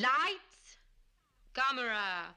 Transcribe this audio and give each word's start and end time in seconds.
Lights, 0.00 0.80
camera, 1.52 2.32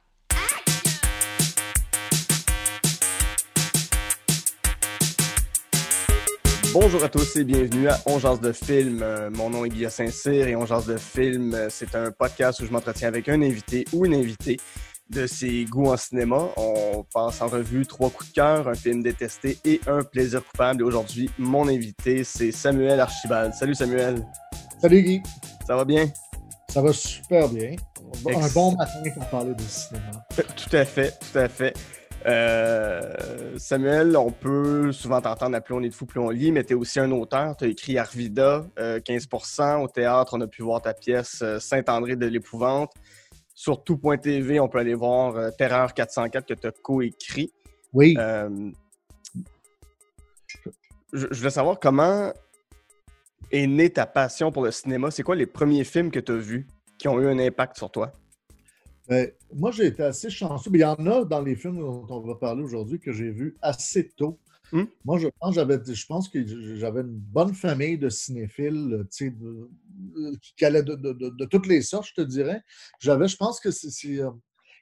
Bonjour 6.74 7.02
à 7.06 7.08
tous 7.08 7.38
et 7.38 7.46
bienvenue 7.46 7.88
à 7.88 8.02
On 8.06 8.20
Jase 8.20 8.42
de 8.42 8.52
film. 8.52 9.02
Euh, 9.02 9.30
Mon 9.30 9.50
nom 9.50 9.64
est 9.64 9.70
Guillaume 9.70 9.90
Saint-Cyr 9.90 10.50
et 10.50 10.58
On 10.58 10.66
Jase 10.66 10.88
de 10.88 10.98
film, 10.98 11.54
euh, 11.54 11.70
c'est 11.70 11.96
un 11.96 12.12
podcast 12.12 12.60
où 12.60 12.66
je 12.66 12.72
m'entretiens 12.72 13.08
avec 13.08 13.30
un 13.30 13.42
invité 13.42 13.86
ou 13.94 14.06
une 14.06 14.16
invitée 14.16 14.60
de 15.10 15.26
ses 15.26 15.64
goûts 15.64 15.90
en 15.90 15.96
cinéma. 15.96 16.50
On 16.58 17.06
passe 17.14 17.42
en 17.42 17.48
revue 17.48 17.86
trois 17.86 18.10
coups 18.10 18.32
de 18.32 18.36
cœur, 18.36 18.68
un 18.68 18.76
film 18.76 19.02
détesté 19.02 19.58
et 19.64 19.80
un 19.88 20.04
plaisir 20.04 20.44
coupable. 20.44 20.82
Et 20.82 20.84
aujourd'hui, 20.84 21.30
mon 21.38 21.70
invité, 21.70 22.26
c'est 22.26 22.52
Samuel 22.52 23.00
Archibald. 23.00 23.54
Salut 23.54 23.76
Samuel. 23.76 24.28
Salut 24.82 25.02
Guy, 25.02 25.24
Ça 25.66 25.78
va 25.78 25.86
bien? 25.86 26.12
Ça 26.74 26.82
va 26.82 26.92
super 26.92 27.48
bien. 27.50 27.76
Un 28.26 28.48
bon 28.52 28.72
matin 28.76 29.04
pour 29.14 29.26
parler 29.28 29.54
de 29.54 29.62
cinéma. 29.62 30.26
Tout 30.36 30.76
à 30.76 30.86
fait, 30.86 31.12
tout 31.20 31.38
à 31.38 31.48
fait. 31.48 31.74
Euh, 32.26 33.54
Samuel, 33.58 34.18
on 34.18 34.32
peut 34.32 34.92
souvent 34.92 35.22
t'entendre 35.22 35.56
appeler 35.56 35.78
On 35.78 35.84
est 35.84 35.90
de 35.90 35.94
fou, 35.94 36.08
plus 36.08 36.20
on 36.20 36.32
lit, 36.32 36.52
mais 36.52 36.64
tu 36.64 36.74
es 36.74 36.76
aussi 36.76 37.00
un 37.00 37.12
auteur. 37.12 37.56
Tu 37.58 37.66
as 37.66 37.68
écrit 37.68 38.00
Arvida, 38.00 38.66
euh, 38.80 39.00
15% 39.00 39.84
Au 39.84 39.88
théâtre, 39.88 40.34
on 40.36 40.42
a 40.42 40.48
pu 40.48 40.64
voir 40.64 40.82
ta 40.82 40.96
pièce 40.96 41.44
euh, 41.44 41.60
Saint-André 41.60 42.16
de 42.16 42.26
l'Épouvante. 42.26 42.92
Sur 43.54 43.84
tout.tv, 43.84 44.60
on 44.60 44.68
peut 44.68 44.80
aller 44.80 44.96
voir 44.96 45.36
euh, 45.36 45.52
Terreur 45.52 45.94
404 45.94 46.44
que 46.44 46.56
tu 46.56 46.66
as 46.66 46.72
coécrit. 46.72 47.54
Oui, 47.94 48.16
je, 51.14 51.28
je 51.30 51.38
voulais 51.38 51.52
savoir 51.52 51.80
comment 51.80 52.34
est 53.52 53.68
née 53.68 53.90
ta 53.90 54.06
passion 54.06 54.52
pour 54.52 54.64
le 54.64 54.72
cinéma. 54.72 55.12
C'est 55.12 55.24
quoi 55.24 55.36
les 55.36 55.46
premiers 55.46 55.84
films 55.84 56.12
que 56.12 56.20
tu 56.20 56.32
as 56.32 56.38
vus 56.38 56.68
qui 56.98 57.08
ont 57.08 57.20
eu 57.20 57.28
un 57.28 57.40
impact 57.40 57.78
sur 57.78 57.92
toi? 57.92 58.12
ben, 59.10 59.30
moi 59.54 59.72
j'ai 59.72 59.88
été 59.88 60.02
assez 60.04 60.30
chanceux. 60.30 60.70
mais 60.72 60.80
Il 60.80 60.82
y 60.82 60.86
en 60.86 60.96
a 61.08 61.26
dans 61.26 61.42
les 61.42 61.56
films 61.56 61.78
dont 61.80 62.06
on 62.10 62.22
va 62.22 62.36
parler 62.36 62.64
aujourd'hui 62.64 63.00
que 63.00 63.12
j'ai 63.12 63.32
vus 63.32 63.56
assez 63.62 64.10
tôt. 64.10 64.40
Hmm? 64.72 64.86
Moi, 65.06 65.20
je 65.20 65.28
pense, 65.40 65.54
je 65.54 66.06
pense 66.08 66.30
que 66.30 66.40
j'avais 66.78 67.02
une 67.02 67.12
bonne 67.20 67.54
famille 67.54 67.98
de 67.98 68.10
cinéphiles, 68.10 69.06
tu 69.12 69.26
sais, 69.26 69.30
de- 69.30 69.70
de- 69.88 70.38
qui 70.58 70.66
allaient 70.66 70.82
de, 70.82 70.96
de- 70.96 71.46
toutes 71.46 71.68
les 71.68 71.82
sortes, 71.84 72.08
je 72.08 72.14
te 72.16 72.22
dirais. 72.28 72.62
J'avais, 73.00 73.28
je 73.28 73.36
pense 73.38 73.60
que 73.60 73.70
c'est, 73.70 73.92
c'est, 73.92 74.20
euh, 74.20 74.32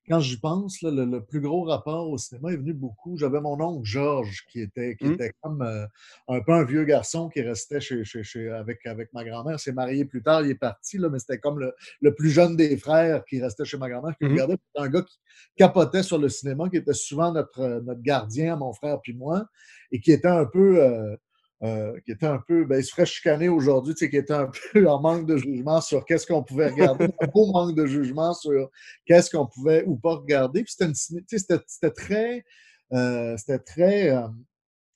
quand 0.08 0.20
j'y 0.20 0.38
pense, 0.40 0.82
là, 0.82 0.90
le, 0.92 1.06
le 1.06 1.24
plus 1.24 1.42
gros 1.42 1.64
rapport 1.64 2.10
au 2.10 2.18
cinéma 2.18 2.52
est 2.52 2.58
venu 2.58 2.74
beaucoup. 2.74 3.18
J'avais 3.18 3.40
mon 3.40 3.60
oncle 3.62 3.86
Georges 3.86 4.46
qui 4.52 4.60
était, 4.62 4.96
qui 4.96 5.06
était 5.14 5.32
comme 5.42 5.62
euh, 5.62 5.86
un 6.28 6.42
peu 6.42 6.54
un 6.54 6.64
vieux 6.64 6.84
garçon 6.86 7.30
qui 7.30 7.42
restait 7.42 7.80
chez, 7.80 8.04
chez- 8.04 8.24
chez- 8.24 8.50
avec, 8.50 8.86
avec 8.86 9.14
ma 9.14 9.24
grand-mère. 9.24 9.60
s'est 9.60 9.72
marié 9.74 10.06
plus 10.06 10.24
tard, 10.24 10.42
il 10.44 10.52
est 10.52 10.56
parti, 10.56 10.98
là, 10.98 11.10
mais 11.10 11.20
c'était 11.20 11.38
comme 11.40 11.60
le, 11.60 11.74
le 12.02 12.14
plus 12.16 12.30
jeune 12.32 12.56
des 12.56 12.78
frères 12.78 13.24
qui 13.26 13.42
restait 13.42 13.64
chez 13.66 13.78
ma 13.78 13.90
grand-mère, 13.90 14.16
qui 14.18 14.26
Mhm. 14.26 14.32
regardait. 14.32 14.58
C'était 14.74 14.86
un 14.88 14.90
gars 14.90 15.04
qui 15.04 15.18
capotait 15.56 16.04
sur 16.04 16.18
le 16.18 16.30
cinéma, 16.30 16.70
qui 16.70 16.78
était 16.78 16.94
souvent 16.94 17.32
notre, 17.32 17.60
euh, 17.60 17.82
notre 17.82 18.02
gardien, 18.02 18.56
mon 18.56 18.74
frère 18.74 19.00
puis 19.02 19.14
moi, 19.14 19.46
et 19.92 20.00
qui 20.00 20.12
était 20.12 20.28
un 20.28 20.46
peu. 20.46 20.82
euh, 20.84 21.16
euh, 21.64 22.00
qui 22.06 22.12
était 22.12 22.26
un 22.26 22.40
peu, 22.40 22.66
ben, 22.66 22.80
il 22.80 22.84
se 22.84 22.92
ferait 22.92 23.06
chicaner 23.06 23.48
aujourd'hui, 23.48 23.94
tu 23.94 24.06
sais, 24.06 24.10
qui 24.10 24.18
était 24.18 24.34
un 24.34 24.50
peu 24.74 24.90
en 24.90 25.00
manque 25.00 25.28
de 25.28 25.38
jugement 25.38 25.80
sur 25.80 26.06
qu'est-ce 26.06 26.26
qu'on 26.26 26.44
pouvait 26.44 26.70
regarder, 26.70 27.06
un 27.06 27.28
beau 27.28 27.52
manque 27.52 27.76
de 27.76 27.86
jugement 27.86 28.34
sur 28.34 28.72
qu'est-ce 29.06 29.30
qu'on 29.30 29.46
pouvait 29.46 29.84
ou 29.86 29.96
pas 29.96 30.16
regarder. 30.16 30.64
Puis 30.64 30.74
c'était 30.74 30.86
une 30.86 30.94
tu 30.94 31.24
sais, 31.28 31.40
c'était 31.40 31.64
c'était 31.68 31.92
très, 31.92 32.46
euh, 32.94 33.38
c'était 33.38 33.60
très 33.60 34.10
euh, 34.10 34.28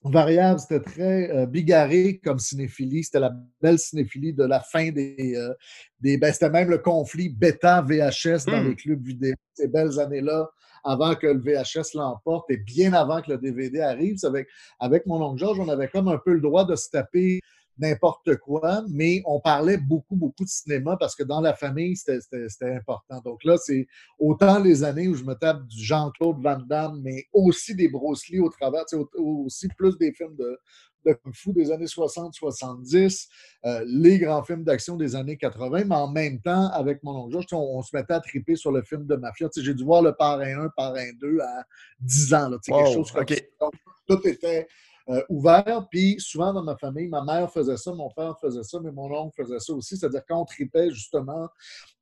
variable, 0.09 0.59
c'était 0.59 0.80
très 0.80 1.31
euh, 1.31 1.45
bigarré 1.45 2.20
comme 2.23 2.39
cinéphilie. 2.39 3.03
C'était 3.03 3.20
la 3.20 3.34
belle 3.61 3.80
cinéphilie 3.80 4.34
de 4.34 4.44
la 4.45 4.59
fin 4.59 4.92
des. 4.92 5.36
euh, 5.36 5.53
des 6.00 6.17
ben, 6.17 6.31
c'était 6.31 6.50
même 6.50 6.70
le 6.70 6.78
conflit 6.78 7.30
bêta-VHS 7.30 8.45
dans 8.45 8.62
Mm. 8.62 8.67
les 8.70 8.75
clubs 8.75 9.03
vidéo, 9.03 9.34
ces 9.53 9.67
belles 9.67 10.00
années-là, 10.00 10.50
avant 10.84 11.16
que 11.16 11.28
le 11.28 11.39
VHS 11.39 11.95
l'emporte 11.95 12.50
et 12.52 12.58
bien 12.58 12.94
avant 12.94 13.22
que 13.22 13.31
le 13.31 13.38
DVD 13.38 13.81
arrive. 13.81 14.17
Avec, 14.23 14.47
avec 14.80 15.06
mon 15.06 15.22
oncle 15.23 15.39
Georges, 15.39 15.59
on 15.59 15.70
avait 15.70 15.88
comme 15.88 16.07
un 16.07 16.19
peu 16.24 16.34
le 16.34 16.41
droit 16.41 16.66
de 16.66 16.75
se 16.75 16.90
taper 16.90 17.40
n'importe 17.78 18.36
quoi, 18.38 18.84
mais 18.90 19.22
on 19.25 19.40
parlait 19.40 19.78
beaucoup, 19.78 20.16
beaucoup 20.16 20.44
de 20.44 20.50
cinéma 20.50 20.96
parce 20.97 21.16
que 21.16 21.24
dans 21.24 21.41
la 21.41 21.53
famille, 21.53 21.96
c'était- 21.96 22.74
important. 22.75 23.22
Donc 23.24 23.44
là, 23.44 23.58
c'est 23.58 23.86
autant 24.19 24.59
les 24.59 24.84
années 24.84 25.08
où 25.08 25.16
je 25.16 25.24
me 25.24 25.34
tape 25.34 25.66
du 25.68 25.84
Jean-Claude 25.84 26.38
Van 26.41 26.59
Damme, 26.68 27.02
mais 27.03 27.25
aussi 27.34 27.75
des 27.75 27.88
Bruce 27.90 28.28
Lee 28.30 28.40
au 28.40 28.50
travers, 28.50 28.84
aussi 29.18 29.68
plus 29.78 29.97
des 29.97 30.12
films 30.13 30.36
de, 30.38 30.58
de 31.06 31.13
Kung 31.13 31.34
Fu 31.36 31.53
des 31.53 31.72
années 31.72 31.86
60-70, 31.86 33.28
euh, 33.66 33.84
les 33.88 34.19
grands 34.19 34.44
films 34.44 34.63
d'action 34.63 34.96
des 34.96 35.16
années 35.16 35.38
80, 35.38 35.84
mais 35.86 35.96
en 35.96 36.07
même 36.09 36.40
temps, 36.42 36.69
avec 36.69 37.03
mon 37.03 37.16
oncle 37.25 37.34
Georges, 37.34 37.46
on, 37.53 37.78
on 37.78 37.81
se 37.81 37.96
mettait 37.96 38.13
à 38.13 38.19
triper 38.19 38.56
sur 38.56 38.72
le 38.72 38.81
film 38.84 39.06
de 39.06 39.16
mafia. 39.16 39.47
J'ai 39.56 39.74
dû 39.74 39.84
voir 39.84 40.02
le 40.02 40.13
Parrain 40.13 40.66
1, 40.66 40.69
Parrain 40.75 41.12
2 41.22 41.40
à 41.40 41.63
10 42.00 42.34
ans, 42.34 42.50
là, 42.50 42.57
Wow, 42.68 42.78
quelque 42.78 42.94
chose 42.94 43.12
comme 43.12 43.22
OK. 43.24 43.34
ça. 43.34 43.42
Donc, 43.59 43.74
tout 44.07 44.28
était 44.28 44.68
euh, 45.10 45.22
ouvert. 45.30 45.88
Puis 45.90 46.16
souvent 46.20 46.54
dans 46.54 46.64
ma 46.64 46.78
famille, 46.78 47.08
ma 47.08 47.24
mère 47.24 47.52
faisait 47.52 47.78
ça, 47.78 47.94
mon 47.94 48.10
père 48.10 48.38
faisait 48.40 48.64
ça, 48.64 48.80
mais 48.82 48.92
mon 48.92 49.12
oncle 49.12 49.36
faisait 49.44 49.60
ça 49.60 49.74
aussi. 49.74 49.98
C'est-à-dire 49.98 50.22
quand 50.28 50.42
on 50.42 50.46
tripait 50.46 50.90
justement 50.92 51.48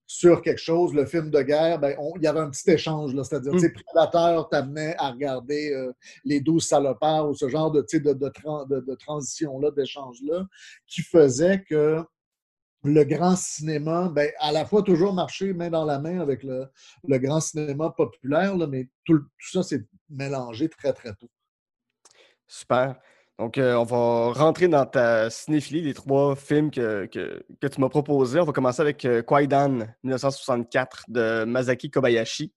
sur 0.05 0.41
quelque 0.41 0.59
chose, 0.61 0.93
le 0.93 1.05
film 1.05 1.31
de 1.31 1.41
guerre, 1.41 1.79
ben, 1.79 1.95
on- 1.97 2.13
il 2.17 2.23
y 2.23 2.27
avait 2.27 2.41
un 2.41 2.49
petit 2.49 2.69
échange. 2.69 3.13
C'est-à-dire, 3.23 3.53
Mm. 3.53 3.73
Prédateur 3.85 4.49
t'amenait 4.49 4.95
à 4.99 5.11
regarder 5.11 5.71
euh, 5.73 5.91
les 6.23 6.39
douze 6.41 6.67
salopards 6.67 7.29
ou 7.29 7.33
ce 7.33 7.47
genre 7.49 7.71
de, 7.71 7.83
sais, 7.87 7.99
de, 7.99 8.13
de, 8.13 8.29
tran- 8.29 8.65
de- 8.67 8.81
de 8.81 8.95
transition-là, 8.95 9.71
d'échange-là, 9.71 10.45
qui 10.87 11.01
faisait 11.01 11.63
que 11.63 12.03
le 12.83 13.03
grand 13.05 13.37
cinéma, 13.37 14.09
ben, 14.13 14.29
à 14.39 14.51
la 14.51 14.65
fois 14.65 14.83
toujours 14.83 15.13
marché 15.13 15.53
main 15.53 15.69
dans 15.69 15.85
la 15.85 15.99
main 15.99 16.19
avec 16.19 16.43
le, 16.43 16.67
le 17.07 17.17
grand 17.17 17.39
cinéma 17.39 17.89
populaire, 17.91 18.57
là, 18.57 18.67
mais 18.67 18.89
tout, 19.05 19.13
le- 19.13 19.21
tout 19.21 19.51
ça 19.53 19.63
s'est 19.63 19.85
mélangé 20.09 20.67
très, 20.67 20.91
très 20.93 21.13
tôt. 21.15 21.29
Super. 22.53 22.95
Donc, 23.39 23.57
euh, 23.57 23.73
on 23.73 23.83
va 23.83 24.31
rentrer 24.31 24.67
dans 24.67 24.85
ta 24.85 25.31
cinéphilie, 25.31 25.81
les 25.81 25.95
trois 25.95 26.35
films 26.35 26.69
que, 26.69 27.07
que, 27.07 27.43
que 27.59 27.67
tu 27.67 27.81
m'as 27.81 27.89
proposés. 27.89 28.39
On 28.39 28.45
va 28.45 28.53
commencer 28.53 28.79
avec 28.79 29.03
euh, 29.05 29.23
Kwaidan 29.23 29.87
1964 30.03 31.05
de 31.07 31.45
Masaki 31.45 31.89
Kobayashi. 31.89 32.53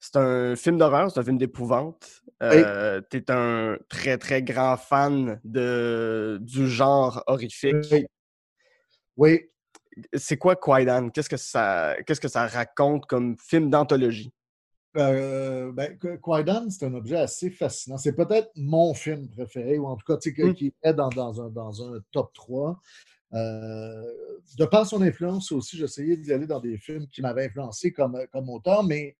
C'est 0.00 0.16
un 0.16 0.54
film 0.54 0.76
d'horreur, 0.76 1.10
c'est 1.10 1.18
un 1.18 1.24
film 1.24 1.38
d'épouvante. 1.38 2.22
Euh, 2.42 3.00
tu 3.10 3.16
es 3.16 3.30
un 3.30 3.78
très, 3.88 4.18
très 4.18 4.42
grand 4.42 4.76
fan 4.76 5.40
de, 5.44 6.38
du 6.42 6.68
genre 6.68 7.24
horrifique. 7.26 7.86
Oui. 7.90 8.06
Oui. 9.16 9.40
C'est 10.12 10.36
quoi 10.36 10.56
Kwaidan? 10.56 11.08
Qu'est-ce 11.08 11.30
que 11.30 11.36
ça 11.38 11.96
qu'est-ce 12.06 12.20
que 12.20 12.28
ça 12.28 12.46
raconte 12.46 13.06
comme 13.06 13.36
film 13.38 13.70
d'anthologie? 13.70 14.32
Euh, 14.96 15.72
ben, 15.72 15.96
c'est 16.70 16.84
un 16.86 16.94
objet 16.94 17.16
assez 17.16 17.50
fascinant. 17.50 17.96
C'est 17.96 18.12
peut-être 18.14 18.50
mon 18.56 18.92
film 18.94 19.28
préféré, 19.28 19.78
ou 19.78 19.86
en 19.86 19.96
tout 19.96 20.04
cas, 20.06 20.16
Mm. 20.16 20.54
qui 20.54 20.74
est 20.82 20.92
dans, 20.94 21.08
dans 21.08 21.40
un, 21.40 21.48
dans 21.48 21.94
un 21.94 22.00
top 22.10 22.32
3. 22.34 22.80
Euh, 23.34 24.02
de 24.58 24.64
par 24.66 24.86
son 24.86 25.00
influence 25.00 25.50
aussi, 25.52 25.78
j'essayais 25.78 26.18
d'y 26.18 26.32
aller 26.32 26.46
dans 26.46 26.60
des 26.60 26.76
films 26.76 27.06
qui 27.08 27.22
m'avaient 27.22 27.46
influencé 27.46 27.90
comme, 27.92 28.18
comme 28.30 28.50
auteur, 28.50 28.82
mais 28.84 29.16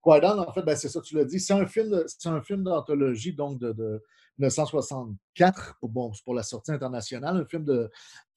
Kwaidan, 0.00 0.38
en 0.38 0.52
fait, 0.52 0.62
ben, 0.62 0.76
c'est 0.76 0.88
ça, 0.88 1.00
tu 1.00 1.16
l'as 1.16 1.24
dit, 1.24 1.40
c'est 1.40 1.54
un 1.54 1.66
film, 1.66 2.04
c'est 2.06 2.28
un 2.28 2.40
film 2.40 2.62
d'anthologie, 2.62 3.32
donc 3.32 3.58
de, 3.58 3.72
de 3.72 4.00
1964, 4.38 5.76
pour, 5.80 5.88
bon, 5.88 6.12
c'est 6.12 6.24
pour 6.24 6.34
la 6.34 6.44
sortie 6.44 6.70
internationale, 6.70 7.36
un 7.36 7.44
film 7.44 7.64
de 7.64 7.90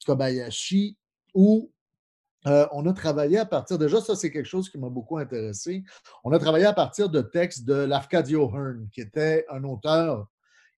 Kobayashi 0.05 0.97
où 1.35 1.71
euh, 2.47 2.67
on 2.71 2.85
a 2.87 2.93
travaillé 2.93 3.37
à 3.37 3.45
partir, 3.45 3.77
déjà, 3.77 4.01
ça, 4.01 4.15
c'est 4.15 4.31
quelque 4.31 4.47
chose 4.47 4.69
qui 4.69 4.77
m'a 4.79 4.89
beaucoup 4.89 5.17
intéressé. 5.17 5.83
On 6.23 6.31
a 6.31 6.39
travaillé 6.39 6.65
à 6.65 6.73
partir 6.73 7.09
de 7.09 7.21
textes 7.21 7.65
de 7.65 7.73
Lafcadio 7.73 8.49
Hearn, 8.53 8.89
qui 8.91 9.01
était 9.01 9.45
un 9.49 9.63
auteur 9.63 10.27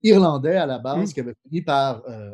irlandais 0.02 0.56
à 0.56 0.66
la 0.66 0.78
base, 0.78 1.10
Mm. 1.10 1.12
qui 1.14 1.20
avait 1.20 1.36
fini 1.44 1.62
par 1.62 2.02
euh, 2.08 2.32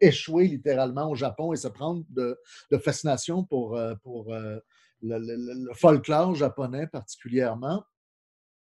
échouer 0.00 0.46
littéralement 0.48 1.10
au 1.10 1.14
Japon 1.14 1.52
et 1.52 1.56
se 1.56 1.68
prendre 1.68 2.04
de, 2.10 2.38
de 2.70 2.78
fascination 2.78 3.42
pour, 3.44 3.76
euh, 3.76 3.94
pour 4.02 4.32
le, 4.34 4.62
le- 5.00 5.64
le 5.68 5.74
folklore 5.74 6.34
japonais 6.34 6.86
particulièrement. 6.86 7.82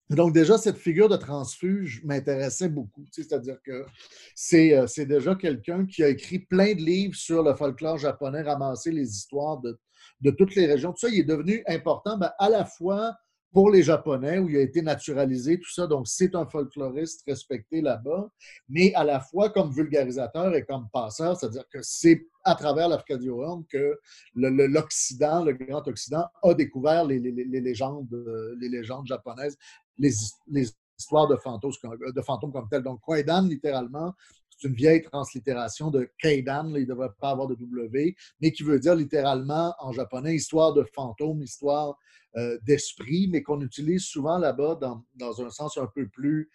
Donc, 0.10 0.34
déjà, 0.34 0.58
cette 0.58 0.78
figure 0.78 1.10
de 1.10 1.18
transfuge 1.18 2.02
m'intéressait 2.06 2.70
beaucoup. 2.70 3.04
tu 3.12 3.22
sais, 3.22 3.28
C'est-à-dire 3.28 3.58
que 3.62 3.86
c'est 4.34 4.88
c'est 4.88 5.06
déjà 5.06 5.36
quelqu'un 5.36 5.86
qui 5.86 6.02
a 6.02 6.08
écrit 6.08 6.40
plein 6.40 6.74
de 6.76 6.80
livres 6.80 7.16
sur 7.16 7.44
le 7.44 7.54
folklore 7.56 7.98
japonais, 7.98 8.42
ramassé 8.42 8.92
les 8.92 9.10
histoires 9.10 9.60
de, 9.60 9.78
de 10.22 10.32
toutes 10.32 10.56
les 10.56 10.66
régions. 10.66 10.92
Tout 10.92 11.00
ça, 11.00 11.10
il 11.10 11.20
est 11.20 11.24
devenu 11.24 11.64
important 11.68 12.18
ben, 12.18 12.32
à 12.40 12.50
la 12.50 12.66
fois 12.66 13.16
pour 13.54 13.72
les 13.72 13.82
Japonais, 13.82 14.38
où 14.40 14.50
il 14.50 14.58
a 14.58 14.62
été 14.62 14.82
naturalisé, 14.82 15.58
tout 15.60 15.72
ça. 15.72 15.88
Donc, 15.88 16.08
c'est 16.08 16.36
un 16.36 16.46
folkloriste 16.46 17.24
respecté 17.26 17.82
là-bas, 17.82 18.30
mais 18.70 18.94
à 18.94 19.04
la 19.04 19.20
fois 19.20 19.50
comme 19.50 19.72
vulgarisateur 19.72 20.54
et 20.54 20.64
comme 20.66 20.88
passeur, 20.92 21.36
c'est-à-dire 21.38 21.64
que 21.72 21.80
c'est 21.82 22.28
à 22.44 22.56
travers 22.56 22.88
l'Arcadio 22.90 23.42
Horn 23.42 23.64
que 23.66 23.98
l'Occident, 24.36 25.44
le, 25.44 25.54
Grand 25.54 25.88
Occident, 25.88 26.26
a 26.44 26.54
découvert 26.54 27.06
les, 27.06 27.20
légendes, 27.20 28.14
euh, 28.14 28.56
les 28.60 28.70
légendes 28.70 29.08
japonaises, 29.08 29.58
les, 29.98 30.10
his- 30.14 30.34
les 30.48 30.70
histoires 31.00 31.28
de 31.28 31.36
fantômes, 31.38 32.52
comme 32.52 32.68
telles. 32.70 32.84
Donc, 32.84 33.00
Kwaidan, 33.02 33.48
littéralement, 33.48 34.14
c'est 34.58 34.68
une 34.68 34.74
vieille 34.74 35.02
translittération 35.02 35.92
de 35.92 36.10
Kaidan, 36.20 36.74
il 36.76 36.82
ne 36.82 36.86
devrait 36.86 37.12
pas 37.20 37.30
avoir 37.30 37.48
de 37.48 37.56
W, 37.56 38.16
mais 38.42 38.52
qui 38.52 38.64
veut 38.64 38.80
dire 38.80 38.96
littéralement 38.96 39.74
en 39.80 39.92
japonais 39.92 40.36
histoire 40.36 40.74
de 40.74 40.84
fantôme, 40.94 41.42
histoire 41.42 41.98
euh, 42.36 42.58
d'esprit, 42.64 43.30
mais 43.32 43.42
qu'on 43.42 43.62
utilise 43.62 44.04
souvent 44.04 44.38
là-bas 44.38 44.78
dans, 44.82 45.04
dans, 45.16 45.42
un 45.42 45.50
sens 45.50 45.78
un 45.78 45.88
peu 45.88 46.08
plus 46.08 46.50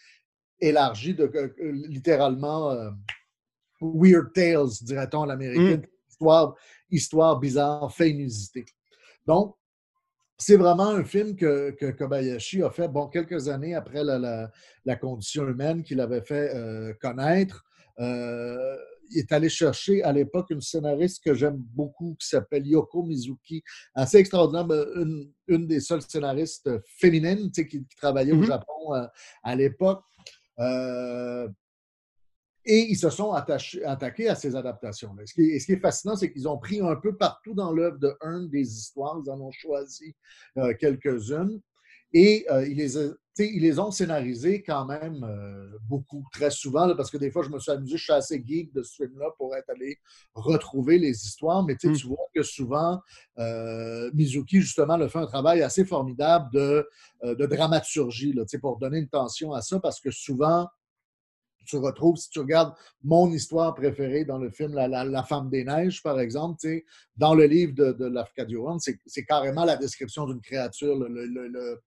élargi, 0.60 1.14
de, 1.14 1.30
littéralement 1.88 2.92
Weird 3.82 4.32
Tales, 4.32 4.70
dirait-on 4.82 5.22
à 5.22 5.26
l'américaine, 5.26 5.80
mm. 5.80 6.10
histoire, 6.10 6.54
histoire 6.90 7.40
bizarre, 7.40 7.92
fait 7.92 8.10
inusité. 8.10 8.64
Donc, 9.26 9.56
c'est 10.38 10.56
vraiment 10.56 10.88
un 10.88 11.04
film 11.04 11.36
que, 11.36 11.90
Kobayashi 11.92 12.62
a 12.62 12.70
fait 12.70 12.88
bon, 12.88 13.06
quelques 13.08 13.48
années 13.48 13.74
après 13.74 14.02
la, 14.04 14.96
condition 14.96 15.46
humaine 15.48 15.82
qu'il 15.82 16.00
avait 16.00 16.22
fait 16.22 16.54
euh, 16.54 16.92
connaître. 17.00 17.64
Euh, 17.98 18.76
il 19.10 19.18
est 19.18 19.32
allé 19.32 19.48
chercher 19.48 20.02
à 20.02 20.12
l'époque 20.12 20.50
une 20.50 20.62
scénariste 20.62 21.22
que 21.22 21.34
j'aime 21.34 21.56
beaucoup 21.56 22.16
qui 22.18 22.26
s'appelle 22.26 22.66
Yoko 22.66 23.02
Mizuki, 23.02 23.62
assez 23.94 24.18
extraordinaire, 24.18 24.66
une, 25.48 25.66
des 25.66 25.80
seules 25.80 26.02
scénaristes 26.02 26.70
féminines 26.98 27.50
qui, 27.50 27.66
qui, 27.66 27.84
travaillait 27.96 28.32
au 28.32 28.40
mm-hmm. 28.40 28.46
Japon 28.46 28.94
euh, 28.94 29.06
à 29.42 29.54
l'époque. 29.54 30.02
Et 32.64 32.86
ils 32.90 32.96
se 32.96 33.10
sont 33.10 33.32
attaqués 33.32 34.28
à 34.28 34.36
ces 34.36 34.54
adaptations-là. 34.54 35.24
Ce, 35.26 35.34
qui 35.34 35.42
est 35.50 35.80
fascinant, 35.80 36.14
c'est 36.14 36.32
qu'ils 36.32 36.46
ont 36.46 36.58
pris 36.58 36.80
un 36.80 36.94
peu 36.94 37.16
partout 37.16 37.54
dans 37.54 37.72
l'œuvre 37.72 37.98
de 37.98 38.16
un 38.20 38.44
des 38.44 38.60
histoires, 38.60 39.20
ils 39.24 39.30
en 39.30 39.40
ont 39.40 39.50
choisi 39.50 40.14
euh, 40.58 40.72
quelques-unes, 40.78 41.60
et 42.12 42.46
euh, 42.50 42.66
ils, 42.66 42.76
les, 42.76 42.96
ils, 43.38 43.62
les, 43.62 43.78
ont 43.78 43.90
scénarisées 43.90 44.62
quand 44.62 44.84
même 44.84 45.24
euh, 45.24 45.78
beaucoup, 45.88 46.24
très 46.32 46.50
souvent, 46.50 46.94
parce 46.94 47.10
que 47.10 47.16
des 47.16 47.30
fois, 47.30 47.42
je 47.42 47.50
me 47.50 47.58
suis 47.58 47.72
amusé, 47.72 47.96
je 47.96 48.02
suis 48.02 48.12
assez 48.12 48.42
geek 48.44 48.72
de 48.74 48.82
ce 48.82 48.96
film-là 48.96 49.30
pour 49.38 49.54
être 49.56 49.70
allé 49.70 49.98
retrouver 50.34 50.98
les 50.98 51.24
histoires, 51.24 51.62
mais 51.64 51.74
mmh. 51.74 51.92
tu 51.96 52.06
vois 52.06 52.28
que 52.34 52.42
souvent, 52.42 53.00
Mizuki, 54.12 54.60
justement, 54.60 54.94
a 54.94 55.08
fait 55.08 55.18
un 55.18 55.26
travail 55.26 55.62
assez 55.62 55.84
formidable 55.84 56.50
de, 56.52 56.88
de 57.22 57.46
dramaturgie, 57.46 58.32
là, 58.32 58.44
pour 58.60 58.78
donner 58.78 58.98
une 58.98 59.08
tension 59.08 59.52
à 59.52 59.62
ça, 59.62 59.80
parce 59.80 60.00
que 60.00 60.10
souvent, 60.10 60.68
tu 61.64 61.76
retrouves, 61.76 62.16
si 62.16 62.30
tu 62.30 62.40
regardes 62.40 62.74
mon 63.02 63.30
histoire 63.30 63.74
préférée 63.74 64.24
dans 64.24 64.38
le 64.38 64.50
film 64.50 64.74
La, 64.74 65.22
Femme 65.24 65.48
des 65.50 65.64
Neiges, 65.64 66.02
par 66.02 66.20
exemple, 66.20 66.56
dans 67.16 67.34
le 67.34 67.44
livre 67.46 67.74
de, 67.74 67.92
de 67.92 68.12
c'est 69.06 69.24
carrément 69.24 69.64
la 69.64 69.76
description 69.76 70.26
d'une 70.26 70.40
créature. 70.40 70.96
Le, 70.96 71.08
le, 71.26 71.80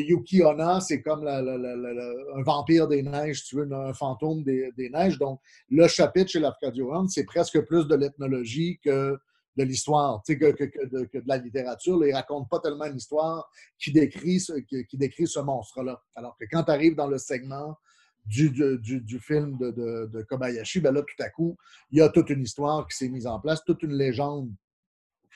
Yuki 0.00 0.42
Onna, 0.42 0.80
c'est 0.80 1.02
comme 1.02 1.26
un 1.26 2.42
vampire 2.42 2.88
des 2.88 3.02
neiges, 3.02 3.44
tu 3.44 3.56
veux, 3.56 3.72
un 3.72 3.92
fantôme 3.92 4.42
des, 4.42 4.90
neiges. 4.92 5.18
Donc, 5.18 5.40
le 5.68 5.86
chapitre 5.88 6.30
chez 6.30 6.40
Lafka 6.40 6.72
c'est 7.08 7.24
presque 7.24 7.60
plus 7.62 7.86
de 7.86 7.94
l'ethnologie 7.94 8.78
que 8.82 9.18
de 9.56 9.64
l'histoire, 9.64 10.22
que, 10.26 10.32
que, 10.32 10.64
que, 10.64 10.86
de, 10.86 11.22
la 11.26 11.36
littérature. 11.36 12.02
il 12.04 12.10
ne 12.10 12.14
raconte 12.14 12.48
pas 12.48 12.58
tellement 12.60 12.86
une 12.86 12.96
histoire 12.96 13.50
qui 13.78 13.92
décrit 13.92 14.40
ce, 14.40 14.54
qui 14.54 14.96
décrit 14.96 15.26
ce 15.26 15.40
monstre-là. 15.40 16.02
Alors 16.14 16.36
que 16.38 16.46
quand 16.50 16.64
tu 16.64 16.70
arrives 16.70 16.94
dans 16.94 17.06
le 17.06 17.18
segment 17.18 17.76
du, 18.24 18.50
du, 18.50 19.20
film 19.20 19.58
de, 19.58 20.22
Kobayashi, 20.28 20.80
ben 20.80 20.92
là, 20.92 21.02
tout 21.02 21.22
à 21.22 21.28
coup, 21.28 21.56
il 21.90 21.98
y 21.98 22.00
a 22.00 22.08
toute 22.08 22.30
une 22.30 22.42
histoire 22.42 22.86
qui 22.88 22.96
s'est 22.96 23.08
mise 23.08 23.26
en 23.26 23.40
place, 23.40 23.62
toute 23.64 23.82
une 23.82 23.94
légende 23.94 24.50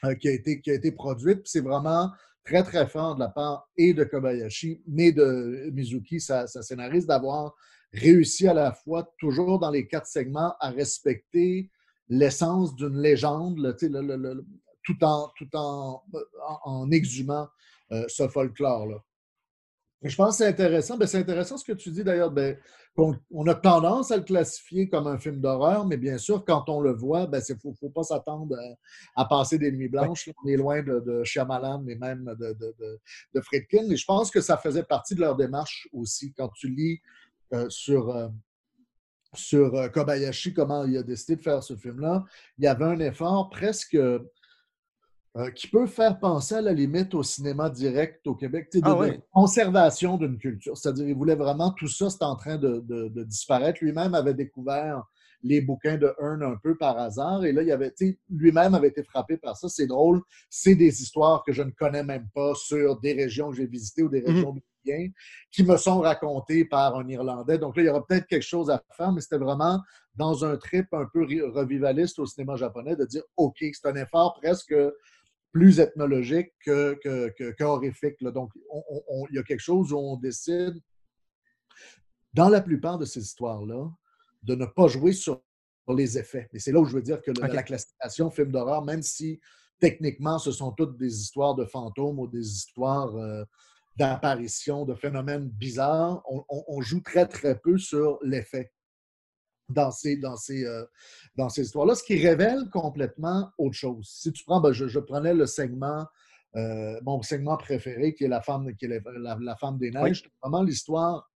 euh, 0.04 0.14
qui, 0.14 0.28
a 0.28 0.32
été, 0.32 0.60
qui 0.60 0.70
a 0.70 0.74
été 0.74 0.92
produite. 0.92 1.42
C'est 1.44 1.62
vraiment 1.62 2.10
très, 2.46 2.62
très 2.62 2.86
fort 2.86 3.16
de 3.16 3.20
la 3.20 3.28
part 3.28 3.68
et 3.76 3.92
de 3.92 4.04
Kobayashi, 4.04 4.82
mais 4.86 5.12
de 5.12 5.70
Mizuki, 5.72 6.20
sa, 6.20 6.46
scénariste, 6.46 7.08
d'avoir 7.08 7.54
réussi 7.92 8.46
à 8.48 8.54
la 8.54 8.72
fois, 8.72 9.12
toujours 9.18 9.58
dans 9.58 9.70
les 9.70 9.86
quatre 9.86 10.06
segments, 10.06 10.54
à 10.60 10.70
respecter 10.70 11.70
l'essence 12.08 12.74
d'une 12.76 12.98
légende, 13.00 13.76
tout, 14.84 15.04
en, 15.04 15.28
tout 15.36 15.48
en, 15.54 16.90
exhumant 16.90 17.48
euh, 17.92 18.04
ce 18.08 18.28
folklore-là. 18.28 19.02
Je 20.02 20.14
pense 20.14 20.38
que 20.38 20.44
c'est 20.44 20.48
intéressant. 20.48 20.96
Ben, 20.96 21.06
c'est 21.06 21.18
intéressant 21.18 21.56
ce 21.56 21.64
que 21.64 21.72
tu 21.72 21.90
dis 21.90 22.04
d'ailleurs. 22.04 22.30
Ben, 22.30 22.56
on, 22.96 23.46
a 23.46 23.54
tendance 23.54 24.10
à 24.10 24.16
le 24.16 24.22
classifier 24.22 24.88
comme 24.88 25.06
un 25.06 25.18
film 25.18 25.40
d'horreur, 25.40 25.86
mais 25.86 25.96
bien 25.96 26.18
sûr, 26.18 26.44
quand 26.44 26.68
on 26.68 26.80
le 26.80 26.92
voit, 26.92 27.22
il 27.22 27.30
ben, 27.30 27.42
ne 27.48 27.54
faut, 27.54 27.74
faut, 27.74 27.90
pas 27.90 28.02
s'attendre 28.02 28.56
à, 29.14 29.24
passer 29.24 29.58
des 29.58 29.72
nuits 29.72 29.88
blanches. 29.88 30.30
On 30.44 30.48
est 30.48 30.56
loin 30.56 30.82
de, 30.82 31.00
de 31.00 31.24
Shyamalan 31.24 31.86
et 31.88 31.96
même 31.96 32.24
de, 32.38 32.52
de, 32.52 33.00
de, 33.34 33.40
Friedkin. 33.40 33.90
Et 33.90 33.96
je 33.96 34.04
pense 34.04 34.30
que 34.30 34.40
ça 34.40 34.56
faisait 34.56 34.82
partie 34.82 35.14
de 35.14 35.20
leur 35.20 35.36
démarche 35.36 35.88
aussi. 35.92 36.32
Quand 36.34 36.48
tu 36.48 36.68
lis 36.68 37.00
euh, 37.52 37.68
sur, 37.68 38.10
euh, 38.10 38.28
sur 39.34 39.74
euh, 39.74 39.88
Kobayashi, 39.88 40.54
comment 40.54 40.84
il 40.84 40.96
a 40.96 41.02
décidé 41.02 41.36
de 41.36 41.42
faire 41.42 41.62
ce 41.62 41.76
film-là, 41.76 42.24
il 42.58 42.64
y 42.64 42.68
avait 42.68 42.84
un 42.84 43.00
effort 43.00 43.50
presque 43.50 43.96
euh, 45.36 45.50
qui 45.50 45.68
peut 45.68 45.86
faire 45.86 46.18
penser 46.18 46.54
à 46.54 46.60
la 46.62 46.72
limite 46.72 47.14
au 47.14 47.22
cinéma 47.22 47.68
direct 47.68 48.26
au 48.26 48.34
Québec, 48.34 48.70
de, 48.72 48.80
ah 48.84 48.96
conservation 49.34 50.16
d'une 50.16 50.38
culture. 50.38 50.78
C'est-à-dire, 50.78 51.06
il 51.06 51.14
voulait 51.14 51.34
vraiment 51.34 51.72
tout 51.72 51.88
ça, 51.88 52.08
c'est 52.08 52.22
en 52.22 52.36
train 52.36 52.56
de, 52.56 53.08
disparaître. 53.24 53.80
Lui-même 53.82 54.14
avait 54.14 54.32
découvert 54.32 55.02
les 55.42 55.60
bouquins 55.60 55.98
de 55.98 56.14
Hearn 56.18 56.42
un 56.42 56.56
peu 56.56 56.78
par 56.78 56.96
hasard. 56.96 57.44
Et 57.44 57.52
là, 57.52 57.62
il 57.62 57.70
avait, 57.70 57.92
lui-même 58.30 58.74
avait 58.74 58.88
été 58.88 59.02
frappé 59.02 59.36
par 59.36 59.58
ça. 59.58 59.68
C'est 59.68 59.86
drôle. 59.86 60.22
C'est 60.48 60.74
des 60.74 61.02
histoires 61.02 61.44
que 61.44 61.52
je 61.52 61.62
ne 61.62 61.70
connais 61.70 62.02
même 62.02 62.28
pas 62.34 62.54
sur 62.54 62.98
des 63.00 63.12
régions 63.12 63.50
que 63.50 63.56
j'ai 63.56 63.66
visitées 63.66 64.04
ou 64.04 64.08
des 64.08 64.22
mhm. 64.22 64.28
régions 64.28 64.54
mmh. 64.54 65.08
qui 65.50 65.64
me 65.64 65.76
sont 65.76 66.00
racontées 66.00 66.64
par 66.64 66.96
un 66.96 67.06
Irlandais. 67.08 67.58
Donc 67.58 67.76
là, 67.76 67.82
il 67.82 67.86
y 67.86 67.90
aura 67.90 68.06
peut-être 68.06 68.26
quelque 68.26 68.42
chose 68.42 68.70
à 68.70 68.82
faire, 68.96 69.12
mais 69.12 69.20
c'était 69.20 69.36
vraiment 69.36 69.82
dans 70.14 70.46
un 70.46 70.56
trip 70.56 70.86
un 70.92 71.06
peu 71.12 71.26
revivaliste 71.52 72.18
au 72.18 72.24
cinéma 72.24 72.56
japonais 72.56 72.96
de 72.96 73.04
dire 73.04 73.22
OK, 73.36 73.58
c'est 73.60 73.86
un 73.86 73.96
effort 73.96 74.34
presque 74.40 74.74
plus 75.56 75.80
ethnologique 75.80 76.52
qu'horrifique. 76.64 78.16
Que, 78.18 78.30
Donc, 78.30 78.50
il 79.30 79.36
y 79.36 79.38
a 79.38 79.42
quelque 79.42 79.60
chose 79.60 79.90
où 79.90 79.96
on 79.96 80.16
décide, 80.18 80.74
dans 82.34 82.50
la 82.50 82.60
plupart 82.60 82.98
de 82.98 83.06
ces 83.06 83.22
histoires-là, 83.22 83.90
de 84.42 84.54
ne 84.54 84.66
pas 84.66 84.86
jouer 84.86 85.12
sur 85.12 85.42
les 85.88 86.18
effets. 86.18 86.46
Et 86.52 86.58
c'est 86.58 86.72
là 86.72 86.80
où 86.80 86.84
je 86.84 86.92
veux 86.92 87.00
dire 87.00 87.22
que 87.22 87.30
la 87.40 87.62
classification 87.62 88.30
film 88.30 88.52
d'horreur, 88.52 88.84
même 88.84 89.00
si 89.00 89.40
techniquement 89.80 90.38
ce 90.38 90.52
sont 90.52 90.72
toutes 90.72 90.98
des 90.98 91.22
histoires 91.22 91.54
de 91.54 91.64
fantômes 91.64 92.18
ou 92.18 92.26
des 92.26 92.46
histoires 92.46 93.16
euh, 93.16 93.42
d'apparitions, 93.96 94.84
de 94.84 94.94
phénomènes 94.94 95.48
bizarres, 95.48 96.22
on, 96.28 96.80
joue 96.82 97.00
très, 97.00 97.26
très 97.26 97.58
peu 97.58 97.78
sur 97.78 98.18
l'effet 98.22 98.72
dans 99.68 99.90
ces, 99.90 100.16
dans 100.16 100.36
ces, 100.36 100.64
euh, 100.64 100.84
dans 101.36 101.48
ces 101.48 101.62
histoires-là, 101.62 101.94
ce 101.94 102.04
qui 102.04 102.18
révèle 102.18 102.68
complètement 102.70 103.50
autre 103.58 103.74
chose. 103.74 104.08
Si 104.08 104.32
tu 104.32 104.44
prends, 104.44 104.60
ben, 104.60 104.72
je, 104.72 104.98
prenais 104.98 105.34
le 105.34 105.46
segment, 105.46 106.06
euh, 106.56 106.98
mon 107.02 107.22
segment 107.22 107.56
préféré, 107.56 108.14
qui 108.14 108.24
est 108.24 108.28
la 108.28 108.40
femme, 108.40 108.74
qui 108.76 108.86
est 108.86 109.02
la, 109.18 109.56
femme 109.56 109.78
des 109.78 109.90
neiges. 109.90 110.24
Vraiment, 110.42 110.62
l'histoire, 110.62 111.30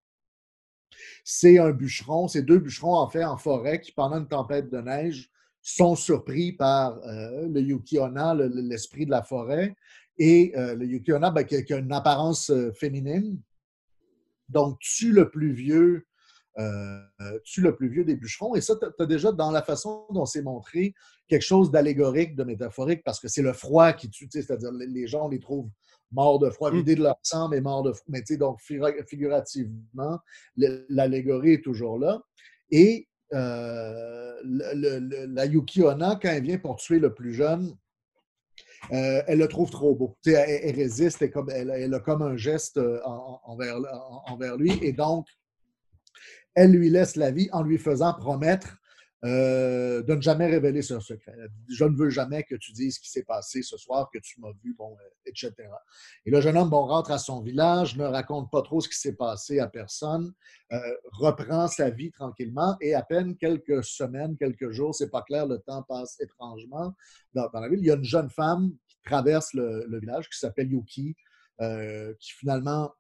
c'est 1.25 1.59
un 1.59 1.71
bûcheron, 1.71 2.29
c'est 2.29 2.43
deux 2.43 2.59
bûcherons 2.59 2.97
en 2.97 3.09
fait 3.09 3.25
en 3.25 3.37
forêt 3.37 3.81
qui, 3.81 3.93
pendant 3.93 4.19
une 4.19 4.29
tempête 4.29 4.71
de 4.71 4.79
neige, 4.81 5.31
sont 5.63 5.95
surpris 5.95 6.53
par 6.53 6.99
euh, 7.05 7.47
le 7.49 7.61
Yukiona, 7.61 8.35
l'esprit 8.35 9.07
de 9.07 9.11
la 9.11 9.23
forêt, 9.23 9.77
et 10.19 10.53
le 10.55 10.85
Yukiona, 10.85 11.31
ben, 11.31 11.45
qui, 11.45 11.65
qui, 11.65 11.73
a 11.73 11.79
une 11.79 11.93
apparence 11.93 12.53
féminine, 12.75 13.41
donc 14.51 14.79
tue 14.81 15.13
le 15.13 15.31
plus 15.31 15.53
vieux 15.53 16.07
euh, 16.59 17.01
tu 17.45 17.61
le 17.61 17.75
plus 17.75 17.89
vieux 17.89 18.05
des 18.05 18.17
bûcherons. 18.17 18.55
Et 18.55 18.61
ça, 18.61 18.75
tu 18.77 19.03
as 19.03 19.07
déjà 19.07 19.33
dans 19.33 19.51
la 19.51 19.63
façon 19.63 20.07
dont 20.11 20.27
c'est 20.27 20.43
montré 20.43 20.95
quelque 21.29 21.43
chose 21.43 21.71
d'allégorique, 21.71 22.35
de 22.35 22.45
métaphorique, 22.45 23.03
parce 23.05 23.21
que 23.21 23.29
c'est 23.29 23.43
le 23.43 23.53
froid 23.53 23.93
qui 23.93 24.11
tue, 24.11 24.29
c'est-à-dire 24.31 24.73
les 24.73 25.07
gens 25.07 25.29
les 25.29 25.39
trouvent 25.39 25.71
morts 26.13 26.41
de 26.41 26.51
froid, 26.51 26.73
mmh. 26.73 26.77
vidés 26.77 26.95
de 26.97 27.03
leur 27.03 27.19
sang, 27.23 27.49
mais 27.49 27.61
morts 27.61 27.85
de 27.85 27.93
froid. 27.93 28.07
Mais 28.09 28.21
tu 28.21 28.35
sais, 28.35 28.37
donc 28.37 28.61
figurativement, 28.61 30.19
l'allégorie 30.57 31.55
est 31.55 31.65
toujours 31.65 31.99
là. 31.99 32.21
Et 32.71 33.09
euh, 33.33 34.35
la 34.43 35.47
Yuki 35.47 35.83
Onna, 35.83 36.19
quand 36.21 36.31
elle 36.31 36.43
vient 36.43 36.59
pour 36.59 36.77
tuer 36.77 36.99
le 36.99 37.15
plus 37.15 37.33
jeune, 37.33 37.77
euh, 38.93 39.23
elle 39.27 39.39
le 39.39 39.47
trouve 39.47 39.71
trop 39.71 39.95
beau. 39.95 40.17
Elle, 40.27 40.35
elle, 40.65 40.75
résiste, 40.75 41.23
elle, 41.23 41.33
elle, 41.51 41.71
elle, 41.71 41.95
a 41.95 42.01
comme 42.01 42.23
un 42.23 42.37
geste 42.37 42.81
envers, 43.45 43.77
envers 44.27 44.57
lui. 44.57 44.73
Et 44.83 44.93
donc, 44.93 45.27
elle 46.55 46.73
lui 46.73 46.91
laisse 46.91 47.17
la 47.17 47.31
vie 47.31 47.49
en 47.53 47.63
lui 47.63 47.79
faisant 47.79 48.15
promettre 48.15 48.81
euh, 49.23 50.03
de 50.03 50.15
ne 50.15 50.21
jamais 50.23 50.47
révéler 50.47 50.81
son 50.81 50.99
secret. 50.99 51.35
Je 51.69 51.85
ne 51.85 51.95
veux 51.95 52.09
jamais 52.09 52.43
que 52.43 52.55
tu 52.55 52.73
dises 52.73 52.95
ce 52.95 53.01
qui 53.01 53.11
s'est 53.11 53.25
passé 53.25 53.61
ce 53.63 53.77
soir, 53.77 54.09
que 54.11 54.19
tu 54.19 54.41
m'as 54.41 54.53
vu, 54.65 54.75
bon, 54.79 54.97
euh, 54.99 55.09
etc. 55.27 55.53
Et 56.25 56.31
le 56.31 56.41
jeune 56.41 56.57
homme 56.57 56.71
bon, 56.71 56.87
rentre 56.87 57.11
à 57.11 57.19
son 57.19 57.43
village, 57.43 57.99
ne 57.99 58.05
raconte 58.05 58.51
pas 58.51 58.63
trop 58.63 58.81
ce 58.81 58.89
qui 58.89 58.99
s'est 58.99 59.17
passé 59.17 59.59
à 59.59 59.69
personne, 59.69 60.33
euh, 60.73 60.79
reprend 61.13 61.69
sa 61.69 61.91
vie 61.91 62.11
tranquillement 62.11 62.79
et 62.81 62.95
à 62.95 63.03
peine 63.03 63.37
quelques 63.37 63.85
semaines, 63.85 64.39
quelques 64.39 64.71
jours, 64.71 64.95
c'est 64.95 65.11
pas 65.11 65.21
clair, 65.21 65.47
le 65.47 65.59
temps 65.59 65.83
passe 65.83 66.19
étrangement 66.19 66.95
dans, 67.35 67.51
la 67.53 67.69
ville. 67.69 67.81
Il 67.81 67.87
y 67.87 67.91
a 67.91 67.97
une 67.97 68.05
jeune 68.05 68.31
femme 68.31 68.73
qui 68.89 68.97
traverse 69.05 69.53
le, 69.53 70.01
village 70.01 70.31
qui 70.31 70.39
s'appelle 70.39 70.73
Yuki, 70.73 71.15
qui 71.59 72.33
finalement 72.33 72.91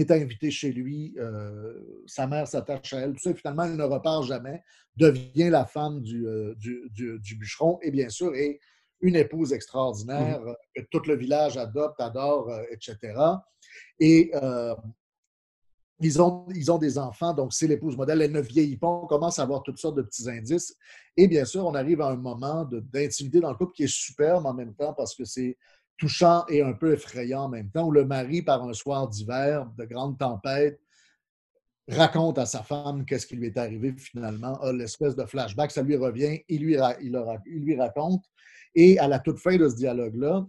est 0.00 0.10
invité 0.10 0.50
chez 0.50 0.72
lui, 0.72 1.14
euh, 1.18 2.02
sa 2.06 2.26
mère 2.26 2.48
s'attache 2.48 2.92
à 2.92 3.00
elle, 3.00 3.12
tout 3.12 3.22
ça, 3.22 3.34
finalement, 3.34 3.64
elle 3.64 3.76
ne 3.76 3.84
repart 3.84 4.24
jamais, 4.24 4.62
devient 4.96 5.50
la 5.50 5.64
femme 5.64 6.00
du, 6.00 6.26
euh, 6.26 6.54
du, 6.56 7.36
bûcheron 7.36 7.78
et 7.82 7.90
bien 7.90 8.08
sûr 8.08 8.34
est 8.34 8.60
une 9.00 9.16
épouse 9.16 9.52
extraordinaire 9.52 10.40
mmh 10.40 10.54
que 10.76 10.82
tout 10.90 11.02
le 11.06 11.16
village 11.16 11.56
adopte, 11.56 12.00
adore, 12.00 12.50
etc. 12.70 13.14
Et 14.00 14.32
ils 16.00 16.20
ont, 16.20 16.46
ils 16.54 16.70
ont 16.72 16.78
des 16.78 16.98
enfants, 16.98 17.32
donc 17.32 17.52
c'est 17.52 17.66
l'épouse 17.66 17.96
modèle. 17.96 18.20
Elle 18.22 18.32
ne 18.32 18.40
vieillit 18.40 18.76
pas. 18.76 18.88
On 18.88 19.06
commence 19.06 19.38
à 19.38 19.42
avoir 19.42 19.62
toutes 19.62 19.78
sortes 19.78 19.96
de 19.96 20.02
petits 20.02 20.28
indices. 20.28 20.76
Et 21.16 21.28
bien 21.28 21.44
sûr, 21.44 21.64
on 21.64 21.74
arrive 21.74 22.00
à 22.00 22.08
un 22.08 22.16
moment 22.16 22.68
d'intimité 22.92 23.40
dans 23.40 23.50
le 23.50 23.56
couple 23.56 23.72
qui 23.72 23.84
est 23.84 23.92
superbe 23.92 24.44
en 24.44 24.54
même 24.54 24.74
temps 24.74 24.92
parce 24.92 25.14
que 25.14 25.24
c'est 25.24 25.56
touchant 25.98 26.44
et 26.48 26.62
un 26.62 26.72
peu 26.72 26.92
effrayant 26.92 27.44
en 27.44 27.48
même 27.48 27.70
temps, 27.70 27.86
où 27.86 27.92
le 27.92 28.04
mari, 28.04 28.42
par 28.42 28.62
un 28.64 28.72
soir 28.72 29.08
d'hiver, 29.08 29.70
de 29.78 29.84
grande 29.84 30.18
tempête, 30.18 30.80
raconte 31.88 32.38
à 32.38 32.46
sa 32.46 32.62
femme 32.62 33.04
qu'est-ce 33.04 33.26
qui 33.26 33.36
lui 33.36 33.46
est 33.46 33.58
arrivé 33.58 33.94
finalement, 33.96 34.60
a 34.60 34.72
l'espèce 34.72 35.14
de 35.16 35.24
flashback, 35.24 35.70
ça 35.70 35.82
lui 35.82 35.96
revient, 35.96 36.40
il 36.48 36.62
lui, 36.62 36.76
il 37.00 37.64
lui 37.64 37.76
raconte. 37.76 38.24
Et 38.74 38.98
à 38.98 39.06
la 39.06 39.18
toute 39.18 39.38
fin 39.38 39.56
de 39.56 39.68
ce 39.68 39.76
dialogue-là, 39.76 40.46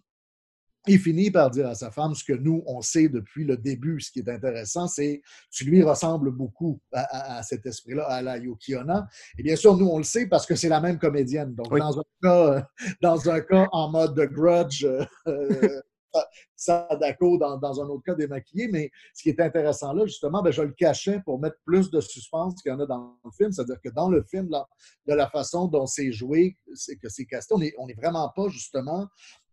il 0.88 1.00
finit 1.00 1.32
par 1.32 1.50
dire 1.50 1.68
à 1.68 1.76
sa 1.76 1.92
femme 1.92 2.14
ce 2.14 2.24
que 2.24 2.34
nous, 2.34 2.64
on 2.68 2.82
sait 2.82 3.10
depuis 3.10 3.44
le 3.44 3.58
début. 3.58 4.00
Ce 4.00 4.12
qui 4.12 4.20
est 4.20 4.30
intéressant, 4.30 4.88
c'est 4.88 5.22
tu 5.52 5.66
lui 5.66 5.84
ressembles 5.84 6.32
beaucoup 6.32 6.80
à, 6.92 7.42
cet 7.44 7.66
esprit-là, 7.66 8.06
à 8.06 8.22
la 8.22 8.38
Yukiona. 8.38 9.08
Et 9.38 9.44
bien 9.44 9.56
sûr, 9.56 9.78
nous, 9.78 9.88
on 9.88 9.98
le 9.98 10.04
sait 10.04 10.28
parce 10.28 10.46
que 10.46 10.56
c'est 10.56 10.70
la 10.70 10.82
même 10.82 11.00
comédienne. 11.00 11.54
Donc, 11.56 11.78
dans, 11.78 12.00
un 12.00 12.04
cas, 12.22 12.68
dans 13.02 13.30
un 13.30 13.42
cas 13.42 13.68
en 13.72 13.90
mode 13.90 14.16
de 14.16 14.26
grudge, 14.26 14.86
euh, 15.28 15.82
Sadako, 16.56 17.38
dans, 17.38 17.58
dans, 17.58 17.82
un 17.82 17.88
autre 17.88 18.04
cas 18.04 18.16
démaquillé. 18.16 18.68
Mais 18.70 18.90
ce 19.14 19.24
qui 19.24 19.30
est 19.30 19.40
intéressant 19.40 19.94
là, 19.94 20.06
justement, 20.06 20.42
ben, 20.42 20.52
je 20.52 20.62
le 20.62 20.72
cachais 20.72 21.20
pour 21.26 21.40
mettre 21.40 21.58
plus 21.66 21.90
de 21.92 22.00
suspense 22.00 22.62
qu'il 22.62 22.72
y 22.72 22.76
en 22.76 22.80
a 22.80 22.86
dans 22.86 23.18
le 23.24 23.32
film. 23.32 23.52
C'est-à-dire 23.52 23.80
que 23.84 23.90
dans 23.90 24.10
le 24.10 24.24
film, 24.24 24.50
là, 24.50 24.68
de 25.08 25.14
la 25.14 25.30
façon 25.30 25.68
dont 25.68 25.86
c'est 25.86 26.12
joué, 26.12 26.58
c'est 26.74 26.96
que 26.98 27.10
c'est 27.10 27.26
casté, 27.26 27.54
on 27.54 27.60
n'est 27.60 27.74
on 27.78 27.88
est 27.88 28.00
vraiment 28.00 28.32
pas 28.36 28.48
justement 28.50 29.08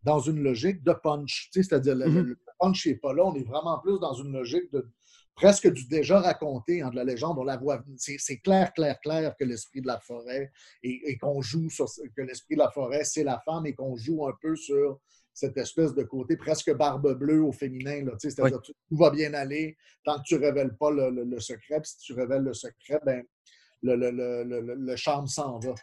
dans 0.05 0.21
une 0.21 0.43
logique 0.43 0.83
de 0.83 0.93
punch. 0.93 1.49
C'est-à-dire, 1.53 1.95
le, 1.95 2.07
mm-hmm. 2.07 2.23
le, 2.23 2.39
punch 2.59 2.87
n'est 2.87 2.97
pas 2.97 3.13
là, 3.13 3.25
on 3.25 3.35
est 3.35 3.47
vraiment 3.47 3.79
plus 3.79 3.99
dans 3.99 4.15
une 4.15 4.33
logique 4.33 4.73
de 4.73 4.87
presque 5.35 5.73
du 5.73 5.87
déjà 5.87 6.21
raconté, 6.21 6.83
hein, 6.83 6.91
de 6.91 6.97
la 6.97 7.05
légende, 7.05 7.39
on 7.39 7.45
la 7.45 7.57
voit. 7.57 7.83
C'est 7.97 8.39
clair, 8.39 8.73
clair, 8.73 9.01
clair 9.01 9.35
que 9.39 9.45
l'esprit 9.45 9.81
de 9.81 9.87
la 9.87 9.99
forêt 10.01 10.53
et, 10.83 11.17
qu'on 11.19 11.41
joue 11.41 11.71
sur 11.71 11.87
que 12.17 12.23
l'esprit 12.23 12.55
de 12.55 12.61
la 12.61 12.71
forêt, 12.71 13.05
c'est 13.05 13.25
la 13.25 13.41
femme 13.45 13.67
et 13.67 13.75
qu'on 13.75 13.97
joue 13.97 14.27
un 14.27 14.35
peu 14.41 14.55
sur 14.57 15.01
cette 15.35 15.57
espèce 15.57 15.95
de 15.95 16.03
côté 16.03 16.37
presque 16.37 16.75
barbe 16.77 17.19
bleue 17.19 17.43
au 17.43 17.53
féminin. 17.53 18.05
C'est-à-dire 18.19 18.61
tout 18.61 18.75
va 18.91 19.11
bien 19.11 19.33
aller 19.35 19.77
tant 20.05 20.19
que 20.19 20.25
tu 20.25 20.35
ne 20.35 20.41
révèles 20.41 20.77
pas 20.77 20.91
le, 20.91 21.41
secret. 21.41 21.81
Puis 21.81 21.93
si 21.93 21.99
tu 21.99 22.13
révèles 22.13 22.43
le 22.43 22.55
secret, 22.55 23.01
ben, 23.05 23.25
le, 23.83 24.97
charme 24.97 25.27
s'en 25.27 25.59
va. 25.59 25.75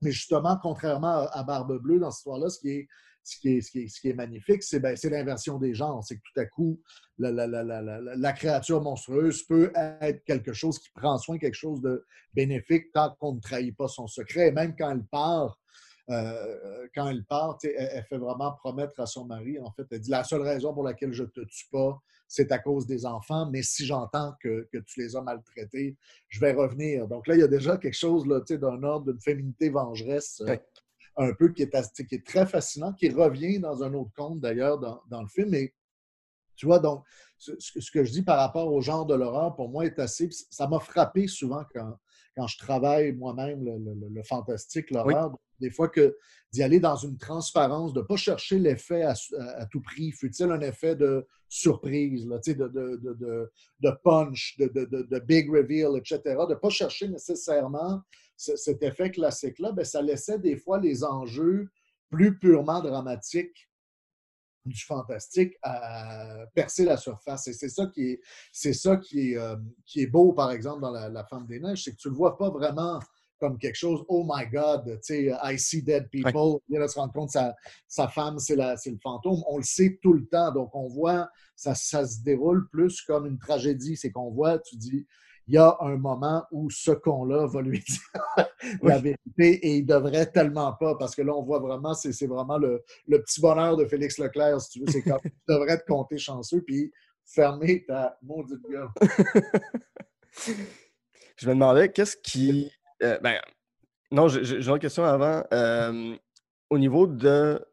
Mais 0.00 0.10
justement, 0.10 0.58
contrairement 0.60 1.28
à, 1.30 1.44
Barbe 1.44 1.80
Bleue, 1.80 2.00
dans 2.00 2.10
cette 2.10 2.18
histoire-là, 2.18 2.50
ce 2.50 2.58
qui 2.58 2.70
est 2.70 2.88
ce 3.24 3.38
qui 3.38 3.56
est, 3.56 3.60
ce 3.60 4.00
qui 4.00 4.08
est, 4.08 4.14
magnifique, 4.14 4.62
ben, 4.80 4.96
c'est 4.96 5.10
l'inversion 5.10 5.58
des 5.58 5.74
genres. 5.74 6.02
C'est 6.04 6.16
que 6.16 6.22
tout 6.32 6.40
à 6.40 6.46
coup, 6.46 6.80
la, 7.18 8.32
créature 8.32 8.80
monstrueuse 8.80 9.42
peut 9.44 9.72
être 10.00 10.24
quelque 10.24 10.52
chose 10.52 10.78
qui 10.78 10.90
prend 10.90 11.18
soin, 11.18 11.38
quelque 11.38 11.54
chose 11.54 11.80
de 11.80 12.04
bénéfique 12.34 12.92
tant 12.92 13.14
qu'on 13.18 13.34
ne 13.34 13.40
trahit 13.40 13.76
pas 13.76 13.88
son 13.88 14.06
secret. 14.06 14.48
Et 14.48 14.52
même 14.52 14.74
quand 14.76 14.90
elle 14.90 15.04
part, 15.04 15.58
euh, 16.10 16.88
quand 16.94 17.08
elle 17.08 17.24
part, 17.24 17.58
elle, 17.62 18.04
fait 18.08 18.18
vraiment 18.18 18.52
promettre 18.52 18.98
à 19.00 19.06
son 19.06 19.24
mari, 19.24 19.58
en 19.60 19.70
fait, 19.72 19.86
elle 19.90 20.00
dit 20.00 20.10
la 20.10 20.24
seule 20.24 20.42
raison 20.42 20.74
pour 20.74 20.82
laquelle 20.82 21.12
je 21.12 21.22
ne 21.22 21.28
te 21.28 21.40
tue 21.42 21.66
pas, 21.70 22.00
c'est 22.26 22.50
à 22.50 22.58
cause 22.58 22.86
des 22.86 23.04
enfants, 23.04 23.48
mais 23.50 23.62
si 23.62 23.84
j'entends 23.84 24.34
que, 24.40 24.66
tu 24.86 25.00
les 25.00 25.14
as 25.14 25.20
maltraités, 25.20 25.96
je 26.28 26.40
vais 26.40 26.52
revenir. 26.52 27.06
Donc 27.06 27.26
là, 27.26 27.34
il 27.34 27.40
y 27.40 27.44
a 27.44 27.48
déjà 27.48 27.76
quelque 27.76 27.96
chose 27.96 28.26
d'un 28.26 28.82
ordre 28.82 29.12
d'une 29.12 29.20
féminité 29.20 29.68
vengeresse. 29.68 30.42
Euh, 30.48 30.56
un 31.16 31.32
peu 31.34 31.48
qui 31.52 31.62
est, 31.62 32.06
qui 32.08 32.14
est 32.14 32.26
très 32.26 32.46
fascinant, 32.46 32.92
qui 32.92 33.10
revient 33.10 33.58
dans 33.58 33.82
un 33.82 33.92
autre 33.94 34.10
conte 34.16 34.40
d'ailleurs 34.40 34.78
dans, 34.78 35.22
le 35.22 35.28
film. 35.28 35.50
Mais 35.50 35.74
tu 36.56 36.66
vois, 36.66 36.78
donc, 36.78 37.04
ce, 37.38 37.90
que 37.90 38.04
je 38.04 38.12
dis 38.12 38.22
par 38.22 38.38
rapport 38.38 38.72
au 38.72 38.80
genre 38.80 39.06
de 39.06 39.14
l'horreur, 39.14 39.54
pour 39.54 39.68
moi, 39.68 39.84
est 39.84 39.98
assez. 39.98 40.28
Ça 40.50 40.66
m'a 40.68 40.80
frappé 40.80 41.26
souvent 41.26 41.64
quand, 41.74 41.96
quand 42.36 42.46
je 42.46 42.58
travaille 42.58 43.12
moi-même 43.12 43.64
le, 43.64 44.22
fantastique, 44.22 44.90
l'horreur. 44.90 45.36
Des 45.62 45.70
fois, 45.70 45.88
que 45.88 46.16
d'y 46.52 46.62
aller 46.62 46.80
dans 46.80 46.96
une 46.96 47.16
transparence, 47.16 47.94
de 47.94 48.00
ne 48.00 48.04
pas 48.04 48.16
chercher 48.16 48.58
l'effet 48.58 49.02
à, 49.02 49.14
tout 49.70 49.80
prix, 49.80 50.12
fut-il 50.12 50.50
un 50.50 50.60
effet 50.60 50.96
de 50.96 51.26
surprise, 51.48 52.26
là, 52.26 52.38
de, 52.46 52.52
de, 52.52 53.00
de, 53.02 53.50
de, 53.80 53.90
punch, 54.04 54.56
de, 54.58 55.18
big 55.20 55.50
reveal, 55.50 55.96
etc., 55.96 56.20
de 56.24 56.54
ne 56.54 56.58
pas 56.58 56.70
chercher 56.70 57.08
nécessairement 57.08 58.02
cet 58.36 58.82
effet 58.82 59.10
classique-là, 59.10 59.72
ben, 59.72 59.84
ça 59.84 60.02
laissait 60.02 60.38
des 60.38 60.56
fois 60.56 60.80
les 60.80 61.04
enjeux 61.04 61.68
plus 62.10 62.38
purement 62.38 62.80
dramatiques 62.80 63.70
du 64.64 64.80
fantastique 64.84 65.54
à 65.62 66.46
percer 66.54 66.84
la 66.84 66.96
surface. 66.96 67.48
Et 67.48 67.52
c'est 67.52 67.68
ça 67.68 67.86
qui 67.86 68.12
est, 68.12 68.20
c'est 68.52 68.72
ça 68.72 68.96
qui 68.96 69.32
est, 69.32 69.36
euh, 69.36 69.56
qui 69.84 70.02
est 70.02 70.06
beau, 70.06 70.32
par 70.32 70.52
exemple, 70.52 70.82
dans 70.82 70.90
La, 70.90 71.24
Femme 71.24 71.46
des 71.46 71.60
Neiges, 71.60 71.84
c'est 71.84 71.92
que 71.92 71.96
tu 71.96 72.08
ne 72.08 72.12
le 72.12 72.16
vois 72.16 72.36
pas 72.36 72.50
vraiment 72.50 73.00
comme 73.42 73.58
quelque 73.58 73.74
chose, 73.74 74.04
oh 74.06 74.24
my 74.24 74.46
God, 74.46 74.84
tu 74.84 74.98
sais, 75.02 75.32
I 75.42 75.58
see 75.58 75.82
dead 75.82 76.08
people. 76.10 76.60
Il 76.68 76.76
vient 76.76 76.86
de 76.86 76.86
se 76.88 76.94
rendre 76.94 77.12
compte 77.12 77.26
que 77.26 77.32
sa, 77.32 77.56
sa 77.88 78.06
femme, 78.06 78.38
c'est, 78.38 78.54
le 78.54 78.98
fantôme. 79.02 79.42
On 79.48 79.56
le 79.56 79.64
sait 79.64 79.98
tout 80.00 80.12
le 80.12 80.24
temps. 80.28 80.52
Donc, 80.52 80.70
on 80.76 80.86
voit, 80.86 81.28
ça, 81.56 81.74
ça 81.74 82.06
se 82.06 82.22
déroule 82.22 82.68
plus 82.70 83.02
comme 83.02 83.26
une 83.26 83.40
tragédie. 83.40 83.96
C'est 83.96 84.12
qu'on 84.12 84.30
voit, 84.30 84.60
tu 84.60 84.76
dis, 84.76 85.04
il 85.48 85.54
y 85.54 85.58
a 85.58 85.76
un 85.80 85.96
moment 85.96 86.44
où 86.52 86.70
ce 86.70 86.92
con-là 86.92 87.48
va 87.48 87.62
lui 87.62 87.80
dire 87.88 88.46
la 88.80 88.98
vérité 88.98 89.18
et 89.38 89.78
il 89.78 89.86
devrait 89.86 90.30
tellement 90.30 90.74
pas, 90.74 90.94
parce 90.96 91.16
que 91.16 91.22
là, 91.22 91.34
on 91.34 91.42
voit 91.42 91.58
vraiment, 91.58 91.94
c'est 91.94 92.26
vraiment 92.26 92.58
le, 92.58 92.84
petit 93.08 93.40
bonheur 93.40 93.76
de 93.76 93.86
Félix 93.86 94.18
Leclerc, 94.18 94.60
si 94.60 94.70
tu 94.70 94.80
veux. 94.80 94.86
C'est 94.86 95.02
quand 95.02 95.18
tu 95.18 95.32
devrais 95.48 95.78
te 95.78 95.86
compter 95.86 96.16
chanceux, 96.16 96.62
puis 96.62 96.92
fermer 97.24 97.84
ta 97.86 98.16
maudite 98.22 98.62
gueule. 98.70 98.88
je 101.36 101.48
me 101.48 101.54
demandais, 101.54 101.90
qu'est-ce 101.90 102.16
qui. 102.16 102.70
Euh, 103.02 103.18
ben, 103.20 103.38
non, 104.10 104.28
j'ai 104.28 104.56
une 104.56 104.68
autre 104.68 104.78
question 104.78 105.04
avant. 105.04 105.44
Euh, 105.52 106.14
au 106.70 106.78
niveau 106.78 107.06
de, 107.06 107.64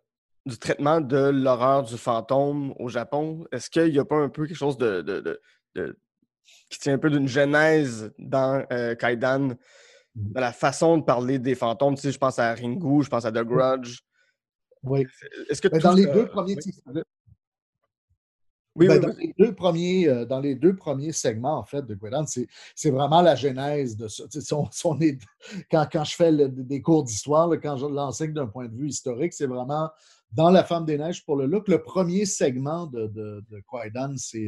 du 0.46 0.58
traitement 0.58 1.02
de 1.02 1.30
l'horreur 1.30 1.84
du 1.84 1.98
fantôme 1.98 2.74
au 2.80 2.90
Japon, 2.90 3.46
est-ce 3.52 3.70
qu'il 3.70 3.92
n'y 3.92 4.00
a 4.00 4.06
pas 4.06 4.18
un 4.18 4.30
peu 4.30 4.46
quelque 4.46 4.58
chose 4.58 4.78
de, 4.78 5.02
de 5.02 5.42
qui 6.70 6.80
tient 6.80 6.94
un 6.94 6.98
peu 6.98 7.10
d'une 7.10 7.28
genèse 7.28 8.12
dans 8.18 8.66
euh, 8.72 8.96
Kaidan, 8.96 9.40
mmh. 9.40 9.56
dans 10.16 10.42
la 10.42 10.52
façon 10.52 10.98
de 10.98 11.04
parler 11.04 11.40
des 11.40 11.56
fantômes. 11.56 11.96
Tu 11.96 12.02
sais, 12.02 12.12
je 12.12 12.18
pense 12.18 12.40
à 12.40 12.54
Ringu, 12.54 13.04
je 13.04 13.10
pense 13.10 13.26
à 13.26 13.32
The 13.32 13.44
Grudge. 13.44 14.00
Oui. 14.84 15.06
Est-ce 15.50 15.62
que 15.62 15.68
dans 15.68 15.94
les 15.94 16.06
deux 16.06 16.28
premiers 16.28 16.56
oui, 16.56 17.02
ben, 18.88 19.00
dans, 19.00 19.16
Les 19.18 19.34
deux 19.38 19.54
premiers, 19.54 20.08
euh, 20.08 20.26
dans 20.26 20.40
les 20.40 20.56
deux 20.56 20.76
premiers 20.76 21.12
segments, 21.12 21.58
en 21.58 21.64
fait, 21.64 21.86
de 21.86 21.96
Guédan, 21.96 22.26
c'est 22.26 22.90
vraiment 22.90 23.22
la 23.22 23.36
genèse 23.36 23.96
de 23.98 24.08
ça. 24.08 24.24
quand, 25.72 25.88
quand, 25.92 26.04
je 26.04 26.16
fais 26.16 26.50
des 26.50 26.82
cours 26.82 27.04
d'histoire, 27.04 27.50
quand 27.62 27.78
je 27.78 27.86
l'enseigne 27.86 28.34
d'un 28.34 28.48
point 28.48 28.68
de 28.68 28.76
vue 28.76 28.90
historique, 28.90 29.34
c'est 29.34 29.48
vraiment 29.48 29.90
dans 30.32 30.50
La 30.50 30.64
Femme 30.64 30.86
des 30.86 30.98
Neiges 30.98 31.26
pour 31.26 31.36
le 31.36 31.46
look. 31.46 31.68
Le 31.68 31.82
premier 31.82 32.26
segment 32.26 32.86
de, 32.88 33.08
de, 33.08 33.44
c'est 34.18 34.48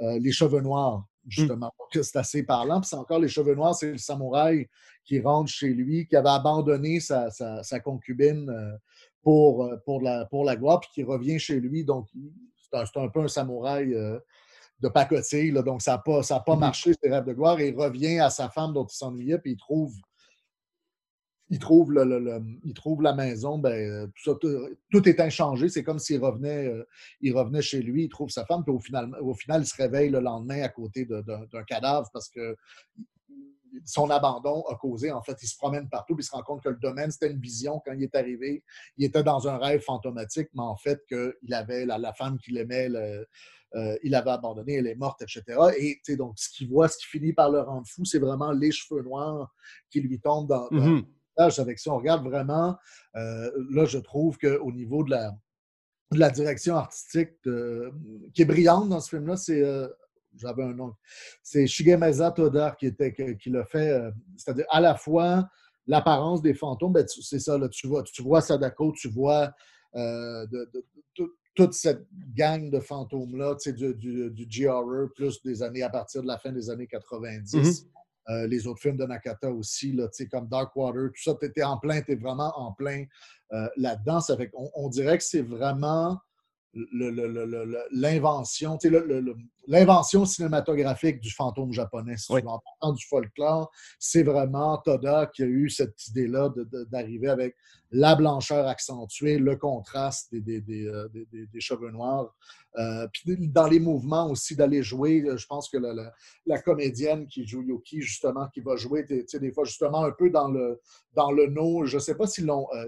euh, 0.00 0.18
les 0.18 0.32
cheveux 0.32 0.60
noirs. 0.60 1.06
Mmh. 1.24 1.30
justement. 1.30 1.72
C'est 1.92 2.16
assez 2.16 2.42
parlant. 2.42 2.80
Puis 2.80 2.88
c'est 2.88 2.96
encore 2.96 3.20
les 3.20 3.28
cheveux 3.28 3.54
noirs, 3.54 3.74
c'est 3.74 3.92
le 3.92 3.98
samouraï 3.98 4.68
qui 5.04 5.20
rentre 5.20 5.50
chez 5.50 5.68
lui, 5.68 6.06
qui 6.06 6.16
avait 6.16 6.28
abandonné 6.28 7.00
sa, 7.00 7.30
concubine 7.82 8.50
euh, 8.50 8.76
pour, 9.22 9.64
euh, 9.64 9.76
pour, 9.84 10.00
la, 10.00 10.24
pour 10.26 10.44
la 10.44 10.56
gloire, 10.56 10.80
puis 10.80 10.90
qui 10.92 11.02
revient 11.04 11.38
chez 11.38 11.60
lui. 11.60 11.84
Donc, 11.84 12.08
c'est 12.72 13.00
un, 13.00 13.08
peu 13.08 13.20
un 13.20 13.28
samouraï 13.28 13.94
euh, 13.94 14.18
de 14.80 14.88
pacotille. 14.88 15.52
donc, 15.64 15.82
ça 15.82 15.92
n'a 15.92 15.98
pas, 15.98 16.22
pas 16.40 16.56
mmh 16.56 16.60
marché, 16.60 16.92
ses 17.00 17.10
rêves 17.10 17.24
de 17.24 17.32
gloire. 17.32 17.60
Et 17.60 17.68
il 17.68 17.76
revient 17.76 18.18
à 18.18 18.30
sa 18.30 18.48
femme 18.48 18.72
dont 18.72 18.86
il 18.86 18.94
s'ennuyait, 18.94 19.38
puis 19.38 19.52
il 19.52 19.56
trouve 19.56 19.94
il 21.52 21.58
trouve, 21.58 21.92
le, 21.92 22.42
il 22.64 22.72
trouve 22.72 23.02
la 23.02 23.12
maison, 23.12 23.58
ben, 23.58 24.10
tout, 24.24 24.38
tout, 24.90 25.08
est 25.08 25.20
inchangé. 25.20 25.68
C'est 25.68 25.84
comme 25.84 25.98
s'il 25.98 26.18
revenait, 26.18 26.66
euh, 26.66 26.82
il 27.20 27.36
revenait 27.36 27.60
chez 27.60 27.82
lui, 27.82 28.04
il 28.04 28.08
trouve 28.08 28.30
sa 28.30 28.46
femme, 28.46 28.64
puis 28.64 28.72
au 28.72 28.80
final, 28.80 29.14
au 29.20 29.34
final 29.34 29.60
il 29.60 29.66
se 29.66 29.76
réveille 29.76 30.08
le 30.08 30.20
lendemain 30.20 30.62
à 30.62 30.70
côté 30.70 31.04
d'un 31.04 31.64
cadavre 31.66 32.08
parce 32.10 32.30
que 32.30 32.56
son 33.84 34.10
abandon 34.10 34.62
a 34.68 34.76
causé, 34.76 35.10
en 35.10 35.22
fait, 35.22 35.36
il 35.42 35.46
se 35.46 35.56
promène 35.56 35.88
partout, 35.88 36.14
puis 36.14 36.24
il 36.24 36.26
se 36.26 36.32
rend 36.32 36.42
compte 36.42 36.62
que 36.62 36.68
le 36.68 36.76
domaine, 36.76 37.10
c'était 37.10 37.30
une 37.30 37.40
vision 37.40 37.80
quand 37.84 37.92
il 37.92 38.02
est 38.02 38.14
arrivé. 38.14 38.62
Il 38.96 39.04
était 39.04 39.22
dans 39.22 39.48
un 39.48 39.58
rêve 39.58 39.80
fantomatique, 39.80 40.48
mais 40.54 40.62
en 40.62 40.76
fait, 40.76 41.00
qu'il 41.08 41.54
avait 41.54 41.86
la, 41.86 42.12
femme 42.12 42.38
qu'il 42.38 42.58
aimait, 42.58 42.88
euh, 43.74 43.96
il 44.02 44.10
l'avait 44.10 44.30
abandonnée, 44.30 44.74
elle 44.74 44.86
est 44.86 44.94
morte, 44.94 45.22
etc. 45.22 45.42
Et 45.78 46.16
donc, 46.16 46.38
ce 46.38 46.50
qu'il 46.50 46.68
voit, 46.68 46.88
ce 46.88 46.98
qui 46.98 47.06
finit 47.06 47.32
par 47.32 47.50
le 47.50 47.60
rendre 47.60 47.86
fou, 47.86 48.04
c'est 48.04 48.18
vraiment 48.18 48.52
les 48.52 48.72
cheveux 48.72 49.02
noirs 49.02 49.52
qui 49.90 50.00
lui 50.00 50.20
tombent 50.20 50.48
dans, 50.48 50.68
mmh 50.70 51.02
avec 51.38 51.78
ça. 51.78 51.90
On 51.90 51.96
regarde 51.96 52.24
vraiment, 52.24 52.76
euh, 53.16 53.50
là, 53.70 53.86
je 53.86 53.98
trouve 53.98 54.36
qu'au 54.38 54.70
niveau 54.70 55.02
de 55.02 55.10
la, 55.10 55.34
la 56.12 56.30
direction 56.30 56.76
artistique 56.76 57.30
qui 57.42 58.42
est 58.42 58.44
brillante 58.44 58.88
dans 58.88 59.00
ce 59.00 59.08
film-là, 59.16 59.36
c'est 59.36 59.62
euh, 59.62 59.88
j'avais 60.36 60.62
un 60.64 60.74
nom. 60.74 60.92
C'est 61.42 61.66
Shigemasa 61.66 62.30
Toda 62.32 62.72
qui, 62.78 62.86
était, 62.86 63.14
qui 63.38 63.50
l'a 63.50 63.64
fait. 63.64 63.90
euh, 63.90 64.10
C'est-à-dire 64.36 64.66
à 64.70 64.80
la 64.80 64.94
fois 64.96 65.48
l'apparence 65.86 66.42
des 66.42 66.54
fantômes, 66.54 66.92
ben, 66.92 67.06
c'est 67.06 67.38
ça, 67.40 67.58
là, 67.58 67.68
tu, 67.68 67.86
vois, 67.86 68.02
tu 68.04 68.22
vois 68.22 68.40
Sadako, 68.40 68.92
tu 68.96 69.08
vois 69.08 69.52
euh, 69.94 70.46
de- 70.46 70.70
de- 70.72 70.86
tout- 71.14 71.32
toute 71.54 71.74
cette 71.74 72.06
gang 72.34 72.70
de 72.70 72.80
fantômes-là, 72.80 73.56
tu 73.56 73.70
sais, 73.70 73.72
du, 73.74 73.94
du, 73.94 74.30
du 74.30 74.46
G-horror, 74.48 75.08
plus 75.14 75.42
des 75.42 75.62
années 75.62 75.82
à 75.82 75.90
partir 75.90 76.22
de 76.22 76.26
la 76.28 76.38
fin 76.38 76.50
des 76.50 76.70
années 76.70 76.86
90. 76.86 77.86
Euh, 78.30 78.46
les 78.46 78.66
autres 78.68 78.80
films 78.80 78.96
de 78.96 79.04
Nakata 79.04 79.50
aussi, 79.50 79.92
là, 79.92 80.06
tu 80.08 80.22
sais, 80.22 80.28
comme 80.28 80.48
Darkwater, 80.48 81.08
tout 81.08 81.22
ça, 81.22 81.34
tu 81.38 81.44
étais 81.44 81.62
en 81.64 81.76
plein, 81.76 82.00
tu 82.00 82.12
es 82.12 82.14
vraiment 82.14 82.52
en 82.56 82.72
plein 82.72 83.04
euh, 83.52 83.68
là-dedans. 83.76 84.20
On 84.76 84.88
dirait 84.88 85.18
que 85.18 85.24
c'est 85.24 85.42
vraiment 85.42 86.18
l'invention, 87.90 88.78
l'invention 89.68 90.24
cinématographique 90.24 91.20
du 91.20 91.30
fantôme 91.30 91.72
japonais. 91.72 92.16
Si 92.16 92.32
Oui. 92.32 92.40
tu 92.40 92.46
veux, 92.46 92.52
en 92.52 92.60
parlant 92.80 92.94
du 92.94 93.06
folklore, 93.06 93.70
c'est 93.98 94.22
vraiment 94.22 94.78
Toda 94.78 95.26
qui 95.26 95.42
a 95.42 95.46
eu 95.46 95.70
cette 95.70 96.06
idée-là 96.08 96.52
d'arriver 96.90 97.28
avec 97.28 97.54
la 97.90 98.14
blancheur 98.14 98.66
accentuée, 98.66 99.38
le 99.38 99.56
contraste 99.56 100.32
des, 100.32 100.40
des- 100.40 100.60
des, 100.62 100.86
euh, 100.86 101.08
des- 101.08 101.26
des- 101.26 101.46
des 101.46 101.60
cheveux 101.60 101.90
noirs. 101.90 102.34
Euh, 102.78 103.06
puis 103.12 103.36
dans 103.48 103.66
les 103.66 103.80
mouvements 103.80 104.30
aussi, 104.30 104.56
d'aller 104.56 104.82
jouer, 104.82 105.22
euh, 105.26 105.36
je 105.36 105.46
pense 105.46 105.68
que 105.68 105.76
la, 105.76 105.92
la- 105.92 106.12
la 106.46 106.58
comédienne 106.62 107.26
qui 107.26 107.46
joue 107.46 107.62
Yuki, 107.62 108.00
justement, 108.00 108.48
qui 108.48 108.60
va 108.62 108.76
jouer, 108.76 109.04
tu 109.06 109.22
sais, 109.26 109.38
des 109.38 109.52
fois, 109.52 109.64
justement, 109.64 110.04
un 110.04 110.10
peu 110.12 110.30
dans 110.30 110.48
le, 110.48 110.80
dans 111.12 111.30
le 111.30 111.48
no, 111.48 111.84
je 111.84 111.96
ne 111.96 112.00
sais 112.00 112.14
pas 112.14 112.26
s'ils 112.26 112.46
l'ont 112.46 112.66
euh, 112.74 112.86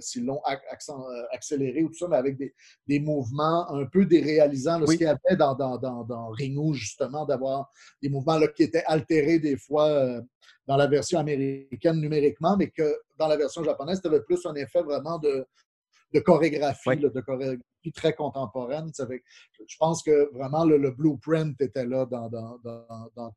accéléré 1.32 1.82
ou 1.84 1.88
tout 1.88 1.98
ça, 1.98 2.08
mais 2.08 2.16
avec 2.16 2.38
des 2.88 3.00
mouvements 3.00 3.66
un 3.74 3.86
peu 3.86 4.04
là, 4.78 4.84
Oui. 4.86 4.94
Ce 4.94 4.98
qu'il 4.98 5.06
y 5.06 5.10
avait 5.10 5.36
dans, 5.36 5.54
dans, 5.54 5.78
dans, 5.78 6.04
dans 6.04 6.28
Ringu, 6.28 6.74
justement, 6.74 7.24
d'avoir 7.24 7.70
des 8.02 8.08
mouvements 8.08 8.38
là, 8.38 8.48
qui 8.48 8.62
étaient 8.64 8.84
altérés 8.86 9.38
des 9.38 9.56
fois 9.56 9.88
euh, 9.88 10.20
dans 10.66 10.76
la 10.76 10.86
version 10.86 11.18
américaine 11.18 12.00
numériquement, 12.00 12.56
mais 12.56 12.70
que 12.70 12.96
dans 13.16 13.28
la 13.28 13.36
version 13.36 13.62
japonaise, 13.62 14.00
tu 14.00 14.08
avais 14.08 14.22
plus 14.22 14.44
un 14.46 14.54
effet 14.54 14.82
vraiment 14.82 15.18
de, 15.18 15.44
de 16.12 16.20
chorégraphie, 16.20 16.88
Oui. 16.88 17.00
là, 17.00 17.08
de 17.08 17.20
chorégraphie 17.20 17.62
très 17.92 18.14
contemporaine. 18.14 18.90
Je 18.96 19.76
pense 19.78 20.02
que 20.02 20.32
vraiment 20.32 20.64
le, 20.64 20.90
blueprint 20.90 21.60
était 21.60 21.86
là 21.86 22.06
dans, 22.06 22.28
dans, 22.28 23.32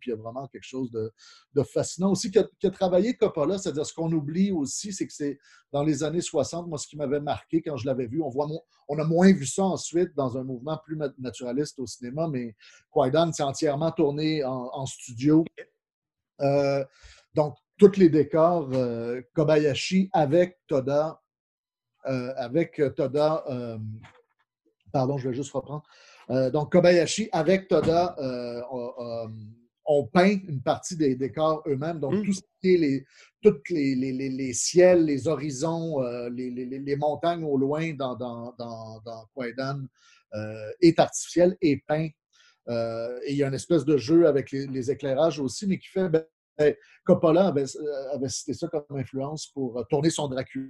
puis 0.00 0.10
il 0.10 0.10
y 0.10 0.12
a 0.12 0.16
vraiment 0.16 0.46
quelque 0.48 0.64
chose 0.64 0.90
de, 0.90 1.62
fascinant 1.62 2.12
aussi 2.12 2.30
qui 2.30 2.38
a, 2.38 2.48
qui 2.58 2.66
a 2.66 2.70
travaillé 2.70 3.14
Coppola, 3.14 3.58
c'est-à-dire 3.58 3.84
ce 3.84 3.92
qu'on 3.92 4.12
oublie 4.12 4.50
aussi, 4.52 4.92
c'est 4.92 5.06
que 5.06 5.12
c'est 5.12 5.38
dans 5.72 5.82
les 5.82 6.02
années 6.02 6.20
60, 6.20 6.68
moi 6.68 6.78
ce 6.78 6.86
qui 6.86 6.96
m'avait 6.96 7.20
marqué 7.20 7.62
quand 7.62 7.76
je 7.76 7.86
l'avais 7.86 8.06
vu, 8.06 8.22
on, 8.22 8.98
a 8.98 9.04
moins 9.04 9.32
vu 9.32 9.46
ça 9.46 9.64
ensuite 9.64 10.14
dans 10.14 10.36
un 10.36 10.44
mouvement 10.44 10.78
plus 10.84 10.96
nat- 10.96 11.12
naturaliste 11.18 11.78
au 11.78 11.86
cinéma, 11.86 12.28
mais 12.28 12.54
Kwaidan 12.90 13.32
s'est 13.32 13.42
entièrement 13.42 13.92
tourné 13.92 14.44
en, 14.44 14.86
studio. 14.86 15.44
Euh, 16.40 16.84
donc, 17.34 17.56
tous 17.78 17.96
les 17.96 18.08
décors, 18.08 18.68
euh, 18.72 19.20
Kobayashi 19.34 20.08
avec 20.12 20.58
Toda, 20.66 21.20
avec 22.36 22.80
Toda, 22.96 23.44
euh, 23.48 23.78
pardon, 24.92 25.18
je 25.18 25.28
vais 25.28 25.34
juste 25.34 25.52
reprendre. 25.52 25.82
Euh, 26.30 26.50
donc, 26.50 26.72
Kobayashi 26.72 27.28
avec 27.32 27.68
Toda 27.68 28.14
euh, 28.18 28.60
euh, 28.72 29.28
ont 29.86 30.06
peint 30.06 30.36
une 30.46 30.62
partie 30.62 30.96
des 30.96 31.14
décors 31.14 31.62
eux-mêmes. 31.66 32.00
Donc, 32.00 32.14
Mm. 32.14 32.22
tout 32.24 32.32
ce 32.34 32.42
qui 32.60 32.74
est 32.74 32.78
les, 32.78 33.04
toutes 33.42 33.68
les, 33.70 33.94
les, 33.94 34.12
les, 34.12 34.28
les 34.28 34.52
ciels, 34.52 35.04
les 35.04 35.26
horizons, 35.28 36.02
euh, 36.02 36.28
les, 36.28 36.96
montagnes 36.96 37.44
au 37.44 37.56
loin 37.56 37.94
dans, 37.94 38.14
dans, 38.14 38.54
dans, 38.58 39.00
dans 39.00 39.24
Kwaidan 39.34 39.86
euh, 40.34 40.70
est 40.80 40.98
artificiel 40.98 41.56
et 41.62 41.82
peint. 41.86 42.08
Euh, 42.68 43.18
et 43.24 43.32
il 43.32 43.38
y 43.38 43.42
a 43.42 43.48
une 43.48 43.54
espèce 43.54 43.86
de 43.86 43.96
jeu 43.96 44.26
avec 44.26 44.50
les, 44.52 44.90
éclairages 44.90 45.40
aussi, 45.40 45.66
mais 45.66 45.78
qui 45.78 45.88
fait. 45.88 46.08
ben, 46.10 46.24
Coppola 47.04 47.46
avait, 47.46 47.64
euh, 47.76 48.14
avait 48.14 48.28
cité 48.28 48.52
ça 48.52 48.68
comme 48.68 48.98
influence 48.98 49.46
pour 49.46 49.78
euh, 49.78 49.84
tourner 49.88 50.10
son 50.10 50.28
Dracula 50.28 50.66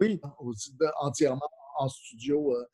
Oui. 0.00 0.20
aussi, 0.40 0.72
de- 0.74 0.86
entièrement 1.00 1.40
en 1.76 1.88
studio, 1.88 2.54
euh, 2.54 2.64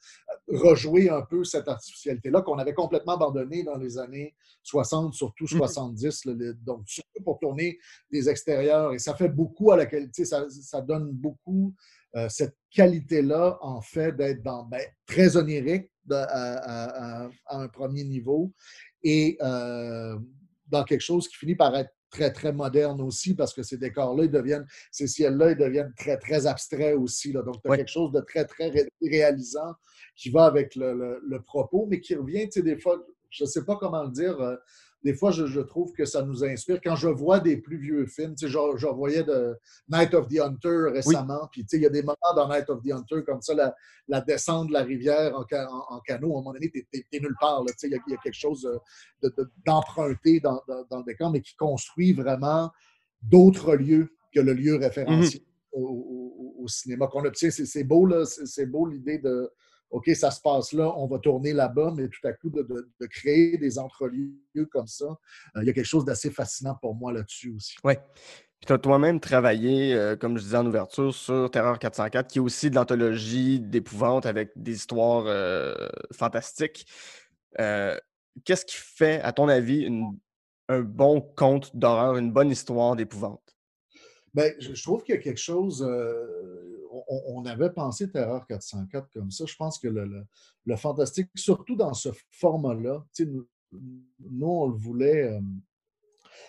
rejouer 0.49 1.09
un 1.09 1.23
peu 1.23 1.43
cette 1.43 1.67
artificialité-là 1.69 2.43
qu'on 2.43 2.59
avait 2.59 2.75
complètement 2.75 3.15
abandonnée 3.15 3.63
dans 3.63 3.79
les 3.79 3.97
années 3.97 4.35
60, 4.63 5.15
surtout 5.15 5.45
Mhm. 5.51 5.59
70. 5.59 6.25
là, 6.27 6.35
les- 6.35 6.53
donc, 6.55 6.83
surtout 6.87 7.23
pour 7.25 7.39
tourner 7.39 7.79
des 8.13 8.29
extérieurs. 8.29 8.93
Et 8.93 8.99
ça 8.99 9.15
fait 9.15 9.31
beaucoup 9.31 9.73
à 9.73 9.77
la 9.79 9.87
qualité, 9.87 10.25
ça, 10.27 10.47
ça 10.51 10.81
donne 10.83 11.11
beaucoup 11.13 11.75
euh, 12.17 12.29
cette 12.29 12.57
qualité-là, 12.73 13.57
en 13.63 13.81
fait, 13.81 14.11
d'être 14.17 14.43
dans 14.43 14.65
ben, 14.65 14.83
très 15.07 15.37
onirique 15.37 15.93
de- 16.05 16.15
à, 16.17 16.25
à- 16.25 17.25
à- 17.25 17.31
à 17.47 17.57
un 17.57 17.69
premier 17.69 18.03
niveau 18.03 18.53
et 19.05 19.39
euh, 19.41 20.19
dans 20.67 20.83
quelque 20.83 21.03
chose 21.03 21.29
qui 21.29 21.37
finit 21.37 21.55
par 21.55 21.75
être 21.77 21.91
très, 22.11 22.33
très 22.33 22.53
moderne 22.53 23.01
aussi, 23.01 23.35
parce 23.35 23.55
que 23.55 23.63
ces 23.63 23.79
décors-là, 23.79 24.25
ils 24.25 24.31
deviennent, 24.31 24.67
ces 24.91 25.07
ciels-là, 25.07 25.53
ils 25.53 25.57
deviennent 25.57 25.93
très, 25.97 26.17
très 26.19 26.47
abstraits 26.47 26.97
aussi. 26.97 27.33
là. 27.33 27.43
Donc, 27.43 27.57
tu 27.63 27.71
as 27.73 27.77
quelque 27.77 27.89
chose 27.91 28.13
de 28.13 28.21
très, 28.21 28.45
très 28.45 28.69
ré- 28.71 28.89
réalisant 29.03 29.75
qui 30.17 30.31
va 30.31 30.45
avec 30.47 30.75
le, 30.75 30.93
le- 30.95 31.21
le 31.27 31.43
propos, 31.43 31.87
mais 31.89 32.01
qui 32.01 32.15
revient, 32.15 32.45
tu 32.49 32.61
sais, 32.61 32.63
des 32.63 32.79
fois, 32.79 33.03
je 33.31 33.45
ne 33.45 33.49
sais 33.49 33.65
pas 33.65 33.77
comment 33.77 34.03
le 34.03 34.11
dire, 34.11 34.39
euh, 34.41 34.57
des 35.03 35.15
fois, 35.15 35.31
je, 35.31 35.47
je 35.47 35.61
trouve 35.61 35.93
que 35.93 36.05
ça 36.05 36.23
nous 36.23 36.45
inspire. 36.45 36.79
Quand 36.85 36.95
je 36.97 37.09
vois 37.09 37.41
des 37.41 37.57
plus 37.57 37.79
vieux 37.79 38.05
films, 38.07 38.35
tu 38.35 38.47
sais, 38.47 38.53
je, 38.53 38.59
je 38.77 38.87
voyais 38.87 39.23
de 39.25 39.57
Night 39.89 40.13
of 40.15 40.29
the 40.29 40.41
Hunter 40.41 40.91
récemment, 40.93 41.49
puis 41.51 41.63
tu 41.63 41.69
sais, 41.69 41.77
il 41.79 41.83
y 41.83 41.87
a 41.87 41.91
des 41.91 42.03
moments 42.03 42.17
dans 42.37 42.49
Night 42.49 42.69
of 42.69 42.83
the 42.83 42.93
Hunter, 42.93 43.23
comme 43.25 43.41
ça, 43.41 43.55
la, 43.55 43.75
la 44.09 44.21
descente 44.21 44.69
de 44.69 44.73
la 44.75 44.83
rivière 44.83 45.35
en, 45.39 45.45
ca- 45.49 45.69
en- 45.71 45.97
en 45.97 46.01
canot, 46.01 46.29
à 46.29 46.41
un 46.41 46.43
moment 46.43 46.53
donné, 46.53 46.71
tu 46.71 46.87
es, 46.93 47.21
nulle 47.21 47.35
part. 47.41 47.61
là. 47.65 47.73
Tu 47.73 47.79
sais, 47.79 47.87
Il 47.89 47.93
y, 47.93 47.97
a- 47.97 48.01
il 48.07 48.11
y 48.11 48.15
a 48.15 48.19
quelque 48.19 48.35
chose 48.37 48.69
de- 49.23 49.29
de- 49.37 49.51
d'emprunté 49.67 50.41
dans, 50.41 50.61
dans- 50.69 50.85
dans 50.91 50.99
le 50.99 51.05
décor, 51.05 51.31
mais 51.31 51.41
qui 51.41 51.55
construit 51.57 52.13
vraiment 52.13 52.71
d'autres 53.23 53.75
lieux 53.77 54.11
que 54.35 54.41
le 54.41 54.53
lieu 54.53 54.77
référencié 54.77 55.45
au, 55.73 55.83
au- 55.83 56.63
au 56.65 56.69
cinéma 56.69 57.07
qu'on 57.07 57.25
obtient. 57.25 57.51
C'est 57.51 57.85
beau, 57.85 58.05
là, 58.07 58.25
c'est 58.27 58.67
beau 58.67 58.87
l'idée 58.87 59.19
de 59.19 59.51
OK, 59.91 60.09
ça 60.15 60.31
se 60.31 60.41
passe 60.41 60.73
là, 60.73 60.93
on 60.97 61.07
va 61.07 61.19
tourner 61.19 61.53
là-bas, 61.53 61.93
mais 61.97 62.09
tout 62.09 62.27
à 62.27 62.33
coup, 62.33 62.49
de, 62.51 62.63
de- 62.63 62.89
de 63.01 63.07
créer 63.07 63.59
des 63.59 63.79
entrelieux 63.79 64.33
comme 64.71 64.87
ça, 64.87 65.07
euh, 65.57 65.63
il 65.63 65.67
y 65.67 65.71
a 65.71 65.73
quelque 65.73 65.85
chose 65.85 66.05
d'assez 66.05 66.31
fascinant 66.31 66.77
pour 66.81 66.95
moi 66.95 67.13
là-dessus 67.13 67.53
aussi. 67.57 67.77
Oui. 67.85 67.95
Puis 68.59 68.67
tu 68.67 68.73
as 68.73 68.79
toi-même 68.79 69.21
travaillé, 69.21 69.95
euh, 69.95 70.17
comme 70.17 70.37
je 70.37 70.43
disais 70.45 70.57
en 70.59 70.67
ouverture, 70.67 71.15
sur 71.15 71.51
Terreur 71.51 71.79
404, 71.79 72.29
qui 72.29 72.39
est 72.39 72.43
aussi 72.43 72.71
de 72.71 72.75
l'anthologie 72.77 73.59
d'épouvante 73.59 74.27
avec 74.27 74.53
des 74.55 74.75
histoires 74.77 75.25
euh, 75.27 75.75
fantastiques. 76.13 76.87
Qu'est-ce 78.45 78.65
qui 78.65 78.77
fait, 78.77 79.21
à 79.23 79.33
ton 79.33 79.49
avis, 79.49 79.83
une- 79.83 80.17
un 80.69 80.83
bon 80.83 81.21
conte 81.21 81.75
d'horreur, 81.75 82.17
une 82.17 82.31
bonne 82.33 82.51
histoire 82.51 82.95
d'épouvante? 82.95 83.43
Je, 84.37 84.75
je 84.75 84.83
trouve 84.85 85.03
qu'il 85.03 85.15
y 85.17 85.19
a 85.19 85.21
quelque 85.21 85.41
chose. 85.41 85.85
On, 87.09 87.23
on 87.43 87.45
avait 87.47 87.71
pensé 87.71 88.11
Terreur 88.11 88.47
404 88.47 89.09
comme 89.13 89.31
ça. 89.31 89.45
Je 89.47 89.57
pense 89.57 89.79
que 89.79 89.89
le, 89.89 90.05
le- 90.05 90.25
le 90.67 90.77
fantastique, 90.77 91.29
surtout 91.35 91.77
dans 91.77 91.95
ce 91.95 92.09
format-là, 92.31 93.05
nous, 93.21 93.47
nous, 93.73 94.47
on 94.49 94.67
le 94.69 94.75
voulait 94.77 95.33
euh, 95.33 95.41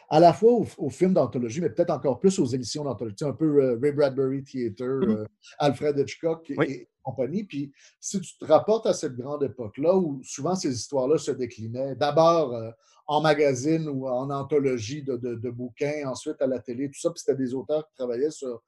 à 0.10 0.20
la 0.20 0.34
fois 0.34 0.52
au, 0.54 0.66
au 0.78 0.90
film 0.90 1.14
d'anthologie, 1.14 1.62
mais 1.62 1.70
peut-être 1.70 1.92
encore 1.92 2.20
plus 2.20 2.38
aux 2.40 2.46
émissions 2.46 2.84
d'anthologie. 2.84 3.16
Un 3.22 3.34
peu 3.34 3.64
euh, 3.64 3.80
Ray 3.82 3.92
Bradbury 3.94 4.44
Theater, 4.44 5.00
Mhm. 5.02 5.10
euh, 5.10 5.26
Alfred 5.60 5.98
Hitchcock 5.98 6.50
et, 6.50 6.56
Oui. 6.58 6.66
et 6.70 6.90
compagnie. 7.04 7.44
Puis 7.44 7.72
si 8.00 8.20
tu 8.22 8.38
te 8.38 8.46
rapportes 8.46 8.86
à 8.86 8.94
cette 8.94 9.16
grande 9.16 9.44
époque-là, 9.44 9.96
où 9.98 10.22
souvent 10.24 10.56
ces 10.56 10.74
histoires-là 10.74 11.18
se 11.18 11.32
déclinaient, 11.32 11.96
d'abord 11.96 12.54
en 13.08 13.22
magazine 13.22 13.88
ou 13.90 14.08
en 14.08 14.30
anthologie 14.30 15.02
de, 15.04 15.18
de- 15.18 15.36
de 15.36 15.50
bouquins, 15.50 16.04
ensuite 16.08 16.42
à 16.42 16.48
la 16.48 16.60
télé, 16.60 16.88
tout 16.90 17.00
ça, 17.00 17.10
puis 17.10 17.20
c'était 17.26 17.38
des 17.38 17.54
auteurs 17.54 17.88
qui 17.88 17.96
travaillaient 17.96 18.32
sur 18.32 18.62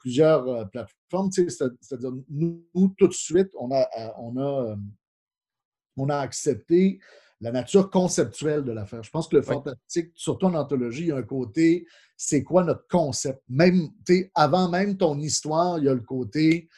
plusieurs 0.00 0.48
euh, 0.48 0.64
plateformes. 0.64 1.30
C'est-à-dire, 1.30 2.12
nous, 2.28 2.64
tout 2.98 3.06
de 3.06 3.12
suite, 3.12 3.50
on 3.58 3.70
a, 3.70 3.82
euh, 3.98 4.08
on 4.18 4.36
a, 4.36 4.72
euh, 4.72 4.76
on 5.96 6.08
a 6.08 6.16
accepté 6.16 6.98
la 7.40 7.52
nature 7.52 7.88
conceptuelle 7.90 8.64
de 8.64 8.72
l'affaire. 8.72 9.02
Je 9.02 9.10
pense 9.10 9.28
que 9.28 9.36
le 9.36 9.42
Oui. 9.42 9.54
fantastique, 9.54 10.10
surtout 10.14 10.46
en 10.46 10.54
anthologie, 10.54 11.02
il 11.04 11.08
y 11.08 11.12
a 11.12 11.16
un 11.16 11.22
côté, 11.22 11.86
c'est 12.16 12.42
quoi 12.42 12.64
notre 12.64 12.86
concept? 12.88 13.40
Même, 13.48 13.88
avant 14.34 14.68
même 14.68 14.96
ton 14.96 15.18
histoire, 15.18 15.78
il 15.78 15.84
y 15.84 15.88
a 15.88 15.94
le 15.94 16.00
côté, 16.02 16.68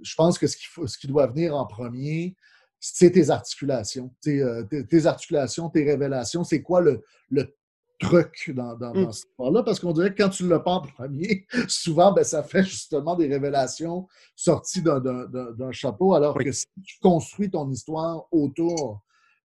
je 0.00 0.14
pense 0.14 0.38
que 0.38 0.46
ce 0.46 0.56
qui, 0.56 0.66
ce 0.86 0.98
qui 0.98 1.06
doit 1.06 1.26
venir 1.26 1.56
en 1.56 1.66
premier, 1.66 2.36
c'est 2.78 3.12
tes 3.12 3.30
articulations. 3.30 4.14
Tes, 4.20 4.44
tes 4.88 5.06
articulations, 5.06 5.70
tes 5.70 5.84
révélations, 5.84 6.44
c'est 6.44 6.62
quoi 6.62 6.80
le, 6.80 7.02
le 7.30 7.54
truc 8.02 8.52
dans, 8.54 8.76
dans, 8.76 8.92
Mm. 8.94 9.04
dans 9.04 9.12
cette 9.12 9.28
histoire-là? 9.30 9.62
Parce 9.62 9.80
qu'on 9.80 9.92
dirait 9.92 10.12
que 10.14 10.22
quand 10.22 10.28
tu 10.30 10.46
le 10.48 10.56
en 10.64 10.80
premier, 10.82 11.46
souvent, 11.70 12.12
ben, 12.12 12.24
ça 12.24 12.42
fait 12.42 12.62
justement 12.64 13.14
des 13.16 13.26
révélations 13.28 14.06
sorties 14.36 14.82
d'un- 14.82 15.72
chapeau, 15.72 16.14
alors 16.14 16.36
Oui. 16.36 16.44
que 16.44 16.52
si 16.52 16.66
tu 16.84 16.98
construis 17.00 17.50
ton 17.50 17.70
histoire 17.70 18.26
autour 18.30 19.00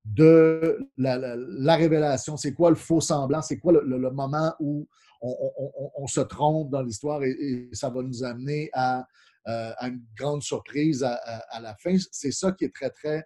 de 0.05 0.79
la, 0.97 1.17
la- 1.17 1.35
la 1.37 1.75
révélation, 1.75 2.37
c'est 2.37 2.53
quoi 2.53 2.69
le 2.69 2.75
faux 2.75 3.01
semblant, 3.01 3.41
c'est 3.41 3.57
quoi 3.59 3.73
le, 3.73 3.81
le- 3.85 3.97
le 3.97 4.11
moment 4.11 4.53
où 4.59 4.87
on, 5.21 5.29
on- 5.57 5.71
on- 5.79 5.91
on 6.03 6.07
se 6.07 6.21
trompe 6.21 6.69
dans 6.69 6.81
l'histoire 6.81 7.23
et, 7.23 7.31
et 7.31 7.69
ça 7.73 7.89
va 7.89 8.01
nous 8.03 8.23
amener 8.23 8.69
à, 8.73 9.05
euh, 9.47 9.71
à 9.77 9.87
une 9.89 10.01
grande 10.17 10.43
surprise 10.43 11.03
à, 11.03 11.13
à- 11.15 11.57
à 11.57 11.59
la 11.61 11.75
fin. 11.75 11.95
C'est 12.11 12.31
ça 12.31 12.51
qui 12.51 12.65
est 12.65 12.73
très, 12.73 12.89
très 12.91 13.25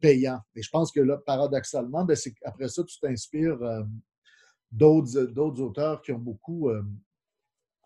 payant. 0.00 0.40
Et 0.56 0.62
je 0.62 0.70
pense 0.70 0.90
que 0.90 1.00
là, 1.00 1.18
paradoxalement, 1.26 2.02
ben, 2.06 2.16
c'est 2.16 2.32
après 2.42 2.68
ça, 2.70 2.82
tu 2.84 2.98
t'inspires 3.00 3.58
d'autres 4.70 5.60
auteurs 5.60 6.02
qui 6.02 6.12
ont 6.12 6.18
beaucoup 6.18 6.70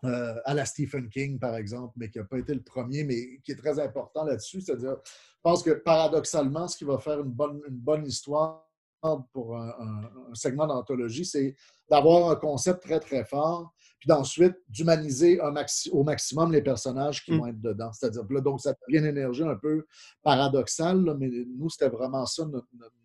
euh, 0.05 0.35
à 0.43 0.53
la 0.53 0.65
Stephen 0.65 1.07
King, 1.07 1.39
par 1.39 1.55
exemple, 1.55 1.93
mais 1.95 2.09
qui 2.09 2.17
n'a 2.17 2.25
pas 2.25 2.37
été 2.37 2.53
le 2.53 2.61
premier, 2.61 3.05
mais 3.05 3.39
qui 3.41 3.53
est 3.53 3.55
très 3.55 3.79
important 3.79 4.25
là-dessus. 4.25 4.59
C'est-à-dire, 4.59 4.97
je 5.05 5.41
pense 5.41 5.63
que 5.63 5.71
paradoxalement, 5.71 6.67
ce 6.67 6.77
qui 6.77 6.83
va 6.83 6.97
faire 6.97 7.21
une 7.21 7.31
bonne, 7.31 7.61
une 7.69 7.77
bonne 7.77 8.05
histoire 8.05 8.69
pour 9.31 9.57
un, 9.57 10.09
segment 10.33 10.67
d'anthologie, 10.67 11.25
c'est 11.25 11.55
d'avoir 11.89 12.31
un 12.31 12.35
concept 12.35 12.83
très, 12.83 12.99
très 12.99 13.23
fort, 13.23 13.73
puis 13.99 14.07
d'ensuite 14.07 14.55
d'humaniser 14.67 15.39
au 15.91 16.03
maximum 16.03 16.51
les 16.51 16.61
personnages 16.61 17.23
qui 17.23 17.31
mm. 17.31 17.37
vont 17.37 17.47
être 17.47 17.61
dedans. 17.61 17.91
C'est-à-dire, 17.93 18.23
là, 18.29 18.41
donc, 18.41 18.59
ça 18.59 18.73
devient 18.87 18.99
une 18.99 19.05
énergie 19.05 19.43
un 19.43 19.55
peu 19.55 19.85
paradoxale, 20.21 21.15
mais 21.17 21.29
nous, 21.29 21.69
c'était 21.69 21.89
vraiment 21.89 22.25
ça 22.25 22.45
notre, 22.45 22.67
notre 22.77 22.95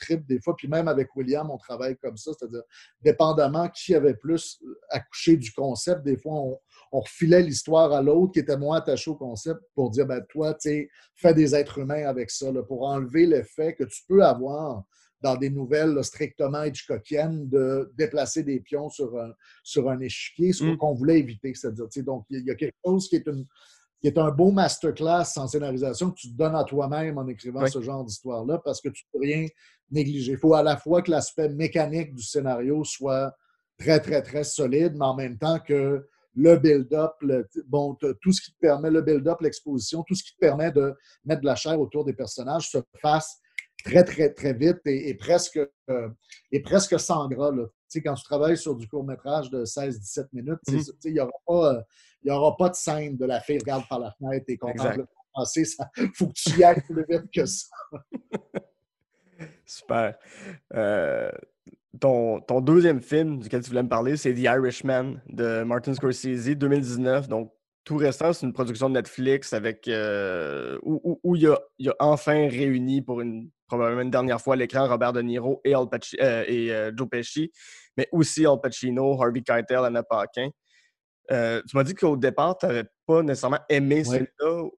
trip 0.00 0.26
des 0.26 0.40
fois. 0.40 0.54
Puis 0.56 0.68
même 0.68 0.88
avec 0.88 1.14
William, 1.16 1.50
on 1.50 1.58
travaille 1.58 1.96
comme 1.96 2.16
ça, 2.16 2.32
c'est-à-dire 2.38 2.62
dépendamment 3.02 3.68
qui 3.68 3.94
avait 3.94 4.14
plus 4.14 4.62
accouché 4.90 5.36
du 5.36 5.52
concept, 5.52 6.02
des 6.04 6.16
fois, 6.16 6.34
on, 6.34 6.58
refilait 6.92 7.42
l'histoire 7.42 7.92
à 7.92 8.00
l'autre 8.00 8.32
qui 8.32 8.38
était 8.38 8.56
moins 8.56 8.76
attaché 8.76 9.10
au 9.10 9.16
concept 9.16 9.60
pour 9.74 9.90
dire, 9.90 10.06
ben 10.06 10.24
toi, 10.28 10.54
tu 10.54 10.68
sais, 10.68 10.88
fais 11.16 11.34
des 11.34 11.52
êtres 11.52 11.78
humains 11.78 12.06
avec 12.06 12.30
ça, 12.30 12.46
pour 12.68 12.84
enlever 12.84 13.26
l'effet 13.26 13.74
que 13.74 13.82
tu 13.82 14.02
peux 14.06 14.24
avoir 14.24 14.84
dans 15.24 15.36
des 15.36 15.50
nouvelles 15.50 16.04
strictement 16.04 16.62
Hitchcockiennes 16.62 17.48
de 17.48 17.90
déplacer 17.96 18.42
des 18.42 18.60
pions 18.60 18.90
sur 18.90 19.18
un, 19.18 19.32
sur 19.62 19.90
un 19.90 19.98
échiquier, 20.00 20.52
ce 20.52 20.64
mm. 20.64 20.76
qu'on 20.76 20.92
voulait 20.92 21.18
éviter. 21.18 21.52
C'est-à-dire, 21.54 21.86
donc, 22.04 22.26
il 22.30 22.44
y 22.44 22.50
a 22.50 22.54
quelque 22.54 22.76
chose 22.84 23.08
qui 23.08 23.16
est 23.16 23.26
une, 23.26 23.46
qui 24.04 24.08
est 24.08 24.18
un 24.18 24.30
beau 24.30 24.50
masterclass 24.50 25.24
en 25.36 25.48
scénarisation 25.48 26.10
que 26.10 26.16
tu 26.16 26.28
te 26.28 26.36
donnes 26.36 26.54
à 26.54 26.64
toi-même 26.64 27.16
en 27.16 27.26
écrivant 27.26 27.66
ce 27.66 27.80
genre 27.80 28.04
d'histoire-là 28.04 28.60
parce 28.62 28.82
que 28.82 28.90
tu 28.90 29.02
ne 29.06 29.18
peux 29.18 29.24
rien 29.24 29.46
négliger. 29.90 30.32
Il 30.32 30.38
faut 30.38 30.52
à 30.52 30.62
la 30.62 30.76
fois 30.76 31.00
que 31.00 31.10
l'aspect 31.10 31.48
mécanique 31.48 32.14
du 32.14 32.22
scénario 32.22 32.84
soit 32.84 33.34
très, 33.78 34.00
très, 34.00 34.20
très 34.20 34.44
solide, 34.44 34.92
mais 34.94 35.06
en 35.06 35.14
même 35.14 35.38
temps 35.38 35.58
que 35.58 36.06
le 36.34 36.56
build-up, 36.58 37.12
bon, 37.66 37.94
tout 37.94 38.30
ce 38.30 38.42
qui 38.42 38.52
te 38.52 38.58
permet, 38.58 38.90
le 38.90 39.00
build-up, 39.00 39.40
l'exposition, 39.40 40.02
tout 40.02 40.14
ce 40.14 40.22
qui 40.22 40.34
te 40.34 40.38
permet 40.38 40.70
de 40.70 40.92
mettre 41.24 41.40
de 41.40 41.46
la 41.46 41.56
chair 41.56 41.80
autour 41.80 42.04
des 42.04 42.12
personnages 42.12 42.68
se 42.68 42.78
fasse 43.00 43.40
très, 43.86 44.04
très, 44.04 44.34
très 44.34 44.52
vite 44.52 44.80
et, 44.84 45.14
presque, 45.14 45.60
euh, 45.88 46.08
et 46.52 46.60
presque 46.60 47.00
sans 47.00 47.26
gras. 47.28 47.52
Là. 47.52 47.64
Quand 48.04 48.14
tu 48.14 48.24
travailles 48.24 48.58
sur 48.58 48.74
du 48.74 48.86
court-métrage 48.86 49.48
de 49.48 49.64
16-17 49.64 50.26
minutes, 50.34 50.58
mmh 50.68 50.80
il 51.04 51.12
n'y 51.14 51.20
aura 51.20 51.32
pas 51.46 51.74
euh, 51.74 51.80
il 52.24 52.30
n'y 52.30 52.36
aura 52.36 52.56
pas 52.56 52.70
de 52.70 52.74
scène 52.74 53.16
de 53.16 53.26
la 53.26 53.40
fille 53.40 53.58
regarde 53.58 53.84
par 53.88 53.98
la 53.98 54.10
fenêtre 54.12 54.46
et 54.48 54.56
contemple 54.56 55.04
le 55.36 55.44
Ça 55.44 55.90
faut 56.14 56.28
que 56.28 56.32
tu 56.34 56.58
y 56.58 56.64
ailles 56.64 56.82
plus 56.82 57.04
vite 57.08 57.30
que 57.32 57.44
ça. 57.44 57.66
Super. 59.66 60.16
Euh, 60.74 61.30
ton, 62.00 62.40
ton, 62.40 62.60
deuxième 62.60 63.00
film 63.00 63.40
duquel 63.40 63.62
tu 63.62 63.70
voulais 63.70 63.82
me 63.82 63.88
parler, 63.88 64.16
c'est 64.16 64.32
The 64.32 64.40
Irishman 64.40 65.20
de 65.28 65.62
Martin 65.64 65.94
Scorsese, 65.94 66.56
2019. 66.56 67.28
Donc, 67.28 67.52
tout 67.84 67.96
récent, 67.96 68.32
c'est 68.32 68.46
une 68.46 68.52
production 68.52 68.88
de 68.88 68.94
Netflix 68.94 69.52
avec 69.52 69.86
euh, 69.88 70.78
où, 70.82 71.36
il, 71.36 71.46
a, 71.48 71.58
il, 71.78 71.90
a, 71.90 71.94
enfin 72.00 72.48
réuni 72.48 73.02
pour 73.02 73.20
une 73.20 73.50
probablement 73.66 74.02
une 74.02 74.10
dernière 74.10 74.40
fois 74.40 74.54
à 74.54 74.56
l'écran 74.56 74.86
Robert 74.88 75.12
De 75.12 75.20
Niro 75.20 75.60
et, 75.64 75.74
Al 75.74 75.86
euh, 76.20 76.44
et 76.46 76.92
Joe 76.96 77.08
Pesci, 77.08 77.50
mais 77.96 78.08
aussi 78.12 78.46
Al 78.46 78.60
Pacino, 78.62 79.20
Harvey 79.20 79.42
Keitel, 79.42 79.84
Anna 79.84 80.02
Paquin. 80.02 80.48
Euh, 81.30 81.62
tu 81.68 81.76
m'as 81.76 81.84
dit 81.84 81.94
qu'au 81.94 82.16
départ, 82.16 82.58
tu 82.58 82.66
n'avais 82.66 82.84
pas 83.06 83.22
nécessairement 83.22 83.60
aimé 83.68 84.04
celui-là, 84.04 84.68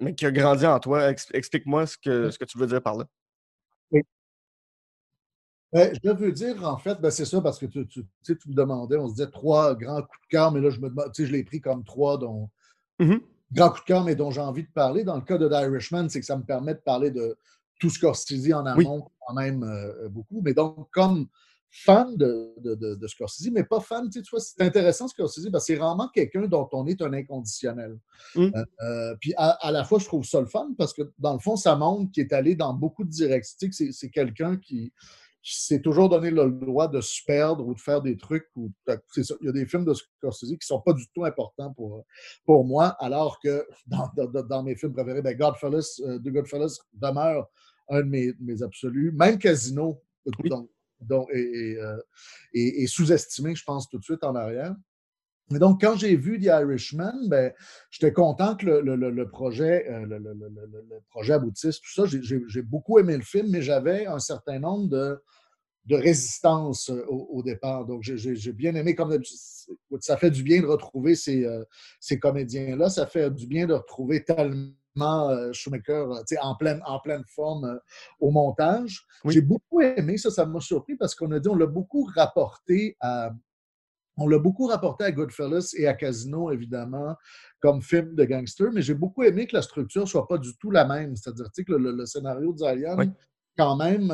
mais 0.00 0.14
qui 0.14 0.26
a 0.26 0.30
grandi 0.30 0.66
en 0.66 0.78
toi. 0.80 1.10
Explique-moi 1.10 1.86
ce 1.86 1.98
que, 1.98 2.30
ce 2.30 2.38
que 2.38 2.44
tu 2.44 2.58
veux 2.58 2.66
dire 2.66 2.82
par 2.82 2.96
là. 2.96 3.04
Oui. 3.90 4.02
Ben, 5.72 5.92
je 6.02 6.10
veux 6.10 6.32
dire, 6.32 6.66
en 6.66 6.78
fait, 6.78 7.00
ben, 7.00 7.10
c'est 7.10 7.24
ça, 7.24 7.40
parce 7.40 7.58
que 7.58 7.66
tu, 7.66 7.86
tu, 7.86 8.04
tu, 8.24 8.38
me 8.48 8.54
demandais, 8.54 8.96
on 8.96 9.08
se 9.08 9.14
disait 9.14 9.30
trois 9.30 9.74
grands 9.74 10.02
coups 10.02 10.20
de 10.22 10.28
cœur, 10.30 10.52
mais 10.52 10.60
là, 10.60 10.70
je 10.70 10.80
me 10.80 10.90
je 11.12 11.24
l'ai 11.24 11.44
pris 11.44 11.60
comme 11.60 11.84
trois 11.84 12.18
dont. 12.18 12.48
Mmh 12.98 13.16
grands 13.54 13.70
coups 13.70 13.82
de 13.82 13.86
cœur, 13.86 14.04
mais 14.04 14.14
dont 14.14 14.30
j'ai 14.30 14.40
envie 14.40 14.64
de 14.64 14.72
parler. 14.72 15.04
Dans 15.04 15.14
le 15.14 15.22
cas 15.22 15.38
de 15.38 15.48
The 15.48 15.52
Irishman, 15.52 16.08
c'est 16.08 16.20
que 16.20 16.26
ça 16.26 16.36
me 16.36 16.42
permet 16.42 16.74
de 16.74 16.80
parler 16.80 17.10
de 17.10 17.36
tout 17.80 17.88
ce 17.88 17.96
Scorsese 17.96 18.52
en 18.52 18.66
amont, 18.66 19.08
quand 19.26 19.34
même 19.34 19.62
euh, 19.62 20.08
beaucoup. 20.08 20.40
Mais 20.42 20.54
donc, 20.54 20.88
comme 20.90 21.26
fan 21.76 22.16
de, 22.16 22.54
de, 22.58 22.94
de, 22.94 23.06
Scorsese, 23.08 23.50
mais 23.50 23.64
pas 23.64 23.80
fan, 23.80 24.08
tu 24.08 24.22
vois, 24.30 24.38
c'est 24.38 24.62
intéressant 24.62 25.08
Scorsese 25.08 25.50
parce 25.50 25.66
que 25.66 25.72
c'est 25.72 25.78
vraiment 25.78 26.08
quelqu'un 26.08 26.46
dont 26.46 26.68
on 26.72 26.86
est 26.86 27.02
un 27.02 27.12
inconditionnel. 27.12 27.98
Mmh. 28.36 28.42
Euh, 28.42 28.64
euh, 28.82 29.16
puis 29.20 29.34
à, 29.36 29.72
la 29.72 29.82
fois, 29.82 29.98
je 29.98 30.04
trouve 30.04 30.24
ça 30.24 30.40
le 30.40 30.46
fun 30.46 30.68
parce 30.78 30.94
que 30.94 31.02
dans 31.18 31.32
le 31.32 31.40
fond, 31.40 31.56
ça 31.56 31.74
montre 31.74 32.12
qu'il 32.12 32.22
est 32.22 32.32
allé 32.32 32.54
dans 32.54 32.72
beaucoup 32.74 33.02
de 33.02 33.10
directions. 33.10 33.68
C'est 33.72 34.10
quelqu'un 34.10 34.56
qui, 34.56 34.92
s'est 35.42 35.82
toujours 35.82 36.08
donné 36.08 36.30
le 36.30 36.50
droit 36.50 36.88
de 36.88 37.02
se 37.02 37.20
perdre 37.26 37.66
ou 37.66 37.74
de 37.74 37.80
faire 37.80 38.00
des 38.00 38.16
trucs. 38.16 38.46
Où, 38.56 38.70
il 39.16 39.24
y 39.42 39.48
a 39.48 39.52
des 39.52 39.66
films 39.66 39.84
de 39.84 39.92
Scorsese 39.92 40.46
qui 40.46 40.54
ne 40.54 40.58
sont 40.60 40.80
pas 40.80 40.92
du 40.92 41.06
tout 41.12 41.24
importants 41.24 41.74
pour, 41.74 42.06
pour 42.46 42.64
moi, 42.64 42.96
alors 43.00 43.40
que 43.40 43.66
dans, 43.86 44.08
dans, 44.16 44.62
mes 44.62 44.76
films 44.76 44.92
préférés, 44.92 45.22
ben 45.22 45.36
Godfellas, 45.36 46.00
euh, 46.06 46.18
The 46.20 46.28
Godfellas 46.28 46.78
demeure 46.94 47.50
un 47.90 47.98
de 47.98 48.08
mes, 48.08 48.32
mes 48.40 48.62
absolus. 48.62 49.12
Même 49.12 49.38
Casino, 49.38 50.00
donc, 50.44 50.70
euh, 51.12 51.96
et, 52.52 52.86
sous-estimé, 52.86 53.54
je 53.54 53.64
pense, 53.64 53.88
tout 53.88 53.98
de 53.98 54.04
suite 54.04 54.24
en 54.24 54.34
arrière. 54.34 54.74
Et 55.54 55.58
donc, 55.58 55.82
quand 55.82 55.94
j'ai 55.96 56.16
vu 56.16 56.40
The 56.40 56.46
Irishman, 56.46 57.28
ben, 57.28 57.52
j'étais 57.90 58.12
content 58.12 58.56
que 58.56 58.66
le, 58.66 59.28
projet, 59.28 59.86
euh, 59.90 60.06
le, 60.06 61.00
projet 61.10 61.34
aboutisse, 61.34 61.80
tout 61.80 61.92
ça. 61.92 62.04
J'ai 62.06 62.62
beaucoup 62.62 62.98
aimé 62.98 63.16
le 63.16 63.22
film, 63.22 63.50
mais 63.50 63.60
j'avais 63.60 64.06
un 64.06 64.18
certain 64.18 64.58
nombre 64.58 64.88
de, 64.88 65.22
de 65.84 65.96
résistance 65.96 66.88
euh, 66.88 67.04
au, 67.08 67.42
départ. 67.42 67.84
Donc, 67.84 68.02
j'ai 68.02 68.52
bien 68.52 68.74
aimé, 68.74 68.94
comme 68.94 69.18
ça 70.00 70.16
fait 70.16 70.30
du 70.30 70.42
bien 70.42 70.62
de 70.62 70.66
retrouver 70.66 71.14
ces, 71.14 71.46
ces 72.00 72.18
comédiens-là. 72.18 72.88
Ça 72.88 73.06
fait 73.06 73.30
du 73.30 73.46
bien 73.46 73.66
de 73.66 73.74
retrouver 73.74 74.24
tellement 74.24 74.72
euh, 75.00 75.52
Schumacher 75.52 75.92
euh, 75.92 76.36
en 76.40 76.54
pleine, 76.54 76.80
en 76.86 77.00
pleine 77.00 77.24
forme 77.26 77.64
euh, 77.64 77.78
au 78.20 78.30
montage. 78.30 79.04
J'ai 79.26 79.40
beaucoup 79.40 79.80
aimé 79.80 80.16
ça, 80.18 80.30
ça 80.30 80.46
m'a 80.46 80.60
surpris 80.60 80.96
parce 80.96 81.14
qu'on 81.14 81.30
a 81.32 81.40
dit, 81.40 81.48
on 81.48 81.56
l'a 81.56 81.66
beaucoup 81.66 82.08
rapporté 82.14 82.96
à. 83.00 83.30
On 84.16 84.28
l'a 84.28 84.38
beaucoup 84.38 84.68
rapporté 84.68 85.02
à 85.02 85.10
Goodfellas 85.10 85.74
et 85.76 85.88
à 85.88 85.94
Casino, 85.94 86.52
évidemment, 86.52 87.16
comme 87.58 87.82
film 87.82 88.14
de 88.14 88.24
gangster, 88.24 88.70
mais 88.72 88.80
j'ai 88.80 88.94
beaucoup 88.94 89.24
aimé 89.24 89.48
que 89.48 89.56
la 89.56 89.62
structure 89.62 90.02
ne 90.02 90.06
soit 90.06 90.28
pas 90.28 90.38
du 90.38 90.56
tout 90.58 90.70
la 90.70 90.84
même. 90.84 91.16
C'est-à-dire 91.16 91.46
que 91.52 91.72
le, 91.72 92.06
scénario 92.06 92.52
de 92.52 92.58
Zion, 92.58 93.12
quand 93.58 93.74
même, 93.74 94.12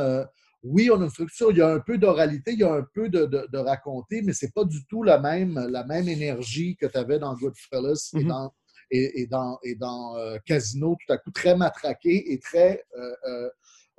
oui, 0.62 0.90
on 0.90 0.98
a 1.02 1.04
une 1.04 1.10
structure, 1.10 1.50
il 1.50 1.58
y 1.58 1.60
a 1.60 1.74
un 1.74 1.80
peu 1.80 1.98
d'oralité, 1.98 2.52
il 2.52 2.60
y 2.60 2.64
a 2.64 2.72
un 2.72 2.86
peu 2.94 3.10
de, 3.10 3.26
de, 3.26 3.58
raconter, 3.58 4.22
mais 4.22 4.32
ce 4.32 4.46
n'est 4.46 4.52
pas 4.52 4.64
du 4.64 4.86
tout 4.86 5.02
la 5.02 5.18
même, 5.18 5.58
la 5.70 5.84
même 5.84 6.08
énergie 6.08 6.76
que 6.76 6.86
tu 6.86 6.96
avais 6.96 7.18
dans 7.18 7.34
Goodfellas 7.34 8.12
et 8.14 8.20
mm-hmm. 8.20 8.26
dans 8.26 8.54
et, 8.90 9.26
dans, 9.26 9.58
et 9.62 9.76
euh, 9.80 10.38
Casino, 10.44 10.96
tout 10.96 11.12
à 11.12 11.18
coup, 11.18 11.30
très 11.30 11.56
matraqué 11.56 12.32
et 12.32 12.38
très 12.38 12.84
euh, 12.96 13.50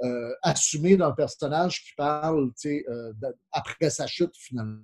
euh, 0.03 0.33
assumé 0.41 0.97
d'un 0.97 1.11
personnage 1.11 1.83
qui 1.83 1.93
parle 1.95 2.51
après 3.51 3.89
sa 3.89 4.07
chute, 4.07 4.35
finalement. 4.35 4.81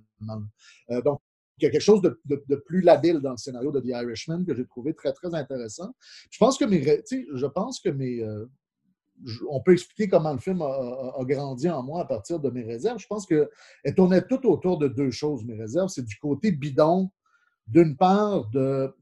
donc, 1.04 1.20
il 1.60 1.64
y 1.64 1.66
a 1.66 1.70
quelque 1.70 1.82
chose 1.82 2.02
de, 2.02 2.20
de, 2.24 2.56
plus 2.56 2.82
labile 2.82 3.18
dans 3.18 3.32
le 3.32 3.36
scénario 3.36 3.72
de 3.72 3.80
The 3.80 3.86
Irishman 3.86 4.44
que 4.44 4.54
j'ai 4.54 4.64
trouvé 4.64 4.94
très, 4.94 5.12
très 5.12 5.34
intéressant. 5.34 5.92
Je 6.30 6.38
pense 6.38 6.56
que 6.56 6.64
mes, 6.64 6.84
je 6.84 7.46
pense 7.46 7.80
que 7.80 7.88
mes, 7.88 8.24
on 9.50 9.60
peut 9.60 9.72
expliquer 9.72 10.08
comment 10.08 10.32
le 10.32 10.38
film 10.38 10.62
a, 10.62 10.66
a, 11.18 11.24
grandi 11.24 11.68
en 11.68 11.82
moi 11.82 12.02
à 12.02 12.04
partir 12.04 12.38
de 12.38 12.48
mes 12.50 12.62
réserves. 12.62 13.00
Je 13.00 13.08
pense 13.08 13.26
qu'elle 13.26 13.48
tournait 13.96 14.22
tout 14.22 14.46
autour 14.46 14.78
de 14.78 14.86
deux 14.86 15.10
choses, 15.10 15.44
mes 15.44 15.58
réserves. 15.58 15.88
C'est 15.88 16.04
du 16.04 16.16
côté 16.18 16.52
bidon 16.52 17.10
d'une 17.68 17.96
part, 17.96 18.48
de, 18.50 18.94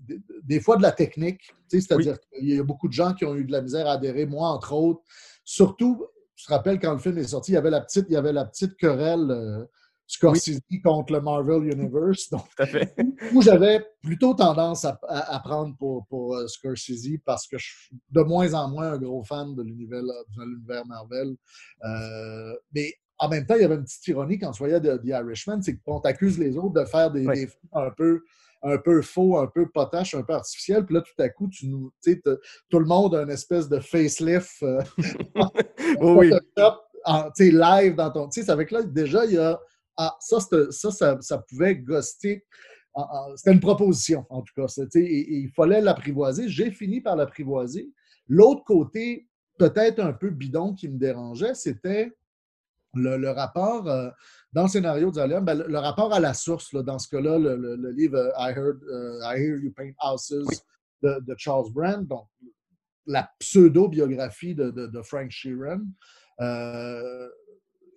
des 0.43 0.61
fois 0.61 0.77
de 0.77 0.83
la 0.83 0.93
technique, 0.93 1.55
c'est-à-dire 1.69 2.19
qu'il 2.21 2.49
y 2.49 2.59
a 2.59 2.63
beaucoup 2.63 2.89
de 2.89 2.93
gens 2.93 3.15
qui 3.15 3.25
ont 3.25 3.35
eu 3.37 3.45
de 3.45 3.53
la 3.53 3.63
misère 3.63 3.87
à 3.87 3.93
adhérer, 3.93 4.27
moi 4.27 4.49
entre 4.49 4.73
autres. 4.73 5.03
Surtout, 5.45 6.05
je 6.35 6.47
te 6.47 6.53
rappelle 6.53 6.79
quand 6.79 6.93
le 6.93 6.99
film 6.99 7.17
est 7.19 7.29
sorti, 7.29 7.53
il 7.53 7.55
y 7.55 7.59
avait 7.59 7.71
la 7.71 7.81
petite, 7.81 8.07
il 8.09 8.13
y 8.13 8.17
avait 8.17 8.33
la 8.33 8.45
petite 8.45 8.77
querelle 8.77 9.31
euh, 9.31 9.65
Scorsese 10.07 10.61
contre 10.85 11.13
le 11.13 11.21
Marvel 11.21 11.73
Universe. 11.73 12.29
Donc, 12.31 12.47
où 13.33 13.43
j'avais 13.43 13.85
plutôt 14.03 14.35
tendance 14.35 14.85
à, 14.85 14.99
à, 15.09 15.41
prendre 15.41 15.77
pour, 15.77 16.07
pour 16.09 16.37
euh, 16.37 16.47
Scorsese 16.47 17.19
parce 17.25 17.47
que 17.47 17.59
je 17.59 17.67
suis 17.67 17.97
de 18.11 18.21
moins 18.23 18.53
en 18.55 18.69
moins 18.69 18.93
un 18.93 18.99
gros 18.99 19.25
fan 19.25 19.55
de 19.55 19.63
l'univers, 19.63 20.03
de 20.03 20.45
l'univers 20.45 20.87
Marvel. 20.87 21.37
Euh, 21.85 22.55
mais 22.75 22.95
en 23.19 23.29
même 23.29 23.47
temps, 23.47 23.55
il 23.55 23.63
y 23.63 23.65
avait 23.65 23.77
une 23.77 23.85
petite 23.85 24.07
ironie 24.09 24.39
quand 24.39 24.51
tu 24.53 24.59
voyais 24.59 24.81
The, 24.81 25.01
Irishman, 25.05 25.63
c'est 25.63 25.79
qu'on 25.79 26.01
t'accuse 26.01 26.39
les 26.39 26.57
autres 26.57 26.75
de 26.75 26.85
faire 26.85 27.11
des, 27.11 27.25
des 27.25 27.47
films 27.47 27.71
un 27.73 27.91
peu 27.91 28.23
un 28.67 28.79
peu 28.79 29.03
faux, 29.03 29.39
un 29.39 29.47
peu 29.47 29.69
potache, 29.69 30.15
un 30.15 30.23
peu 30.23 30.35
artificiel. 30.35 30.85
Puis 30.85 30.95
là, 30.95 31.03
tout 31.03 31.23
à 31.23 31.29
coup, 31.29 31.49
tu 31.49 31.69
nous, 31.69 31.93
tout 32.69 32.79
le 32.79 32.85
monde 32.85 33.15
a 33.15 33.23
une 33.23 33.31
espèce 33.31 33.69
de 33.69 33.79
facelift 33.79 34.63
euh, 34.63 34.83
oui. 36.01 36.33
live 37.39 37.95
dans 37.95 38.11
ton. 38.11 38.29
Tu 38.29 38.43
sais, 38.43 38.51
avec 38.51 38.71
là, 38.71 38.83
déjà, 38.83 39.25
il 39.25 39.33
y 39.33 39.39
a. 39.39 39.59
Ah, 39.97 40.15
ça, 40.21 40.39
ça, 40.71 41.19
ça, 41.21 41.39
pouvait 41.49 41.77
ghoster. 41.77 42.45
C'était 43.37 43.53
une 43.53 43.61
proposition, 43.61 44.27
en 44.29 44.43
tout 44.43 44.53
cas. 44.55 44.67
il 44.95 45.51
fallait 45.55 45.81
l'apprivoiser. 45.81 46.49
J'ai 46.49 46.71
fini 46.71 47.01
par 47.01 47.17
l'apprivoiser. 47.17 47.91
L'autre 48.29 48.65
côté 48.65 49.27
peut-être 49.59 50.01
un 50.01 50.13
peu 50.13 50.31
bidon 50.31 50.75
qui 50.75 50.89
me 50.89 50.99
dérangeait, 50.99 51.55
c'était 51.55 52.13
le, 52.95 53.31
rapport, 53.31 53.89
euh, 53.89 54.09
dans 54.53 54.63
le 54.63 54.69
scénario 54.69 55.11
de 55.11 55.41
ben, 55.41 55.65
le, 55.67 55.79
rapport 55.79 56.13
à 56.13 56.21
la 56.21 56.35
source, 56.35 56.75
dans 56.75 56.99
ce 56.99 57.09
cas-là, 57.09 57.39
le, 57.39 57.91
livre 57.91 58.33
I, 58.39 58.53
Heard, 58.57 58.81
I 59.23 59.39
Hear 59.39 59.59
You 59.59 59.73
Paint 59.77 59.93
Houses 60.03 60.63
de, 61.03 61.35
Charles 61.37 61.71
Brand, 61.73 62.07
donc 62.07 62.27
la 63.07 63.31
pseudo-biographie 63.39 64.55
de, 64.55 65.03
Frank 65.03 65.31
Sheeran. 65.31 65.81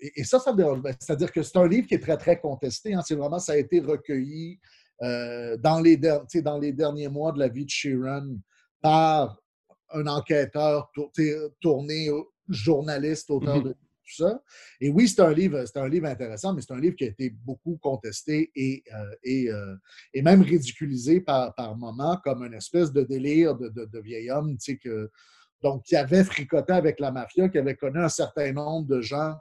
et, 0.02 0.24
ça, 0.24 0.40
ça 0.40 0.52
me 0.52 0.58
dérange. 0.58 0.82
C'est-à-dire 1.00 1.32
que 1.32 1.42
c'est 1.42 1.58
un 1.58 1.68
livre 1.68 1.88
qui 1.88 1.96
est 1.96 2.00
très, 2.00 2.18
très 2.18 2.40
contesté. 2.40 2.94
Hein. 2.94 3.02
c'est 3.06 3.16
vraiment, 3.16 3.40
ça 3.40 3.54
a 3.54 3.58
été 3.58 3.80
recueilli 3.80 4.60
euh, 5.02 5.56
dans, 5.58 5.80
les 5.80 5.96
dans 5.98 6.58
les 6.60 6.74
derniers 6.74 7.08
mois 7.08 7.32
de 7.32 7.40
la 7.40 7.48
vie 7.48 7.66
de 7.66 7.70
Sheeran 7.70 8.36
par 8.82 9.40
un 9.92 10.08
enquêteur 10.08 10.92
tourné 11.62 12.10
journaliste, 12.50 13.30
auteur 13.32 13.60
mm-hmm. 13.60 13.64
de 13.64 13.76
tout 14.10 14.24
ça. 14.24 14.42
Et 14.82 14.90
oui, 14.90 15.08
c'est 15.08 15.22
un 15.22 15.34
livre, 15.34 15.64
c'est 15.66 15.78
un 15.78 15.88
livre 15.88 16.08
intéressant, 16.08 16.54
mais 16.54 16.62
c'est 16.62 16.74
un 16.74 16.80
livre 16.80 16.96
qui 16.96 17.04
a 17.04 17.08
été 17.08 17.30
beaucoup 17.30 17.78
contesté 17.78 18.52
et, 18.56 18.84
euh, 18.94 19.16
et, 19.24 19.50
euh, 19.50 19.76
et, 20.14 20.22
même 20.22 20.42
ridiculisé 20.42 21.22
par, 21.22 21.54
par 21.56 21.76
moments 21.78 22.18
comme 22.24 22.44
une 22.44 22.54
espèce 22.54 22.92
de 22.92 23.04
délire 23.04 23.56
de, 23.56 23.70
de, 23.70 24.00
vieil 24.00 24.32
homme, 24.32 24.58
que, 24.84 25.10
donc 25.62 25.84
qui 25.84 25.96
avait 25.96 26.24
fricoté 26.24 26.74
avec 26.74 27.00
la 27.00 27.12
mafia, 27.12 27.50
qui 27.50 27.58
avait 27.58 27.76
connu 27.76 28.00
un 28.00 28.10
certain 28.10 28.52
nombre 28.52 28.88
de 28.88 29.02
gens 29.02 29.36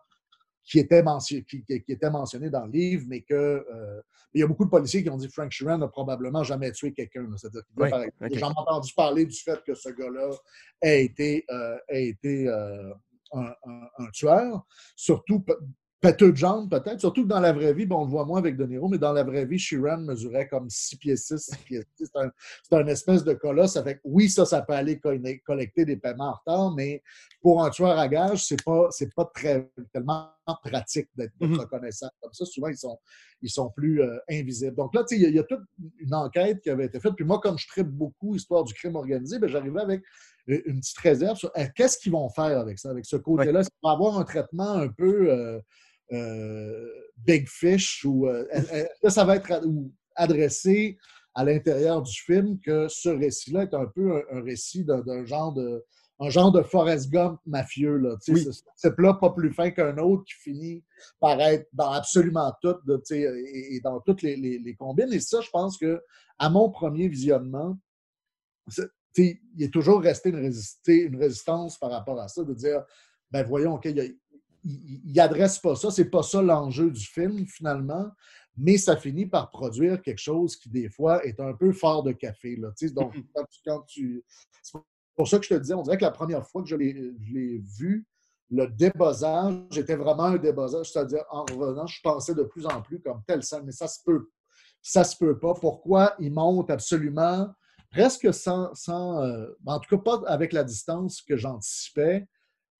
qui 0.68 0.78
était, 0.78 1.02
mentionné, 1.02 1.44
qui, 1.44 1.64
était 1.88 2.10
mentionné 2.10 2.50
dans 2.50 2.66
le 2.66 2.72
livre, 2.72 3.04
mais 3.08 3.22
que 3.22 3.34
euh, 3.34 4.02
il 4.34 4.40
y 4.40 4.44
a 4.44 4.46
beaucoup 4.46 4.66
de 4.66 4.70
policiers 4.70 5.02
qui 5.02 5.08
ont 5.08 5.16
dit 5.16 5.28
Frank 5.28 5.50
Sheeran 5.50 5.78
n'a 5.78 5.88
probablement 5.88 6.44
jamais 6.44 6.70
tué 6.72 6.92
quelqu'un. 6.92 7.26
C'est-à-dire 7.36 7.62
que 7.74 8.38
j'en 8.38 8.50
ai 8.50 8.58
entendu 8.58 8.92
parler 8.94 9.24
du 9.24 9.36
fait 9.36 9.62
que 9.64 9.74
ce 9.74 9.88
gars-là 9.88 10.28
a 10.82 10.92
été, 10.92 11.46
euh, 11.50 11.78
a 11.88 11.96
été 11.96 12.48
euh, 12.48 12.92
un, 13.32 13.52
un, 13.98 14.10
tueur, 14.12 14.66
surtout 14.96 15.44
Pâteux 16.00 16.30
de 16.30 16.36
jambes, 16.36 16.70
peut-être. 16.70 17.00
Surtout 17.00 17.24
que 17.24 17.28
dans 17.28 17.40
la 17.40 17.52
vraie 17.52 17.74
vie, 17.74 17.84
bon, 17.84 18.02
on 18.02 18.04
le 18.04 18.10
voit 18.10 18.24
moins 18.24 18.38
avec 18.38 18.56
De 18.56 18.64
Niro, 18.64 18.88
mais 18.88 18.98
dans 18.98 19.12
la 19.12 19.24
vraie 19.24 19.44
vie, 19.44 19.58
Sheeran 19.58 19.98
mesurait 19.98 20.46
comme 20.46 20.70
6 20.70 20.96
pieds 20.96 21.16
6, 21.16 21.38
6 21.38 21.56
pieds 21.64 21.82
C'est 21.96 22.14
un, 22.14 22.30
un, 22.70 22.86
espèce 22.86 23.24
de 23.24 23.32
colosse. 23.32 23.76
Avec, 23.76 24.00
oui, 24.04 24.30
ça, 24.30 24.44
ça 24.44 24.62
peut 24.62 24.74
aller 24.74 25.00
collecter 25.00 25.84
des 25.84 25.96
paiements 25.96 26.28
en 26.28 26.34
retard, 26.34 26.72
mais 26.72 27.02
pour 27.40 27.64
un 27.64 27.70
tueur 27.70 27.98
à 27.98 28.06
gage, 28.06 28.46
c'est 28.46 28.62
pas, 28.62 28.86
c'est 28.92 29.12
pas 29.12 29.28
très, 29.34 29.68
tellement 29.92 30.30
pratique 30.62 31.08
d'être 31.16 31.34
mm-hmm. 31.40 31.58
reconnaissant. 31.58 32.08
Comme 32.22 32.32
ça, 32.32 32.44
souvent, 32.44 32.68
ils 32.68 32.78
sont, 32.78 32.96
ils 33.42 33.50
sont 33.50 33.70
plus 33.70 34.00
euh, 34.00 34.18
invisibles. 34.30 34.76
Donc 34.76 34.94
là, 34.94 35.02
il 35.10 35.18
y, 35.18 35.32
y, 35.32 35.38
a 35.40 35.42
toute 35.42 35.64
une 35.98 36.14
enquête 36.14 36.60
qui 36.60 36.70
avait 36.70 36.86
été 36.86 37.00
faite. 37.00 37.14
Puis 37.16 37.24
moi, 37.24 37.40
comme 37.40 37.58
je 37.58 37.66
traite 37.66 37.90
beaucoup 37.90 38.36
histoire 38.36 38.62
du 38.62 38.72
crime 38.72 38.94
organisé, 38.94 39.40
ben, 39.40 39.48
j'arrivais 39.48 39.80
avec 39.80 40.04
une 40.48 40.80
petite 40.80 40.98
réserve 40.98 41.36
sur 41.36 41.50
eh, 41.54 41.66
qu'est-ce 41.74 41.98
qu'ils 41.98 42.12
vont 42.12 42.28
faire 42.30 42.58
avec 42.58 42.78
ça, 42.78 42.90
avec 42.90 43.04
ce 43.04 43.16
côté-là? 43.16 43.62
Ça 43.62 43.70
va 43.82 43.92
avoir 43.92 44.18
un 44.18 44.24
traitement 44.24 44.72
un 44.72 44.88
peu. 44.88 45.30
Euh, 45.30 45.60
euh, 46.12 46.88
Big 47.18 47.46
Fish 47.48 48.04
ou 48.04 48.26
euh, 48.28 48.46
ça 49.08 49.24
va 49.24 49.36
être 49.36 49.60
adressé 50.14 50.96
à 51.34 51.44
l'intérieur 51.44 52.02
du 52.02 52.12
film 52.12 52.58
que 52.60 52.88
ce 52.88 53.10
récit-là 53.10 53.64
est 53.64 53.74
un 53.74 53.86
peu 53.86 54.24
un, 54.32 54.42
récit 54.42 54.84
d'un 54.84 55.24
genre 55.26 55.52
de 55.52 55.84
un 56.20 56.30
genre 56.30 56.50
de 56.50 56.62
Forrest 56.62 57.10
Gump 57.10 57.38
mafieux. 57.46 57.96
Là, 57.96 58.16
C'est 58.76 58.96
plat 58.96 59.14
pas 59.14 59.30
plus 59.30 59.52
fin 59.52 59.70
qu'un 59.70 59.98
autre 59.98 60.24
qui 60.24 60.34
finit 60.34 60.84
par 61.20 61.40
être 61.40 61.68
dans 61.72 61.92
absolument 61.92 62.52
tout 62.60 62.74
et, 63.10 63.80
dans 63.84 64.00
toutes 64.00 64.22
les, 64.22 64.36
les, 64.36 64.74
combines. 64.74 65.12
Et 65.12 65.20
ça, 65.20 65.40
je 65.40 65.50
pense 65.50 65.78
que 65.78 66.02
à 66.38 66.50
mon 66.50 66.70
premier 66.70 67.06
visionnement, 67.06 67.78
il 69.16 69.62
est 69.62 69.72
toujours 69.72 70.00
resté 70.00 70.30
une, 70.30 70.52
une, 70.86 71.16
résistance 71.16 71.78
par 71.78 71.90
rapport 71.90 72.20
à 72.20 72.28
ça, 72.28 72.44
de 72.44 72.54
dire 72.54 72.84
ben 73.30 73.42
voyons, 73.44 73.74
OK, 73.74 73.86
il 74.64 75.12
n'adresse 75.12 75.58
pas 75.58 75.76
ça. 75.76 75.90
C'est 75.90 76.10
pas 76.10 76.22
ça 76.22 76.42
l'enjeu 76.42 76.90
du 76.90 77.04
film, 77.04 77.46
finalement. 77.46 78.10
Mais 78.56 78.76
ça 78.76 78.96
finit 78.96 79.26
par 79.26 79.50
produire 79.50 80.02
quelque 80.02 80.18
chose 80.18 80.56
qui, 80.56 80.68
des 80.68 80.88
fois, 80.88 81.24
est 81.24 81.38
un 81.38 81.52
peu 81.54 81.72
fort 81.72 82.02
de 82.02 82.12
café. 82.12 82.56
Là, 82.56 82.72
donc, 82.92 83.14
quand 83.66 83.82
tu, 83.86 84.24
c'est 84.62 84.78
pour 85.14 85.28
ça 85.28 85.38
que 85.38 85.44
je 85.44 85.54
te 85.54 85.60
disais, 85.60 85.74
on 85.74 85.82
dirait 85.82 85.96
que 85.96 86.04
la 86.04 86.10
première 86.10 86.46
fois 86.46 86.62
que 86.62 86.68
je 86.68 86.76
l'ai 86.76 87.62
vu, 87.78 88.06
le 88.50 88.66
débossage 88.66 89.76
était 89.76 89.96
vraiment 89.96 90.24
un 90.24 90.38
débossage. 90.38 90.90
C'est-à-dire, 90.90 91.24
en 91.30 91.42
revenant, 91.42 91.86
je 91.86 92.00
pensais 92.02 92.34
de 92.34 92.42
plus 92.42 92.66
en 92.66 92.82
plus 92.82 93.00
comme 93.00 93.22
telle 93.26 93.42
scène, 93.42 93.62
mais 93.64 93.72
ça 93.72 93.86
se 93.86 94.02
peut. 94.04 94.28
Ça 94.82 95.04
se 95.04 95.16
peut 95.16 95.38
pas. 95.38 95.54
Pourquoi 95.54 96.14
il 96.18 96.32
monte 96.32 96.70
absolument, 96.70 97.48
presque 97.90 98.32
sans, 98.32 98.74
sans 98.74 99.22
euh, 99.22 99.46
en 99.66 99.78
tout 99.78 99.96
cas 99.96 100.02
pas 100.02 100.22
avec 100.26 100.52
la 100.52 100.64
distance 100.64 101.22
que 101.22 101.36
j'anticipais, 101.36 102.26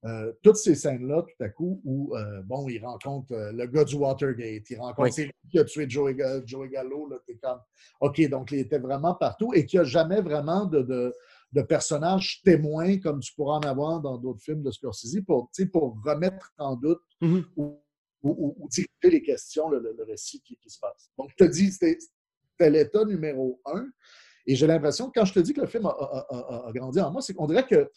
euh, 0.05 0.33
toutes 0.43 0.57
ces 0.57 0.77
scènes-là, 0.77 1.23
tout 1.23 1.43
à 1.43 1.49
coup, 1.49 1.81
où, 1.85 2.17
euh, 2.17 2.41
bon, 2.43 2.69
il 2.69 2.79
rencontre 2.79 3.35
le 3.53 3.67
gars 3.67 3.85
du 3.85 3.97
Watergate, 3.97 4.71
il 4.71 4.79
rencontre 4.79 5.13
celui 5.13 5.33
qui 5.51 5.59
a 5.59 5.65
tué 5.65 5.89
Joey, 5.89 6.15
Gallo, 6.15 7.09
là, 7.09 7.17
t'es 7.27 7.37
comme, 7.37 7.59
OK, 8.01 8.21
donc 8.29 8.53
il 8.53 8.61
était 8.61 8.79
vraiment 8.79 9.15
partout 9.15 9.53
et 9.55 9.67
qu'il 9.67 9.81
n'y 9.81 9.87
a 9.87 9.89
jamais 9.89 10.21
vraiment 10.21 10.67
de, 10.67 10.83
de, 10.83 11.13
de 11.53 11.63
personnages 11.63 12.41
témoins 12.45 12.99
comme 12.99 13.21
tu 13.21 13.35
pourras 13.35 13.57
en 13.57 13.63
avoir 13.63 14.01
dans 14.01 14.19
d'autres 14.19 14.43
films 14.43 14.63
de 14.63 14.71
Scorsese 14.71 15.21
pour, 15.27 15.51
pour 15.73 15.99
remettre 16.05 16.53
en 16.59 16.77
doute 16.77 17.03
mm-hmm. 17.21 17.45
ou, 17.57 17.81
ou, 18.23 18.69
les 19.03 19.23
questions, 19.23 19.69
le, 19.69 19.97
récit 20.07 20.41
qui, 20.43 20.59
se 20.67 20.79
passe. 20.79 21.11
Donc, 21.19 21.31
je 21.31 21.45
te 21.45 21.51
dis, 21.51 21.73
c'était 21.73 22.71
l'état 22.71 23.05
numéro 23.05 23.61
un. 23.67 23.89
Et 24.49 24.57
j'ai 24.57 24.67
l'impression, 24.67 25.13
quand 25.15 25.25
je 25.25 25.35
te 25.35 25.41
dis 25.41 25.53
que 25.53 25.61
le 25.61 25.67
film 25.69 25.87
a, 25.87 25.91
a 25.91 26.73
grandi 26.75 27.01
en 27.01 27.13
moi, 27.13 27.23
c'est 27.23 27.35
qu'on 27.35 27.47
dirait 27.47 27.67
que 27.67 27.89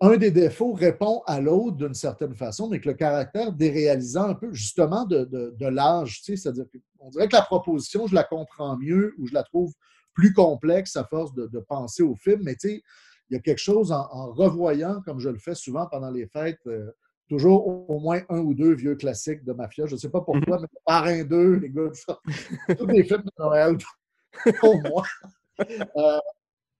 un 0.00 0.16
des 0.16 0.30
défauts 0.30 0.72
répond 0.72 1.22
à 1.26 1.40
l'autre 1.40 1.76
d'une 1.76 1.94
certaine 1.94 2.34
façon, 2.34 2.68
mais 2.68 2.80
que 2.80 2.88
le 2.88 2.94
caractère 2.94 3.52
déréalisant 3.52 4.30
un 4.30 4.34
peu 4.34 4.52
justement 4.52 5.04
de, 5.04 5.24
de, 5.24 5.66
l'âge. 5.66 6.22
Tu 6.22 6.32
sais, 6.32 6.36
c'est-à-dire 6.36 6.64
qu'on 6.98 7.10
dirait 7.10 7.28
que 7.28 7.36
la 7.36 7.42
proposition, 7.42 8.06
je 8.06 8.14
la 8.14 8.24
comprends 8.24 8.78
mieux 8.78 9.14
ou 9.18 9.26
je 9.26 9.34
la 9.34 9.42
trouve 9.42 9.72
plus 10.14 10.32
complexe 10.32 10.96
à 10.96 11.04
force 11.04 11.34
de, 11.34 11.46
penser 11.68 12.02
au 12.02 12.16
film, 12.16 12.40
mais 12.44 12.54
tu 12.54 12.68
sais, 12.68 12.82
il 13.28 13.34
y 13.34 13.36
a 13.36 13.40
quelque 13.40 13.58
chose 13.58 13.92
en, 13.92 14.32
revoyant, 14.32 15.02
comme 15.02 15.20
je 15.20 15.28
le 15.28 15.38
fais 15.38 15.54
souvent 15.54 15.86
pendant 15.86 16.10
les 16.10 16.26
fêtes, 16.26 16.58
euh, 16.66 16.90
toujours 17.28 17.66
au, 17.88 18.00
moins 18.00 18.22
un 18.28 18.38
ou 18.38 18.54
deux 18.54 18.74
vieux 18.74 18.96
classiques 18.96 19.44
de 19.44 19.52
mafia. 19.52 19.86
Je 19.86 19.94
ne 19.94 20.00
sais 20.00 20.08
pas 20.08 20.22
pourquoi, 20.22 20.56
mm-hmm. 20.56 20.62
mais 20.62 20.80
Parrain 20.84 21.24
2, 21.24 21.54
les 21.56 21.70
gars, 21.70 21.90
tous 22.76 22.86
les 22.86 23.04
films 23.04 23.22
de 23.22 23.32
Noël, 23.38 23.76
pour 24.60 24.80
moi. 24.82 25.04
Euh, 25.96 26.18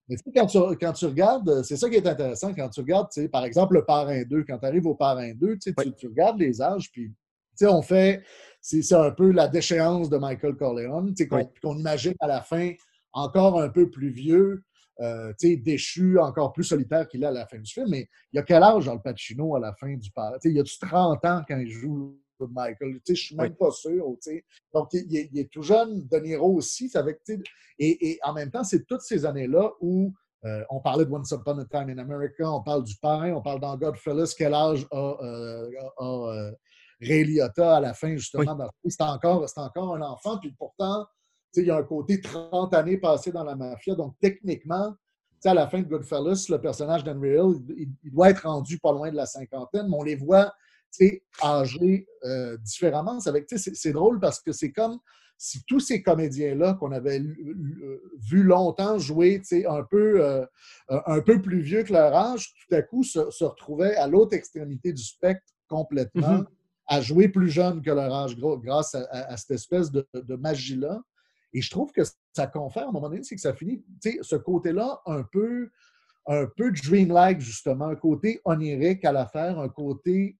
mais 0.07 0.17
quand 0.35 0.45
tu, 0.45 0.57
quand 0.79 0.93
tu 0.93 1.05
regardes, 1.05 1.49
euh, 1.49 1.63
c'est 1.63 1.77
ça 1.77 1.89
qui 1.89 1.95
est 1.95 2.07
intéressant, 2.07 2.53
quand 2.53 2.69
tu 2.69 2.81
regardes, 2.81 3.09
par 3.31 3.45
exemple, 3.45 3.75
le 3.75 3.85
parrain 3.85 4.23
2, 4.23 4.43
quand 4.43 4.57
tu 4.57 4.65
arrives 4.65 4.87
au 4.87 4.95
parrain 4.95 5.31
2, 5.33 5.57
tu, 5.57 5.73
tu, 5.97 6.07
regardes 6.07 6.39
les 6.39 6.61
âges, 6.61 6.91
puis 6.91 7.13
on 7.61 7.81
fait, 7.81 8.23
c'est 8.59 8.93
un 8.93 9.11
peu 9.11 9.31
la 9.31 9.47
déchéance 9.47 10.09
de 10.09 10.17
Michael 10.17 10.55
Corleone, 10.55 11.13
qu'on 11.61 11.77
imagine 11.77 12.13
à 12.19 12.27
la 12.27 12.41
fin 12.41 12.71
encore 13.13 13.61
un 13.61 13.69
peu 13.69 13.89
plus 13.89 14.09
vieux, 14.09 14.63
euh, 14.99 15.33
déchu, 15.39 16.19
encore 16.19 16.53
plus 16.53 16.63
solitaire 16.63 17.07
qu'il 17.07 17.23
est 17.23 17.27
à 17.27 17.31
la 17.31 17.47
fin 17.47 17.57
du 17.57 17.71
film. 17.71 17.87
Mais 17.89 18.07
il 18.31 18.37
y 18.37 18.39
a 18.39 18.43
quel 18.43 18.61
âge, 18.61 18.87
Al 18.87 19.01
Pacino, 19.01 19.55
à 19.55 19.59
la 19.59 19.73
fin 19.73 19.95
du 19.95 20.11
parrain? 20.11 20.37
Il 20.43 20.51
y 20.51 20.59
a-tu 20.59 20.77
30 20.79 21.25
ans 21.25 21.41
quand 21.47 21.57
il 21.57 21.69
joue 21.69 22.19
Michael. 22.47 22.99
Je 23.05 23.11
ne 23.11 23.15
suis 23.15 23.35
même 23.35 23.55
pas 23.55 23.71
sûr. 23.71 24.05
Donc, 24.73 24.89
il, 24.93 25.39
est 25.39 25.51
tout 25.51 25.63
jeune. 25.63 26.07
De 26.07 26.17
Niro 26.17 26.55
aussi. 26.55 26.89
Avec, 26.95 27.19
et, 27.29 27.41
et, 28.09 28.19
en 28.23 28.33
même 28.33 28.51
temps, 28.51 28.63
c'est 28.63 28.85
toutes 28.85 29.01
ces 29.01 29.25
années-là 29.25 29.71
où 29.81 30.13
euh, 30.45 30.63
on 30.69 30.79
parlait 30.79 31.05
de 31.05 31.11
Once 31.11 31.31
Upon 31.31 31.59
a 31.59 31.65
Time 31.65 31.89
in 31.89 31.99
America, 31.99 32.51
on 32.51 32.61
parle 32.61 32.83
du 32.83 32.95
parrain, 32.95 33.31
on 33.33 33.41
parle 33.41 33.59
dans 33.59 33.77
Godfellas, 33.77 34.33
quel 34.35 34.55
âge 34.55 34.87
a, 34.91 35.17
euh, 35.21 35.69
euh, 35.99 36.51
Ray 36.99 37.25
Liotta 37.25 37.77
à 37.77 37.79
la 37.79 37.93
fin, 37.93 38.15
justement. 38.15 38.57
C'est 38.87 39.01
encore, 39.01 39.45
encore 39.55 39.95
un 39.95 40.01
enfant, 40.01 40.39
puis 40.39 40.51
pourtant, 40.57 41.05
il 41.55 41.65
y 41.65 41.71
a 41.71 41.77
un 41.77 41.83
côté 41.83 42.21
30 42.21 42.73
années 42.73 42.97
passées 42.97 43.31
dans 43.31 43.43
la 43.43 43.55
mafia. 43.55 43.93
Donc, 43.93 44.15
techniquement, 44.19 44.95
à 45.45 45.53
la 45.53 45.67
fin 45.67 45.79
de 45.79 45.87
Goodfellas, 45.87 46.47
le 46.49 46.59
personnage 46.59 47.03
d'Henry 47.03 47.31
Hill, 47.31 47.95
il, 48.03 48.11
doit 48.11 48.29
être 48.29 48.47
rendu 48.47 48.79
pas 48.79 48.91
loin 48.91 49.11
de 49.11 49.15
la 49.15 49.25
cinquantaine, 49.25 49.87
mais 49.89 49.97
on 49.97 50.03
les 50.03 50.15
voit 50.15 50.53
âgés 51.43 52.07
euh, 52.23 52.57
différemment. 52.57 53.19
C'est 53.19 53.91
drôle 53.91 54.19
parce 54.19 54.39
que 54.39 54.51
c'est 54.51 54.71
comme 54.71 54.99
si 55.37 55.63
tous 55.63 55.79
ces 55.79 56.03
comédiens-là 56.03 56.75
qu'on 56.75 56.91
avait 56.91 57.19
vu 57.19 58.43
longtemps 58.43 58.99
jouer 58.99 59.41
un 59.67 59.81
peu, 59.81 60.23
euh, 60.23 60.45
un 60.87 61.19
peu 61.21 61.41
plus 61.41 61.61
vieux 61.61 61.81
que 61.81 61.93
leur 61.93 62.13
âge, 62.13 62.53
tout 62.53 62.75
à 62.75 62.83
coup 62.83 63.03
se, 63.03 63.43
retrouvaient 63.43 63.95
à 63.95 64.05
l'autre 64.05 64.35
extrémité 64.35 64.93
du 64.93 65.01
spectre 65.01 65.51
complètement, 65.67 66.41
mm-hmm. 66.41 66.47
à 66.85 67.01
jouer 67.01 67.27
plus 67.27 67.49
jeune 67.49 67.81
que 67.81 67.89
leur 67.89 68.13
âge 68.13 68.37
grâce 68.37 68.93
à, 68.93 69.35
cette 69.35 69.51
espèce 69.51 69.91
de, 69.91 70.05
magie-là. 70.35 71.01
Et 71.53 71.61
je 71.61 71.71
trouve 71.71 71.91
que 71.91 72.03
ça 72.33 72.45
confère, 72.45 72.83
à 72.85 72.89
un 72.89 72.91
moment 72.91 73.09
donné, 73.09 73.23
c'est 73.23 73.33
que 73.35 73.41
ça 73.41 73.55
finit, 73.55 73.83
ce 74.21 74.35
côté-là 74.35 75.01
un 75.07 75.23
peu, 75.23 75.71
un 76.27 76.45
peu 76.45 76.71
dreamlike, 76.71 77.41
justement, 77.41 77.87
un 77.87 77.95
côté 77.95 78.41
onirique 78.45 79.03
à 79.05 79.11
l'affaire, 79.11 79.57
un 79.57 79.69
côté 79.69 80.37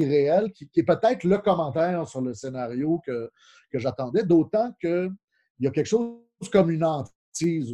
irréel, 0.00 0.52
qui, 0.52 0.68
est 0.76 0.82
peut-être 0.82 1.24
le 1.24 1.38
commentaire 1.38 2.06
sur 2.08 2.20
le 2.20 2.34
scénario 2.34 3.00
que, 3.06 3.30
que 3.70 3.78
j'attendais, 3.78 4.24
d'autant 4.24 4.72
qu'il 4.80 5.12
y 5.60 5.66
a 5.66 5.70
quelque 5.70 5.86
chose 5.86 6.18
comme 6.50 6.70
une 6.70 6.84
entrée 6.84 7.12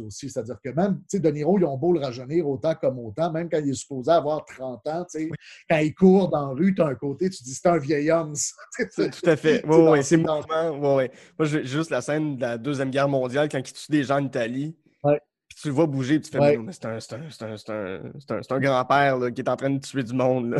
aussi. 0.05 0.29
C'est-à-dire 0.29 0.57
que 0.63 0.69
même, 0.69 0.99
tu 1.09 1.17
sais, 1.17 1.19
De 1.19 1.29
Niro, 1.29 1.57
ils 1.57 1.65
ont 1.65 1.77
beau 1.77 1.93
le 1.93 1.99
rajeunir 1.99 2.47
autant 2.47 2.75
comme 2.75 2.99
autant, 2.99 3.31
même 3.31 3.49
quand 3.49 3.59
il 3.59 3.69
est 3.69 3.73
supposé 3.73 4.11
avoir 4.11 4.45
30 4.45 4.87
ans, 4.87 5.05
tu 5.09 5.19
sais, 5.19 5.29
quand 5.69 5.77
il 5.77 5.93
court 5.93 6.29
dans 6.29 6.49
la 6.49 6.53
rue, 6.53 6.73
tu 6.73 6.81
as 6.81 6.87
un 6.87 6.95
côté, 6.95 7.29
tu 7.29 7.43
dis 7.43 7.53
c'est 7.53 7.67
un 7.67 7.77
vieil 7.77 8.11
homme. 8.11 8.33
Tout 8.95 9.29
à 9.29 9.35
fait. 9.35 9.63
Oui, 9.65 9.77
oui, 9.89 10.03
c'est 10.03 10.17
mouvement. 10.17 10.95
Ouais, 10.95 11.11
Moi, 11.37 11.47
j'ai 11.47 11.65
juste 11.65 11.89
la 11.89 12.01
scène 12.01 12.35
de 12.35 12.41
la 12.41 12.57
Deuxième 12.57 12.89
Guerre 12.89 13.09
mondiale 13.09 13.49
quand 13.49 13.59
il 13.59 13.73
tue 13.73 13.91
des 13.91 14.03
gens 14.03 14.17
en 14.17 14.25
Italie. 14.25 14.75
Puis 15.03 15.61
tu 15.61 15.67
le 15.69 15.73
vois 15.73 15.87
bouger, 15.87 16.19
puis 16.19 16.29
tu 16.29 16.37
fais, 16.37 16.59
c'est 16.71 16.85
un, 16.85 16.97
un, 16.97 18.01
un, 18.29 18.41
un 18.49 18.59
grand-père 18.59 19.33
qui 19.33 19.41
est 19.41 19.49
en 19.49 19.55
train 19.55 19.69
de 19.69 19.79
tuer 19.79 20.03
du 20.03 20.13
monde. 20.13 20.51
Là 20.51 20.57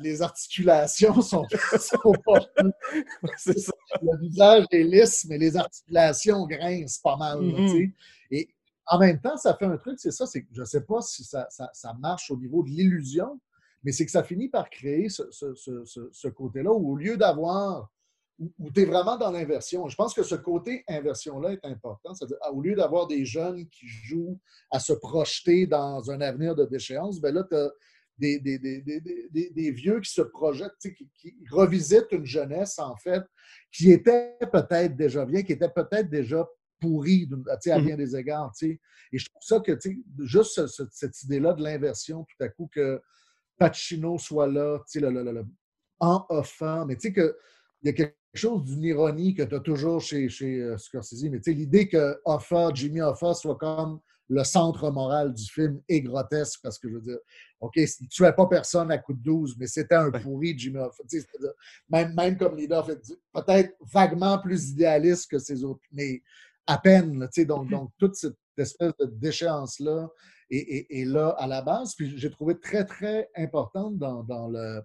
les 0.00 0.22
articulations 0.22 1.20
sont, 1.22 1.46
pas. 2.24 2.40
Le 4.02 4.20
visage 4.20 4.64
est 4.70 4.82
lisse, 4.82 5.26
mais 5.28 5.38
les 5.38 5.56
articulations 5.56 6.46
grincent 6.46 7.00
pas 7.02 7.16
mal. 7.16 7.40
Mm-hmm. 7.40 7.92
Et 8.32 8.48
en 8.86 8.98
même 8.98 9.20
temps, 9.20 9.36
ça 9.36 9.54
fait 9.54 9.66
un 9.66 9.76
truc, 9.76 9.98
c'est 9.98 10.10
ça, 10.10 10.26
c'est 10.26 10.46
je 10.52 10.60
ne 10.60 10.66
sais 10.66 10.82
pas 10.82 11.00
si 11.02 11.24
ça, 11.24 11.48
marche 12.00 12.30
au 12.30 12.36
niveau 12.36 12.62
de 12.62 12.70
l'illusion, 12.70 13.40
mais 13.82 13.92
c'est 13.92 14.04
que 14.04 14.10
ça 14.10 14.22
finit 14.22 14.48
par 14.48 14.68
créer 14.70 15.08
ce, 15.08 16.28
côté-là 16.28 16.72
où 16.72 16.92
au 16.92 16.96
lieu 16.96 17.16
d'avoir 17.16 17.90
où, 18.38 18.70
tu 18.70 18.82
es 18.82 18.84
vraiment 18.84 19.16
dans 19.16 19.32
l'inversion. 19.32 19.88
Je 19.88 19.96
pense 19.96 20.14
que 20.14 20.22
ce 20.22 20.36
côté 20.36 20.84
inversion-là 20.88 21.54
est 21.54 21.64
important. 21.64 22.14
C'est-à-dire, 22.14 22.38
au 22.52 22.62
lieu 22.62 22.76
d'avoir 22.76 23.08
des 23.08 23.24
jeunes 23.24 23.66
qui 23.68 23.88
jouent 23.88 24.38
à 24.70 24.78
se 24.78 24.92
projeter 24.92 25.66
dans 25.66 26.08
un 26.12 26.20
avenir 26.20 26.54
de 26.54 26.64
déchéance, 26.64 27.20
ben 27.20 27.34
là, 27.34 27.42
tu 27.42 27.56
as 27.56 27.68
des, 28.18 28.38
des, 28.40 29.70
vieux 29.70 30.00
qui 30.00 30.12
se 30.12 30.22
projettent, 30.22 30.76
qui, 30.80 31.36
revisitent 31.50 32.12
une 32.12 32.26
jeunesse, 32.26 32.78
en 32.78 32.96
fait, 32.96 33.22
qui 33.72 33.92
était 33.92 34.36
peut-être 34.52 34.96
déjà 34.96 35.24
bien, 35.24 35.42
qui 35.42 35.52
était 35.52 35.68
peut-être 35.68 36.10
déjà 36.10 36.46
pourrie 36.80 37.28
à 37.70 37.78
mmh 37.78 37.84
bien 37.84 37.96
des 37.96 38.16
égards. 38.16 38.52
Et 38.62 38.78
je 39.12 39.24
trouve 39.26 39.42
ça 39.42 39.60
que 39.60 39.78
juste 40.20 40.66
cette 40.90 41.22
idée-là 41.22 41.54
de 41.54 41.62
l'inversion, 41.62 42.24
tout 42.24 42.44
à 42.44 42.48
coup, 42.48 42.68
que 42.72 43.00
Pacino 43.58 44.18
soit 44.18 44.46
là, 44.46 44.82
en 46.00 46.24
offrant, 46.28 46.86
mais 46.86 46.96
tu 46.96 47.08
sais 47.08 47.12
qu'il 47.12 47.34
y 47.82 47.88
a 47.88 47.92
quelque 47.92 48.16
chose 48.34 48.64
d'une 48.64 48.84
ironie 48.84 49.34
que 49.34 49.42
tu 49.42 49.54
as 49.54 49.60
toujours 49.60 50.00
chez, 50.00 50.28
chez 50.28 50.60
euh, 50.60 50.78
Scorsese, 50.78 51.24
mais 51.24 51.40
l'idée 51.46 51.88
que 51.88 52.20
Hoffa, 52.24 52.70
Jimmy 52.72 53.00
Hoffa 53.00 53.34
soit 53.34 53.56
comme 53.56 54.00
le 54.28 54.44
centre 54.44 54.90
moral 54.90 55.32
du 55.32 55.44
film 55.44 55.80
est 55.88 56.02
grotesque 56.02 56.60
parce 56.62 56.78
que 56.78 56.88
je 56.88 56.94
veux 56.94 57.00
dire, 57.00 57.18
OK, 57.60 57.76
il 57.76 57.88
ne 58.02 58.08
tuait 58.08 58.32
pas 58.32 58.46
personne 58.46 58.90
à 58.90 58.98
coup 58.98 59.14
de 59.14 59.22
12, 59.22 59.56
mais 59.58 59.66
c'était 59.66 59.94
un 59.94 60.10
pourri 60.10 60.58
Jimmy 60.58 60.78
Hoffa. 60.78 61.02
Même, 61.88 62.14
même 62.14 62.36
comme 62.36 62.56
leader, 62.56 62.86
peut-être 62.86 63.74
vaguement 63.92 64.38
plus 64.38 64.70
idéaliste 64.70 65.30
que 65.30 65.38
ses 65.38 65.64
autres, 65.64 65.80
mais 65.92 66.22
à 66.66 66.78
peine. 66.78 67.18
donc, 67.18 67.30
mm-hmm. 67.30 67.70
donc, 67.70 67.90
toute 67.98 68.16
cette 68.16 68.36
espèce 68.56 68.92
de 69.00 69.06
déchéance-là 69.06 70.08
est, 70.50 71.06
là 71.06 71.30
à 71.38 71.46
la 71.46 71.62
base. 71.62 71.94
Puis 71.94 72.18
j'ai 72.18 72.30
trouvé 72.30 72.58
très, 72.58 72.84
très 72.84 73.30
importante 73.34 73.96
dans, 73.96 74.22
dans 74.24 74.48
le 74.48 74.82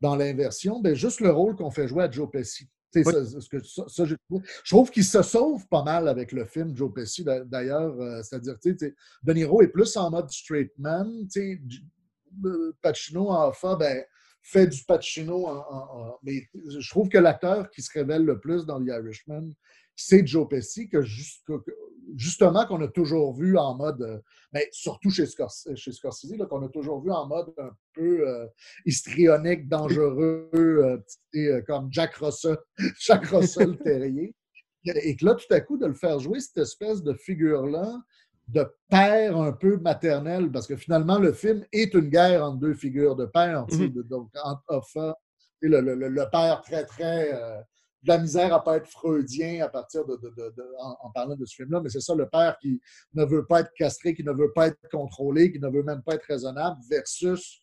dans 0.00 0.16
l'inversion, 0.16 0.80
ben, 0.80 0.94
juste 0.94 1.20
le 1.20 1.30
rôle 1.30 1.56
qu'on 1.56 1.70
fait 1.70 1.88
jouer 1.88 2.04
à 2.04 2.10
Joe 2.10 2.28
Pesci 2.30 2.68
je 3.02 4.70
trouve 4.70 4.90
qu'il 4.90 5.04
se 5.04 5.22
sauve 5.22 5.66
pas 5.68 5.82
mal 5.82 6.08
avec 6.08 6.32
le 6.32 6.44
film 6.44 6.76
Joe 6.76 6.92
Pesci, 6.92 7.24
d'ailleurs. 7.46 8.00
Euh, 8.00 8.22
c'est-à-dire, 8.22 8.56
De 9.22 9.32
Niro 9.32 9.62
est 9.62 9.68
plus 9.68 9.96
en 9.96 10.10
mode 10.10 10.30
straight 10.30 10.72
man. 10.78 11.26
Euh, 12.44 12.72
Pacino 12.82 13.30
en 13.30 13.52
fa, 13.52 13.76
ben, 13.76 14.04
fait 14.42 14.66
du 14.66 14.82
Pacino. 14.84 15.46
En, 15.46 16.18
mais 16.22 16.48
je 16.54 16.90
trouve 16.90 17.08
que 17.08 17.18
l'acteur 17.18 17.70
qui 17.70 17.82
se 17.82 17.90
révèle 17.92 18.24
le 18.24 18.40
plus 18.40 18.66
dans 18.66 18.82
The 18.82 18.88
Irishman, 18.88 19.50
c'est 19.96 20.26
Joe 20.26 20.48
Pesci, 20.48 20.88
que, 20.88 21.02
justement 22.16 22.66
qu'on 22.66 22.80
a 22.82 22.88
toujours 22.88 23.34
vu 23.34 23.56
en 23.56 23.74
mode, 23.74 24.00
mais 24.52 24.60
euh, 24.60 24.64
ben, 24.64 24.66
surtout 24.72 25.10
chez, 25.10 25.26
Scorsese, 25.26 25.74
chez 25.74 25.92
Scorsese 25.92 26.34
qu'on 26.48 26.64
a 26.64 26.68
toujours 26.68 27.02
vu 27.02 27.10
en 27.10 27.26
mode 27.26 27.52
un 27.58 27.70
peu 27.92 28.28
euh, 28.28 28.46
histrionique, 28.84 29.68
dangereux, 29.68 30.50
euh, 31.34 31.62
comme 31.66 31.88
Jack 31.90 32.14
Russell, 32.16 32.58
Jack 33.00 33.26
Russell 33.26 33.76
Terrier. 33.78 34.34
Et 34.86 35.16
que 35.16 35.24
là, 35.24 35.34
tout 35.34 35.52
à 35.52 35.60
coup, 35.60 35.78
de 35.78 35.86
le 35.86 35.94
faire 35.94 36.18
jouer 36.18 36.40
cette 36.40 36.58
espèce 36.58 37.02
de 37.02 37.14
figure-là, 37.14 37.98
de 38.48 38.66
père 38.90 39.38
un 39.38 39.52
peu 39.52 39.78
maternel, 39.78 40.52
parce 40.52 40.66
que 40.66 40.76
finalement, 40.76 41.18
le 41.18 41.32
film 41.32 41.64
est 41.72 41.94
une 41.94 42.10
guerre 42.10 42.44
entre 42.44 42.58
deux 42.58 42.74
figures 42.74 43.16
de 43.16 43.24
père, 43.24 43.66
mm-hmm. 43.66 44.06
donc 44.06 44.28
entre 44.42 45.16
le, 45.62 45.80
le, 45.80 46.30
père 46.30 46.60
très, 46.60 46.84
très 46.84 47.32
de 48.04 48.08
la 48.08 48.18
misère 48.18 48.52
à 48.52 48.62
pas 48.62 48.76
être 48.76 48.86
freudien 48.86 49.64
à 49.64 49.68
partir 49.68 50.04
de, 50.04 50.18
en, 50.78 51.10
parlant 51.10 51.36
de 51.36 51.44
ce 51.46 51.56
film-là, 51.56 51.80
mais 51.80 51.88
c'est 51.88 52.00
ça, 52.00 52.14
le 52.14 52.28
père 52.28 52.56
qui 52.60 52.80
ne 53.14 53.24
veut 53.24 53.46
pas 53.46 53.60
être 53.60 53.72
castré, 53.74 54.14
qui 54.14 54.22
ne 54.22 54.32
veut 54.32 54.52
pas 54.52 54.68
être 54.68 54.78
contrôlé, 54.90 55.50
qui 55.50 55.58
ne 55.58 55.68
veut 55.68 55.82
même 55.82 56.02
pas 56.02 56.14
être 56.14 56.26
raisonnable, 56.26 56.78
versus 56.90 57.62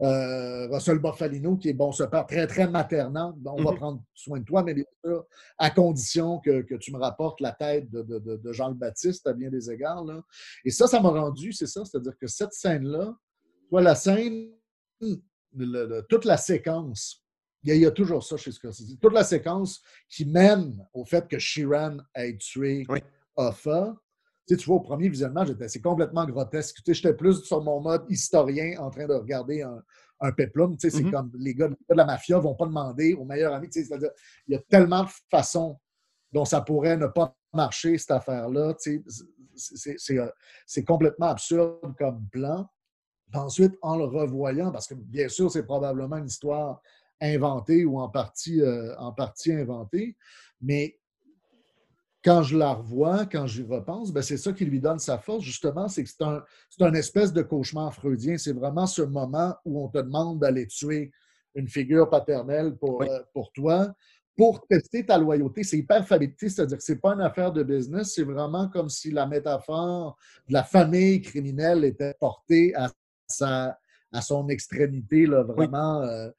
euh, 0.00 0.68
Russell 0.68 0.98
Buffalino, 0.98 1.56
qui 1.58 1.68
est 1.68 1.74
bon, 1.74 1.92
ce 1.92 2.04
père 2.04 2.26
très, 2.26 2.46
très 2.46 2.66
maternant. 2.66 3.38
On 3.44 3.62
va 3.62 3.70
mm-hmm. 3.72 3.76
prendre 3.76 4.02
soin 4.14 4.40
de 4.40 4.44
toi, 4.44 4.62
mais 4.62 4.72
bien 4.72 4.84
sûr, 5.04 5.26
à 5.58 5.70
condition 5.70 6.40
que, 6.40 6.76
tu 6.76 6.90
me 6.90 6.98
rapportes 6.98 7.42
la 7.42 7.52
tête 7.52 7.90
de, 7.90 8.52
Jean 8.52 8.68
le 8.68 8.74
Baptiste 8.74 9.26
à 9.26 9.34
bien 9.34 9.50
des 9.50 9.70
égards. 9.70 10.04
Là. 10.04 10.22
Et 10.64 10.70
ça, 10.70 10.86
ça 10.86 10.98
m'a 11.00 11.10
rendu, 11.10 11.52
c'est 11.52 11.66
ça, 11.66 11.84
c'est-à-dire 11.84 12.16
que 12.18 12.26
cette 12.26 12.54
scène-là, 12.54 13.14
toi, 13.68 13.82
la 13.82 13.94
scène, 13.94 14.50
toute 16.08 16.24
la 16.24 16.38
séquence 16.38 17.22
il 17.62 17.76
y, 17.76 17.86
a, 17.86 17.90
toujours 17.90 18.24
ça 18.24 18.36
chez 18.36 18.52
Scorsese. 18.52 18.98
Toute 19.00 19.12
la 19.12 19.24
séquence 19.24 19.82
qui 20.08 20.24
mène 20.24 20.76
au 20.94 21.04
fait 21.04 21.28
que 21.28 21.38
Sheeran 21.38 21.98
ait 22.14 22.36
tué 22.38 22.86
oui. 22.88 23.00
Hoffa. 23.36 23.94
Tu, 24.48 24.56
vois, 24.66 24.76
au 24.76 24.80
premier 24.80 25.08
visionnement, 25.08 25.44
c'est 25.68 25.80
complètement 25.82 26.26
grotesque. 26.26 26.82
Tu 26.84 26.94
j'étais 26.94 27.14
plus 27.14 27.44
sur 27.44 27.62
mon 27.62 27.80
mode 27.80 28.04
historien 28.08 28.80
en 28.80 28.90
train 28.90 29.06
de 29.06 29.14
regarder 29.14 29.62
un, 29.62 29.80
un 30.20 30.32
peplum. 30.32 30.76
Tu 30.76 30.90
sais, 30.90 30.96
c'est 30.96 31.04
mm-hmm. 31.04 31.10
comme 31.10 31.32
les 31.38 31.54
gars, 31.54 31.68
de 31.68 31.76
la 31.90 32.04
mafia 32.04 32.36
ne 32.36 32.42
vont 32.42 32.54
pas 32.54 32.66
demander 32.66 33.14
au 33.14 33.24
meilleur 33.24 33.54
ami. 33.54 33.68
Tu 33.68 33.84
c'est-à-dire, 33.84 34.10
il 34.48 34.54
y 34.54 34.56
a 34.56 34.60
tellement 34.68 35.04
de 35.04 35.08
façons 35.30 35.78
dont 36.32 36.44
ça 36.44 36.60
pourrait 36.60 36.96
ne 36.96 37.06
pas 37.06 37.36
marcher, 37.52 37.98
cette 37.98 38.10
affaire-là. 38.10 38.74
Tu 38.80 39.04
sais, 39.56 40.18
euh, 40.18 40.30
c'est 40.66 40.84
complètement 40.84 41.26
absurde 41.26 41.94
comme 41.98 42.26
plan. 42.30 42.68
Ensuite, 43.32 43.74
en 43.82 43.96
le 43.96 44.04
revoyant, 44.04 44.72
parce 44.72 44.88
que 44.88 44.94
bien 44.94 45.28
sûr, 45.28 45.50
c'est 45.50 45.64
probablement 45.64 46.16
une 46.16 46.26
histoire 46.26 46.82
inventée 47.20 47.84
ou 47.84 47.98
en 47.98 48.08
partie, 48.08 48.60
euh, 48.60 48.94
en 48.98 49.12
partie 49.12 49.52
inventée. 49.52 50.16
Mais 50.60 50.98
quand 52.22 52.42
je 52.42 52.56
la 52.56 52.74
revois, 52.74 53.26
quand 53.26 53.46
j'y 53.46 53.62
repense, 53.62 54.12
ben 54.12 54.22
c'est 54.22 54.36
ça 54.36 54.52
qui 54.52 54.64
lui 54.64 54.80
donne 54.80 54.98
sa 54.98 55.18
force, 55.18 55.42
justement, 55.42 55.88
c'est 55.88 56.04
que 56.04 56.10
c'est 56.10 56.22
un, 56.22 56.42
un, 56.80 56.94
espèce 56.94 57.32
de 57.32 57.42
cauchemar 57.42 57.94
freudien. 57.94 58.36
C'est 58.36 58.52
vraiment 58.52 58.86
ce 58.86 59.02
moment 59.02 59.54
où 59.64 59.82
on 59.82 59.88
te 59.88 59.98
demande 59.98 60.38
d'aller 60.38 60.66
tuer 60.66 61.12
une 61.54 61.68
figure 61.68 62.08
paternelle 62.08 62.76
pour, 62.76 63.02
euh, 63.02 63.20
pour 63.32 63.52
toi, 63.52 63.94
pour 64.36 64.66
tester 64.66 65.04
ta 65.04 65.18
loyauté. 65.18 65.64
C'est 65.64 65.78
hyper 65.78 66.06
fabriqué, 66.06 66.48
c'est-à-dire 66.48 66.78
que 66.78 66.84
ce 66.84 66.92
n'est 66.92 66.98
pas 66.98 67.14
une 67.14 67.22
affaire 67.22 67.52
de 67.52 67.62
business, 67.62 68.12
c'est 68.14 68.22
vraiment 68.22 68.68
comme 68.68 68.88
si 68.88 69.10
la 69.10 69.26
métaphore 69.26 70.16
de 70.48 70.52
la 70.52 70.62
famille 70.62 71.22
criminelle 71.22 71.84
était 71.84 72.14
portée 72.20 72.74
à, 72.74 72.90
sa, 73.26 73.78
à 74.12 74.20
son 74.20 74.48
extrémité, 74.48 75.26
là, 75.26 75.42
vraiment. 75.42 76.02
Euh, 76.02 76.30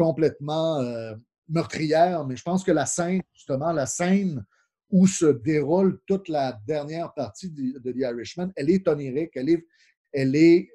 complètement 0.00 0.80
euh, 0.80 1.14
meurtrière, 1.46 2.24
mais 2.26 2.34
je 2.34 2.42
pense 2.42 2.64
que 2.64 2.72
la 2.72 2.86
scène, 2.86 3.20
justement, 3.34 3.70
la 3.70 3.84
scène 3.84 4.42
où 4.88 5.06
se 5.06 5.26
déroule 5.26 6.00
toute 6.06 6.28
la 6.28 6.58
dernière 6.66 7.12
partie 7.12 7.50
de, 7.50 7.78
The 7.78 7.94
Irishman, 7.96 8.50
elle 8.56 8.70
est 8.70 8.88
onirique, 8.88 9.32
elle 9.34 9.50
est, 9.50 9.66
elle 10.12 10.34
est 10.34 10.70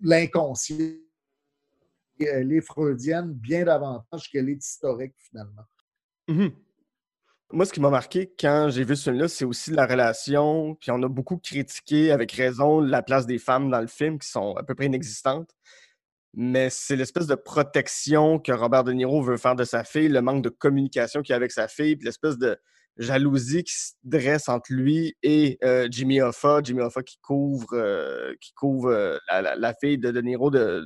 l'inconscient, 0.00 0.94
elle 2.20 2.52
est 2.52 2.60
freudienne 2.60 3.32
bien 3.32 3.64
davantage 3.64 4.30
qu'elle 4.30 4.48
est 4.48 4.64
historique 4.64 5.14
finalement. 5.16 5.64
Mm-hmm. 6.28 6.52
Moi, 7.50 7.66
ce 7.66 7.72
qui 7.72 7.80
m'a 7.80 7.90
marqué 7.90 8.32
quand 8.38 8.68
j'ai 8.70 8.84
vu 8.84 8.94
ce 8.94 9.10
film-là, 9.10 9.26
c'est 9.26 9.44
aussi 9.44 9.72
la 9.72 9.86
relation, 9.86 10.76
puis 10.76 10.92
on 10.92 11.02
a 11.02 11.08
beaucoup 11.08 11.38
critiqué 11.38 12.12
avec 12.12 12.30
raison 12.30 12.78
la 12.78 13.02
place 13.02 13.26
des 13.26 13.38
femmes 13.38 13.70
dans 13.70 13.80
le 13.80 13.88
film 13.88 14.20
qui 14.20 14.28
sont 14.28 14.54
à 14.54 14.62
peu 14.62 14.76
près 14.76 14.86
inexistantes 14.86 15.50
mais 16.34 16.70
c'est 16.70 16.96
l'espèce 16.96 17.26
de 17.26 17.34
protection 17.34 18.38
que 18.38 18.52
Robert 18.52 18.84
De 18.84 18.92
Niro 18.92 19.22
veut 19.22 19.36
faire 19.36 19.56
de 19.56 19.64
sa 19.64 19.84
fille, 19.84 20.08
le 20.08 20.20
manque 20.20 20.42
de 20.42 20.48
communication 20.48 21.22
qu'il 21.22 21.32
a 21.32 21.36
avec 21.36 21.52
sa 21.52 21.68
fille, 21.68 21.96
puis 21.96 22.06
l'espèce 22.06 22.38
de 22.38 22.58
jalousie 22.98 23.64
qui 23.64 23.74
se 23.74 23.92
dresse 24.02 24.48
entre 24.48 24.72
lui 24.72 25.16
et 25.22 25.58
euh, 25.64 25.88
Jimmy 25.90 26.20
Hoffa, 26.20 26.60
Jimmy 26.62 26.82
Hoffa 26.82 27.02
qui 27.02 27.18
couvre, 27.22 27.72
euh, 27.72 28.34
qui 28.40 28.52
couvre 28.54 28.90
euh, 28.90 29.18
la, 29.30 29.74
fille 29.74 29.98
de 29.98 30.10
De 30.10 30.20
Niro 30.20 30.50
de, 30.50 30.84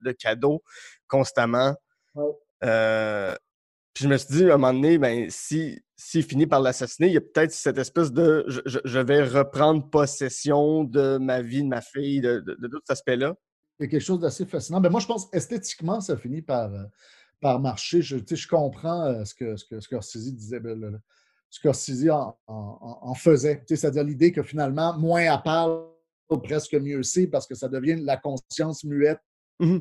de, 0.00 0.12
cadeaux 0.12 0.62
constamment. 1.08 1.74
puis 2.60 4.04
je 4.04 4.08
me 4.08 4.16
suis 4.16 4.34
dit, 4.34 4.50
à 4.50 4.54
un 4.54 4.58
moment 4.58 4.72
donné, 4.72 4.98
ben, 4.98 5.26
si, 5.28 5.80
s'il 5.96 6.22
finit 6.22 6.46
par 6.46 6.60
l'assassiner, 6.60 7.08
il 7.08 7.14
y 7.14 7.18
a 7.18 7.20
peut-être 7.20 7.52
cette 7.52 7.78
espèce 7.78 8.12
de 8.12 8.44
je, 8.48 8.98
vais 9.00 9.24
reprendre 9.24 9.90
possession 9.90 10.84
de 10.84 11.18
ma 11.18 11.42
vie, 11.42 11.64
de 11.64 11.68
ma 11.68 11.80
fille, 11.80 12.20
de, 12.20 12.40
de 12.40 12.68
tout 12.68 12.78
cet 12.84 12.90
aspect-là 12.90 13.34
il 13.78 13.84
y 13.84 13.86
a 13.86 13.90
quelque 13.90 14.02
chose 14.02 14.20
d'assez 14.20 14.46
fascinant. 14.46 14.80
Mais 14.80 14.88
ben, 14.88 14.92
moi, 14.92 15.00
je 15.00 15.06
pense 15.06 15.28
esthétiquement, 15.32 16.00
ça 16.00 16.16
finit 16.16 16.42
par, 16.42 16.72
euh, 16.72 16.84
par 17.40 17.60
marcher. 17.60 18.02
Je, 18.02 18.16
je 18.18 18.48
comprends 18.48 19.04
euh, 19.06 19.24
ce 19.24 19.34
que, 19.34 19.56
ce 19.56 19.64
que 19.64 19.80
Scorsese 19.80 20.34
disait. 20.34 20.60
Ben, 20.60 21.00
Scorsese 21.50 22.10
en, 22.10 22.36
en, 22.46 23.14
faisait. 23.14 23.62
C'est-à-dire 23.66 24.04
l'idée 24.04 24.32
que 24.32 24.42
finalement, 24.42 24.98
moins 24.98 25.26
à 25.26 25.38
parle, 25.38 25.84
presque 26.42 26.74
mieux 26.74 27.02
c'est, 27.02 27.26
parce 27.26 27.46
que 27.46 27.54
ça 27.54 27.68
devient 27.68 27.96
la 28.00 28.16
conscience 28.16 28.84
muette 28.84 29.20
mmh 29.60 29.78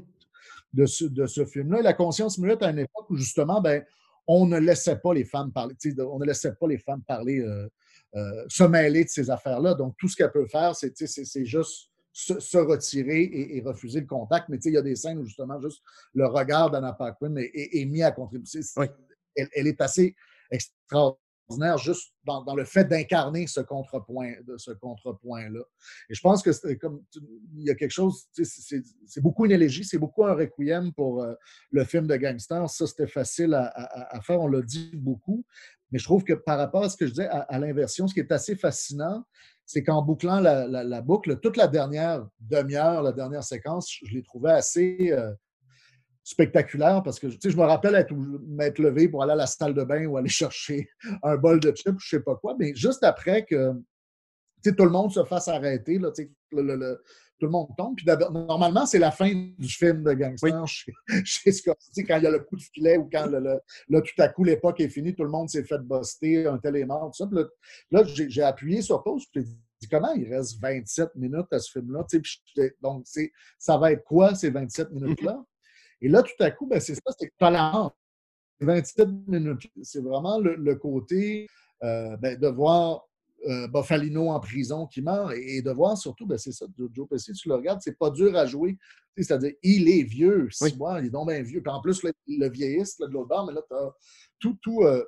de 0.74 0.86
ce, 0.88 1.06
de 1.06 1.26
ce 1.28 1.46
film-là. 1.46 1.80
Et 1.80 1.84
la 1.84 1.94
conscience 1.94 2.38
muette 2.38 2.64
à 2.64 2.72
une 2.72 2.80
époque 2.80 3.10
où 3.10 3.16
justement, 3.16 3.62
ben, 3.62 3.84
on 4.28 4.46
ne 4.48 4.58
laissait 4.58 4.98
pas 4.98 5.14
les 5.14 5.26
femmes 5.26 5.52
parler, 5.52 5.76
on 6.00 6.20
ne 6.20 6.26
laissait 6.26 6.54
pas 6.54 6.68
les 6.68 6.78
femmes 6.78 7.04
parler, 7.04 7.40
euh, 7.40 7.68
euh, 8.16 8.46
se 8.48 8.64
mêler 8.64 9.04
de 9.04 9.10
ces 9.10 9.30
affaires-là. 9.30 9.74
Donc, 9.74 9.96
tout 9.98 10.08
ce 10.08 10.16
qu'elle 10.16 10.32
peut 10.32 10.48
faire, 10.48 10.76
c'est 10.76 11.46
juste 11.46 11.90
se, 12.14 12.58
retirer 12.58 13.24
et, 13.34 13.62
refuser 13.62 14.00
le 14.00 14.06
contact. 14.06 14.48
Mais 14.50 14.58
il 14.58 14.74
y 14.74 14.78
a 14.78 14.82
des 14.82 14.96
scènes 14.96 15.18
où 15.18 15.26
justement, 15.26 15.60
juste 15.60 15.82
le 16.14 16.28
regard 16.28 16.72
d'Anna 16.72 16.94
Paquin 16.94 17.36
est, 17.36 17.86
mis 17.86 18.04
à 18.04 18.12
contribuer. 18.12 18.62
Elle, 19.36 19.50
elle, 19.54 19.68
est 19.68 19.82
assez 19.82 20.16
extraordinaire 20.52 21.18
juste 21.78 22.14
dans, 22.24 22.56
le 22.56 22.66
fait 22.66 22.86
d'incarner 22.86 23.48
ce 23.48 23.60
contrepoint, 23.60 24.34
de 24.46 24.58
ce 24.58 24.72
contrepoint-là. 24.72 25.62
Et 26.10 26.14
je 26.14 26.22
pense 26.22 26.42
que 26.42 26.52
c'est 26.52 26.78
comme 26.78 27.04
il 27.56 27.66
y 27.66 27.70
a 27.70 27.76
quelque 27.76 27.92
chose, 27.92 28.26
c'est 28.34 29.22
beaucoup 29.22 29.46
une 29.46 29.52
élégie, 29.52 29.84
c'est 29.84 29.98
beaucoup 29.98 30.26
un 30.26 30.34
requiem 30.34 30.94
pour 30.94 31.22
euh, 31.22 31.34
le 31.72 31.84
film 31.84 32.08
de 32.08 32.16
gangster. 32.16 32.70
Ça, 32.70 32.88
c'était 32.88 33.08
facile 33.08 33.54
à, 33.54 34.22
faire, 34.22 34.42
on 34.42 34.48
l'a 34.48 34.62
dit 34.62 34.92
beaucoup. 34.94 35.44
Mais 35.92 36.00
je 36.00 36.06
trouve 36.06 36.24
que 36.24 36.34
par 36.34 36.58
rapport 36.58 36.84
à 36.84 36.90
ce 36.90 36.98
que 36.98 37.06
je 37.06 37.12
disais 37.12 37.28
à, 37.28 37.60
l'inversion, 37.60 38.08
ce 38.08 38.14
qui 38.14 38.20
est 38.20 38.32
assez 38.32 38.56
fascinant, 38.56 39.24
c'est 39.66 39.84
qu'en 39.84 40.02
bouclant 40.02 40.40
la, 40.40 41.02
boucle, 41.02 41.40
toute 41.40 41.58
la 41.58 41.68
dernière 41.68 42.26
demi-heure, 42.40 43.02
la 43.02 43.12
dernière 43.12 43.44
séquence, 43.44 43.92
je 44.06 44.14
l'ai 44.14 44.24
trouvé 44.24 44.52
assez. 44.52 45.12
Euh, 45.12 45.32
spectaculaire 46.26 47.04
parce 47.04 47.20
que 47.20 47.28
je 47.30 47.58
me 47.58 47.64
rappelle 47.64 47.96
être, 47.96 48.14
m'être 48.48 48.80
levé 48.80 49.10
pour 49.10 49.24
aller 49.24 49.34
à 49.34 49.36
la 49.36 49.46
salle 49.46 49.74
de 49.74 49.84
bain 49.84 50.06
ou 50.06 50.16
aller 50.18 50.30
chercher 50.30 50.88
un 51.22 51.36
bol 51.36 51.60
de 51.60 51.72
chips, 51.72 52.00
je 52.00 52.16
ne 52.16 52.20
sais 52.20 52.24
pas 52.24 52.36
quoi, 52.36 52.56
mais 52.58 52.74
juste 52.74 53.04
après 53.04 53.46
que 53.46 53.74
tout 54.64 54.86
le 54.86 54.90
monde 54.90 55.12
se 55.12 55.24
fasse 55.26 55.50
arrêter, 55.50 56.00
tout 57.44 57.48
le 57.48 57.52
monde 57.52 57.68
tombe. 57.78 57.96
Puis 57.98 58.06
normalement, 58.32 58.86
c'est 58.86 59.00
la 59.00 59.12
fin 59.12 59.30
du 59.34 59.68
film 59.68 60.04
de 60.04 60.14
gangster 60.14 60.66
chez, 60.66 60.94
chez 61.26 61.52
Scorsese, 61.52 62.04
quand 62.08 62.18
il 62.18 62.24
y 62.24 62.28
a 62.28 62.32
le 62.32 62.40
coup 62.40 62.56
de 62.56 62.62
filet 62.62 62.98
ou 62.98 63.10
quand 63.12 63.26
là, 63.28 63.60
tout 63.90 64.22
à 64.22 64.30
coup 64.30 64.46
l'époque 64.46 64.80
est 64.80 64.88
finie, 64.88 65.14
tout 65.14 65.24
le 65.24 65.30
monde 65.30 65.50
s'est 65.50 65.64
fait 65.64 65.80
buster, 65.80 66.48
un 66.48 66.58
tel 66.58 66.78
est 66.78 66.86
mort, 66.86 67.12
tout 67.12 67.30
ça. 67.30 67.30
là, 67.92 68.04
j'ai 68.06 68.44
appuyé 68.44 68.82
sur 68.82 69.04
pause, 69.04 69.26
puis 69.32 69.44
dit 69.44 69.88
comment 69.90 70.14
il 70.14 70.34
reste 70.34 70.62
27 70.62 71.16
minutes 71.16 71.52
à 71.52 71.60
ce 71.60 71.72
film-là? 71.72 72.06
Donc, 72.82 73.06
ça 73.58 73.78
va 73.78 73.92
être 73.92 74.06
quoi 74.06 74.36
ces 74.36 74.50
27 74.50 74.92
minutes-là? 74.92 75.44
Et 76.00 76.08
là, 76.08 76.24
tout 76.24 76.42
à 76.42 76.52
coup, 76.52 76.66
ben, 76.66 76.80
c'est 76.80 76.96
ça, 76.96 77.14
c'est 77.20 77.28
que 77.28 77.34
tu 77.38 77.46
as 77.46 77.52
la 77.52 77.94
27 78.62 79.10
minutes. 79.28 79.68
C'est 79.82 80.02
vraiment 80.02 80.40
le, 80.40 80.76
côté 80.76 81.48
euh, 81.84 82.16
ben, 82.18 82.40
de 82.40 82.48
voir 82.48 83.06
euh, 83.48 83.68
Buffalino 83.68 84.30
en 84.30 84.40
prison 84.40 84.88
qui 84.88 85.02
meurt 85.02 85.34
et, 85.34 85.62
de 85.62 85.72
voir 85.72 85.98
surtout, 85.98 86.26
ben, 86.26 86.38
c'est 86.38 86.52
ça, 86.52 86.66
Joe 86.92 87.08
Pesci, 87.08 87.34
tu 87.34 87.50
le 87.50 87.56
regardes, 87.56 87.82
c'est 87.82 87.98
pas 87.98 88.10
dur 88.10 88.36
à 88.36 88.46
jouer. 88.46 88.78
C'est-à-dire, 89.16 89.54
il 89.62 89.90
est 89.90 90.04
vieux, 90.04 90.48
six 90.50 90.76
mois, 90.76 91.00
il 91.00 91.08
est 91.08 91.10
donc 91.10 91.30
bien 91.30 91.42
vieux. 91.42 91.62
Puis 91.62 91.72
en 91.72 91.82
plus, 91.82 92.02
le 92.28 92.50
vieilliste 92.50 93.02
de 93.02 93.08
l'autre 93.08 93.28
bord, 93.28 93.46
mais 93.46 93.54
là, 93.54 93.62
tu 93.68 93.76
as 93.76 93.92
tout, 94.40 94.58
tout, 94.62 94.84
euh, 94.84 95.04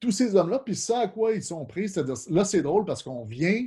tous 0.00 0.10
ces 0.10 0.34
hommes-là, 0.34 0.58
puis 0.58 0.74
ça 0.74 1.00
à 1.00 1.08
quoi 1.08 1.32
ils 1.32 1.42
sont 1.42 1.64
pris. 1.66 1.88
C'est-à-dire, 1.88 2.16
là, 2.30 2.44
c'est 2.44 2.62
drôle 2.62 2.84
parce 2.84 3.02
qu'on 3.02 3.24
vient 3.24 3.66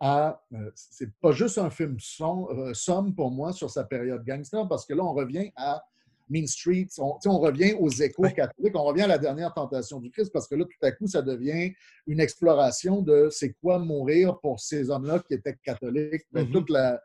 à. 0.00 0.40
Euh, 0.52 0.70
c'est 0.74 1.12
pas 1.20 1.32
juste 1.32 1.58
un 1.58 1.70
film 1.70 1.96
euh, 2.20 2.74
somme 2.74 3.14
pour 3.14 3.30
moi 3.30 3.52
sur 3.52 3.70
sa 3.70 3.84
période 3.84 4.24
gangster, 4.24 4.66
parce 4.68 4.86
que 4.86 4.94
là, 4.94 5.04
on 5.04 5.12
revient 5.12 5.50
à 5.56 5.82
Mean 6.28 6.46
Street, 6.46 6.88
on, 6.98 7.16
on 7.26 7.38
revient 7.38 7.74
aux 7.78 7.88
échos 7.88 8.22
catholiques, 8.22 8.74
on 8.74 8.84
revient 8.84 9.02
à 9.02 9.08
la 9.08 9.18
dernière 9.18 9.52
tentation 9.54 10.00
du 10.00 10.10
Christ, 10.10 10.30
parce 10.32 10.48
que 10.48 10.54
là, 10.54 10.64
tout 10.64 10.86
à 10.86 10.92
coup, 10.92 11.06
ça 11.06 11.22
devient 11.22 11.72
une 12.06 12.20
exploration 12.20 13.02
de 13.02 13.28
c'est 13.30 13.54
quoi 13.62 13.78
mourir 13.78 14.38
pour 14.40 14.60
ces 14.60 14.90
hommes-là 14.90 15.20
qui 15.20 15.34
étaient 15.34 15.56
catholiques. 15.62 16.24
Ben, 16.32 16.44
mm-hmm. 16.44 16.52
toute 16.52 16.70
la, 16.70 17.00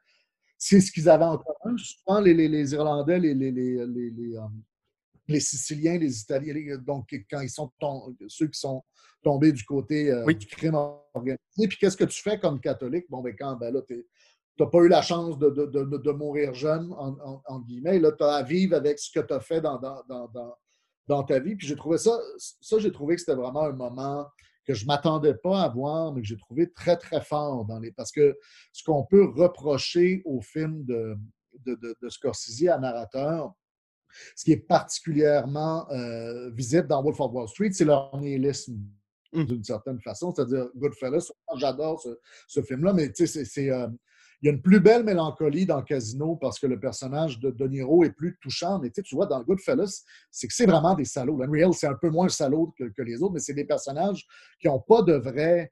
c'est 0.58 0.82
ce 0.82 0.92
qu'ils 0.92 1.10
avaient 1.10 1.26
en 1.26 1.38
commun. 1.38 1.76
Souvent, 1.78 2.20
les, 2.20 2.34
les, 2.34 2.48
les 2.48 2.74
Irlandais, 2.74 3.20
les, 3.20 3.34
les 3.34 3.78
euh, 3.78 4.48
les 5.28 5.40
Siciliens, 5.40 5.98
les 5.98 6.20
Italiens, 6.20 6.78
donc 6.78 7.08
quand 7.30 7.42
ils 7.42 7.50
sont 7.50 7.72
ceux 8.28 8.48
qui 8.48 8.60
sont 8.60 8.84
tombés 9.24 9.52
du 9.52 9.64
côté 9.64 10.12
euh, 10.12 10.26
du 10.34 10.48
crime 10.48 10.76
organisé. 10.76 11.40
Puis 11.56 11.78
qu'est-ce 11.80 11.98
que 11.98 12.06
tu 12.06 12.22
fais 12.22 12.40
comme 12.40 12.60
catholique? 12.60 13.06
Bon, 13.10 13.22
ben 13.22 13.36
quand 13.38 13.56
ben 13.56 13.74
là, 13.74 13.82
tu 13.88 14.06
n'as 14.64 14.70
pas 14.70 14.80
eu 14.80 14.88
la 14.88 15.02
chance 15.02 15.38
de, 15.38 15.50
de, 15.50 15.66
de, 15.66 16.12
mourir 16.12 16.54
jeune, 16.54 16.92
en, 16.94 17.42
en, 17.46 17.60
guillemets. 17.62 18.00
Là, 18.00 18.12
tu 18.12 18.24
as 18.24 18.36
à 18.36 18.44
vivre 18.44 18.76
avec 18.76 19.00
ce 19.00 19.12
que 19.12 19.26
tu 19.26 19.34
as 19.34 19.40
fait 19.40 19.62
dans, 19.62 19.80
dans, 19.80 20.04
dans, 20.08 20.56
dans, 21.08 21.24
ta 21.24 21.40
vie. 21.40 21.56
Puis 21.56 21.68
j'ai 21.68 21.76
trouvé 21.76 21.98
ça, 21.98 22.18
ça 22.38 22.80
j'ai 22.80 22.92
trouvé 22.92 23.16
que 23.16 23.22
c'était 23.22 23.36
vraiment 23.36 23.64
un 23.64 23.74
moment 23.74 24.26
que 24.66 24.74
je 24.74 24.84
ne 24.84 24.88
m'attendais 24.88 25.34
pas 25.34 25.64
à 25.64 25.70
voir, 25.70 26.14
mais 26.14 26.22
que 26.22 26.28
j'ai 26.28 26.38
trouvé 26.38 26.72
très, 26.72 26.98
très 26.98 27.22
fort 27.22 27.66
dans 27.66 27.80
les. 27.80 27.92
Parce 27.92 28.12
que 28.12 28.38
ce 28.72 28.84
qu'on 28.84 29.06
peut 29.06 29.26
reprocher 29.26 30.22
au 30.26 30.42
film 30.42 30.86
de, 30.86 31.18
de, 31.66 31.98
de, 32.02 32.10
Scorsese 32.10 32.68
à 32.68 32.78
narrateur, 32.78 33.54
ce 34.36 34.44
qui 34.44 34.52
est 34.52 34.68
particulièrement 34.68 35.90
euh, 35.92 36.50
visible 36.52 36.88
dans 36.88 37.02
Wolf 37.02 37.20
of 37.20 37.32
Wall 37.34 37.48
Street, 37.48 37.72
c'est 37.72 37.86
leur 37.86 38.16
nihilisme 38.18 38.78
mmh. 39.34 39.46
d'une 39.46 39.64
certaine 39.64 40.00
façon. 40.02 40.34
C'est-à-dire, 40.34 40.70
Goodfellas, 40.76 41.32
j'adore 41.56 42.04
ce, 42.48 42.62
film-là, 42.62 42.94
mais 42.94 43.12
tu 43.12 43.26
sais, 43.26 43.46
c'est. 43.46 43.72
Il 44.42 44.48
y 44.48 44.50
a 44.50 44.54
une 44.54 44.62
plus 44.62 44.80
belle 44.80 45.04
mélancolie 45.04 45.66
dans 45.66 45.82
Casino 45.84 46.36
parce 46.36 46.58
que 46.58 46.68
le 46.68 46.80
personnage 46.80 47.40
de 47.40 47.52
De 47.52 47.68
Niro 47.68 48.04
est 48.04 48.12
plus 48.12 48.38
touchant. 48.42 48.80
Mais 48.80 48.90
tu 48.90 49.16
vois, 49.16 49.28
dans 49.28 49.42
Goodfellas, 49.44 50.04
c'est 50.32 50.48
que 50.48 50.54
c'est 50.54 50.66
vraiment 50.66 50.96
des 50.96 51.06
salauds. 51.06 51.42
Unreal, 51.44 51.74
c'est 51.74 51.88
un 51.88 51.96
peu 51.96 52.10
moins 52.10 52.30
salaud 52.30 52.74
que, 52.78 52.86
que 52.86 53.02
les 53.04 53.22
autres, 53.22 53.34
mais 53.34 53.40
c'est 53.40 53.54
des 53.54 53.66
personnages 53.66 54.26
qui 54.60 54.68
n'ont 54.68 54.80
pas 54.80 55.04
de 55.04 55.14
vrai 55.14 55.72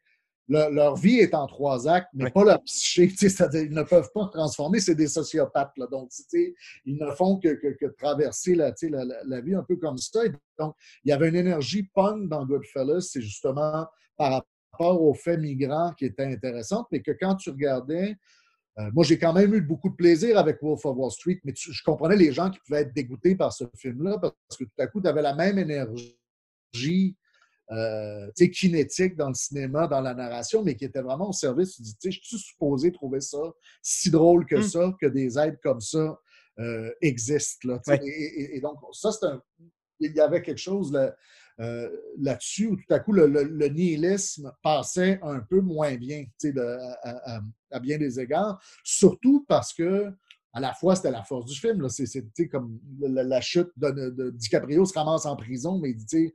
leur 0.49 0.95
vie 0.95 1.20
est 1.20 1.34
en 1.34 1.45
trois 1.45 1.88
actes, 1.88 2.09
mais 2.13 2.32
pas 2.32 2.43
leur 2.43 2.63
psyché. 2.63 3.09
C'est-à-dire 3.17 3.61
ils 3.61 3.74
ne 3.74 3.84
peuvent 3.84 4.09
pas 4.13 4.28
transformer, 4.32 4.80
c'est 4.80 4.95
des 4.95 5.07
sociopathes. 5.07 5.78
Là, 5.78 5.88
donc, 5.88 6.09
ils 6.34 6.97
ne 6.97 7.11
font 7.11 7.38
que, 7.38 7.49
que, 7.49 7.86
traverser 7.97 8.55
la, 8.55 8.74
la, 8.82 9.05
la, 9.26 9.41
vie 9.41 9.55
un 9.55 9.63
peu 9.63 9.76
comme 9.76 9.97
ça. 9.97 10.22
donc, 10.57 10.76
il 11.03 11.09
y 11.09 11.11
avait 11.11 11.30
une 11.30 11.36
énergie 11.36 11.84
punk 11.93 12.28
dans 12.28 12.45
Goodfellas, 12.45 13.01
c'est 13.01 13.22
justement 13.22 13.86
par 14.17 14.43
rapport 14.72 15.01
aux 15.01 15.13
faits 15.13 15.39
migrants 15.39 15.93
qui 15.97 16.05
était 16.05 16.26
intéressante, 16.26 16.88
mais 16.91 17.01
que 17.01 17.11
quand 17.11 17.36
tu 17.36 17.51
regardais, 17.51 18.15
euh, 18.80 18.89
moi, 18.93 19.03
j'ai 19.03 19.17
quand 19.17 19.34
même 19.34 19.53
eu 19.53 19.61
beaucoup 19.61 19.89
de 19.89 19.95
plaisir 19.95 20.38
avec 20.38 20.61
Wolf 20.61 20.86
of 20.86 20.97
Wall 20.97 21.11
Street, 21.11 21.39
mais 21.43 21.53
je 21.55 21.84
comprenais 21.84 22.15
les 22.15 22.32
gens 22.32 22.49
qui 22.49 22.59
pouvaient 22.59 22.82
être 22.82 22.93
dégoûtés 22.93 23.36
par 23.36 23.51
ce 23.51 23.65
film-là 23.75 24.17
parce 24.19 24.57
que 24.57 24.63
tout 24.63 24.71
à 24.82 24.88
coup, 24.88 25.01
tu 25.01 25.07
avais 25.07 25.21
la 25.21 25.36
même 25.36 25.59
énergie 25.59 27.17
euh, 27.71 28.32
kinétique 28.53 29.15
dans 29.15 29.27
le 29.27 29.34
cinéma, 29.34 29.88
dans 29.88 30.01
la 30.01 30.13
narration, 30.13 30.63
mais 30.63 30.75
qui 30.75 30.86
était 30.86 31.01
vraiment 31.01 31.30
au 31.30 31.34
service. 31.34 31.75
Tu 31.75 31.82
dis, 31.82 32.11
je 32.11 32.19
suis 32.21 32.39
supposé 32.39 32.91
trouver 32.91 33.19
ça 33.21 33.41
si 33.82 34.09
drôle 34.09 34.45
que 34.45 34.55
mmh. 34.55 34.63
ça, 34.63 34.95
que 34.99 35.07
des 35.07 35.38
êtres 35.38 35.59
comme 35.61 35.82
ça 35.82 36.17
euh, 36.59 36.89
existent. 37.01 37.67
Là, 37.67 37.82
et, 38.01 38.59
donc, 38.61 38.77
ça, 38.93 39.11
c'est 39.11 39.25
un. 39.25 39.41
Il 39.99 40.15
y 40.15 40.21
avait 40.21 40.41
quelque 40.41 40.59
chose 40.59 40.93
là, 40.93 41.13
euh, 41.60 41.89
là-dessus 42.20 42.68
où 42.68 42.76
tout 42.76 42.93
à 42.93 42.99
coup 42.99 43.12
le, 43.12 43.68
nihilisme 43.68 44.51
passait 44.64 45.20
un 45.22 45.39
peu 45.39 45.62
moins 45.62 45.95
bien 45.95 46.24
à, 47.03 47.41
à, 47.72 47.80
bien 47.80 47.97
des 47.97 48.20
égards, 48.20 48.62
surtout 48.84 49.45
parce 49.47 49.74
que 49.74 50.12
à 50.53 50.60
la 50.60 50.74
fois, 50.74 50.95
c'était 50.95 51.12
la 51.12 51.24
force 51.24 51.45
du 51.45 51.60
film. 51.60 51.88
C'est 51.89 52.47
comme 52.47 52.80
la, 52.99 53.39
chute 53.39 53.70
de, 53.78 54.10
de, 54.10 54.32
DiCaprio 54.32 54.84
se 54.84 54.97
ramasse 54.97 55.28
en 55.28 55.36
prison, 55.36 55.78
mais 55.78 55.91
il 55.91 55.97
dit 55.97 56.34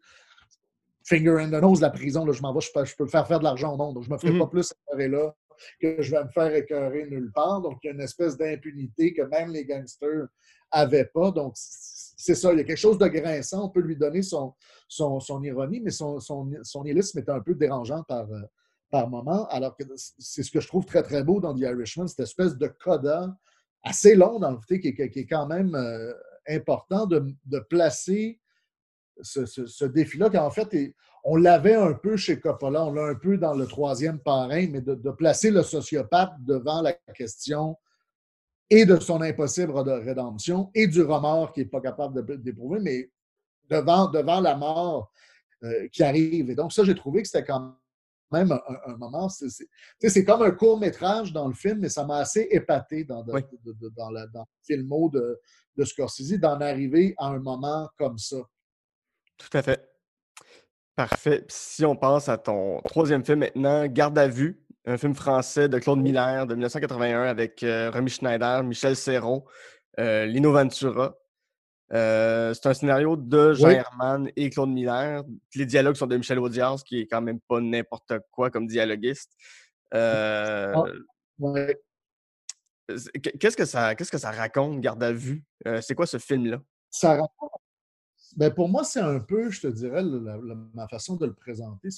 finger 1.05 1.39
in 1.41 1.49
the 1.51 1.61
nose, 1.61 1.81
la 1.81 1.91
prison, 1.91 2.25
là, 2.25 2.33
je 2.33 2.41
m'en 2.41 2.53
vais, 2.55 2.61
je 2.61 2.71
peux, 2.73 2.85
je 2.85 2.97
peux 2.97 3.07
faire 3.07 3.27
faire 3.27 3.39
de 3.39 3.45
l'argent 3.45 3.75
au 3.75 3.77
monde. 3.77 3.95
Donc, 3.95 4.05
je 4.05 4.09
ne 4.09 4.15
me 4.15 4.19
ferai 4.19 4.33
pas 4.39 4.45
mhm. 4.45 4.51
plus 4.51 4.73
écœurer 4.73 5.09
là 5.09 5.35
que 5.81 6.03
je 6.03 6.11
vais 6.11 6.25
me 6.25 6.31
faire 6.31 6.55
écœurer 6.55 7.07
nulle 7.09 7.31
part. 7.33 7.61
Donc, 7.61 7.79
il 7.83 7.89
y 7.89 7.91
a 7.91 7.93
une 7.93 8.01
espèce 8.01 8.37
d'impunité 8.37 9.13
que 9.13 9.23
même 9.23 9.51
les 9.51 9.65
gangsters 9.65 10.27
n'avaient 10.75 11.11
pas. 11.13 11.31
Donc, 11.31 11.55
c'est 12.17 12.35
ça, 12.35 12.53
il 12.53 12.59
y 12.59 12.61
a 12.61 12.65
quelque 12.65 12.77
chose 12.77 12.99
de 12.99 13.07
grinçant. 13.07 13.67
On 13.67 13.69
peut 13.69 13.81
lui 13.81 13.97
donner 13.97 14.23
son, 14.23 14.55
son, 14.89 15.21
son 15.21 15.43
ironie, 15.43 15.81
mais 15.81 15.91
son, 15.91 16.21
son, 16.21 16.51
son 16.63 16.85
est 16.85 17.29
un 17.29 17.41
peu 17.41 17.55
dérangeant 17.55 18.03
par, 18.05 18.31
euh, 18.31 18.41
par 18.91 19.09
moment. 19.09 19.47
Alors 19.49 19.77
que 19.77 19.85
c'est 19.97 20.43
ce 20.43 20.51
que 20.51 20.61
je 20.61 20.69
trouve 20.69 20.85
très, 20.85 21.03
très 21.03 21.25
beau 21.25 21.41
dans 21.41 21.55
The 21.55 21.61
Irishman, 21.61 22.07
cette 22.07 22.21
espèce 22.21 22.57
de 22.57 22.67
coda 22.67 23.37
assez 23.83 24.15
long 24.15 24.39
dans 24.39 24.51
le 24.51 24.61
fait 24.67 24.81
qui, 24.81 24.95
qui, 24.95 25.03
est 25.03 25.27
quand 25.27 25.47
même 25.47 25.75
euh, 25.75 26.13
important 26.49 27.07
de, 27.07 27.25
de 27.47 27.59
placer 27.59 28.41
ce, 29.23 29.85
défi-là, 29.85 30.31
qu'en 30.31 30.51
fait, 30.51 30.95
on 31.23 31.37
l'avait 31.37 31.75
un 31.75 31.95
peu 31.95 32.17
chez 32.17 32.41
Coppola, 32.41 32.85
on 32.85 32.93
l'a 32.93 33.05
un 33.05 33.15
peu 33.15 33.39
dans 33.39 33.55
le 33.55 33.67
troisième 33.67 34.19
parrain, 34.19 34.67
mais 34.71 34.81
de, 34.81 35.11
placer 35.11 35.51
le 35.51 35.63
sociopathe 35.63 36.33
devant 36.41 36.83
la 36.83 36.93
question 37.15 37.77
et 38.71 38.87
de 38.87 38.99
son 38.99 39.21
impossible 39.21 39.73
rédemption 39.73 40.71
et 40.75 40.87
du 40.87 41.03
remords 41.03 41.53
qu'il 41.53 41.65
n'est 41.65 41.69
pas 41.69 41.81
capable 41.81 42.25
d'éprouver, 42.43 42.81
mais 42.81 43.11
devant, 43.69 44.09
devant 44.09 44.41
la 44.41 44.57
mort 44.57 45.13
euh, 45.63 45.89
qui 45.89 46.03
arrive. 46.03 46.51
Et 46.51 46.55
donc, 46.55 46.73
ça, 46.73 46.85
j'ai 46.85 46.95
trouvé 46.95 47.23
que 47.23 47.29
c'était 47.29 47.45
quand 47.45 47.77
même 48.31 48.53
un, 48.87 48.97
moment. 48.97 49.29
C'est 49.29 50.25
comme 50.25 50.43
un 50.43 50.51
court 50.51 50.79
métrage 50.79 51.33
dans 51.33 51.49
le 51.49 51.55
film, 51.55 51.79
mais 51.81 51.89
ça 51.89 52.05
m'a 52.05 52.19
assez 52.19 52.49
épaté 52.51 53.05
dans, 53.05 53.23
dans, 53.23 53.35
le 53.35 54.23
filmo 54.63 55.09
de, 55.11 55.41
de 55.77 55.85
Scorsese 55.85 56.39
d'en 56.39 56.61
arriver 56.61 57.15
à 57.19 57.29
un 57.29 57.39
moment 57.39 57.89
comme 57.97 58.19
ça. 58.19 58.39
Tout 59.37 59.57
à 59.57 59.63
fait. 59.63 59.89
Parfait. 60.97 61.45
Si 61.49 61.85
on 61.85 61.97
passe 61.97 62.29
à 62.29 62.39
ton 62.39 62.81
troisième 62.83 63.25
film 63.25 63.41
maintenant, 63.41 63.87
Garde 63.87 64.17
à 64.19 64.29
vue, 64.29 64.64
un 64.87 64.97
film 64.97 65.15
français 65.15 65.69
de 65.69 65.79
Claude 65.79 66.01
Miller 66.01 66.47
de 66.47 66.55
1981 66.55 67.23
avec 67.23 67.63
euh, 67.63 67.91
Romy 67.91 68.11
Schneider, 68.11 68.63
Michel 68.63 68.97
Serrault, 68.97 69.47
euh, 69.99 70.27
Lino 70.27 70.53
Ventura. 70.53 71.17
Euh, 71.93 72.55
c'est 72.55 72.67
un 72.67 72.75
scénario 72.75 73.17
de 73.17 73.53
Jean 73.53 73.69
Herman 73.69 74.31
et 74.37 74.51
Claude 74.51 74.71
Miller. 74.71 75.23
Les 75.55 75.67
dialogues 75.67 75.97
sont 75.97 76.07
de 76.07 76.17
Michel 76.17 76.39
Audiard, 76.39 76.79
ce 76.79 76.85
qui 76.85 77.01
est 77.01 77.07
quand 77.07 77.23
même 77.23 77.41
pas 77.41 77.61
n'importe 77.61 78.13
quoi 78.31 78.51
comme 78.51 78.67
dialoguiste. 78.67 79.33
Ah, 79.93 80.73
qu'est-ce 83.39 83.57
que 83.57 83.65
ça, 83.65 83.95
qu'est-ce 83.95 84.11
que 84.11 84.19
ça 84.19 84.31
raconte, 84.31 84.81
Garde 84.81 85.03
à 85.03 85.13
vue? 85.13 85.45
C'est 85.81 85.95
quoi 85.95 86.07
ce 86.07 86.19
film-là? 86.19 86.61
Ça 86.91 87.11
raconte 87.11 87.51
ben 88.37 88.53
pour 88.53 88.69
moi, 88.69 88.85
c'est 88.85 89.01
un 89.01 89.21
peu, 89.21 89.51
je 89.51 89.61
te 89.61 89.67
dirais, 89.69 90.03
ma 90.75 90.89
façon 90.89 91.17
de 91.17 91.27
le 91.27 91.35
présenter. 91.35 91.89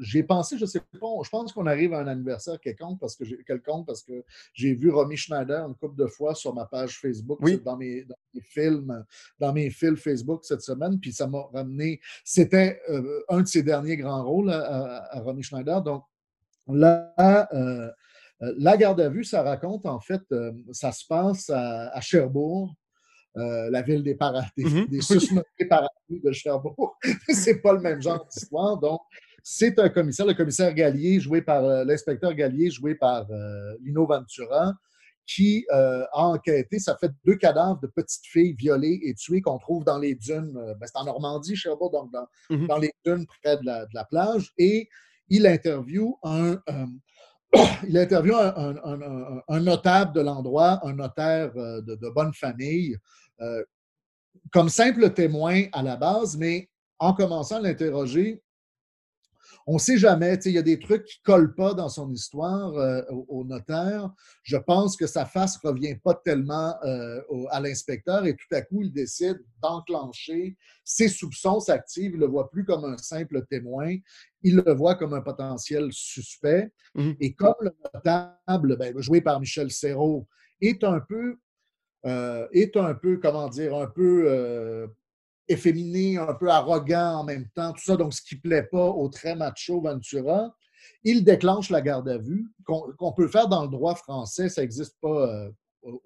J'ai 0.00 0.22
pensé, 0.22 0.58
je 0.58 0.66
sais 0.66 0.80
pas, 0.80 1.08
je 1.22 1.28
pense 1.28 1.52
qu'on 1.52 1.66
arrive 1.66 1.94
à 1.94 2.00
un 2.00 2.06
anniversaire 2.08 2.58
quelconque 2.58 2.98
parce 2.98 3.14
que 3.14 3.24
j'ai 3.24 3.38
quelconque 3.44 3.86
parce 3.86 4.02
que 4.02 4.24
j'ai 4.52 4.74
vu 4.74 4.90
Romy 4.90 5.16
Schneider 5.16 5.66
une 5.66 5.74
couple 5.76 5.96
de 5.96 6.06
fois 6.06 6.34
sur 6.34 6.54
ma 6.54 6.66
page 6.66 6.98
Facebook, 6.98 7.38
dans, 7.62 7.76
mes, 7.76 8.04
films, 8.42 9.04
dans 9.38 9.52
mes 9.52 9.70
fils 9.70 10.00
Facebook 10.00 10.44
cette 10.44 10.62
semaine, 10.62 10.98
puis 10.98 11.12
ça 11.12 11.26
m'a 11.26 11.42
ramené. 11.52 12.00
C'était 12.24 12.80
euh, 12.88 13.22
un 13.28 13.42
de 13.42 13.46
ses 13.46 13.62
derniers 13.62 13.96
grands 13.96 14.24
rôles 14.24 14.50
à, 14.50 15.20
Romy 15.20 15.42
Schneider. 15.42 15.82
Donc 15.82 16.04
là, 16.66 17.14
euh, 17.18 17.90
euh, 18.42 18.54
la 18.58 18.76
garde 18.76 19.00
à 19.00 19.08
vue, 19.08 19.24
ça 19.24 19.42
raconte 19.42 19.86
en 19.86 20.00
fait, 20.00 20.22
ça 20.72 20.90
se 20.90 21.06
passe 21.06 21.48
à 21.50 22.00
Cherbourg. 22.00 22.74
Euh, 23.36 23.70
la 23.70 23.82
ville 23.82 24.02
des, 24.02 24.16
paradis, 24.16 24.50
des, 24.56 24.98
mm 24.98 25.68
paradis 25.68 26.20
de 26.24 26.32
Cherbourg. 26.32 26.98
c'est 27.28 27.60
pas 27.62 27.72
le 27.72 27.80
même 27.80 28.02
genre 28.02 28.26
d'histoire. 28.26 28.76
Donc, 28.78 29.00
c'est 29.42 29.78
un 29.78 29.88
commissaire, 29.88 30.26
le 30.26 30.34
commissaire 30.34 30.74
Gallier, 30.74 31.20
joué 31.20 31.42
par 31.42 31.64
euh, 31.64 31.84
l'inspecteur 31.84 32.34
Gallier, 32.34 32.70
joué 32.70 32.94
par 32.94 33.30
euh, 33.30 33.76
Lino 33.82 34.06
Ventura, 34.06 34.74
qui 35.26 35.64
a 35.70 36.08
enquêté. 36.12 36.80
Ça 36.80 36.96
fait 36.96 37.12
deux 37.24 37.36
cadavres 37.36 37.78
de 37.80 37.86
petites 37.86 38.26
filles 38.26 38.52
violées 38.54 38.98
et 39.04 39.14
tuées 39.14 39.40
qu'on 39.40 39.58
trouve 39.58 39.84
dans 39.84 39.98
les 39.98 40.16
dunes. 40.16 40.52
Ben, 40.52 40.86
c'est 40.86 40.96
en 40.96 41.04
Normandie, 41.04 41.54
Cherbourg, 41.54 41.92
donc 41.92 42.10
dans, 42.10 42.26
mm-hmm. 42.50 42.66
dans 42.66 42.78
les 42.78 42.90
dunes 43.04 43.24
près 43.40 43.56
de 43.56 43.64
la, 43.64 43.84
de 43.84 43.90
la, 43.94 44.04
plage. 44.04 44.50
Et 44.58 44.88
il 45.28 45.46
interviewe 45.46 46.18
un, 46.24 46.60
il 47.88 47.96
interviewe 47.96 48.34
un, 48.34 48.74
un, 48.82 49.42
un, 49.46 49.60
notable 49.60 50.14
de 50.14 50.20
l'endroit, 50.20 50.84
un 50.84 50.94
notaire 50.94 51.52
de, 51.54 51.94
de 51.94 52.08
bonne 52.10 52.34
famille, 52.34 52.96
euh, 53.40 53.64
comme 54.52 54.68
simple 54.68 55.10
témoin 55.10 55.64
à 55.72 55.82
la 55.82 55.96
base, 55.96 56.36
mais 56.36 56.68
en 56.98 57.14
commençant 57.14 57.56
à 57.56 57.60
l'interroger, 57.60 58.42
on 59.70 59.74
ne 59.74 59.78
sait 59.78 59.98
jamais, 59.98 60.34
il 60.46 60.50
y 60.50 60.58
a 60.58 60.62
des 60.62 60.80
trucs 60.80 61.04
qui 61.04 61.20
ne 61.24 61.32
collent 61.32 61.54
pas 61.54 61.74
dans 61.74 61.88
son 61.88 62.10
histoire 62.10 62.74
euh, 62.74 63.02
au, 63.28 63.44
notaire. 63.44 64.10
Je 64.42 64.56
pense 64.56 64.96
que 64.96 65.06
sa 65.06 65.24
face 65.24 65.62
ne 65.62 65.68
revient 65.68 65.94
pas 65.94 66.14
tellement 66.24 66.74
euh, 66.82 67.20
à 67.50 67.60
l'inspecteur 67.60 68.26
et 68.26 68.34
tout 68.34 68.52
à 68.52 68.62
coup, 68.62 68.82
il 68.82 68.90
décide 68.92 69.38
d'enclencher 69.62 70.56
ses 70.82 71.06
soupçons 71.06 71.60
s'activent. 71.60 72.14
Il 72.14 72.18
ne 72.18 72.22
le 72.22 72.26
voit 72.26 72.50
plus 72.50 72.64
comme 72.64 72.84
un 72.84 72.96
simple 72.96 73.46
témoin, 73.48 73.94
il 74.42 74.56
le 74.56 74.72
voit 74.74 74.96
comme 74.96 75.14
un 75.14 75.20
potentiel 75.20 75.92
suspect. 75.92 76.72
Mmh 76.96 77.12
et 77.20 77.34
comme 77.34 77.54
le 77.60 77.70
notable, 77.94 78.76
ben, 78.76 79.00
joué 79.00 79.20
par 79.20 79.38
Michel 79.38 79.70
Serrault, 79.70 80.26
est 80.60 80.82
un 80.82 80.98
peu 80.98 81.38
euh, 82.06 82.48
est 82.50 82.76
un 82.76 82.94
peu, 82.94 83.18
comment 83.18 83.48
dire, 83.48 83.76
un 83.76 83.86
peu 83.86 84.88
efféminé, 85.50 86.16
un 86.16 86.34
peu 86.34 86.48
arrogant 86.48 87.20
en 87.20 87.24
même 87.24 87.48
temps, 87.54 87.72
tout 87.72 87.82
ça, 87.82 87.96
donc 87.96 88.14
ce 88.14 88.22
qui 88.22 88.36
ne 88.36 88.40
plaît 88.40 88.62
pas 88.62 88.86
au 88.86 89.08
très 89.08 89.34
macho 89.34 89.80
Ventura, 89.80 90.54
il 91.04 91.24
déclenche 91.24 91.70
la 91.70 91.80
garde 91.80 92.08
à 92.08 92.18
vue, 92.18 92.46
qu'on 92.64 93.12
peut 93.12 93.28
faire 93.28 93.48
dans 93.48 93.62
le 93.62 93.68
droit 93.68 93.94
français, 93.94 94.48
ça 94.48 94.62
n'existe 94.62 94.96
pas 95.00 95.28
euh, 95.28 95.50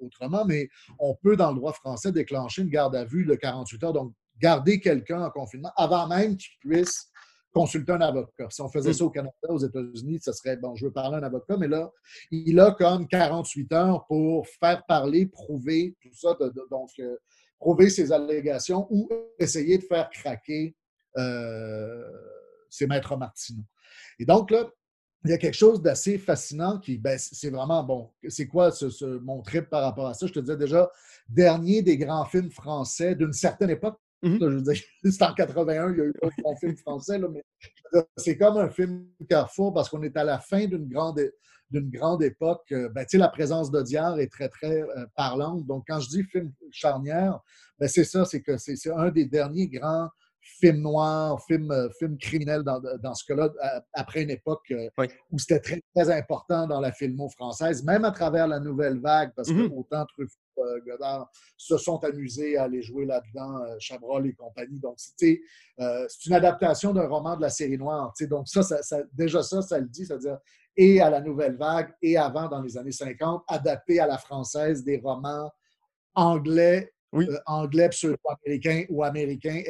autrement, 0.00 0.44
mais 0.44 0.68
on 0.98 1.14
peut, 1.14 1.36
dans 1.36 1.50
le 1.50 1.56
droit 1.56 1.72
français, 1.72 2.12
déclencher 2.12 2.62
une 2.62 2.70
garde 2.70 2.96
à 2.96 3.04
vue 3.04 3.24
de 3.24 3.34
48 3.34 3.84
heures, 3.84 3.92
donc 3.92 4.12
garder 4.40 4.80
quelqu'un 4.80 5.22
en 5.22 5.30
confinement 5.30 5.72
avant 5.76 6.06
même 6.08 6.36
qu'il 6.36 6.58
puisse 6.60 7.08
consulter 7.52 7.92
un 7.92 8.00
avocat. 8.00 8.48
Si 8.50 8.60
on 8.62 8.68
faisait 8.68 8.90
mm. 8.90 8.94
ça 8.94 9.04
au 9.04 9.10
Canada, 9.10 9.32
aux 9.48 9.58
États-Unis, 9.58 10.18
ce 10.22 10.32
serait, 10.32 10.56
bon, 10.56 10.74
je 10.74 10.86
veux 10.86 10.92
parler 10.92 11.16
à 11.16 11.20
un 11.20 11.22
avocat, 11.22 11.56
mais 11.56 11.68
là, 11.68 11.90
il 12.30 12.58
a 12.58 12.72
comme 12.72 13.06
48 13.06 13.72
heures 13.72 14.06
pour 14.06 14.46
faire 14.48 14.82
parler, 14.86 15.26
prouver 15.26 15.96
tout 16.02 16.12
ça, 16.14 16.36
donc 16.70 16.90
euh, 16.98 17.16
prouver 17.64 17.88
ses 17.88 18.12
allégations 18.12 18.86
ou 18.90 19.08
essayer 19.38 19.78
de 19.78 19.84
faire 19.84 20.10
craquer 20.10 20.76
euh, 21.16 22.02
ses 22.68 22.86
maîtres 22.86 23.16
Martineau. 23.16 23.64
Et 24.18 24.26
donc 24.26 24.50
là, 24.50 24.70
il 25.24 25.30
y 25.30 25.32
a 25.32 25.38
quelque 25.38 25.56
chose 25.56 25.80
d'assez 25.80 26.18
fascinant 26.18 26.78
qui, 26.78 26.98
ben, 26.98 27.18
c'est 27.18 27.48
vraiment 27.48 27.82
bon. 27.82 28.10
C'est 28.28 28.46
quoi 28.46 28.70
ce, 28.70 29.18
mon 29.20 29.40
trip 29.40 29.70
par 29.70 29.82
rapport 29.82 30.08
à 30.08 30.12
ça? 30.12 30.26
Je 30.26 30.32
te 30.34 30.40
disais 30.40 30.58
déjà, 30.58 30.90
dernier 31.26 31.80
des 31.80 31.96
grands 31.96 32.26
films 32.26 32.50
français 32.50 33.14
d'une 33.14 33.32
certaine 33.32 33.70
époque, 33.70 33.96
je 34.22 34.44
veux 34.44 34.60
dire, 34.60 34.82
c'est 35.10 35.22
en 35.22 35.32
81, 35.32 35.92
il 35.92 35.96
y 35.96 36.00
a 36.02 36.04
eu 36.04 36.14
un 36.22 36.28
bon 36.42 36.56
film 36.56 36.76
français, 36.76 37.18
là, 37.18 37.28
mais 37.32 37.42
c'est 38.18 38.36
comme 38.36 38.58
un 38.58 38.68
film 38.68 39.06
Carrefour 39.26 39.72
parce 39.72 39.88
qu'on 39.88 40.02
est 40.02 40.16
à 40.18 40.24
la 40.24 40.38
fin 40.38 40.66
d'une 40.66 40.86
grande, 40.86 41.18
d'une 41.74 41.90
grande 41.90 42.22
époque. 42.22 42.64
Euh, 42.72 42.88
ben, 42.90 43.04
la 43.14 43.28
présence 43.28 43.70
d'Audiard 43.70 44.18
est 44.18 44.30
très, 44.30 44.48
très 44.48 44.82
euh, 44.82 45.06
parlante. 45.16 45.66
Donc, 45.66 45.84
quand 45.88 46.00
je 46.00 46.08
dis 46.08 46.24
film 46.24 46.52
charnière, 46.70 47.40
ben, 47.78 47.88
c'est 47.88 48.04
ça, 48.04 48.24
c'est 48.24 48.40
que 48.40 48.56
c'est 48.56 48.90
un 48.90 49.10
des 49.10 49.26
derniers 49.26 49.68
grands 49.68 50.08
film 50.60 50.82
noir, 50.82 51.42
film, 51.46 51.70
euh, 51.70 51.88
film 51.98 52.16
criminel 52.18 52.62
dans, 52.62 52.80
dans 53.02 53.14
ce 53.14 53.24
cas-là, 53.26 53.50
après 53.92 54.22
une 54.22 54.30
époque 54.30 54.72
où 55.30 55.38
c'était 55.38 55.60
très, 55.60 55.82
très 55.94 56.10
important 56.10 56.66
dans 56.66 56.80
la 56.80 56.92
filmo 56.92 57.28
française, 57.30 57.82
même 57.82 58.04
à 58.04 58.10
travers 58.10 58.46
la 58.46 58.60
nouvelle 58.60 59.00
vague, 59.00 59.32
parce 59.34 59.48
mmh 59.48 59.68
que 59.68 59.74
autant 59.74 60.04
Truffaut 60.06 60.38
euh, 60.58 60.80
Godard 60.86 61.30
se 61.56 61.76
sont 61.78 62.02
amusés 62.04 62.56
à 62.56 62.64
aller 62.64 62.82
jouer 62.82 63.06
là-dedans, 63.06 63.62
euh, 63.62 63.76
Chabrol 63.78 64.26
et 64.26 64.34
compagnie. 64.34 64.78
Donc, 64.78 64.96
euh, 65.22 66.06
c'est 66.08 66.26
une 66.26 66.32
adaptation 66.32 66.92
d'un 66.92 67.06
roman 67.06 67.36
de 67.36 67.42
la 67.42 67.50
série 67.50 67.78
noire. 67.78 68.12
Donc, 68.28 68.48
ça, 68.48 68.62
ça, 68.62 68.98
déjà 69.12 69.42
ça, 69.42 69.62
ça 69.62 69.78
le 69.78 69.86
dit, 69.86 70.06
c'est-à-dire 70.06 70.38
et 70.76 71.00
à 71.00 71.08
la 71.08 71.20
nouvelle 71.20 71.56
vague 71.56 71.94
et 72.02 72.16
avant, 72.16 72.48
dans 72.48 72.60
les 72.60 72.76
années 72.76 72.92
50, 72.92 73.44
adapté 73.46 74.00
à 74.00 74.06
la 74.08 74.18
française 74.18 74.82
des 74.82 74.98
romans 74.98 75.50
anglais, 76.14 76.92
anglais 77.46 77.88
pseudo-américains 77.90 78.84
ou 78.88 79.04
américains, 79.04 79.62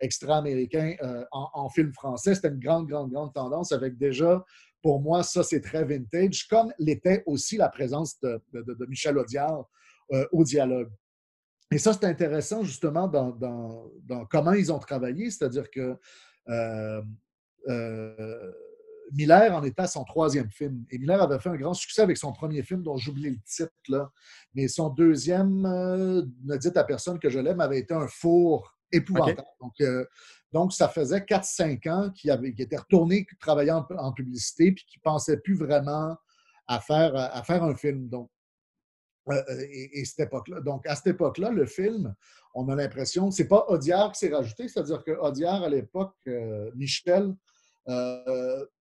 extra-américains 0.00 0.94
en, 1.32 1.68
film 1.68 1.92
français. 1.92 2.34
C'était 2.34 2.48
une 2.48 2.58
grande, 2.58 2.88
grande, 2.88 3.10
grande 3.10 3.32
tendance 3.32 3.72
avec 3.72 3.98
déjà 3.98 4.44
pour 4.82 5.00
moi, 5.00 5.22
ça, 5.22 5.42
c'est 5.42 5.60
très 5.60 5.84
vintage, 5.84 6.46
comme 6.48 6.72
l'était 6.78 7.22
aussi 7.26 7.56
la 7.56 7.68
présence 7.68 8.18
de, 8.20 8.40
Michel 8.88 9.18
Audiard 9.18 9.68
euh, 10.12 10.26
au 10.32 10.44
dialogue. 10.44 10.90
Et 11.70 11.78
ça, 11.78 11.92
c'est 11.92 12.06
intéressant 12.06 12.62
justement 12.62 13.06
dans, 13.06 14.26
comment 14.30 14.52
ils 14.52 14.72
ont 14.72 14.78
travaillé, 14.78 15.30
c'est-à-dire 15.30 15.70
que 15.70 15.96
euh, 16.48 17.02
euh, 17.68 18.52
Miller 19.12 19.54
en 19.54 19.62
était 19.62 19.86
son 19.86 20.04
troisième 20.04 20.50
film. 20.50 20.84
Et 20.90 20.98
Miller 20.98 21.22
avait 21.22 21.38
fait 21.38 21.50
un 21.50 21.56
grand 21.56 21.74
succès 21.74 22.02
avec 22.02 22.16
son 22.16 22.32
premier 22.32 22.62
film, 22.62 22.82
dont 22.82 22.96
j'oublie 22.96 23.30
le 23.30 23.40
titre, 23.44 23.72
là. 23.88 24.10
mais 24.54 24.66
son 24.66 24.88
deuxième, 24.88 25.62
ne 25.62 26.56
dites 26.56 26.76
à 26.76 26.84
personne 26.84 27.18
que 27.18 27.28
je 27.28 27.38
l'aime, 27.38 27.60
avait 27.60 27.78
été 27.78 27.94
un 27.94 28.08
four 28.08 28.79
épouvantable. 28.92 29.46
Donc, 30.52 30.72
ça 30.72 30.88
faisait 30.88 31.20
4-5 31.20 31.90
ans 31.90 32.10
qu'il 32.10 32.30
était 32.58 32.76
retourné 32.76 33.26
travailler 33.38 33.70
en, 33.70 34.12
publicité 34.12 34.72
puis 34.72 34.84
qu'il 34.84 35.00
ne 35.04 35.10
pensait 35.10 35.38
plus 35.38 35.54
vraiment 35.54 36.16
à 36.66 36.80
faire, 36.80 37.14
à 37.14 37.42
faire 37.44 37.62
un 37.62 37.74
film. 37.74 38.08
Donc, 38.08 38.30
euh, 39.28 39.42
euh, 39.48 39.66
et, 39.70 40.04
cette 40.04 40.20
époque-là. 40.20 40.60
Donc, 40.60 40.86
à 40.86 40.96
cette 40.96 41.08
époque-là, 41.08 41.50
le 41.50 41.66
film, 41.66 42.14
on 42.54 42.68
a 42.68 42.74
l'impression, 42.74 43.30
c'est 43.30 43.48
pas 43.48 43.64
Audiard 43.68 44.12
qui 44.12 44.20
s'est 44.20 44.34
rajouté, 44.34 44.68
c'est-à-dire 44.68 45.04
que 45.04 45.12
Audiard, 45.12 45.62
à 45.62 45.68
l'époque, 45.68 46.14
euh, 46.26 46.70
Michel, 46.74 47.34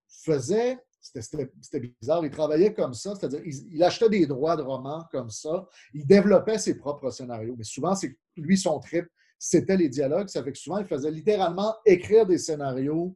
faisait, 0.07 0.77
c'était 1.01 1.93
bizarre, 2.01 2.23
il 2.25 2.31
travaillait 2.31 2.73
comme 2.73 2.93
ça, 2.93 3.15
c'est-à-dire 3.15 3.41
il, 3.43 3.81
achetait 3.83 4.09
des 4.09 4.27
droits 4.27 4.55
de 4.55 4.61
romans 4.61 5.05
comme 5.11 5.29
ça, 5.29 5.67
il 5.93 6.05
développait 6.05 6.57
ses 6.57 6.77
propres 6.77 7.09
scénarios, 7.09 7.55
mais 7.57 7.63
souvent, 7.63 7.95
c'est 7.95 8.17
lui, 8.35 8.57
son 8.57 8.79
trip, 8.79 9.07
c'était 9.39 9.77
les 9.77 9.89
dialogues, 9.89 10.27
ça 10.27 10.43
fait 10.43 10.51
que 10.51 10.57
souvent, 10.57 10.79
il 10.79 10.85
faisait 10.85 11.11
littéralement 11.11 11.73
écrire 11.85 12.25
des 12.25 12.37
scénarios 12.37 13.15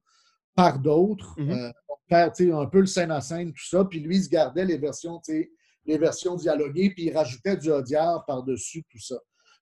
par 0.55 0.79
d'autres, 0.79 1.35
mm-hmm. 1.37 1.73
faire 2.07 2.31
un 2.57 2.65
peu 2.65 2.79
le 2.79 2.85
scène 2.85 3.11
à 3.11 3.21
scène, 3.21 3.51
tout 3.51 3.67
ça, 3.67 3.83
puis 3.83 3.99
lui, 3.99 4.15
il 4.15 4.23
se 4.23 4.29
gardait 4.29 4.65
les 4.65 4.77
versions, 4.77 5.21
les 5.27 5.97
versions 5.97 6.35
dialoguées, 6.35 6.91
puis 6.91 7.05
il 7.05 7.15
rajoutait 7.15 7.57
du 7.57 7.69
audiard 7.69 8.25
par-dessus 8.25 8.83
tout 8.89 8.99
ça. 8.99 9.17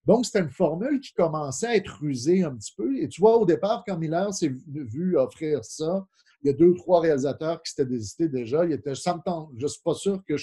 Donc, 0.06 0.26
c'était 0.26 0.40
une 0.40 0.50
formule 0.50 1.00
qui 1.00 1.14
commençait 1.14 1.68
à 1.68 1.76
être 1.76 2.04
usée 2.04 2.44
un 2.44 2.56
petit 2.56 2.74
peu. 2.76 2.98
Et 2.98 3.08
tu 3.08 3.22
vois, 3.22 3.38
au 3.38 3.46
départ, 3.46 3.84
quand 3.86 3.98
Miller 3.98 4.34
s'est 4.34 4.52
vu 4.68 5.16
offrir 5.16 5.64
ça, 5.64 6.06
il 6.44 6.48
y 6.48 6.50
a 6.50 6.54
deux 6.54 6.70
ou 6.70 6.74
trois 6.74 7.02
réalisateurs 7.02 7.62
qui 7.62 7.72
s'étaient 7.72 7.90
désistés 7.90 8.28
déjà. 8.28 8.66
Il 8.66 8.72
était, 8.72 8.96
ça 8.96 9.22
je 9.58 9.64
ne 9.64 9.68
suis 9.68 9.82
pas 9.84 9.94
sûr 9.94 10.24
que 10.28 10.34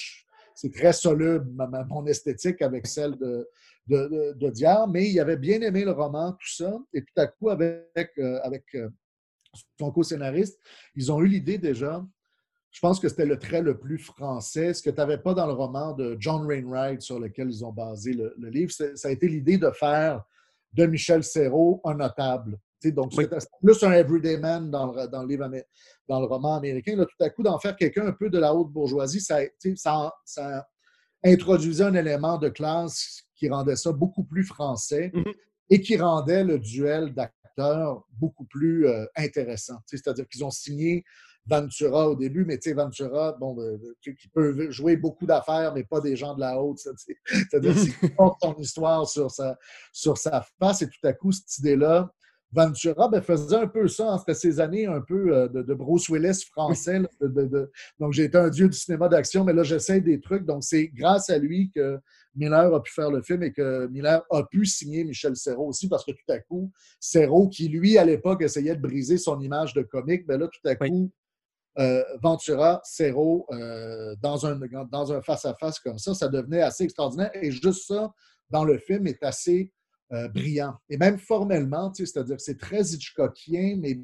c'est 0.55 0.73
très 0.73 0.93
soluble, 0.93 1.51
mon 1.89 2.07
esthétique, 2.07 2.63
avec 2.63 2.87
celle 2.87 3.17
de, 3.17 3.49
de, 3.89 4.87
mais 4.91 5.11
il 5.11 5.21
avait 5.21 5.37
bien 5.37 5.61
aimé 5.63 5.85
le 5.85 5.93
roman, 5.93 6.33
tout 6.33 6.55
ça. 6.55 6.79
Et 6.93 7.03
tout 7.03 7.15
à 7.17 7.27
coup, 7.27 7.51
avec, 7.51 8.13
euh, 8.19 8.39
avec 8.43 8.65
euh, 8.75 8.89
son 9.79 9.91
co-scénariste, 9.91 10.59
ils 10.95 11.11
ont 11.11 11.21
eu 11.21 11.29
l'idée 11.29 11.59
déjà. 11.59 12.05
Je 12.71 12.81
pense 12.81 13.01
que 13.01 13.09
c'était 13.09 13.25
le 13.25 13.39
trait 13.39 13.63
le 13.63 13.79
plus 13.79 13.99
français, 13.99 14.75
ce 14.75 14.83
que 14.83 14.91
tu 14.91 14.97
n'avais 14.97 15.19
pas 15.19 15.33
dans 15.33 15.47
le 15.47 15.55
roman 15.55 15.95
de 15.95 16.17
John 16.21 16.45
Wainwright 16.45 17.01
sur 17.01 17.19
lequel 17.19 17.49
ils 17.51 17.65
ont 17.65 17.73
basé 17.73 18.13
le, 18.13 18.35
livre. 18.51 18.71
Ça 18.71 19.09
a 19.09 19.11
été 19.11 19.27
l'idée 19.27 19.57
de 19.57 19.71
faire 19.71 20.23
de 20.75 20.85
Michel 20.85 21.25
Serrault 21.25 21.81
un 21.85 21.95
notable. 21.95 22.59
donc, 22.85 23.15
c'était 23.15 23.39
plus 23.63 23.83
un 23.83 23.93
everyday 23.93 24.37
man 24.37 24.71
dans 24.71 24.93
le, 24.93 25.09
dans 25.09 25.23
le, 25.23 25.29
livre, 25.29 25.51
dans 26.07 26.21
le 26.21 26.27
roman 26.27 26.57
américain. 26.57 26.95
Là, 26.95 27.07
tout 27.07 27.25
à 27.25 27.31
coup, 27.31 27.43
d'en 27.43 27.59
faire 27.59 27.75
quelqu'un 27.75 28.07
un 28.07 28.13
peu 28.13 28.29
de 28.29 28.39
la 28.39 28.55
haute 28.55 28.71
bourgeoisie, 28.71 29.23
ça, 29.23 29.39
ça, 29.77 30.13
ça 30.27 30.69
introduisait 31.25 31.85
un 31.85 31.95
élément 31.95 32.37
de 32.37 32.51
classe 32.51 33.28
qui 33.39 33.49
rendait 33.49 33.77
ça 33.77 33.93
beaucoup 33.93 34.25
plus 34.25 34.45
français 34.45 35.11
mm-hmm. 35.15 35.35
et 35.71 35.81
qui 35.81 35.97
rendait 35.97 36.45
le 36.45 36.59
duel 36.59 37.15
d'acteurs 37.15 38.05
beaucoup 38.13 38.45
plus 38.45 38.87
euh, 38.87 39.07
intéressant. 39.17 39.79
C'est-à-dire 39.87 40.29
qu'ils 40.29 40.45
ont 40.45 40.51
signé 40.51 41.05
Ventura 41.47 42.11
au 42.11 42.15
début, 42.15 42.45
mais 42.45 42.59
tu 42.59 42.69
sais, 42.69 42.75
Ventura, 42.75 43.33
bon, 43.33 43.59
euh, 43.59 43.79
qui 44.03 44.29
peut 44.29 44.71
jouer 44.71 44.97
beaucoup 44.97 45.25
d'affaires, 45.25 45.73
mais 45.75 45.83
pas 45.83 46.01
des 46.01 46.15
gens 46.15 46.35
de 46.35 46.41
la 46.41 46.61
haute. 46.61 46.79
C'est-à-dire 47.25 47.75
qu'il 47.75 48.15
porte 48.15 48.39
son 48.43 48.55
histoire 48.57 49.09
sur 49.09 49.31
sa, 49.31 49.59
sur 49.93 50.19
sa 50.19 50.45
face 50.59 50.83
et 50.83 50.89
tout 50.89 51.07
à 51.07 51.13
coup, 51.15 51.33
cette 51.33 51.59
idée-là, 51.59 52.13
Ventura 52.51 53.09
ben, 53.09 53.21
faisait 53.21 53.57
un 53.57 53.67
peu 53.67 53.89
ça. 53.89 54.07
entre 54.07 54.33
ces 54.35 54.61
années 54.61 54.87
un 54.87 55.01
peu 55.01 55.37
euh, 55.37 55.49
de, 55.49 55.75
Bruce 55.75 56.09
Willis 56.09 56.45
français. 56.51 57.01
donc, 58.01 58.13
j'ai 58.13 58.25
été 58.25 58.39
un 58.39 58.49
dieu 58.49 58.69
du 58.69 58.77
cinéma 58.77 59.09
d'action, 59.09 59.45
mais 59.45 59.53
là, 59.53 59.63
j'essaie 59.63 60.01
des 60.01 60.21
trucs. 60.21 60.45
Donc, 60.45 60.65
c'est 60.65 60.89
grâce 60.89 61.29
à 61.31 61.39
lui 61.39 61.71
que 61.75 61.99
Miller 62.35 62.75
a 62.75 62.83
pu 62.83 62.93
faire 62.93 63.11
le 63.11 63.21
film 63.23 63.43
et 63.43 63.53
que 63.53 63.87
Miller 63.89 64.23
a 64.31 64.45
pu 64.45 64.65
signer 64.65 65.05
Michel 65.05 65.37
Serrault 65.37 65.69
aussi, 65.69 65.89
parce 65.89 66.05
que 66.05 66.13
tout 66.13 66.33
à 66.33 66.39
coup, 66.39 66.73
Serrault, 67.01 67.49
qui 67.49 67.69
lui, 67.69 67.99
à 67.99 68.05
l'époque, 68.05 68.43
essayait 68.43 68.77
de 68.77 68.81
briser 68.81 69.19
son 69.19 69.41
image 69.41 69.75
de 69.75 69.83
comique, 69.83 70.27
ben 70.27 70.41
là, 70.41 70.49
tout 70.49 70.69
à 70.69 70.75
coup, 70.77 71.11
euh, 71.79 72.03
Ventura, 72.23 72.81
Serrault, 72.83 73.47
euh, 73.53 74.17
dans 74.21 74.47
un 74.47 74.59
dans 74.91 75.13
un 75.13 75.21
face-à-face 75.21 75.79
comme 75.81 75.99
ça, 75.99 76.15
ça 76.15 76.29
devenait 76.29 76.63
assez 76.63 76.85
extraordinaire. 76.85 77.31
Et 77.35 77.51
juste 77.51 77.87
ça, 77.87 78.13
dans 78.51 78.65
le 78.65 78.79
film, 78.79 79.07
est 79.07 79.23
assez 79.23 79.73
euh, 80.13 80.29
brillant. 80.29 80.75
Et 80.89 80.97
même 80.97 81.19
formellement, 81.19 81.93
c'est-à-dire 81.93 82.41
c'est 82.41 82.59
très 82.59 82.81
Hitchcockien, 82.81 83.79
mais 83.81 84.01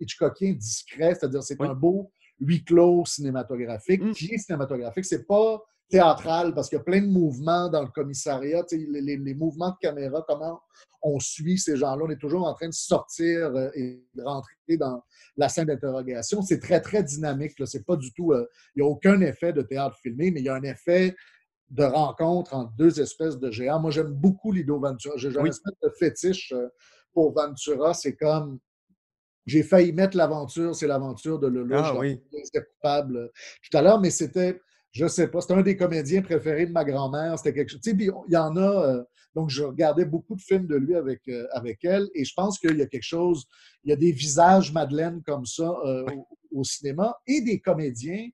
Hitchcockien 0.00 0.52
discret, 0.52 1.14
c'est-à-dire 1.14 1.42
c'est 1.42 1.60
un 1.60 1.74
beau 1.74 2.10
huis 2.40 2.62
clos 2.64 3.04
cinématographique, 3.06 4.02
mmh. 4.02 4.12
qui 4.12 4.34
est 4.34 4.38
cinématographique. 4.38 5.04
C'est 5.06 5.26
pas 5.26 5.62
théâtral 5.88 6.52
parce 6.54 6.68
qu'il 6.68 6.78
y 6.78 6.80
a 6.80 6.84
plein 6.84 7.00
de 7.00 7.06
mouvements 7.06 7.68
dans 7.68 7.82
le 7.82 7.88
commissariat, 7.88 8.64
les, 8.72 9.16
les, 9.16 9.34
mouvements 9.34 9.70
de 9.70 9.76
caméra, 9.80 10.24
comment 10.26 10.60
on 11.02 11.20
suit 11.20 11.58
ces 11.58 11.76
gens-là. 11.76 12.02
On 12.04 12.10
est 12.10 12.20
toujours 12.20 12.46
en 12.46 12.54
train 12.54 12.68
de 12.68 12.74
sortir 12.74 13.54
euh, 13.54 13.70
et 13.74 14.02
de 14.14 14.22
rentrer 14.22 14.76
dans 14.78 15.02
la 15.36 15.48
scène 15.48 15.66
d'interrogation. 15.66 16.42
C'est 16.42 16.58
très, 16.58 16.80
très 16.80 17.02
dynamique. 17.02 17.52
C'est 17.66 17.86
pas 17.86 17.96
du 17.96 18.12
tout. 18.12 18.32
Euh, 18.32 18.46
il 18.74 18.82
n'y 18.82 18.88
a 18.88 18.90
aucun 18.90 19.20
effet 19.20 19.52
de 19.52 19.62
théâtre 19.62 19.96
filmé, 20.02 20.30
mais 20.30 20.40
il 20.40 20.46
y 20.46 20.48
a 20.48 20.54
un 20.54 20.62
effet 20.62 21.14
de 21.70 21.84
rencontre 21.84 22.54
entre 22.54 22.72
deux 22.76 23.00
espèces 23.00 23.38
de 23.38 23.50
géants. 23.50 23.80
Moi, 23.80 23.90
j'aime 23.90 24.12
beaucoup 24.12 24.52
Lido 24.52 24.78
Ventura. 24.78 25.16
J'ai 25.16 25.36
un 25.36 25.44
espèce 25.44 25.74
de 25.82 25.90
fétiche 25.98 26.52
euh, 26.52 26.68
pour 27.12 27.32
Ventura. 27.32 27.92
C'est 27.94 28.14
comme 28.14 28.58
j'ai 29.46 29.62
failli 29.62 29.92
mettre 29.92 30.16
l'aventure, 30.16 30.74
c'est 30.74 30.86
l'aventure 30.86 31.38
de 31.38 31.46
Lolo. 31.46 31.76
Ah, 31.76 31.96
oui. 31.98 32.20
coupable 32.52 33.16
euh, 33.16 33.28
tout 33.62 33.76
à 33.76 33.82
l'heure, 33.82 34.00
mais 34.00 34.10
c'était, 34.10 34.60
je 34.92 35.06
sais 35.06 35.28
pas, 35.28 35.40
c'était 35.40 35.54
un 35.54 35.62
des 35.62 35.76
comédiens 35.76 36.22
préférés 36.22 36.66
de 36.66 36.72
ma 36.72 36.84
grand-mère. 36.84 37.36
C'était 37.38 37.54
quelque 37.54 37.70
chose. 37.70 37.80
Tu 37.80 37.90
sais, 37.90 37.96
il 37.96 38.32
y 38.32 38.36
en 38.36 38.56
a. 38.56 38.86
Euh, 38.86 39.04
donc, 39.34 39.50
je 39.50 39.64
regardais 39.64 40.06
beaucoup 40.06 40.34
de 40.34 40.40
films 40.40 40.66
de 40.66 40.76
lui 40.76 40.94
avec, 40.94 41.20
avec 41.50 41.84
elle, 41.84 42.08
et 42.14 42.24
je 42.24 42.32
pense 42.34 42.58
qu'il 42.58 42.78
y 42.78 42.80
a 42.80 42.86
quelque 42.86 43.02
chose. 43.02 43.44
Il 43.84 43.90
y 43.90 43.92
a 43.92 43.96
des 43.96 44.10
visages 44.10 44.72
Madeleine 44.72 45.22
comme 45.26 45.44
ça 45.44 45.70
au, 46.50 46.64
cinéma 46.64 47.14
et 47.26 47.42
des 47.42 47.60
comédiens 47.60 48.30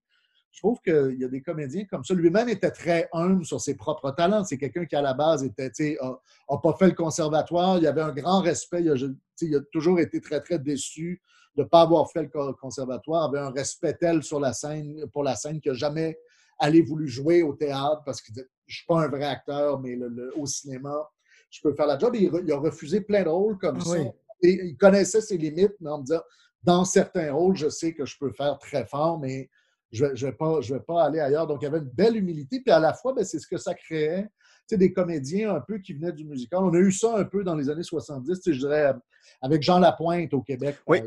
je 0.53 0.61
trouve 0.61 0.81
qu'il 0.83 1.17
y 1.19 1.25
a 1.25 1.29
des 1.29 1.41
comédiens 1.41 1.87
comme 1.87 2.05
ça. 2.05 2.13
Lui-même 2.13 2.51
était 2.51 2.71
très 2.71 3.09
humble 3.13 3.45
sur 3.45 3.61
ses 3.61 3.75
propres 3.75 4.11
talents. 4.11 4.45
C'est 4.45 4.59
quelqu'un 4.59 4.85
qui, 4.85 4.95
à 4.95 5.01
la 5.01 5.15
base, 5.15 5.43
était, 5.43 5.97
a, 6.01 6.59
pas 6.59 6.75
fait 6.79 6.89
le 6.89 6.95
conservatoire. 6.95 7.79
Il 7.79 7.87
avait 7.87 8.03
un 8.03 8.13
grand 8.13 8.43
respect. 8.43 8.85
Il 8.85 9.57
a, 9.57 9.61
toujours 9.73 9.99
été 9.99 10.21
très, 10.21 10.41
très 10.43 10.59
déçu 10.59 11.23
de 11.57 11.63
ne 11.63 11.67
pas 11.67 11.81
avoir 11.81 12.11
fait 12.11 12.23
le 12.23 12.53
conservatoire. 12.53 13.31
Il 13.33 13.39
avait 13.39 13.47
un 13.47 13.51
respect 13.51 13.95
tel 13.95 14.23
sur 14.23 14.41
la 14.41 14.53
scène, 14.53 15.07
pour 15.11 15.23
la 15.23 15.37
scène 15.37 15.59
qu'il 15.59 15.73
n'a 15.73 15.79
jamais 15.79 16.19
allé 16.59 16.83
voulu 16.83 17.09
jouer 17.09 17.43
au 17.43 17.55
théâtre 17.55 18.03
parce 18.05 18.21
que 18.21 18.31
je 18.35 18.41
ne 18.41 18.47
suis 18.67 18.87
pas 18.87 19.05
un 19.05 19.09
vrai 19.09 19.25
acteur, 19.25 19.81
mais 19.81 19.99
au 20.37 20.45
cinéma, 20.45 21.11
je 21.51 21.63
peux 21.63 21.73
faire 21.73 21.87
la 21.87 21.99
job. 21.99 22.15
Il, 22.15 22.53
a 22.53 22.59
refusé 22.59 23.01
plein 23.01 23.23
de 23.23 23.29
rôles 23.31 23.57
comme 23.57 23.79
ah 23.81 23.85
ça. 23.85 23.99
Et 24.43 24.67
il 24.67 24.77
connaissait 24.77 25.23
ses 25.23 25.39
limites, 25.39 25.75
mais 25.81 25.91
en 25.91 25.99
me 25.99 26.05
disant, 26.05 26.21
dans 26.63 26.85
certains 26.85 27.33
rôles, 27.33 27.57
je 27.57 27.71
sais 27.71 27.95
que 27.95 28.05
je 28.05 28.19
peux 28.19 28.33
faire 28.33 28.59
très 28.59 28.85
fort, 28.87 29.19
mais 29.19 29.49
je 29.93 30.07
ne 30.07 30.15
vais, 30.15 30.33
pas, 30.33 30.61
je 30.61 30.75
vais 30.75 30.81
pas 30.81 31.05
aller 31.05 31.21
ailleurs. 31.21 31.47
Donc, 31.47 31.59
il 31.61 31.65
y 31.67 31.69
avait 31.69 31.79
une 31.79 31.91
belle 31.91 32.17
humilité. 32.17 32.61
Puis 32.61 32.73
à 32.73 32.79
la 32.79 32.95
fois, 32.95 33.13
ben, 33.13 33.25
c'est 33.25 33.39
ce 33.39 33.47
que 33.47 33.59
ça 33.59 33.75
créait. 33.75 34.23
Tu 34.23 34.29
sais, 34.75 34.77
des 34.79 34.93
comédiens 34.93 35.55
un 35.55 35.61
peu 35.61 35.79
qui 35.79 35.93
venaient 35.93 36.13
du 36.13 36.25
musical. 36.25 36.61
On 36.63 36.73
a 36.73 36.79
eu 36.79 36.93
ça 36.93 37.17
un 37.17 37.25
peu 37.25 37.45
dans 37.45 37.55
les 37.55 37.69
années 37.69 37.83
70, 37.83 38.27
tu 38.27 38.43
sais, 38.43 38.55
je 38.55 38.61
dirais, 38.61 38.95
avec 39.41 39.63
Jean 39.63 39.79
Lapointe 39.79 40.33
au 40.33 40.43
Québec. 40.43 40.79
Oui. 40.87 41.03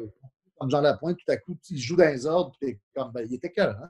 Comme 0.58 0.70
Jean 0.70 0.82
Lapointe, 0.82 1.18
tout 1.18 1.32
à 1.32 1.38
coup, 1.38 1.58
il 1.70 1.80
joue 1.80 1.96
dans 1.96 2.08
les 2.08 2.26
ordres, 2.26 2.54
puis 2.62 2.80
comme, 2.96 3.12
ben, 3.12 3.26
il 3.28 3.34
était 3.34 3.52
cœur, 3.52 3.76
hein? 3.82 3.90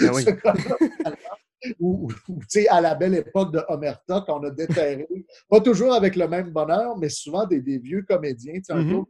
Ah 0.00 0.10
oui. 0.12 0.24
ou, 1.80 2.08
tu 2.28 2.34
sais, 2.48 2.68
à 2.68 2.80
la 2.80 2.94
belle 2.94 3.14
époque 3.14 3.52
de 3.52 3.62
Omerta, 3.68 4.22
qu'on 4.26 4.42
a 4.42 4.50
déterré, 4.50 5.06
pas 5.48 5.60
toujours 5.60 5.94
avec 5.94 6.16
le 6.16 6.28
même 6.28 6.50
bonheur, 6.50 6.96
mais 6.96 7.08
souvent 7.08 7.46
des, 7.46 7.60
des 7.60 7.78
vieux 7.78 8.02
comédiens. 8.02 8.54
Tu 8.54 8.64
sais, 8.64 8.72
un 8.72 8.82
mm-hmm 8.82 9.04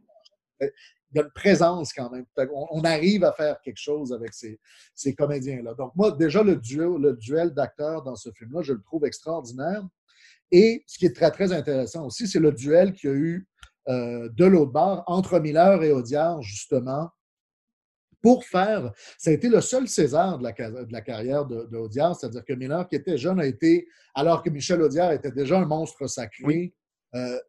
y 1.15 1.19
a 1.19 1.23
une 1.23 1.31
présence 1.31 1.93
quand 1.93 2.09
même. 2.09 2.25
On, 2.71 2.83
arrive 2.83 3.23
à 3.23 3.31
faire 3.31 3.59
quelque 3.61 3.79
chose 3.79 4.13
avec 4.13 4.31
ces, 4.33 5.15
comédiens-là. 5.15 5.73
Donc, 5.73 5.93
moi, 5.95 6.11
déjà, 6.11 6.43
le 6.43 6.55
duel, 6.55 6.97
le 6.99 7.13
duel 7.13 7.53
d'acteurs 7.53 8.03
dans 8.03 8.15
ce 8.15 8.29
film-là, 8.31 8.61
je 8.61 8.73
le 8.73 8.81
trouve 8.81 9.05
extraordinaire. 9.05 9.83
Et 10.51 10.83
ce 10.87 10.97
qui 10.97 11.05
est 11.05 11.15
très, 11.15 11.31
très 11.31 11.51
intéressant 11.51 12.05
aussi, 12.05 12.27
c'est 12.27 12.39
le 12.39 12.51
duel 12.51 12.93
qu'il 12.93 13.09
y 13.09 13.13
a 13.13 13.15
eu 13.15 13.47
euh, 13.87 14.29
de 14.29 14.45
l'autre 14.45 14.71
bord 14.71 15.03
entre 15.07 15.39
Miller 15.39 15.83
et 15.83 15.91
Audiard, 15.91 16.41
justement, 16.41 17.09
pour 18.21 18.43
faire. 18.43 18.91
Ça 19.19 19.29
a 19.29 19.33
été 19.33 19.49
le 19.49 19.61
seul 19.61 19.87
César 19.87 20.39
de 20.39 20.43
la, 20.43 20.51
de 20.51 20.91
la 20.91 21.01
carrière 21.01 21.45
d'Audiard, 21.45 22.15
c'est-à-dire 22.15 22.43
que 22.43 22.53
Miller, 22.53 22.87
qui 22.87 22.95
était 22.95 23.17
jeune, 23.17 23.39
a 23.39 23.45
été, 23.45 23.87
alors 24.15 24.41
que 24.41 24.49
Michel 24.49 24.81
Audiard 24.81 25.11
était 25.11 25.31
déjà 25.31 25.59
un 25.59 25.65
monstre 25.65 26.07
sacré, 26.07 26.73
euh, 27.13 27.39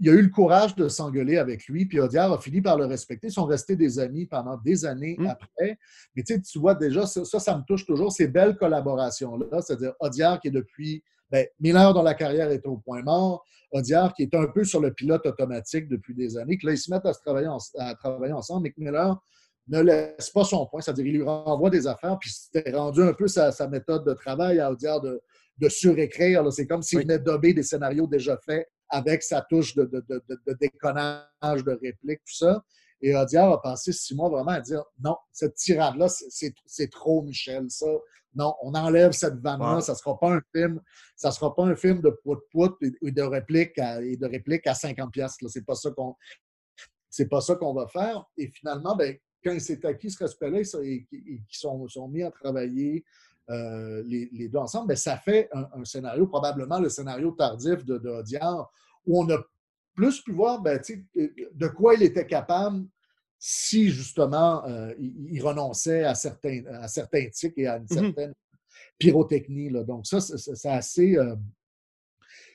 il 0.00 0.08
a 0.08 0.12
eu 0.12 0.22
le 0.22 0.28
courage 0.28 0.76
de 0.76 0.88
s'engueuler 0.88 1.38
avec 1.38 1.66
lui, 1.66 1.86
puis 1.86 1.98
Audiard 1.98 2.32
a 2.32 2.38
fini 2.38 2.60
par 2.60 2.76
le 2.76 2.86
respecter. 2.86 3.28
Ils 3.28 3.32
sont 3.32 3.46
restés 3.46 3.76
des 3.76 3.98
amis 3.98 4.26
pendant 4.26 4.56
des 4.56 4.84
années 4.84 5.16
mmh. 5.18 5.26
après. 5.26 5.78
Mais 6.14 6.22
tu 6.22 6.58
vois 6.58 6.74
déjà, 6.74 7.06
ça, 7.06 7.24
ça, 7.24 7.56
me 7.56 7.62
touche 7.64 7.84
toujours, 7.84 8.12
ces 8.12 8.28
belles 8.28 8.56
collaborations-là. 8.56 9.60
C'est-à-dire 9.60 9.94
Audiard 10.00 10.40
qui 10.40 10.48
est 10.48 10.52
depuis. 10.52 11.02
Ben, 11.30 11.46
Miller, 11.60 11.92
dont 11.92 12.02
la 12.02 12.14
carrière 12.14 12.50
est 12.50 12.66
au 12.66 12.78
point 12.78 13.02
mort, 13.02 13.44
Audiard 13.70 14.14
qui 14.14 14.22
est 14.22 14.34
un 14.34 14.46
peu 14.46 14.64
sur 14.64 14.80
le 14.80 14.94
pilote 14.94 15.26
automatique 15.26 15.86
depuis 15.86 16.14
des 16.14 16.38
années, 16.38 16.56
que 16.56 16.66
là, 16.66 16.72
ils 16.72 16.78
se 16.78 16.90
mettent 16.90 17.04
à, 17.04 17.12
se 17.12 17.20
travailler, 17.20 17.48
à 17.78 17.94
travailler 17.96 18.32
ensemble, 18.32 18.62
mais 18.62 18.70
que 18.70 18.80
Miller 18.80 19.14
ne 19.66 19.80
laisse 19.82 20.30
pas 20.30 20.44
son 20.44 20.66
point, 20.66 20.80
c'est-à-dire 20.80 21.04
il 21.06 21.16
lui 21.16 21.22
renvoie 21.22 21.68
des 21.68 21.86
affaires, 21.86 22.18
puis 22.18 22.30
c'était 22.30 22.74
rendu 22.74 23.02
un 23.02 23.12
peu 23.12 23.28
sa, 23.28 23.52
méthode 23.68 24.06
de 24.06 24.14
travail 24.14 24.58
à 24.58 24.72
Audiard 24.72 25.02
de, 25.02 25.20
de 25.58 25.68
surécrire. 25.68 26.50
C'est 26.50 26.66
comme 26.66 26.80
s'il 26.80 27.00
venait 27.00 27.18
dober 27.18 27.52
des 27.52 27.62
scénarios 27.62 28.06
déjà 28.06 28.38
faits 28.38 28.66
avec 28.88 29.22
sa 29.22 29.42
touche 29.42 29.74
de, 29.74 29.84
de, 29.84 30.52
déconnage, 30.60 31.64
de 31.64 31.78
réplique, 31.82 32.20
tout 32.24 32.36
ça. 32.36 32.64
Et 33.00 33.14
Audiard 33.14 33.52
a 33.52 33.62
passé 33.62 33.92
six 33.92 34.14
mois 34.14 34.28
vraiment 34.28 34.52
à 34.52 34.60
dire 34.60 34.82
non, 35.02 35.16
cette 35.32 35.54
tirade-là, 35.54 36.08
c'est 36.08 36.90
trop, 36.90 37.22
Michel. 37.22 37.70
Ça, 37.70 37.86
non, 38.34 38.54
on 38.62 38.74
enlève 38.74 39.12
cette 39.12 39.36
vanne-là, 39.36 39.80
ça 39.80 39.92
ne 39.92 39.96
sera 39.96 40.18
pas 40.18 40.30
un 40.32 40.42
film, 40.54 40.80
ça 41.16 41.30
sera 41.30 41.54
pas 41.54 41.64
un 41.64 41.76
film 41.76 42.00
de 42.00 42.10
pout-pout 42.22 42.76
et, 43.02 43.10
de 43.10 43.22
réplique 43.22 43.78
à, 43.78 44.02
et 44.02 44.16
de 44.16 44.26
réplique 44.26 44.66
à 44.66 44.74
50 44.74 45.12
pièces. 45.12 45.36
C'est 45.48 45.64
pas 45.64 45.74
ça 45.74 45.90
qu'on 45.90 46.14
c'est 47.10 47.28
pas 47.28 47.40
ça 47.40 47.56
qu'on 47.56 47.74
va 47.74 47.86
faire. 47.88 48.24
Et 48.36 48.48
finalement, 48.48 48.94
ben, 48.94 49.16
quand 49.42 49.52
il 49.52 49.60
s'est 49.60 49.84
acquis 49.86 50.10
ce 50.10 50.22
respect-là 50.22 50.60
et, 50.82 51.06
qu'ils 51.06 51.42
sont, 51.50 51.88
sont 51.88 52.08
mis 52.08 52.22
à 52.22 52.30
travailler 52.30 53.04
euh, 53.50 54.02
les, 54.06 54.48
deux 54.48 54.58
ensemble, 54.58 54.88
mais 54.88 54.96
ça 54.96 55.16
fait 55.16 55.48
un, 55.52 55.84
scénario, 55.84 56.26
probablement 56.26 56.78
le 56.78 56.88
scénario 56.88 57.30
tardif 57.32 57.84
de, 57.84 57.98
de 57.98 58.22
où 59.06 59.22
on 59.22 59.30
a 59.30 59.38
plus 59.94 60.20
pu 60.20 60.32
voir 60.32 60.60
ben, 60.60 60.80
de 61.14 61.68
quoi 61.68 61.94
il 61.94 62.02
était 62.02 62.26
capable 62.26 62.86
si 63.38 63.90
justement 63.90 64.64
euh, 64.66 64.92
il, 64.98 65.40
renonçait 65.40 66.04
à 66.04 66.14
certains, 66.14 66.64
à 66.66 66.88
certains 66.88 67.28
tics 67.30 67.56
et 67.56 67.66
à 67.66 67.76
une 67.76 67.84
mm-hmm. 67.84 68.04
certaine 68.04 68.34
pyrotechnie. 68.98 69.70
Là. 69.70 69.84
Donc, 69.84 70.06
ça, 70.06 70.20
c'est 70.20 70.68
assez. 70.68 71.16
Euh, 71.16 71.36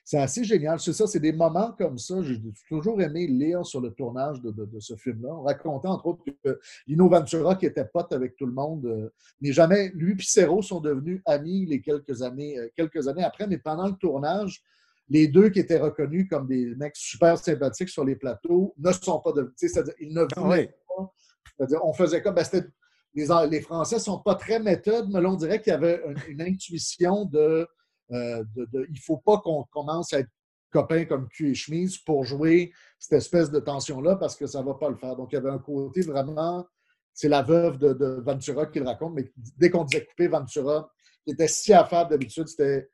c'est 0.03 0.17
assez 0.17 0.43
génial. 0.43 0.79
C'est 0.79 0.93
ça, 0.93 1.07
c'est 1.07 1.19
des 1.19 1.31
moments 1.31 1.71
comme 1.77 1.97
ça. 1.97 2.21
J'ai 2.21 2.41
toujours 2.67 3.01
aimé 3.01 3.25
lire 3.27 3.65
sur 3.65 3.79
le 3.79 3.91
tournage 3.91 4.41
de, 4.41 4.79
ce 4.79 4.95
film-là. 4.95 5.29
On 5.33 5.43
racontait 5.43 5.87
entre 5.87 6.07
autres 6.07 6.23
que 6.43 6.59
Lino 6.87 7.07
Ventura, 7.07 7.55
qui 7.55 7.65
était 7.65 7.85
pote 7.85 8.11
avec 8.11 8.35
tout 8.35 8.45
le 8.45 8.51
monde, 8.51 8.85
euh, 8.85 9.09
n'est 9.39 9.53
jamais. 9.53 9.91
Lui 9.95 10.13
et 10.13 10.21
Serrault 10.21 10.61
sont 10.61 10.81
devenus 10.81 11.21
amis 11.25 11.65
les 11.65 11.81
quelques 11.81 12.21
années, 12.21 12.57
euh, 12.57 12.69
quelques 12.75 13.07
années 13.07 13.23
après, 13.23 13.47
mais 13.47 13.57
pendant 13.57 13.87
le 13.87 13.95
tournage, 13.95 14.61
les 15.09 15.27
deux 15.27 15.49
qui 15.49 15.59
étaient 15.59 15.79
reconnus 15.79 16.27
comme 16.29 16.47
des 16.47 16.75
mecs 16.75 16.95
super 16.95 17.37
sympathiques 17.37 17.89
sur 17.89 18.03
les 18.03 18.15
plateaux 18.15 18.73
ne 18.77 18.91
sont 18.91 19.19
pas 19.19 19.31
devenus. 19.31 19.53
C'est-à-dire, 19.55 19.93
ils 19.99 20.13
ne 20.13 20.25
ah 20.35 20.39
voulaient 20.39 20.75
pas 20.87 21.13
C'est-à-dire, 21.57 21.79
on 21.85 21.93
faisait 21.93 22.21
comme. 22.21 22.35
Ben, 22.35 22.45
les, 23.15 23.27
les, 23.49 23.61
Français 23.61 23.97
ne 23.97 24.01
sont 24.01 24.19
pas 24.19 24.35
très 24.35 24.59
méthodes, 24.59 25.09
mais 25.13 25.21
là, 25.21 25.29
on 25.29 25.35
dirait 25.35 25.61
qu'il 25.61 25.71
y 25.71 25.75
avait 25.75 26.01
une, 26.27 26.41
intuition 26.41 27.25
de, 27.25 27.67
euh, 28.13 28.43
de, 28.55 28.65
de, 28.71 28.85
Il 28.89 28.93
ne 28.93 28.99
faut 28.99 29.17
pas 29.17 29.39
qu'on 29.39 29.63
commence 29.71 30.13
à 30.13 30.19
être 30.19 30.29
copains 30.71 31.05
comme 31.05 31.27
cul 31.27 31.51
et 31.51 31.55
chemise 31.55 31.97
pour 31.97 32.25
jouer 32.25 32.73
cette 32.99 33.13
espèce 33.13 33.51
de 33.51 33.59
tension-là 33.59 34.15
parce 34.15 34.35
que 34.35 34.47
ça 34.47 34.61
ne 34.61 34.65
va 34.65 34.73
pas 34.73 34.89
le 34.89 34.95
faire. 34.95 35.15
Donc, 35.15 35.31
il 35.31 35.35
y 35.35 35.37
avait 35.37 35.51
un 35.51 35.59
côté 35.59 36.01
vraiment. 36.01 36.65
C'est 37.13 37.29
la 37.29 37.43
veuve 37.43 37.77
de, 37.77 37.93
de 37.93 38.21
Ventura 38.25 38.65
qui 38.65 38.79
le 38.79 38.85
raconte, 38.85 39.13
mais 39.13 39.31
dès 39.57 39.69
qu'on 39.69 39.83
disait 39.83 40.03
couper 40.03 40.27
Ventura, 40.27 40.91
qui 41.23 41.33
était 41.33 41.47
si 41.47 41.71
affable 41.71 42.09
d'habitude, 42.09 42.47
c'était 42.47 42.89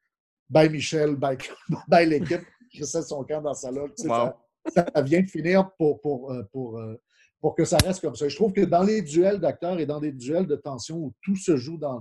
bye 0.49 0.69
Michel, 0.69 1.15
bye, 1.15 1.37
bye 1.87 2.07
l'équipe, 2.07 2.41
qui 2.69 2.85
son 2.85 3.23
camp 3.23 3.41
dans 3.41 3.53
sa 3.53 3.71
loge. 3.71 3.91
Ça, 3.95 4.37
ça, 4.67 5.01
vient 5.01 5.21
de 5.21 5.29
finir 5.29 5.71
pour, 5.77 6.01
pour, 6.01 6.31
euh, 6.31 6.43
pour, 6.51 6.77
euh, 6.77 7.01
pour 7.41 7.55
que 7.55 7.63
ça 7.63 7.77
reste 7.77 8.01
comme 8.01 8.15
ça. 8.15 8.27
je 8.27 8.35
trouve 8.35 8.51
que 8.51 8.65
dans 8.65 8.83
les 8.83 9.01
duels 9.01 9.39
d'acteurs 9.39 9.79
et 9.79 9.85
dans 9.85 9.99
des 9.99 10.11
duels 10.11 10.45
de 10.45 10.55
tension 10.55 10.97
où 10.97 11.13
tout 11.21 11.37
se 11.37 11.55
joue 11.55 11.77
dans, 11.77 11.99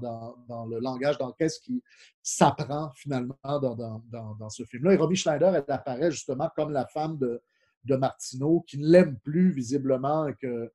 le 0.68 0.80
langage, 0.80 1.16
dans 1.18 1.32
qu'est-ce 1.32 1.60
qui 1.60 1.82
s'apprend 2.22 2.90
finalement 2.96 3.36
dans, 3.44 4.50
ce 4.50 4.64
film-là. 4.64 4.94
Et 4.94 4.96
Robbie 4.96 5.16
Schneider, 5.16 5.54
elle 5.54 5.64
apparaît 5.68 6.10
justement 6.10 6.50
comme 6.56 6.72
la 6.72 6.86
femme 6.86 7.18
de, 7.18 7.40
de 7.84 7.96
Martineau, 7.96 8.64
qui 8.66 8.78
ne 8.78 8.88
l'aime 8.88 9.18
plus 9.20 9.52
visiblement, 9.52 10.26
et 10.26 10.34
que, 10.34 10.72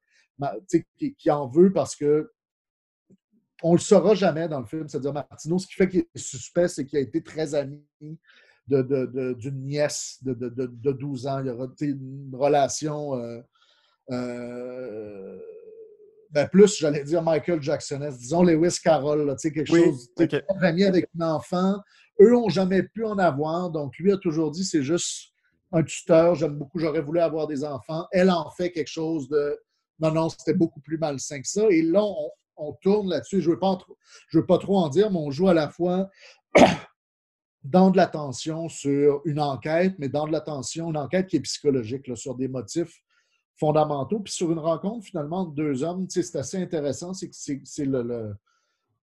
qui, 1.18 1.32
en 1.32 1.48
veut 1.48 1.74
parce 1.74 1.96
que 1.96 2.32
on 3.62 3.74
le 3.74 3.80
saura 3.80 4.14
jamais 4.14 4.48
dans 4.48 4.60
le 4.60 4.66
film. 4.66 4.88
C'est-à-dire, 4.88 5.14
Martineau, 5.14 5.58
ce 5.58 5.68
qui 5.68 5.74
fait 5.74 5.90
qu'il 5.90 6.00
est 6.02 6.18
suspect, 6.18 6.68
c'est 6.68 6.86
qu'il 6.86 7.00
a 7.00 7.02
été 7.02 7.22
très 7.22 7.54
ami 7.54 7.86
d'une 8.68 9.66
nièce 9.66 10.20
de, 10.22 10.34
12 10.92 11.28
ans. 11.28 11.40
Il 11.40 11.48
y 11.48 11.50
aura 11.50 11.68
une 11.82 12.32
relation. 12.34 13.16
Euh, 13.18 13.42
ben 14.10 15.40
plus, 16.52 16.78
j'allais 16.78 17.04
dire 17.04 17.22
Michael 17.22 17.62
Jackson, 17.62 18.00
disons 18.18 18.44
Lewis 18.44 18.80
Carroll, 18.84 19.36
quelque 19.42 19.66
chose 19.66 20.10
okay. 20.20 20.42
ami 20.62 20.84
avec 20.84 21.08
un 21.20 21.30
enfant. 21.30 21.78
Eux 22.20 22.32
n'ont 22.32 22.50
jamais 22.50 22.84
pu 22.84 23.06
en 23.06 23.18
avoir, 23.18 23.70
donc 23.70 23.98
lui 23.98 24.12
a 24.12 24.18
toujours 24.18 24.52
dit 24.52 24.66
c'est 24.66 24.84
juste 24.84 25.30
un 25.72 25.84
tuteur, 25.84 26.36
j'aime 26.36 26.58
beaucoup, 26.58 26.80
j'aurais 26.80 27.02
voulu 27.02 27.20
avoir 27.20 27.48
des 27.48 27.64
enfants. 27.64 28.06
Elle 28.12 28.30
en 28.30 28.50
fait 28.52 28.72
quelque 28.72 28.90
chose 28.90 29.30
de 29.30 29.58
non, 30.00 30.12
non, 30.12 30.30
c'était 30.30 30.54
beaucoup 30.54 30.82
plus 30.82 30.98
malsain 30.98 31.42
que 31.42 31.48
ça. 31.48 31.64
Et 31.70 31.82
là, 31.82 32.04
on, 32.04 32.30
on 32.58 32.74
tourne 32.82 33.10
là-dessus. 33.10 33.42
Je 33.42 33.50
ne 33.50 33.54
veux, 33.54 33.60
pas 33.60 33.78
veux 34.34 34.46
pas 34.46 34.58
trop 34.58 34.78
en 34.78 34.90
dire, 34.90 35.12
mais 35.12 35.20
on 35.20 35.32
joue 35.32 35.50
à 35.50 35.54
la 35.54 35.70
fois 35.70 36.10
dans 37.64 37.90
de 37.90 37.98
l'attention 37.98 38.70
sur 38.70 39.22
une 39.26 39.40
enquête, 39.40 39.96
mais 40.00 40.10
dans 40.10 40.28
de 40.28 40.32
l'attention, 40.32 40.90
une 40.90 40.98
enquête 40.98 41.28
qui 41.28 41.38
est 41.38 41.42
psychologique, 41.42 42.08
là, 42.08 42.16
sur 42.16 42.36
des 42.36 42.48
motifs 42.48 43.02
fondamentaux. 43.60 44.20
Puis 44.20 44.34
sur 44.34 44.52
une 44.52 44.60
rencontre, 44.60 45.06
finalement, 45.06 45.46
de 45.46 45.56
deux 45.56 45.84
hommes, 45.84 46.08
c'est 46.10 46.36
assez 46.36 46.58
intéressant. 46.58 47.14
C'est 47.14 47.30
que 47.30 47.36
c'est 47.64 47.86
le, 47.86 48.36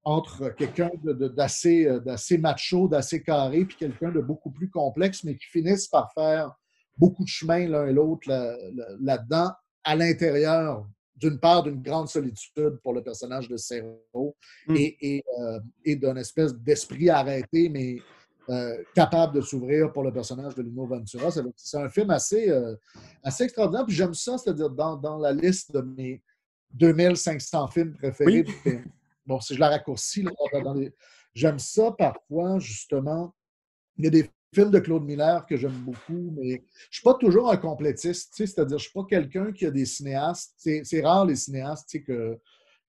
entre 0.04 0.50
quelqu'un 0.50 0.90
d'assez 1.04 1.86
euh, 1.86 2.00
d'assez 2.00 2.38
macho, 2.38 2.88
d'assez 2.88 3.22
carré, 3.22 3.64
puis 3.64 3.76
quelqu'un 3.76 4.10
de 4.10 4.20
beaucoup 4.20 4.50
plus 4.50 4.70
complexe, 4.70 5.24
mais 5.24 5.36
qui 5.36 5.46
finissent 5.46 5.88
par 5.88 6.12
faire 6.12 6.54
beaucoup 6.96 7.24
de 7.24 7.28
chemin 7.28 7.66
l'un 7.68 7.86
et 7.86 7.92
l'autre 7.92 8.28
là-dedans, 9.00 9.50
à 9.84 9.96
l'intérieur 9.96 10.86
d'une 11.16 11.38
part 11.38 11.62
d'une 11.62 11.82
grande 11.82 12.08
solitude 12.08 12.78
pour 12.82 12.94
le 12.94 13.02
personnage 13.02 13.48
de 13.48 13.56
Cerro 13.56 14.36
mm. 14.66 14.76
et, 14.76 15.22
euh, 15.38 15.60
et, 15.84 15.96
d'une 15.96 16.16
espèce 16.16 16.54
d'esprit 16.54 17.10
arrêté, 17.10 17.68
mais 17.68 17.98
euh, 18.48 18.82
capable 18.94 19.34
de 19.34 19.40
s'ouvrir 19.40 19.92
pour 19.92 20.02
le 20.02 20.12
personnage 20.12 20.54
de 20.54 20.62
Lino 20.62 20.86
Ventura. 20.86 21.30
C'est 21.56 21.76
un 21.76 21.88
film 21.88 22.10
assez, 22.10 22.50
euh, 22.50 22.74
assez 23.22 23.44
extraordinaire. 23.44 23.86
Puis 23.86 23.94
j'aime 23.94 24.14
ça, 24.14 24.38
c'est-à-dire 24.38 24.70
dans, 24.70 24.96
dans, 24.96 25.18
la 25.18 25.32
liste 25.32 25.72
de 25.72 25.80
mes 25.80 26.22
2500 26.72 27.68
films 27.68 27.94
préférés. 27.94 28.44
Bon, 29.26 29.38
si 29.40 29.54
je 29.54 29.60
la 29.60 29.68
raccourcis, 29.68 30.24
j'aime 31.34 31.58
ça 31.58 31.92
parfois, 31.92 32.58
justement. 32.58 33.34
Il 33.96 34.04
y 34.06 34.08
a 34.08 34.10
des 34.10 34.30
film 34.52 34.70
de 34.70 34.78
Claude 34.78 35.04
Miller 35.04 35.46
que 35.46 35.56
j'aime 35.56 35.78
beaucoup, 35.84 36.34
mais 36.36 36.50
je 36.50 36.56
ne 36.56 36.92
suis 36.92 37.02
pas 37.02 37.14
toujours 37.14 37.50
un 37.50 37.56
complétiste. 37.56 38.32
C'est-à-dire, 38.34 38.78
je 38.78 38.84
ne 38.84 38.88
suis 38.88 38.92
pas 38.92 39.04
quelqu'un 39.08 39.52
qui 39.52 39.66
a 39.66 39.70
des 39.70 39.86
cinéastes. 39.86 40.54
C'est 40.56 41.00
rare 41.02 41.26
les 41.26 41.36
cinéastes 41.36 42.02
que, 42.04 42.38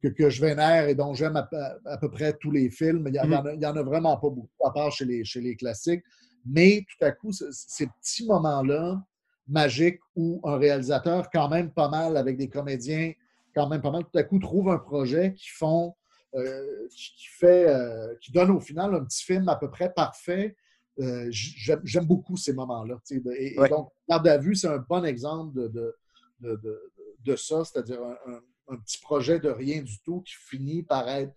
que, 0.01 0.07
que, 0.07 0.29
je 0.29 0.41
vénère 0.41 0.87
et 0.87 0.95
dont 0.95 1.13
j'aime 1.13 1.35
à, 1.35 1.97
peu 1.97 2.09
près 2.09 2.33
tous 2.33 2.51
les 2.51 2.69
films. 2.69 3.03
Il 3.07 3.13
n'y 3.13 3.17
mm-hmm. 3.17 3.65
en, 3.65 3.77
a 3.77 3.83
vraiment 3.83 4.17
pas 4.17 4.29
beaucoup, 4.29 4.49
à 4.65 4.71
part 4.71 4.91
chez 4.91 5.05
les, 5.05 5.23
chez 5.23 5.41
les 5.41 5.55
classiques. 5.55 6.03
Mais 6.45 6.83
tout 6.89 7.05
à 7.05 7.11
coup, 7.11 7.31
ces 7.31 7.87
petits 7.87 8.25
moments-là, 8.25 9.01
magiques, 9.47 9.99
où 10.15 10.39
un 10.43 10.57
réalisateur, 10.57 11.29
quand 11.31 11.49
même 11.49 11.71
pas 11.71 11.89
mal, 11.89 12.17
avec 12.17 12.37
des 12.37 12.49
comédiens, 12.49 13.11
quand 13.53 13.67
même 13.67 13.81
pas 13.81 13.91
mal, 13.91 14.03
tout 14.03 14.17
à 14.17 14.23
coup, 14.23 14.39
trouve 14.39 14.69
un 14.69 14.77
projet 14.77 15.33
qui 15.33 15.49
font. 15.49 15.93
Euh, 16.33 16.87
qui, 16.89 17.27
fait, 17.27 17.67
euh, 17.67 18.15
qui 18.21 18.31
donne 18.31 18.51
au 18.51 18.61
final 18.61 18.95
un 18.95 19.03
petit 19.03 19.21
film 19.21 19.49
à 19.49 19.57
peu 19.57 19.69
près 19.69 19.91
parfait, 19.91 20.55
euh, 21.01 21.27
j'aime 21.29 22.05
beaucoup 22.05 22.37
ces 22.37 22.53
moments-là. 22.53 23.01
Et, 23.37 23.57
donc, 23.69 23.89
Garde 24.07 24.27
à 24.29 24.37
vue, 24.37 24.55
c'est 24.55 24.69
un 24.69 24.77
bon 24.77 25.03
exemple 25.03 25.69
de, 25.69 25.93
de, 26.39 27.35
ça, 27.35 27.65
c'est-à-dire 27.65 27.99
un, 28.01 28.39
petit 28.77 28.99
projet 28.99 29.39
de 29.39 29.49
rien 29.49 29.81
du 29.81 29.99
tout 30.01 30.21
qui 30.21 30.33
finit 30.49 30.83
par 30.83 31.07
être 31.09 31.33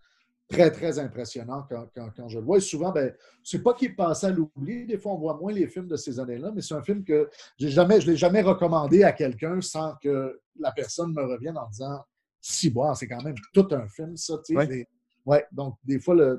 très, 0.49 0.71
très 0.71 0.99
impressionnant 0.99 1.67
quand, 1.69 2.29
je 2.29 2.39
le 2.39 2.45
vois. 2.45 2.59
Et 2.59 2.61
souvent, 2.61 2.93
ben, 2.93 3.13
c'est 3.43 3.63
pas 3.63 3.75
qu'il 3.75 3.91
est 3.91 3.95
passé 3.95 4.27
à 4.27 4.31
l'oubli. 4.31 4.87
Des 4.87 4.99
fois, 4.99 5.13
on 5.13 5.19
voit 5.19 5.37
moins 5.37 5.53
les 5.53 5.67
films 5.67 5.89
de 5.89 5.97
ces 5.97 6.21
années-là, 6.21 6.53
mais 6.55 6.61
c'est 6.61 6.75
un 6.75 6.83
film 6.83 7.05
que 7.05 7.29
jamais, 7.59 8.01
je 8.01 8.07
ne 8.07 8.13
l'ai 8.13 8.17
jamais 8.17 8.43
recommandé 8.43 9.05
à 9.05 9.13
quelqu'un 9.13 9.61
sans 9.61 9.95
que 10.03 10.41
la 10.59 10.73
personne 10.73 11.13
me 11.13 11.23
revienne 11.23 11.57
en 11.57 11.69
disant 11.69 12.05
Si, 12.41 12.71
bon, 12.71 12.95
c'est 12.95 13.09
quand 13.09 13.23
même 13.23 13.37
tout 13.53 13.69
un 13.73 13.89
film, 13.89 14.17
ça. 14.17 14.35
Oui, 15.27 15.39
donc 15.53 15.77
des 15.83 15.99
fois, 15.99 16.15
le, 16.15 16.39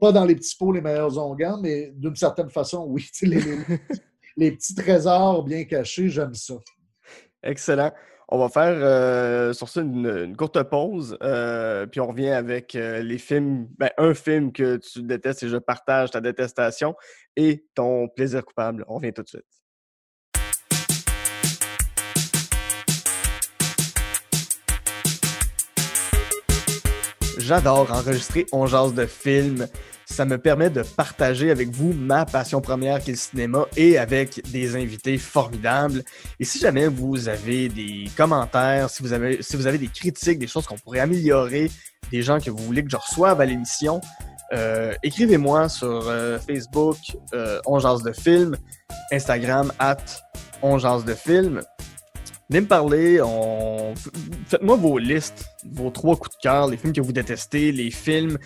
pas 0.00 0.10
dans 0.10 0.24
les 0.24 0.34
petits 0.34 0.56
pots 0.56 0.72
les 0.72 0.80
meilleurs 0.80 1.16
onguents, 1.16 1.60
mais 1.62 1.92
d'une 1.94 2.16
certaine 2.16 2.50
façon, 2.50 2.84
oui. 2.88 3.08
Les, 3.22 3.40
les, 4.36 4.50
petits 4.50 4.74
trésors 4.74 5.44
bien 5.44 5.62
cachés, 5.64 6.08
j'aime 6.08 6.34
ça. 6.34 6.54
Excellent. 7.44 7.92
On 8.28 8.38
va 8.38 8.48
faire 8.48 8.76
euh, 8.80 9.52
sur 9.52 9.68
ça 9.68 9.82
une, 9.82 10.36
courte 10.36 10.60
pause, 10.64 11.16
euh, 11.22 11.86
puis 11.86 12.00
on 12.00 12.08
revient 12.08 12.30
avec 12.30 12.74
euh, 12.74 13.00
les 13.00 13.18
films, 13.18 13.68
ben, 13.78 13.90
un 13.98 14.14
film 14.14 14.50
que 14.50 14.78
tu 14.78 15.04
détestes 15.04 15.44
et 15.44 15.48
je 15.48 15.56
partage 15.56 16.10
ta 16.10 16.20
détestation 16.20 16.96
et 17.36 17.64
ton 17.76 18.08
plaisir 18.08 18.44
coupable. 18.44 18.84
On 18.88 18.96
revient 18.96 19.12
tout 19.12 19.22
de 19.22 19.28
suite. 19.28 19.44
J'adore 27.38 27.92
enregistrer 27.92 28.46
On 28.50 28.66
jase 28.66 28.92
de 28.92 29.06
films. 29.06 29.68
Ça 30.08 30.24
me 30.24 30.38
permet 30.38 30.70
de 30.70 30.82
partager 30.82 31.50
avec 31.50 31.70
vous 31.70 31.92
ma 31.92 32.24
passion 32.24 32.60
première 32.60 33.00
qui 33.00 33.10
est 33.10 33.14
le 33.14 33.18
cinéma 33.18 33.66
et 33.76 33.98
avec 33.98 34.40
des 34.52 34.76
invités 34.76 35.18
formidables. 35.18 36.04
Et 36.38 36.44
si 36.44 36.60
jamais 36.60 36.86
vous 36.86 37.28
avez 37.28 37.68
des 37.68 38.08
commentaires, 38.16 38.88
si 38.88 39.02
vous 39.02 39.12
avez, 39.12 39.42
si 39.42 39.56
vous 39.56 39.66
avez 39.66 39.78
des 39.78 39.88
critiques, 39.88 40.38
des 40.38 40.46
choses 40.46 40.64
qu'on 40.64 40.78
pourrait 40.78 41.00
améliorer, 41.00 41.72
des 42.12 42.22
gens 42.22 42.38
que 42.38 42.50
vous 42.50 42.62
voulez 42.62 42.84
que 42.84 42.90
je 42.90 42.96
reçoive 42.96 43.40
à 43.40 43.44
l'émission, 43.44 44.00
euh, 44.52 44.94
écrivez-moi 45.02 45.68
sur 45.68 46.08
euh, 46.08 46.38
Facebook, 46.38 46.98
euh, 47.34 47.60
On 47.66 47.80
jase 47.80 48.04
de 48.04 48.12
films, 48.12 48.56
Instagram, 49.10 49.72
at 49.80 49.96
On 50.62 50.76
de 50.76 51.14
films. 51.14 51.62
Venez 52.48 52.60
me 52.60 52.68
parler, 52.68 53.20
faites-moi 54.46 54.76
vos 54.76 54.98
listes, 54.98 55.46
vos 55.72 55.90
trois 55.90 56.14
coups 56.14 56.36
de 56.36 56.42
cœur, 56.42 56.68
les 56.68 56.76
films 56.76 56.92
que 56.92 57.00
vous 57.00 57.12
détestez, 57.12 57.72
les 57.72 57.90
films 57.90 58.38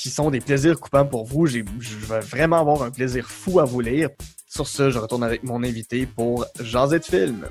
qui 0.00 0.08
sont 0.08 0.30
des 0.30 0.40
plaisirs 0.40 0.80
coupants 0.80 1.04
pour 1.04 1.26
vous. 1.26 1.46
Je 1.46 1.60
vais 1.60 2.20
vraiment 2.20 2.58
avoir 2.58 2.82
un 2.82 2.90
plaisir 2.90 3.30
fou 3.30 3.60
à 3.60 3.64
vous 3.64 3.82
lire. 3.82 4.08
Sur 4.48 4.66
ce, 4.66 4.90
je 4.90 4.98
retourne 4.98 5.22
avec 5.22 5.42
mon 5.42 5.62
invité 5.62 6.06
pour 6.06 6.46
Jaser 6.58 7.00
de 7.00 7.04
films. 7.04 7.46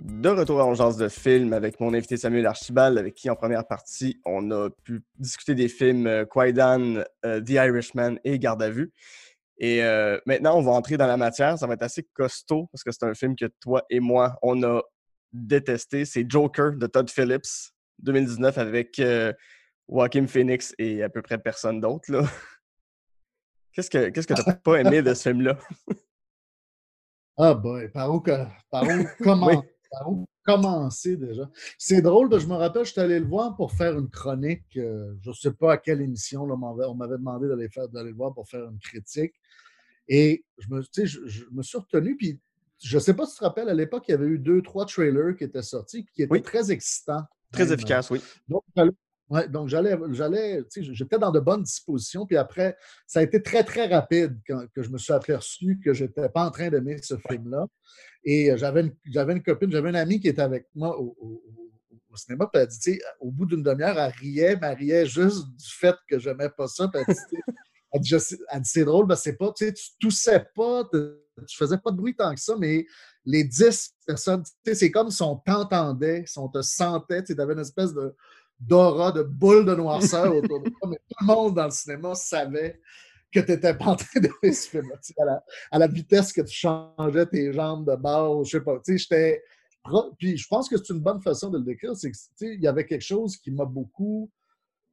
De 0.00 0.28
retour 0.28 0.60
à 0.60 0.72
Jase 0.74 0.96
de 0.98 1.08
film 1.08 1.52
avec 1.52 1.80
mon 1.80 1.92
invité 1.94 2.16
Samuel 2.16 2.46
Archibald, 2.46 2.96
avec 2.96 3.14
qui 3.14 3.28
en 3.28 3.34
première 3.34 3.66
partie, 3.66 4.20
on 4.24 4.52
a 4.52 4.70
pu 4.84 5.02
discuter 5.18 5.56
des 5.56 5.68
films 5.68 6.06
euh, 6.06 6.24
Quaidan, 6.24 7.02
euh, 7.24 7.40
The 7.40 7.50
Irishman 7.50 8.16
et 8.22 8.38
Garde 8.38 8.62
à 8.62 8.70
vue. 8.70 8.92
Et 9.58 9.82
euh, 9.82 10.18
maintenant, 10.26 10.56
on 10.56 10.62
va 10.62 10.72
entrer 10.72 10.96
dans 10.96 11.08
la 11.08 11.16
matière. 11.16 11.58
Ça 11.58 11.66
va 11.66 11.74
être 11.74 11.82
assez 11.82 12.04
costaud 12.14 12.68
parce 12.70 12.84
que 12.84 12.92
c'est 12.92 13.04
un 13.04 13.14
film 13.14 13.34
que 13.34 13.46
toi 13.60 13.82
et 13.90 13.98
moi, 13.98 14.38
on 14.42 14.62
a 14.62 14.80
détesté. 15.32 16.04
C'est 16.04 16.24
Joker 16.28 16.72
de 16.76 16.86
Todd 16.86 17.10
Phillips, 17.10 17.71
2019, 18.02 18.58
avec 18.58 18.98
euh, 18.98 19.32
Joaquin 19.88 20.26
Phoenix 20.26 20.74
et 20.78 21.02
à 21.02 21.08
peu 21.08 21.22
près 21.22 21.38
personne 21.38 21.80
d'autre. 21.80 22.06
Qu'est-ce 23.72 23.90
que 23.90 24.10
tu 24.10 24.32
n'as 24.32 24.54
pas 24.64 24.80
aimé 24.80 25.02
de 25.02 25.14
ce 25.14 25.28
film-là? 25.28 25.58
ah 27.38 27.54
boy, 27.54 27.90
par 27.90 28.14
où, 28.14 28.20
par 28.70 28.84
où, 30.08 30.26
commencer 30.44 31.16
déjà? 31.16 31.48
C'est 31.78 32.02
drôle, 32.02 32.38
je 32.38 32.46
me 32.46 32.54
rappelle, 32.54 32.84
je 32.84 32.92
suis 32.92 33.00
allé 33.00 33.18
le 33.18 33.26
voir 33.26 33.56
pour 33.56 33.72
faire 33.72 33.98
une 33.98 34.10
chronique. 34.10 34.76
Euh, 34.76 35.14
je 35.22 35.30
ne 35.30 35.34
sais 35.34 35.52
pas 35.52 35.72
à 35.74 35.76
quelle 35.78 36.00
émission, 36.02 36.46
là, 36.46 36.54
on 36.54 36.94
m'avait 36.94 37.16
demandé 37.16 37.48
d'aller 37.48 37.68
le 38.10 38.16
voir 38.16 38.34
pour 38.34 38.48
faire 38.48 38.64
une 38.68 38.78
critique. 38.78 39.34
Et 40.08 40.44
je 40.58 40.68
me, 40.68 40.82
je, 40.82 41.44
me 41.52 41.62
suis 41.62 41.78
retenu, 41.78 42.16
puis 42.16 42.40
je 42.82 42.96
ne 42.96 43.00
sais 43.00 43.14
pas 43.14 43.24
si 43.24 43.32
tu 43.34 43.38
te 43.38 43.44
rappelles, 43.44 43.68
à 43.68 43.74
l'époque, 43.74 44.04
il 44.08 44.12
y 44.12 44.14
avait 44.14 44.26
eu 44.26 44.38
deux, 44.38 44.60
trois 44.62 44.84
trailers 44.84 45.36
qui 45.36 45.44
étaient 45.44 45.62
sortis 45.62 46.04
qui 46.06 46.22
étaient 46.22 46.32
Oui. 46.32 46.42
très 46.42 46.70
excitants. 46.70 47.22
Très 47.52 47.64
même. 47.64 47.74
efficace, 47.74 48.10
oui. 48.10 48.20
Donc, 48.48 48.62
j'allais- 48.76 48.90
ouais, 49.30 49.48
donc 49.48 49.68
j'allais, 49.68 49.96
j'allais, 50.12 50.62
tu 50.70 50.84
sais, 50.84 50.94
j'étais 50.94 51.18
dans 51.18 51.30
de 51.30 51.40
bonnes 51.40 51.62
dispositions. 51.62 52.26
Puis 52.26 52.36
après, 52.36 52.76
ça 53.06 53.20
a 53.20 53.22
été 53.22 53.42
très, 53.42 53.62
très 53.64 53.86
rapide 53.86 54.38
quand 54.46 54.64
que 54.74 54.82
je 54.82 54.90
me 54.90 54.98
suis 54.98 55.12
aperçu 55.12 55.78
que 55.84 55.92
je 55.94 56.04
n'étais 56.04 56.28
pas 56.28 56.44
en 56.46 56.50
train 56.50 56.70
d'aimer 56.70 56.96
ce 57.02 57.14
film-là. 57.28 57.66
Et 58.24 58.50
euh, 58.50 58.56
j'avais 58.56 58.82
une, 58.82 58.94
j'avais 59.10 59.32
une 59.32 59.42
copine, 59.42 59.70
j'avais 59.70 59.90
une 59.90 59.96
amie 59.96 60.20
qui 60.20 60.28
était 60.28 60.42
avec 60.42 60.66
moi 60.74 60.98
au, 60.98 61.16
au- 61.20 61.42
cinéma. 62.14 62.46
Puis 62.46 62.58
elle 62.60 62.62
a 62.64 62.66
dit, 62.66 62.78
tu 62.78 62.92
sais, 62.92 63.00
au 63.20 63.30
bout 63.30 63.46
d'une 63.46 63.62
demi-heure, 63.62 63.98
elle 63.98 64.12
riait, 64.12 64.58
mais 64.60 64.66
elle 64.68 64.76
riait 64.76 65.06
juste 65.06 65.46
du 65.48 65.66
fait 65.70 65.94
que 66.06 66.18
je 66.18 66.28
n'aimais 66.28 66.50
pas 66.54 66.66
ça. 66.66 66.86
Puis 66.88 67.02
elle 67.92 68.00
dit, 68.02 68.14
elle 68.50 68.60
dit, 68.60 68.70
c'est 68.70 68.84
drôle, 68.84 69.06
ben 69.06 69.16
c'est 69.16 69.36
pas, 69.36 69.50
tu 69.56 69.64
sais, 69.64 69.72
tu 69.72 69.84
toussais 69.98 70.44
pas, 70.54 70.84
tu 71.46 71.56
faisais 71.56 71.78
pas 71.78 71.90
de 71.90 71.96
bruit 71.96 72.14
tant 72.14 72.34
que 72.34 72.40
ça, 72.40 72.56
mais 72.58 72.86
les 73.24 73.44
10 73.44 73.94
personnes, 74.06 74.42
c'est 74.64 74.90
comme 74.90 75.10
si 75.10 75.22
on 75.22 75.36
t'entendait, 75.36 76.24
si 76.26 76.38
on 76.38 76.48
te 76.48 76.62
sentait, 76.62 77.22
tu 77.22 77.38
avais 77.40 77.54
une 77.54 77.60
espèce 77.60 77.92
de 77.92 78.14
d'aura, 78.60 79.10
de 79.10 79.22
boule 79.22 79.64
de 79.64 79.74
noirceur 79.74 80.34
autour 80.36 80.62
de 80.62 80.70
toi, 80.70 80.88
mais 80.88 80.96
tout 80.96 81.16
le 81.20 81.26
monde 81.26 81.56
dans 81.56 81.64
le 81.64 81.70
cinéma 81.72 82.14
savait 82.14 82.80
que 83.32 83.40
tu 83.40 83.50
n'étais 83.50 83.74
pas 83.74 83.86
en 83.86 83.96
train 83.96 84.20
de 84.20 84.30
sais, 84.52 84.80
à 85.18 85.24
la, 85.24 85.44
à 85.72 85.78
la 85.78 85.86
vitesse 85.88 86.32
que 86.32 86.42
tu 86.42 86.54
changeais 86.54 87.26
tes 87.26 87.52
jambes 87.52 87.90
de 87.90 87.96
bord, 87.96 88.44
je 88.44 88.58
sais 88.58 88.60
pas, 88.60 88.76
tu 88.76 88.92
sais, 88.92 88.98
j'étais... 88.98 89.42
Puis 90.16 90.36
je 90.36 90.46
pense 90.46 90.68
que 90.68 90.76
c'est 90.76 90.90
une 90.92 91.00
bonne 91.00 91.20
façon 91.20 91.50
de 91.50 91.58
le 91.58 91.64
décrire, 91.64 91.96
c'est 91.96 92.10
que, 92.12 92.16
tu 92.16 92.22
sais, 92.36 92.54
il 92.54 92.62
y 92.62 92.68
avait 92.68 92.86
quelque 92.86 93.02
chose 93.02 93.36
qui 93.36 93.50
m'a 93.50 93.64
beaucoup 93.64 94.30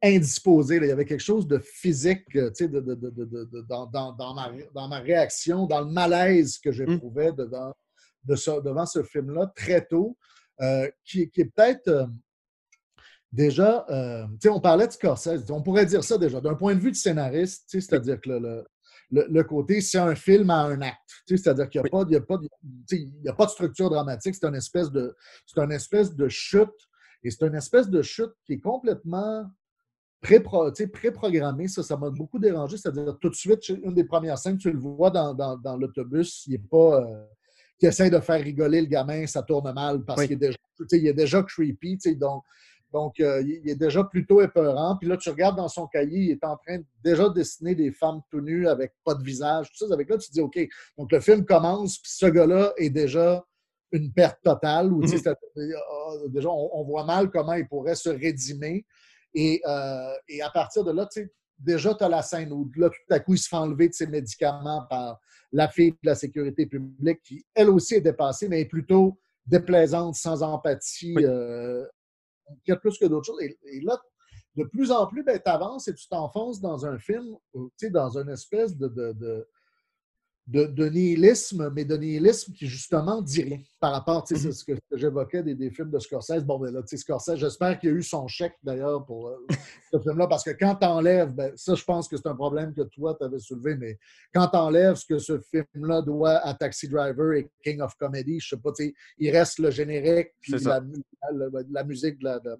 indisposé. 0.01 0.79
là. 0.79 0.85
Il 0.85 0.89
y 0.89 0.91
avait 0.93 1.05
quelque 1.05 1.19
chose 1.23 1.47
de 1.47 1.59
physique 1.59 2.23
euh, 2.35 2.49
de, 2.59 2.67
de- 2.67 2.79
de- 2.95 3.09
de- 3.09 3.25
de- 3.25 3.45
de- 3.45 3.61
dans, 3.67 3.85
dans- 3.85 4.13
dans 4.13 4.33
ma, 4.33 4.51
dans 4.73 4.87
ma 4.87 4.99
réaction, 4.99 5.65
dans 5.65 5.81
le 5.81 5.91
malaise 5.91 6.57
que 6.57 6.71
j'éprouvais 6.71 7.31
devant, 7.33 7.73
de 8.23 8.35
ce- 8.35 8.61
devant 8.61 8.85
ce 8.85 9.03
film-là 9.03 9.51
très 9.55 9.85
tôt, 9.85 10.17
euh, 10.61 10.89
qui, 11.03 11.29
qui 11.29 11.41
est 11.41 11.45
peut-être 11.53 11.87
euh, 11.87 12.05
déjà. 13.31 13.85
euh, 13.89 14.25
on 14.49 14.59
parlait 14.59 14.87
de 14.87 14.91
Scorsese, 14.93 15.49
on 15.49 15.61
pourrait 15.61 15.85
dire 15.85 16.03
ça 16.03 16.17
déjà. 16.17 16.39
D'un 16.41 16.55
point 16.55 16.75
de 16.75 16.79
vue 16.79 16.91
de 16.91 16.95
scénariste, 16.95 17.65
c'est-à-dire 17.69 18.19
que 18.21 18.29
le, 18.29 18.39
le- 18.39 18.65
le- 19.11 19.27
le 19.29 19.43
côté, 19.43 19.81
c'est 19.81 19.97
un 19.97 20.15
film 20.15 20.49
à 20.51 20.61
un 20.63 20.81
acte. 20.81 20.97
C'est-à-dire 21.27 21.67
qu'il 21.69 21.81
n'y 21.81 21.87
a, 21.87 21.89
a, 21.89 23.31
a 23.31 23.33
pas 23.33 23.45
de 23.45 23.51
structure 23.51 23.89
dramatique, 23.89 24.35
c'est 24.35 24.45
une 24.47 24.55
espèce 24.55 24.91
de, 24.91 25.15
c'est 25.45 25.59
une 25.61 25.71
espèce 25.71 26.13
de 26.15 26.27
chute. 26.29 26.69
Et 27.23 27.31
c'est 27.31 27.45
une 27.47 27.55
espèce 27.55 27.89
de 27.89 28.01
chute 28.01 28.31
qui 28.45 28.53
est 28.53 28.59
complètement 28.61 29.45
pré-programmé, 30.21 31.67
ça, 31.67 31.83
ça 31.83 31.97
m'a 31.97 32.09
beaucoup 32.09 32.39
dérangé. 32.39 32.77
C'est-à-dire, 32.77 33.17
tout 33.19 33.29
de 33.29 33.35
suite, 33.35 33.69
une 33.69 33.93
des 33.93 34.03
premières 34.03 34.37
scènes, 34.37 34.57
tu 34.57 34.71
le 34.71 34.79
vois 34.79 35.09
dans, 35.09 35.33
dans- 35.33 35.57
dans 35.57 35.77
l'autobus, 35.77 36.45
il 36.47 36.55
est 36.55 36.67
pas. 36.69 37.01
euh, 37.01 37.25
qui 37.79 37.85
essaie 37.85 38.09
de 38.09 38.19
faire 38.19 38.43
rigoler 38.43 38.81
le 38.81 38.87
gamin, 38.87 39.25
ça 39.25 39.41
tourne 39.41 39.71
mal 39.73 40.03
parce 40.03 40.19
Oui. 40.19 40.27
qu'il 40.27 40.33
est 40.35 40.39
déjà, 40.39 40.57
il 40.91 41.07
est 41.07 41.13
déjà 41.13 41.41
creepy, 41.43 41.97
donc. 42.17 42.43
Donc, 42.91 43.19
euh, 43.21 43.41
il 43.41 43.69
est 43.69 43.75
déjà 43.75 44.03
plutôt 44.03 44.41
épeurant. 44.41 44.97
Puis 44.97 45.07
là, 45.07 45.15
tu 45.15 45.29
regardes 45.29 45.55
dans 45.55 45.69
son 45.69 45.87
cahier, 45.87 46.23
il 46.23 46.31
est 46.31 46.43
en 46.43 46.57
train 46.57 46.79
de 46.79 46.85
déjà 47.01 47.29
dessiner 47.29 47.75
des 47.75 47.91
femmes 47.93 48.19
tout 48.29 48.41
nues 48.41 48.67
avec 48.67 48.91
pas 49.05 49.13
de 49.13 49.23
visage. 49.23 49.69
Tout 49.71 49.87
ça, 49.87 49.93
avec 49.93 50.09
là, 50.09 50.17
tu 50.17 50.27
te 50.27 50.33
dis, 50.33 50.41
OK. 50.41 50.59
Donc, 50.97 51.09
le 51.11 51.19
film 51.21 51.45
commence, 51.45 51.99
puis 51.99 52.11
ce 52.11 52.25
gars-là 52.25 52.73
est 52.75 52.89
déjà 52.89 53.45
une 53.93 54.11
perte 54.11 54.39
totale. 54.43 54.91
Ou, 54.91 54.99
Mhm. 55.01 55.07
c'est- 55.07 55.27
ah, 55.29 55.35
déjà, 56.27 56.49
on, 56.49 56.69
on 56.81 56.83
voit 56.83 57.05
mal 57.05 57.29
comment 57.29 57.53
il 57.53 57.65
pourrait 57.67 57.95
se 57.95 58.09
rédimer. 58.09 58.85
Et, 59.33 59.61
euh, 59.65 60.13
et 60.27 60.41
à 60.41 60.49
partir 60.49 60.83
de 60.83 60.91
là, 60.91 61.05
tu 61.11 61.21
sais, 61.21 61.33
déjà, 61.57 61.93
tu 61.93 62.03
as 62.03 62.09
la 62.09 62.21
scène 62.21 62.51
où 62.51 62.69
là, 62.75 62.89
tout 62.89 63.13
à 63.13 63.19
coup, 63.19 63.33
il 63.33 63.37
se 63.37 63.47
fait 63.47 63.55
enlever 63.55 63.89
de 63.89 63.93
ses 63.93 64.07
médicaments 64.07 64.85
par 64.89 65.19
la 65.51 65.67
fille 65.67 65.91
de 65.91 65.97
la 66.03 66.15
sécurité 66.15 66.65
publique 66.65 67.21
qui, 67.23 67.45
elle 67.53 67.69
aussi, 67.69 67.95
est 67.95 68.01
dépassée, 68.01 68.47
mais 68.47 68.61
est 68.61 68.65
plutôt 68.65 69.19
déplaisante, 69.45 70.15
sans 70.15 70.43
empathie, 70.43 71.13
Oui. 71.15 71.25
euh, 71.25 71.85
y 72.67 72.71
a 72.71 72.75
plus 72.75 72.97
que 72.97 73.05
d'autres 73.05 73.25
choses. 73.27 73.41
Et, 73.41 73.57
et 73.63 73.81
là, 73.81 73.99
de 74.55 74.63
plus 74.63 74.91
en 74.91 75.07
plus, 75.07 75.23
ben, 75.23 75.39
tu 75.43 75.49
avances 75.49 75.87
et 75.87 75.93
tu 75.93 76.07
t'enfonces 76.07 76.59
dans 76.59 76.85
un 76.85 76.97
film, 76.97 77.35
tu 77.53 77.69
sais, 77.77 77.89
dans 77.89 78.17
une 78.17 78.29
espèce 78.29 78.75
de, 78.75 78.87
de, 78.87 79.13
de, 79.13 79.47
de- 80.51 80.65
de 80.65 80.89
nihilisme, 80.89 81.69
mais 81.75 81.85
de 81.85 81.95
nihilisme 81.95 82.53
qui, 82.53 82.65
justement, 82.65 83.21
dit 83.21 83.43
rien 83.43 83.59
par 83.79 83.91
rapport, 83.91 84.23
tu 84.23 84.35
sais, 84.35 84.41
c'est 84.41 84.51
ce 84.51 84.63
que, 84.65 84.71
j'évoquais 84.93 85.43
des, 85.43 85.53
des 85.53 85.69
films 85.69 85.91
de 85.91 85.99
Scorsese. 85.99 86.43
Bon, 86.43 86.57
ben 86.57 86.71
là, 86.73 86.81
tu 86.81 86.87
sais, 86.87 86.97
Scorsese, 86.97 87.35
j'espère 87.35 87.77
qu'il 87.79 87.89
a 87.89 87.93
eu 87.93 88.01
son 88.01 88.27
chèque, 88.27 88.55
d'ailleurs, 88.63 89.05
pour 89.05 89.27
euh, 89.29 89.37
ce 89.93 89.99
film-là, 89.99 90.25
parce 90.27 90.43
que 90.43 90.49
quand 90.51 90.75
tu 90.75 90.87
enlèves, 90.87 91.33
ben, 91.33 91.53
ça, 91.55 91.75
je 91.75 91.83
pense 91.83 92.07
que 92.07 92.17
c'est 92.17 92.27
un 92.27 92.35
problème 92.35 92.73
que 92.73 92.81
toi, 92.81 93.15
tu 93.19 93.23
avais 93.25 93.37
soulevé, 93.39 93.75
mais 93.77 93.99
quand 94.33 94.47
tu 94.47 94.57
enlèves 94.57 94.95
ce 94.95 95.05
que 95.05 95.19
ce 95.19 95.39
film-là 95.51 96.01
doit 96.01 96.37
à 96.39 96.53
Taxi 96.55 96.87
Driver 96.87 97.33
et 97.33 97.47
King 97.63 97.81
of 97.81 97.93
Comedy, 97.95 98.39
je 98.39 98.49
sais 98.49 98.57
pas, 98.57 98.71
tu 98.71 98.85
sais, 98.87 98.93
il 99.19 99.29
reste 99.29 99.59
le 99.59 99.69
générique, 99.69 100.29
puis 100.41 100.59
ça. 100.59 100.69
la, 100.69 100.81
mu- 100.81 101.03
la- 101.31 101.61
la 101.69 101.83
musique 101.83 102.17
de 102.17 102.23
la, 102.25 102.39
de- 102.39 102.57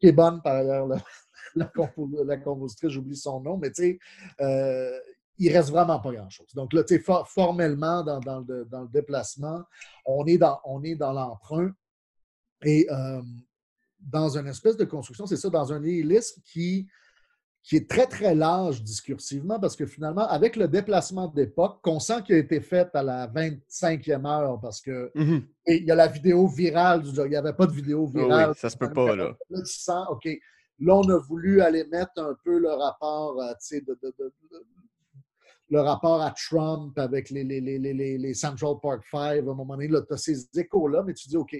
qui 0.00 0.06
est 0.06 0.12
bonne 0.12 0.40
par 0.42 0.54
ailleurs, 0.56 0.86
la, 0.86 0.96
la, 1.54 1.66
compo- 1.66 2.24
la 2.24 2.38
compositrice, 2.38 2.90
j'oublie 2.92 3.16
son 3.16 3.40
nom, 3.40 3.58
mais 3.58 3.70
tu 3.72 3.82
sais, 3.82 3.98
euh, 4.40 4.98
il 5.42 5.52
reste 5.56 5.70
vraiment 5.70 5.98
pas 5.98 6.12
grand-chose. 6.12 6.52
Donc 6.54 6.72
là, 6.72 6.84
tu 6.84 6.94
sais, 6.96 7.00
for- 7.00 7.26
formellement, 7.28 8.04
dans, 8.04 8.20
dans 8.20 8.40
le, 8.46 8.64
dans 8.66 8.82
le 8.82 8.88
déplacement, 8.88 9.62
on 10.04 10.24
est 10.26 10.38
dans, 10.38 10.60
on 10.64 10.82
est 10.84 10.94
dans 10.94 11.12
l'emprunt 11.12 11.72
et 12.62 12.86
euh, 12.90 13.22
dans 14.00 14.36
une 14.36 14.46
espèce 14.46 14.76
de 14.76 14.84
construction, 14.84 15.26
c'est 15.26 15.36
ça, 15.36 15.48
dans 15.50 15.72
un 15.72 15.80
nihilisme 15.80 16.40
qui, 16.44 16.86
qui 17.62 17.76
est 17.76 17.88
très, 17.88 18.06
très 18.06 18.34
large 18.34 18.82
discursivement, 18.82 19.58
parce 19.58 19.76
que 19.76 19.86
finalement, 19.86 20.26
avec 20.28 20.56
le 20.56 20.68
déplacement 20.68 21.28
d'époque, 21.28 21.80
qu'on 21.82 22.00
sent 22.00 22.22
qu'il 22.24 22.34
a 22.34 22.38
été 22.38 22.60
fait 22.60 22.88
à 22.94 23.02
la 23.02 23.26
25e 23.28 24.26
heure, 24.26 24.60
parce 24.60 24.80
que 24.80 25.10
Mhm. 25.14 25.46
et 25.66 25.76
il 25.76 25.84
y 25.86 25.90
a 25.90 25.94
la 25.94 26.06
vidéo 26.06 26.46
virale 26.48 27.02
du 27.02 27.10
Il 27.18 27.28
n'y 27.30 27.36
avait 27.36 27.52
pas 27.54 27.66
de 27.66 27.72
vidéo 27.72 28.06
virale. 28.06 28.50
oui, 28.50 28.54
ça 28.58 28.68
se 28.70 28.76
peut 28.76 28.92
pas, 28.92 29.14
là. 29.16 29.36
Là, 29.50 29.62
tu 29.62 29.72
sens, 29.72 30.06
OK, 30.10 30.24
là, 30.78 30.94
on 30.96 31.08
a 31.10 31.18
voulu 31.18 31.60
aller 31.60 31.84
mettre 31.86 32.12
un 32.16 32.34
peu 32.44 32.58
le 32.58 32.70
rapport, 32.70 33.40
euh, 33.40 33.52
tu 33.52 33.76
sais, 33.76 33.80
de, 33.82 33.98
de- 34.02 34.14
de- 34.18 34.32
de- 34.50 34.66
le 35.70 35.80
rapport 35.80 36.20
à 36.20 36.32
Trump 36.32 36.98
avec 36.98 37.30
les, 37.30 37.44
les, 37.44 37.60
les, 37.60 37.78
les, 37.78 37.94
les- 37.94 38.18
les 38.18 38.34
Central 38.34 38.74
Park 38.82 39.02
Five. 39.08 39.48
À 39.48 39.52
un 39.52 39.54
moment 39.54 39.76
donné, 39.76 39.88
tu 39.88 39.96
as 40.12 40.16
ces 40.16 40.48
échos-là, 40.58 41.02
mais 41.06 41.14
tu 41.14 41.28
dis, 41.28 41.36
OK, 41.36 41.52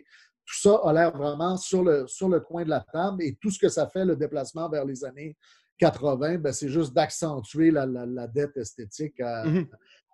tout 0.44 0.58
ça 0.60 0.80
a 0.84 0.92
l'air 0.92 1.16
vraiment 1.16 1.56
sur 1.56 1.84
le, 1.84 2.06
sur 2.08 2.28
le 2.28 2.40
coin 2.40 2.64
de 2.64 2.70
la 2.70 2.84
table 2.92 3.22
et 3.22 3.36
tout 3.40 3.50
ce 3.50 3.58
que 3.58 3.68
ça 3.68 3.88
fait, 3.88 4.04
le 4.04 4.16
déplacement 4.16 4.68
vers 4.68 4.84
les 4.84 5.04
années 5.04 5.36
80, 5.78 6.38
ben, 6.38 6.52
c'est 6.52 6.68
juste 6.68 6.92
d'accentuer 6.92 7.70
la, 7.70 7.86
la- 7.86 8.04
la 8.06 8.26
dette 8.26 8.56
esthétique 8.56 9.18
à, 9.20 9.44
Mhm. 9.44 9.66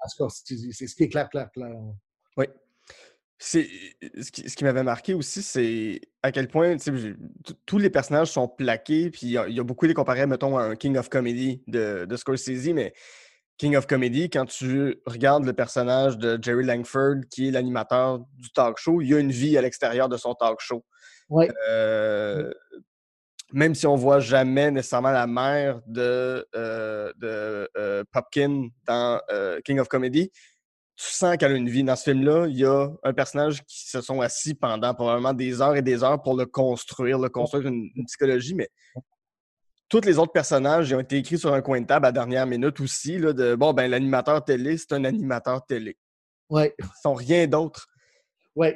à 0.03 0.09
Scorsese. 0.09 0.70
C'est 0.72 0.86
ce 0.86 0.94
qui 0.94 1.05
est 1.05 1.09
clair, 1.09 1.28
clair, 1.30 1.51
clair. 1.51 1.74
Oui. 2.36 2.44
C'est 3.38 3.68
ce 4.20 4.30
qui, 4.30 4.49
ce 4.49 4.57
qui 4.57 4.64
m'avait 4.64 4.82
marqué 4.82 5.12
aussi, 5.12 5.42
c'est 5.42 6.01
à 6.22 6.32
quel 6.32 6.49
point 6.49 6.76
tous 7.66 7.76
les 7.78 7.90
personnages 7.90 8.30
sont 8.32 8.49
plaqués, 8.49 9.11
puis 9.11 9.26
il 9.26 9.30
y, 9.32 9.38
a- 9.38 9.47
il 9.49 9.55
y 9.55 9.61
a 9.61 9.62
beaucoup 9.62 9.86
des 9.86 9.92
comparés, 9.94 10.26
mettons, 10.26 10.57
à 10.57 10.62
un 10.64 10.76
King 10.76 10.97
of 10.97 11.09
Comedy 11.11 11.62
de, 11.66 12.07
de 12.07 12.16
Scorsese, 12.16 12.72
mais 12.72 12.94
King 13.59 13.76
of 13.76 13.86
Comedy, 13.86 14.28
quand 14.28 14.44
tu 14.44 15.00
regardes 15.07 15.44
le 15.44 15.52
personnage 15.52 16.18
de 16.18 16.38
Jerry 16.40 16.64
Langford, 16.64 17.22
qui 17.30 17.48
est 17.48 17.50
l'animateur 17.50 18.18
du 18.34 18.50
talk 18.50 18.78
show, 18.78 19.00
il 19.00 19.09
y 19.09 19.14
a 19.14 19.18
une 19.18 19.32
vie 19.32 19.57
à 19.57 19.62
l'extérieur 19.62 20.09
de 20.09 20.16
son 20.16 20.34
talk 20.34 20.61
show. 20.61 20.84
Euh, 21.68 22.52
même 23.52 23.74
si 23.74 23.86
on 23.86 23.96
voit 23.96 24.20
jamais 24.20 24.70
nécessairement 24.70 25.11
la 25.11 25.26
mère 25.26 25.80
de, 25.86 26.46
euh, 26.54 27.12
de 27.16 27.68
euh, 27.76 28.04
Popkin 28.12 28.68
dans 28.86 29.20
King 29.64 29.78
of 29.78 29.88
Comedy, 29.88 30.30
tu 30.96 31.11
sens 31.11 31.36
qu'elle 31.36 31.52
a 31.52 31.57
une 31.57 31.68
vie. 31.68 31.84
Dans 31.84 31.96
ce 31.96 32.04
film-là, 32.04 32.46
il 32.48 32.57
y 32.57 32.64
a 32.64 32.88
un 33.02 33.12
personnage 33.12 33.62
qui 33.64 33.88
se 33.88 34.00
sont 34.00 34.20
assis 34.20 34.54
pendant 34.54 34.94
probablement 34.94 35.34
des 35.34 35.61
heures 35.61 35.76
et 35.76 35.82
des 35.82 36.02
heures 36.02 36.22
pour 36.22 36.36
le 36.36 36.46
construire, 36.46 37.18
le 37.18 37.28
construire 37.28 37.66
une, 37.66 37.90
une 37.94 38.07
psychologie, 38.07 38.54
mais 38.54 38.68
tous 39.89 40.01
les 40.03 40.18
autres 40.18 40.32
personnages 40.32 40.91
ils 40.91 40.95
ont 40.95 41.01
été 41.01 41.16
écrits 41.16 41.39
sur 41.39 41.53
un 41.55 41.62
coin 41.62 41.80
de 41.80 41.87
table 41.87 42.07
à 42.07 42.12
dernière 42.12 42.47
minute 42.47 42.80
aussi, 42.80 43.18
là, 43.18 43.32
de 43.32 43.55
bon, 43.55 43.72
ben 43.72 43.91
l'animateur 43.91 44.45
télé, 44.45 44.76
c'est 44.76 44.93
un 44.93 45.05
animateur 45.05 45.64
télé. 45.66 45.97
Oui. 46.51 46.64
Ils 46.78 46.84
sont 47.03 47.14
rien 47.14 47.47
d'autre. 47.47 47.89
Oui. 48.55 48.68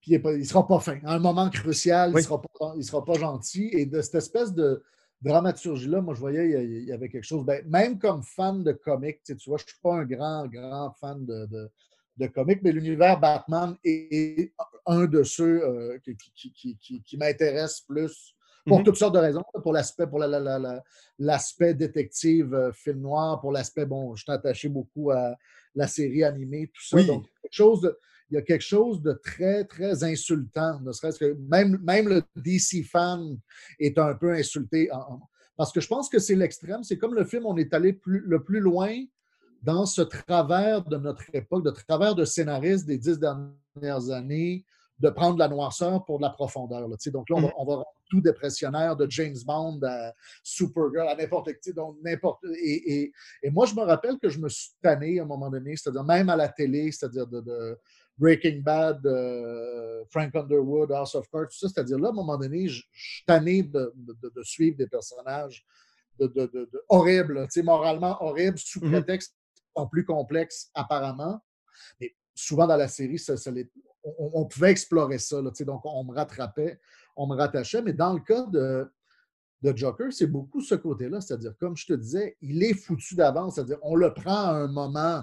Puis 0.00 0.12
il 0.12 0.22
ne 0.22 0.44
sera 0.44 0.66
pas 0.66 0.80
fin. 0.80 0.98
À 1.04 1.14
un 1.14 1.18
moment 1.18 1.48
crucial, 1.48 2.10
il 2.10 2.16
ne 2.16 2.20
sera, 2.20 2.40
pas- 2.40 2.74
il 2.76 2.84
sera 2.84 3.04
pas 3.04 3.14
gentil. 3.14 3.70
Et 3.72 3.86
de 3.86 4.02
cette 4.02 4.16
espèce 4.16 4.52
de 4.52 4.82
dramaturgie-là, 5.22 6.02
moi, 6.02 6.12
je 6.14 6.20
voyais, 6.20 6.64
il 6.64 6.84
y 6.84 6.92
avait 6.92 7.08
quelque 7.08 7.24
chose. 7.24 7.44
Ben, 7.44 7.64
même 7.66 7.98
comme 7.98 8.22
fan 8.22 8.62
de 8.62 8.72
comics, 8.72 9.22
tu 9.24 9.32
sais, 9.32 9.36
tu 9.36 9.48
vois, 9.48 9.56
je 9.58 9.64
ne 9.64 9.68
suis 9.68 9.78
pas 9.82 9.94
un 9.94 10.04
grand, 10.04 10.46
grand 10.46 10.92
fan 11.00 11.24
de, 11.24 11.46
de, 11.46 11.70
de 12.18 12.26
comics, 12.26 12.60
mais 12.62 12.72
l'univers 12.72 13.18
Batman 13.18 13.76
est, 13.82 14.14
est 14.42 14.52
un 14.84 15.06
de 15.06 15.22
ceux 15.22 15.62
euh, 15.64 15.98
qui, 16.04 16.14
qui, 16.34 16.52
qui, 16.52 16.76
qui, 16.76 17.02
qui 17.02 17.16
m'intéresse 17.16 17.80
plus. 17.80 18.34
Pour 18.66 18.78
Mhm. 18.78 18.84
toutes 18.84 18.96
sortes 18.96 19.14
de 19.14 19.20
raisons. 19.20 19.42
Pour 19.62 19.72
l'aspect, 19.72 20.06
pour 20.06 20.18
la- 20.18 20.26
la- 20.26 20.40
la- 20.40 20.58
la- 20.58 20.82
l'aspect 21.18 21.74
détective, 21.74 22.54
euh, 22.54 22.72
film 22.72 23.00
noir, 23.00 23.40
pour 23.40 23.52
l'aspect, 23.52 23.84
bon, 23.84 24.14
je 24.16 24.22
suis 24.22 24.32
attaché 24.32 24.68
beaucoup 24.68 25.10
à 25.10 25.34
la 25.74 25.86
série 25.86 26.24
animée, 26.24 26.68
tout 26.72 26.82
ça. 26.82 26.96
Oui. 26.96 27.06
Donc, 27.06 27.26
quelque 27.42 27.52
chose 27.54 27.80
de, 27.82 27.98
il 28.30 28.34
y 28.34 28.38
a 28.38 28.42
quelque 28.42 28.62
chose 28.62 29.02
de 29.02 29.12
très, 29.12 29.64
très 29.64 30.02
insultant, 30.04 30.80
ne 30.80 30.92
serait-ce 30.92 31.18
que 31.18 31.36
même, 31.48 31.78
même 31.82 32.08
le 32.08 32.22
DC 32.36 32.82
fan 32.84 33.36
est 33.78 33.98
un 33.98 34.14
peu 34.14 34.32
insulté. 34.32 34.90
en- 34.92 35.20
parce 35.56 35.70
que 35.70 35.80
je 35.80 35.86
pense 35.86 36.08
que 36.08 36.18
c'est 36.18 36.34
l'extrême. 36.34 36.82
C'est 36.82 36.98
comme 36.98 37.14
le 37.14 37.24
film, 37.24 37.46
on 37.46 37.56
est 37.56 37.72
allé 37.74 37.92
plus, 37.92 38.20
le 38.26 38.42
plus 38.42 38.60
loin 38.60 38.92
dans 39.62 39.86
ce 39.86 40.02
travers 40.02 40.82
de 40.84 40.96
notre 40.96 41.22
époque, 41.32 41.64
de 41.64 41.70
travers 41.70 42.14
de 42.14 42.24
scénaristes 42.24 42.86
des 42.86 42.98
dix 42.98 43.18
dernières 43.20 44.10
années, 44.10 44.64
de 44.98 45.10
prendre 45.10 45.38
la 45.38 45.48
noirceur 45.48 46.04
pour 46.04 46.18
de 46.18 46.22
la 46.22 46.30
profondeur. 46.30 46.88
Donc 46.88 47.30
là, 47.30 47.36
on 47.36 47.40
va, 47.42 47.52
on 47.58 47.64
va, 47.64 47.74
rendre 47.74 47.86
tout 48.08 48.20
dépressionnaire 48.20 48.96
de 48.96 49.06
James 49.10 49.36
Bond 49.46 49.80
à 49.82 50.12
Supergirl, 50.42 51.08
à 51.08 51.16
n'importe 51.16 51.52
qui. 51.60 51.72
Donc, 51.72 51.96
n'importe. 52.02 52.44
Et, 52.62 52.94
et, 52.94 53.12
et, 53.42 53.50
moi, 53.50 53.66
je 53.66 53.74
me 53.74 53.82
rappelle 53.82 54.18
que 54.18 54.28
je 54.28 54.38
me 54.38 54.48
suis 54.48 54.72
tanné 54.82 55.20
à 55.20 55.22
un 55.22 55.26
moment 55.26 55.50
donné, 55.50 55.76
c'est-à-dire 55.76 56.04
même 56.04 56.28
à 56.28 56.36
la 56.36 56.48
télé, 56.48 56.92
c'est-à-dire 56.92 57.26
de, 57.26 57.40
de, 57.40 57.78
Breaking 58.16 58.60
Bad, 58.62 59.04
euh, 59.06 60.04
Frank 60.10 60.34
Underwood, 60.34 60.92
House 60.92 61.14
of 61.14 61.28
Cards, 61.30 61.48
tout 61.48 61.58
ça. 61.58 61.68
C'est-à-dire 61.68 61.98
là, 61.98 62.08
à 62.08 62.10
un 62.10 62.14
moment 62.14 62.36
donné, 62.36 62.68
je, 62.68 62.82
suis 62.92 63.24
tanné 63.26 63.62
de, 63.62 63.92
de, 63.96 64.42
suivre 64.42 64.76
des 64.76 64.86
personnages 64.86 65.64
de, 66.18 66.70
horribles, 66.88 67.48
moralement 67.64 68.16
horribles, 68.22 68.58
sous 68.58 68.80
Mhm. 68.80 68.92
prétexte 68.92 69.34
sont 69.76 69.88
plus 69.88 70.04
complexes 70.04 70.70
apparemment. 70.74 71.40
Mais 72.00 72.14
souvent 72.34 72.66
dans 72.66 72.76
la 72.76 72.88
série, 72.88 73.18
ça, 73.18 73.36
ça 73.36 73.50
les- 73.50 73.68
on, 74.04 74.30
on 74.34 74.44
pouvait 74.46 74.70
explorer 74.70 75.18
ça. 75.18 75.42
Là, 75.42 75.50
donc, 75.60 75.80
on 75.84 76.04
me 76.04 76.14
rattrapait, 76.14 76.78
on 77.16 77.26
me 77.26 77.36
rattachait. 77.36 77.82
Mais 77.82 77.92
dans 77.92 78.12
le 78.12 78.20
cas 78.20 78.46
de, 78.46 78.90
de 79.62 79.76
Joker, 79.76 80.12
c'est 80.12 80.26
beaucoup 80.26 80.60
ce 80.60 80.74
côté-là. 80.74 81.20
C'est-à-dire, 81.20 81.54
comme 81.58 81.76
je 81.76 81.86
te 81.86 81.92
disais, 81.94 82.36
il 82.40 82.62
est 82.62 82.74
foutu 82.74 83.14
d'avance. 83.14 83.54
C'est-à-dire, 83.56 83.78
on 83.82 83.94
le 83.96 84.12
prend 84.12 84.44
à 84.48 84.52
un 84.52 84.68
moment 84.68 85.22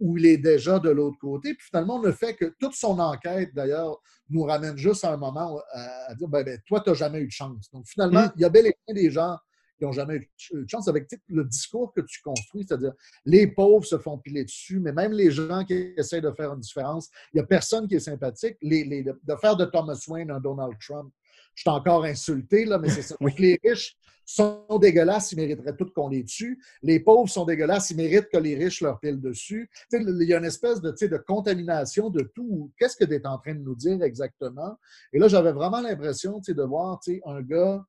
où 0.00 0.16
il 0.16 0.26
est 0.26 0.38
déjà 0.38 0.78
de 0.78 0.90
l'autre 0.90 1.18
côté. 1.18 1.54
Puis 1.54 1.66
finalement, 1.66 1.96
on 1.96 2.02
ne 2.02 2.12
fait 2.12 2.34
que 2.36 2.54
toute 2.60 2.74
son 2.74 2.98
enquête, 3.00 3.52
d'ailleurs, 3.54 4.00
nous 4.30 4.42
ramène 4.44 4.76
juste 4.76 5.04
à 5.04 5.12
un 5.12 5.16
moment 5.16 5.58
à, 5.72 6.10
à 6.10 6.14
dire 6.14 6.28
ben, 6.28 6.44
ben, 6.44 6.60
toi, 6.66 6.80
tu 6.80 6.90
n'as 6.90 6.94
jamais 6.94 7.20
eu 7.20 7.26
de 7.26 7.32
chance. 7.32 7.68
Donc 7.72 7.86
finalement, 7.86 8.22
Mm. 8.26 8.32
il 8.36 8.42
y 8.42 8.44
a 8.44 8.48
bel 8.48 8.66
et 8.66 8.76
bien 8.86 8.94
des 8.94 9.10
gens 9.10 9.36
qui 9.78 9.84
n'ont 9.84 9.92
jamais 9.92 10.16
eu 10.16 10.30
de 10.52 10.68
chance 10.68 10.88
avec 10.88 11.08
le 11.28 11.44
discours 11.44 11.92
que 11.94 12.00
tu 12.00 12.20
construis, 12.22 12.64
c'est-à-dire 12.66 12.92
les 13.24 13.46
pauvres 13.46 13.84
se 13.86 13.98
font 13.98 14.18
piler 14.18 14.44
dessus, 14.44 14.80
mais 14.80 14.92
même 14.92 15.12
les 15.12 15.30
gens 15.30 15.64
qui 15.64 15.94
essayent 15.96 16.20
de 16.20 16.32
faire 16.32 16.52
une 16.52 16.60
différence, 16.60 17.08
il 17.32 17.36
n'y 17.36 17.40
a 17.40 17.46
personne 17.46 17.86
qui 17.86 17.94
est 17.94 18.00
sympathique. 18.00 18.56
Les, 18.60 18.84
les- 18.84 19.02
de 19.04 19.36
faire 19.40 19.56
de 19.56 19.64
Thomas 19.64 19.98
Wayne 20.08 20.30
un 20.30 20.40
Donald 20.40 20.74
Trump, 20.80 21.12
je 21.54 21.62
suis 21.62 21.70
encore 21.70 22.04
insulté, 22.04 22.64
là, 22.64 22.78
mais 22.78 22.88
c'est 22.88 23.02
ça. 23.02 23.16
Oui. 23.20 23.32
Les 23.38 23.58
riches 23.64 23.96
sont 24.24 24.62
dégueulasses, 24.80 25.32
ils 25.32 25.36
mériteraient 25.36 25.74
tout 25.74 25.90
qu'on 25.94 26.08
les 26.10 26.22
tue. 26.24 26.60
Les 26.82 27.00
pauvres 27.00 27.30
sont 27.30 27.46
dégueulasses, 27.46 27.90
ils 27.90 27.96
méritent 27.96 28.28
que 28.28 28.36
les 28.36 28.54
riches 28.56 28.82
leur 28.82 29.00
pilent 29.00 29.20
dessus. 29.20 29.70
Il 29.92 30.22
y 30.28 30.34
a 30.34 30.38
une 30.38 30.44
espèce 30.44 30.80
de, 30.82 30.90
de 30.90 31.16
contamination 31.16 32.10
de 32.10 32.20
tout. 32.34 32.70
Qu'est-ce 32.78 32.96
que 32.96 33.04
tu 33.06 33.14
es 33.14 33.26
en 33.26 33.38
train 33.38 33.54
de 33.54 33.60
nous 33.60 33.74
dire 33.74 34.02
exactement? 34.02 34.76
Et 35.12 35.18
là, 35.18 35.28
j'avais 35.28 35.52
vraiment 35.52 35.80
l'impression 35.80 36.40
de 36.46 36.62
voir 36.62 37.00
un 37.24 37.40
gars 37.42 37.82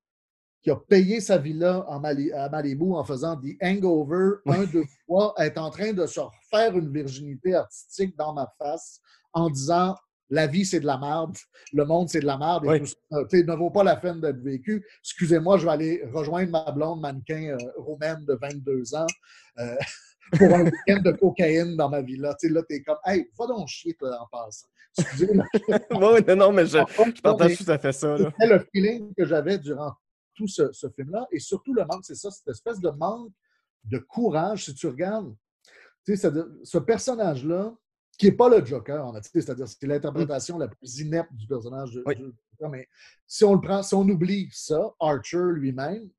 qui 0.62 0.70
a 0.72 0.76
payé 0.76 1.22
sa 1.22 1.38
villa 1.38 1.86
en 1.88 2.00
Mali- 2.00 2.32
à 2.34 2.50
Malibu 2.50 2.94
en 2.94 3.04
faisant 3.04 3.36
des 3.36 3.58
hangover, 3.62 4.38
un, 4.46 4.64
deux, 4.66 4.84
trois, 5.08 5.34
est 5.38 5.58
en 5.58 5.70
train 5.70 5.94
de 5.94 6.06
se 6.06 6.20
refaire 6.20 6.78
une 6.78 6.92
virginité 6.92 7.56
artistique 7.56 8.16
dans 8.18 8.34
ma 8.34 8.52
face 8.58 9.00
en 9.34 9.50
disant 9.50 9.96
la 10.32 10.46
vie, 10.46 10.64
c'est 10.66 10.80
de 10.80 10.86
la 10.86 10.98
merde, 11.00 11.36
le 11.74 11.86
monde, 11.86 12.08
c'est 12.10 12.20
de 12.20 12.26
la 12.28 12.38
merde, 12.38 12.66
et 12.66 12.70
Oui. 12.70 12.80
tout 12.82 12.86
ça, 12.86 13.18
sais, 13.32 13.44
ne 13.44 13.56
vaut 13.56 13.72
pas 13.72 13.84
la 13.84 13.96
peine 13.96 14.22
d'être 14.22 14.42
vécu. 14.42 14.86
Excusez-moi, 15.04 15.58
je 15.58 15.66
vais 15.66 15.72
aller 15.72 16.04
rejoindre 16.14 16.52
ma 16.52 16.72
blonde 16.72 17.02
mannequin 17.02 17.58
euh, 17.60 17.72
roumaine 17.78 18.24
de 18.26 18.38
22 18.40 18.94
ans 18.96 19.08
euh, 19.60 19.76
pour 20.38 20.54
un 20.54 20.66
week-end 20.66 21.02
de 21.04 21.12
cocaïne 21.14 21.76
dans 21.78 21.90
ma 21.90 22.02
villa. 22.04 22.36
Tu 22.40 22.48
sais, 22.48 22.54
là, 22.54 22.62
t'es 22.68 22.84
comme, 22.84 22.98
hey, 23.06 23.28
va 23.40 23.48
donc 23.48 23.68
chier, 23.70 23.98
en 24.04 24.28
passant. 24.32 24.68
Excusez-moi. 25.00 25.46
Non, 25.92 26.36
non, 26.36 26.52
mais 26.52 26.66
je, 26.68 26.78
je 26.78 27.22
partage 27.22 27.58
tout 27.58 27.72
à 27.72 27.80
fait 27.80 27.92
ça. 27.94 28.16
c'était 28.18 28.48
le 28.48 28.60
feeling 28.72 29.12
que 29.18 29.26
j'avais 29.26 29.58
durant 29.58 29.94
tout 30.40 30.48
ce, 30.48 30.72
ce 30.72 30.90
film-là. 30.90 31.28
Et 31.34 31.40
surtout, 31.40 31.74
le 31.74 31.84
manque, 31.86 32.06
c'est 32.06 32.16
ça, 32.16 32.32
cette 32.32 32.48
espèce 32.48 32.80
de 32.80 32.90
manque 32.90 33.30
de 33.84 33.98
courage. 33.98 34.66
Si 34.66 34.74
tu 34.74 34.88
regardes, 34.88 35.36
tu 36.06 36.14
sais, 36.14 36.16
c'est-à-dire, 36.16 36.48
ce 36.64 36.78
personnage-là, 36.78 37.76
qui 38.18 38.26
n'est 38.28 38.32
pas 38.32 38.48
le 38.50 38.66
Joker, 38.66 39.06
en 39.06 39.14
fait, 39.14 39.24
c'est-à-dire 39.34 39.68
c'est 39.68 39.86
l'interprétation 39.86 40.58
la 40.58 40.68
plus 40.70 41.00
inepte 41.00 41.34
du 41.34 41.46
personnage 41.46 41.92
de, 41.92 42.04
Oui. 42.06 42.16
du 42.16 42.24
Joker, 42.52 42.70
mais 42.70 42.88
si 43.28 43.44
on 43.44 43.54
le 43.54 43.62
prend, 43.62 43.84
si 43.84 43.94
on 43.96 44.08
oublie 44.08 44.50
ça, 44.54 44.94
Archer 45.00 45.44
lui-même, 45.54 46.10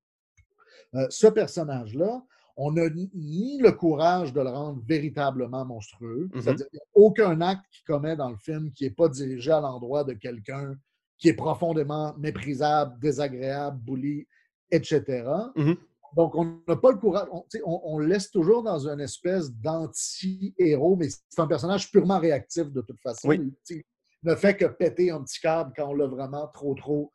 euh, 0.95 1.07
ce 1.11 1.27
personnage-là, 1.29 2.23
on 2.57 2.73
n'a 2.73 2.91
ni- 2.91 3.59
le 3.61 3.73
courage 3.73 4.33
de 4.35 4.41
le 4.41 4.51
rendre 4.51 4.83
véritablement 4.87 5.64
monstrueux, 5.64 6.29
Mhm. 6.35 6.41
c'est-à-dire 6.43 6.68
qu'il 6.68 6.77
n'y 6.79 6.81
a 6.81 7.07
aucun 7.07 7.41
acte 7.41 7.64
qu'il 7.71 7.85
commet 7.87 8.16
dans 8.16 8.29
le 8.31 8.37
film 8.37 8.71
qui 8.73 8.85
n'est 8.85 8.91
pas 8.91 9.09
dirigé 9.09 9.51
à 9.51 9.61
l'endroit 9.61 10.05
de 10.05 10.12
quelqu'un 10.14 10.75
qui 11.21 11.29
est 11.29 11.35
profondément 11.35 12.14
méprisable, 12.16 12.99
désagréable, 12.99 13.79
bully, 13.83 14.27
etc. 14.71 15.23
Mhm. 15.55 15.77
Donc, 16.16 16.35
on 16.35 16.61
n'a 16.66 16.77
pas 16.77 16.91
le 16.91 16.97
courage. 16.97 17.29
On, 17.31 17.45
on- 17.85 17.99
laisse 17.99 18.31
toujours 18.31 18.64
dans 18.64 18.89
une 18.89 19.01
espèce 19.01 19.53
d'anti-héros, 19.53 20.97
mais 20.97 21.09
c'est 21.09 21.41
un 21.41 21.47
personnage 21.47 21.91
purement 21.93 22.18
réactif 22.18 22.73
de 22.73 22.81
toute 22.81 23.01
façon. 23.01 23.29
Oui. 23.29 23.53
Il, 23.68 23.83
ne 24.23 24.35
fait 24.35 24.57
que 24.57 24.64
péter 24.64 25.11
un 25.11 25.23
petit 25.23 25.41
câble 25.41 25.73
quand 25.77 25.89
on 25.89 25.95
l'a 25.95 26.07
vraiment 26.07 26.49
trop, 26.49 26.75
trop 26.75 27.12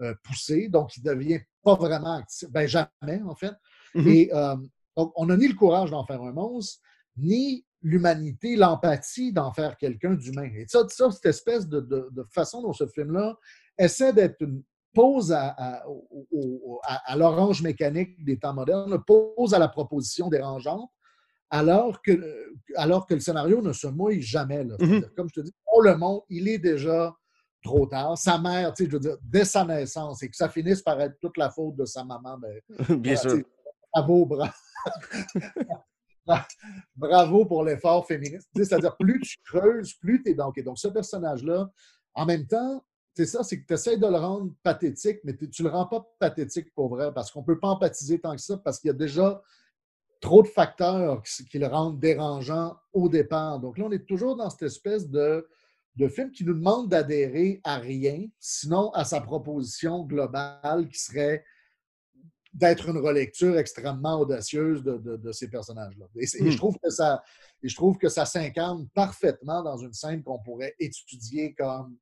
euh, 0.00 0.14
poussé. 0.24 0.68
Donc, 0.68 0.96
il 0.96 1.02
devient 1.02 1.40
pas 1.62 1.74
vraiment 1.74 2.14
actif. 2.14 2.48
Ben, 2.50 2.66
jamais, 2.66 3.22
en 3.26 3.34
fait. 3.34 3.54
Mhm. 3.94 4.08
Et 4.08 4.30
euh, 4.32 4.56
donc, 4.96 5.12
on 5.16 5.26
n'a 5.26 5.36
ni 5.36 5.48
le 5.48 5.54
courage 5.54 5.90
d'en 5.90 6.06
faire 6.06 6.22
un 6.22 6.32
monstre, 6.32 6.80
ni 7.16 7.66
l'humanité, 7.82 8.56
l'empathie 8.56 9.32
d'en 9.32 9.52
faire 9.52 9.76
quelqu'un 9.76 10.14
d'humain. 10.14 10.50
Et 10.54 10.66
ça, 10.66 10.80
ça, 10.88 11.10
cette 11.10 11.26
espèce 11.26 11.68
de, 11.68 11.80
de- 11.80 12.08
de 12.10 12.24
façon 12.30 12.62
dont 12.62 12.72
ce 12.72 12.86
film-là 12.86 13.36
essaie 13.78 14.12
d'être 14.12 14.40
une 14.42 14.62
pause 14.94 15.32
à, 15.32 15.48
à- 15.56 15.86
au- 15.88 16.26
au- 16.32 16.80
à- 16.84 17.12
à 17.12 17.16
l'orange 17.16 17.62
mécanique 17.62 18.24
des 18.24 18.38
temps 18.38 18.54
modernes, 18.54 18.98
pause 19.06 19.54
à 19.54 19.58
la 19.58 19.68
proposition 19.68 20.28
dérangeante, 20.28 20.90
alors 21.50 22.02
que, 22.02 22.52
alors 22.74 23.06
que 23.06 23.14
le 23.14 23.20
scénario 23.20 23.62
ne 23.62 23.72
se 23.72 23.86
mouille 23.86 24.22
jamais. 24.22 24.64
là. 24.64 24.74
C'est-à-dire, 24.78 25.14
Comme 25.14 25.28
je 25.28 25.40
te 25.40 25.44
dis, 25.46 25.52
on 25.72 25.80
le 25.80 25.96
montre, 25.96 26.26
il 26.28 26.48
est 26.48 26.58
déjà 26.58 27.14
trop 27.62 27.86
tard. 27.86 28.18
Sa 28.18 28.38
mère, 28.38 28.72
je 28.78 28.84
veux 28.84 28.98
dire, 28.98 29.16
dès 29.22 29.44
sa 29.44 29.64
naissance, 29.64 30.22
et 30.22 30.28
que 30.28 30.36
ça 30.36 30.48
finisse 30.48 30.82
par 30.82 31.00
être 31.00 31.16
toute 31.20 31.36
la 31.36 31.50
faute 31.50 31.76
de 31.76 31.84
sa 31.84 32.02
maman, 32.04 32.38
ben, 32.38 32.60
Bien 33.00 33.14
voilà, 33.14 33.20
sûr. 33.20 33.30
tu 33.30 33.36
sais, 33.38 33.46
Bravo, 33.94 34.26
bra- 34.26 34.52
Bra- 35.66 35.84
bravo 36.96 37.44
pour 37.46 37.64
l'effort 37.64 38.06
féministe. 38.06 38.48
C'est-à-dire, 38.54 38.96
plus 38.96 39.20
tu 39.20 39.36
creuses, 39.44 39.94
plus 39.94 40.22
tu 40.22 40.30
es 40.30 40.34
dans. 40.34 40.52
Donc, 40.64 40.78
ce 40.78 40.88
personnage-là, 40.88 41.70
en 42.14 42.26
même 42.26 42.46
temps, 42.46 42.84
c'est 43.14 43.26
ça, 43.26 43.42
c'est 43.42 43.60
que 43.60 43.66
tu 43.66 43.74
essaies 43.74 43.96
de 43.96 44.06
le 44.06 44.16
rendre 44.16 44.52
pathétique, 44.62 45.18
mais 45.24 45.36
tu 45.36 45.62
ne 45.62 45.68
le 45.68 45.74
rends 45.74 45.86
pas 45.86 46.08
pathétique 46.18 46.72
pour 46.74 46.88
vrai, 46.88 47.12
parce 47.12 47.30
qu'on 47.30 47.40
ne 47.40 47.46
peut 47.46 47.58
pas 47.58 47.68
empathiser 47.68 48.20
tant 48.20 48.34
que 48.34 48.40
ça, 48.40 48.56
parce 48.58 48.78
qu'il 48.78 48.88
y 48.88 48.90
a 48.92 48.96
déjà 48.96 49.42
trop 50.20 50.42
de 50.42 50.48
facteurs 50.48 51.22
qui, 51.22 51.44
qui 51.46 51.58
le 51.58 51.66
rendent 51.66 51.98
dérangeant 51.98 52.76
au 52.92 53.08
départ. 53.08 53.60
Donc 53.60 53.78
là, 53.78 53.86
on 53.86 53.92
est 53.92 54.06
toujours 54.06 54.36
dans 54.36 54.50
cette 54.50 54.62
espèce 54.62 55.08
de, 55.08 55.48
de 55.96 56.08
film 56.08 56.30
qui 56.30 56.44
nous 56.44 56.54
demande 56.54 56.88
d'adhérer 56.88 57.60
à 57.64 57.78
rien, 57.78 58.26
sinon 58.38 58.90
à 58.92 59.04
sa 59.04 59.20
proposition 59.20 60.04
globale 60.04 60.88
qui 60.88 60.98
serait 60.98 61.44
d'être 62.52 62.88
une 62.88 62.98
relecture 62.98 63.56
extrêmement 63.58 64.20
audacieuse 64.20 64.82
de, 64.82 64.96
de- 64.98 65.16
de 65.16 65.32
ces 65.32 65.48
personnages-là. 65.48 66.06
Et, 66.16 66.24
et 66.24 66.42
Hmm. 66.44 66.50
je 66.50 66.56
trouve 66.56 66.76
que 66.82 66.90
ça, 66.90 67.22
et 67.62 67.68
je 67.68 67.76
trouve 67.76 67.98
que 67.98 68.08
ça 68.08 68.24
s'incarne 68.24 68.88
parfaitement 68.94 69.62
dans 69.62 69.76
une 69.76 69.92
scène 69.92 70.22
qu'on 70.22 70.38
pourrait 70.38 70.74
étudier 70.78 71.54
comme 71.54 71.96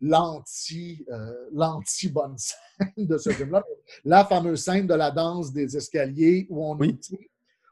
l'anti, 0.00 1.04
euh, 1.10 1.48
l'anti-bonne 1.52 2.36
scène 2.38 2.92
de 2.96 3.18
ce 3.18 3.30
film-là. 3.30 3.62
La 4.04 4.24
fameuse 4.24 4.62
scène 4.64 4.86
de 4.86 4.94
la 4.94 5.10
danse 5.10 5.52
des 5.52 5.76
escaliers 5.76 6.46
où 6.48 6.64
on, 6.64 6.76
Oui. 6.78 6.98
nous, 7.10 7.18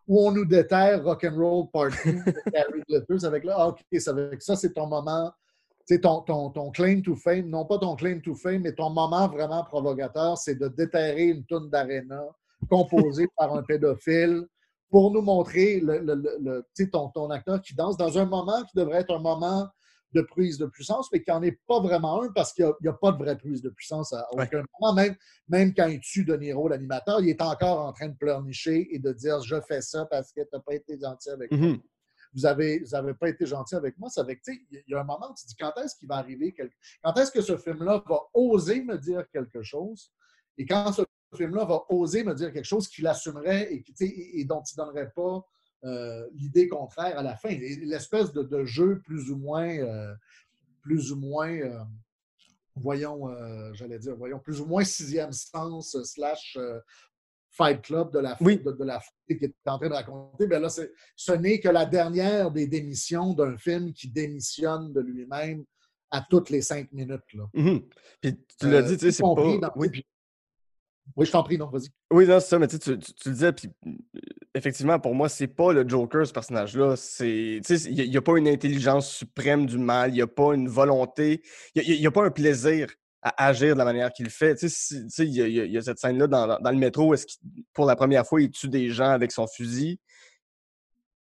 où 0.07 0.27
on 0.27 0.33
nous 0.33 0.45
déterre 0.45 1.03
Rock'n'Roll 1.05 1.71
Part 1.73 1.91
2 2.05 2.13
de 2.13 2.51
Carrie 2.51 2.83
Glitters 2.89 3.25
avec 3.25 3.45
là, 3.45 3.55
ah, 3.59 3.69
OK, 3.69 3.81
ça, 3.99 4.11
avec 4.11 4.43
ça 4.43 4.57
c'est 4.57 4.73
ton 4.73 4.87
moment, 4.87 5.33
c'est 5.89 6.03
ton, 6.03 6.21
ton, 6.21 6.51
ton 6.51 6.71
claim 6.71 7.01
to 7.01 7.17
fame, 7.17 7.49
non 7.49 7.65
pas 7.65 7.79
ton 7.79 7.97
claim 7.97 8.21
to 8.21 8.35
fame, 8.35 8.61
mais 8.61 8.75
ton 8.75 8.91
moment 8.91 9.27
vraiment 9.27 9.65
provocateur, 9.65 10.37
c'est 10.37 10.55
de 10.57 10.69
déterrer 10.69 11.29
une 11.29 11.47
toune 11.47 11.71
d'arena 11.71 12.21
composée 12.69 13.27
par 13.39 13.55
un 13.55 13.63
pédophile 13.63 14.43
pour 14.91 15.11
nous 15.11 15.23
montrer 15.23 15.81
le, 15.81 16.01
le- 16.01 16.15
le- 16.15 16.37
le- 16.43 16.67
tu 16.77 16.85
sais, 16.85 16.91
ton, 16.91 17.09
ton 17.09 17.31
acteur 17.31 17.63
qui 17.63 17.75
danse 17.75 17.97
dans 17.97 18.19
un 18.19 18.27
moment 18.27 18.63
qui 18.65 18.77
devrait 18.77 18.99
être 19.01 19.15
un 19.15 19.19
moment 19.19 19.67
de 20.13 20.21
prise 20.21 20.59
de 20.59 20.67
puissance, 20.67 21.09
mais 21.11 21.23
qui 21.23 21.31
n'en 21.31 21.43
est 21.43 21.59
pas 21.67 21.81
vraiment 21.81 22.23
un 22.23 22.33
parce 22.33 22.53
qu'il 22.53 22.71
n'y 22.83 22.89
a, 22.89 22.93
pas 22.93 23.13
de 23.13 23.17
vraie 23.23 23.39
prise 23.39 23.63
de 23.63 23.71
puissance 23.71 24.13
à 24.13 24.27
Ouais. 24.35 24.45
aucun 24.45 24.63
moment. 24.81 24.93
Même, 24.95 25.17
même 25.49 25.73
quand 25.75 25.87
il 25.87 26.01
tue 26.01 26.25
De 26.27 26.37
Niro, 26.37 26.69
l'animateur, 26.69 27.21
il 27.23 27.31
est 27.31 27.41
encore 27.41 27.81
en 27.87 27.93
train 27.95 28.09
de 28.09 28.17
pleurnicher 28.17 28.89
et 28.95 28.99
de 28.99 29.13
dire 29.15 29.41
Je 29.43 29.57
fais 29.67 29.81
ça 29.81 30.05
parce 30.05 30.33
que 30.33 30.43
tu 30.43 30.49
n'as 30.53 30.61
pas 30.61 30.75
été 30.75 30.99
gentil 31.01 31.31
avec 31.31 31.51
moi. 31.51 31.69
Mhm. 31.71 31.79
Vous 32.35 32.43
n'avez 32.43 32.81
vous 32.81 32.95
avez 32.95 33.15
pas 33.15 33.29
été 33.29 33.47
gentil 33.47 33.75
avec 33.75 33.99
moi. 33.99 34.09
Avec, 34.17 34.43
tu 34.43 34.55
sais, 34.55 34.61
il 34.71 34.83
y 34.89 34.95
a 34.95 35.01
un 35.01 35.05
moment 35.05 35.31
où 35.31 35.35
tu 35.35 35.45
te 35.45 35.49
dis 35.49 35.57
quand 35.57 35.73
est-ce 35.83 35.97
qu'il 35.97 36.09
va 36.09 36.17
arriver, 36.17 36.53
quelque- 36.53 36.75
quand 37.03 37.15
est-ce 37.19 37.31
que 37.31 37.41
ce 37.41 37.57
film-là 37.57 38.03
va 38.07 38.21
oser 38.35 38.83
me 38.83 38.97
dire 38.99 39.29
quelque 39.31 39.63
chose? 39.63 40.13
Et 40.57 40.67
quand 40.67 40.93
ce 40.93 41.03
film-là 41.37 41.65
va 41.65 41.83
oser 41.89 42.25
me 42.25 42.35
dire 42.35 42.53
quelque 42.53 42.65
chose 42.65 42.89
qu'il 42.89 43.07
assumerait 43.07 43.73
et, 43.73 43.85
et- 44.01 44.41
et 44.41 44.45
dont 44.45 44.63
il 44.63 44.79
ne 44.79 44.85
donnerait 44.85 45.11
pas 45.11 45.45
euh, 45.85 46.27
l'idée 46.33 46.69
contraire 46.69 47.17
à 47.19 47.23
la 47.23 47.37
fin. 47.37 47.51
L'espèce 47.51 48.33
de, 48.33 48.65
jeu 48.65 49.01
plus 49.05 49.31
ou 49.31 49.37
moins, 49.37 49.69
euh, 49.69 50.13
plus 50.83 51.13
ou 51.13 51.17
moins, 51.17 51.53
euh, 51.53 51.79
voyons, 52.75 53.29
j'allais 53.75 53.99
dire, 54.01 54.17
voyons, 54.17 54.41
plus 54.41 54.61
ou 54.61 54.67
moins 54.67 54.83
sixième 54.85 55.31
sens 55.33 55.97
slash 56.03 56.59
Fight 57.59 57.83
Club 57.83 58.13
de 58.13 58.21
la, 58.21 58.37
Oui. 58.41 58.59
de, 58.65 58.71
de 58.71 58.85
la 58.85 59.03
qui 59.29 59.35
est 59.45 59.53
en 59.67 59.79
train 59.79 59.89
de 59.89 59.95
raconter, 59.95 60.47
ben 60.47 60.63
là, 60.63 60.69
ce 60.71 61.33
n'est 61.33 61.59
que 61.59 61.69
la 61.69 61.85
dernière 61.85 62.53
des 62.53 62.69
démissions 62.69 63.35
d'un 63.35 63.57
film 63.59 63.93
qui 63.93 64.09
démissionne 64.09 64.93
de 64.93 65.01
lui-même 65.01 65.65
à 66.11 66.25
toutes 66.31 66.51
les 66.51 66.63
cinq 66.63 66.91
minutes. 66.93 67.21
Là. 67.35 67.45
Mhm. 67.55 67.81
Puis 68.23 68.37
tu 68.59 68.71
l'as 68.71 68.79
Euh, 68.79 68.83
dit, 68.83 68.97
tu 68.97 69.07
sais, 69.07 69.11
c'est 69.13 69.23
pas. 69.23 69.73
Oui. 69.77 69.91
puis- 69.91 70.07
Oui, 71.17 71.27
je 71.27 71.33
t'en 71.33 71.43
prie, 71.43 71.59
non, 71.59 71.69
vas-y. 71.69 71.89
Oui, 72.13 72.27
non, 72.27 72.39
c'est 72.39 72.49
ça, 72.49 72.59
mais 72.59 72.69
tu, 72.69 72.79
tu, 72.79 72.97
tu- 72.99 73.29
le 73.29 73.33
disais, 73.35 73.53
puis 73.53 73.69
euh, 73.87 73.91
effectivement, 74.55 75.01
pour 75.01 75.15
moi, 75.15 75.29
c'est 75.29 75.47
pas 75.49 75.73
le 75.73 75.89
Joker, 75.89 76.27
ce 76.27 76.33
personnage-là. 76.33 76.95
C'est, 76.97 77.61
il 77.87 78.11
n'y 78.11 78.17
a, 78.17 78.23
pas 78.23 78.37
une 78.39 78.47
intelligence 78.47 79.11
suprême 79.11 79.67
du 79.67 79.79
mal, 79.79 80.11
il 80.11 80.15
n'y 80.15 80.23
a 80.23 80.27
pas 80.27 80.55
une 80.55 80.69
volonté, 80.69 81.43
il 81.75 81.99
n'y 81.99 82.07
a, 82.07 82.11
pas 82.11 82.25
un 82.25 82.31
plaisir 82.31 82.89
à 83.23 83.47
agir 83.49 83.75
de 83.75 83.79
la 83.79 83.85
manière 83.85 84.13
qu'il 84.13 84.31
fait. 84.31 84.55
Tu 84.55 84.69
sais, 84.69 85.05
il 85.19 85.31
y, 85.35 85.43
a- 85.43 85.49
y 85.49 85.77
y 85.77 85.83
cette 85.83 85.99
scène-là 85.99 86.27
dans, 86.27 86.71
le 86.71 86.77
métro, 86.79 87.09
où 87.09 87.15
est-ce 87.15 87.27
qu'il, 87.27 87.65
pour 87.73 87.85
la 87.87 87.97
première 87.97 88.27
fois, 88.27 88.41
il 88.41 88.51
tue 88.51 88.69
des 88.69 88.91
gens 88.91 89.11
avec 89.11 89.33
son 89.33 89.47
fusil. 89.47 89.99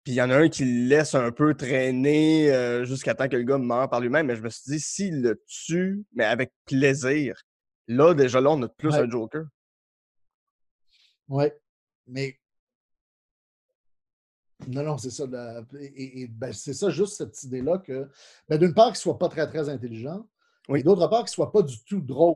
Puis 0.03 0.13
il 0.13 0.15
y 0.15 0.21
en 0.21 0.29
a 0.29 0.37
un 0.37 0.47
qui 0.49 0.63
le 0.63 0.87
laisse 0.87 1.15
un 1.15 1.31
peu 1.31 1.53
traîner 1.55 2.51
euh, 2.53 2.85
jusqu'à 2.85 3.13
temps 3.13 3.27
que 3.27 3.35
le 3.35 3.43
gars 3.43 3.57
meure 3.57 3.89
par 3.89 3.99
lui-même. 3.99 4.27
Mais 4.27 4.35
je 4.35 4.41
me 4.41 4.49
suis 4.49 4.71
dit, 4.71 4.79
s'il 4.79 5.21
le 5.21 5.43
tue, 5.47 6.03
mais 6.13 6.23
avec 6.23 6.53
plaisir, 6.65 7.41
là, 7.87 8.13
déjà 8.13 8.39
là, 8.39 8.51
on 8.51 8.61
a 8.61 8.69
plus 8.69 8.89
Ouais. 8.89 8.99
un 8.99 9.09
Joker. 9.09 9.43
Oui, 11.27 11.45
mais. 12.05 12.37
Non, 14.67 14.83
non, 14.83 14.97
c'est 14.97 15.09
ça. 15.11 15.25
la- 15.27 15.61
Et, 15.79 16.21
et, 16.21 16.27
ben, 16.27 16.51
c'est 16.53 16.73
ça, 16.73 16.89
juste 16.89 17.17
cette 17.17 17.43
idée-là 17.43 17.77
que, 17.79 18.07
ben, 18.47 18.57
d'une 18.57 18.73
part, 18.73 18.87
qu'il 18.87 18.93
ne 18.93 18.97
soit 18.99 19.19
pas 19.19 19.29
très, 19.29 19.47
très 19.47 19.67
intelligent, 19.69 20.27
Oui. 20.69 20.79
et 20.79 20.83
d'autre 20.83 21.07
part, 21.07 21.19
qu'il 21.19 21.31
ne 21.31 21.35
soit 21.35 21.51
pas 21.51 21.61
du 21.61 21.83
tout 21.83 22.01
drôle. 22.01 22.35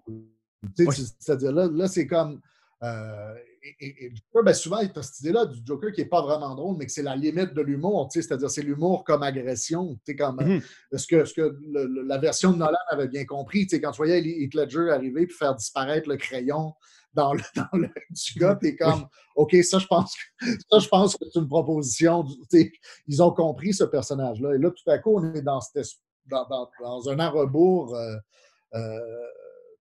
Tu 0.75 0.87
Oui. 0.87 0.95
C'est-à-dire, 1.19 1.51
là, 1.51 1.67
là 1.71 1.87
c'est 1.87 2.07
comme. 2.07 2.39
euh, 2.83 3.33
et, 3.79 4.05
et- 4.05 4.09
Joker, 4.15 4.43
ben, 4.43 4.53
souvent, 4.53 4.79
il 4.79 4.91
y 4.93 4.99
a 4.99 5.03
cette 5.03 5.19
idée-là 5.19 5.45
du 5.45 5.59
Joker 5.63 5.91
qui 5.91 6.01
n'est 6.01 6.07
pas 6.07 6.23
vraiment 6.23 6.55
drôle, 6.55 6.77
mais 6.77 6.87
que 6.87 6.91
c'est 6.91 7.03
la 7.03 7.15
limite 7.15 7.53
de 7.53 7.61
l'humour. 7.61 8.09
tu 8.11 8.19
sais, 8.21 8.27
C'est-à-dire, 8.27 8.49
c'est 8.49 8.63
l'humour 8.63 9.03
comme 9.03 9.21
agression. 9.21 9.93
tu 9.97 9.99
sais, 10.07 10.15
Comme, 10.15 10.39
euh, 10.39 10.45
Mhm. 10.91 10.97
ce 10.97 11.05
que, 11.07 11.25
ce 11.25 11.33
que 11.35 11.41
le- 11.41 11.85
le- 11.85 12.01
la 12.03 12.17
version 12.17 12.53
de 12.53 12.57
Nolan 12.57 12.77
avait 12.89 13.07
bien 13.07 13.23
compris. 13.25 13.67
Tu 13.67 13.75
sais, 13.75 13.81
Quand 13.81 13.91
tu 13.91 13.97
voyais 13.97 14.19
Heath 14.21 14.55
Ledger 14.55 14.89
arriver 14.89 15.23
et 15.23 15.27
faire 15.27 15.53
disparaître 15.55 16.09
le 16.09 16.17
crayon 16.17 16.73
dans 17.13 17.33
le, 17.33 17.41
dans 17.73 17.77
le 17.77 17.87
du 18.09 18.39
gars, 18.39 18.55
t'es 18.55 18.75
comme 18.75 19.05
OK, 19.35 19.55
ça, 19.63 19.77
je 19.77 19.85
pense 19.85 20.15
que 20.15 20.21
ça, 20.71 20.79
je 20.79 20.87
pense 20.87 21.15
que 21.17 21.25
c'est 21.31 21.39
une 21.39 21.47
proposition. 21.47 22.23
tu 22.49 22.73
Ils 23.07 23.21
ont 23.21 23.31
compris 23.31 23.73
ce 23.75 23.83
personnage-là. 23.83 24.55
Et 24.55 24.57
là, 24.57 24.71
tout 24.71 24.89
à 24.89 24.97
coup, 24.97 25.17
on 25.19 25.33
est 25.35 25.41
dans, 25.43 25.61
cette 25.61 25.85
es- 25.85 25.95
dans, 26.31 26.47
dans- 26.47 26.69
dans 26.81 27.09
un 27.09 27.19
enrebours 27.19 27.95
euh, 27.95 28.15
euh, 28.75 28.99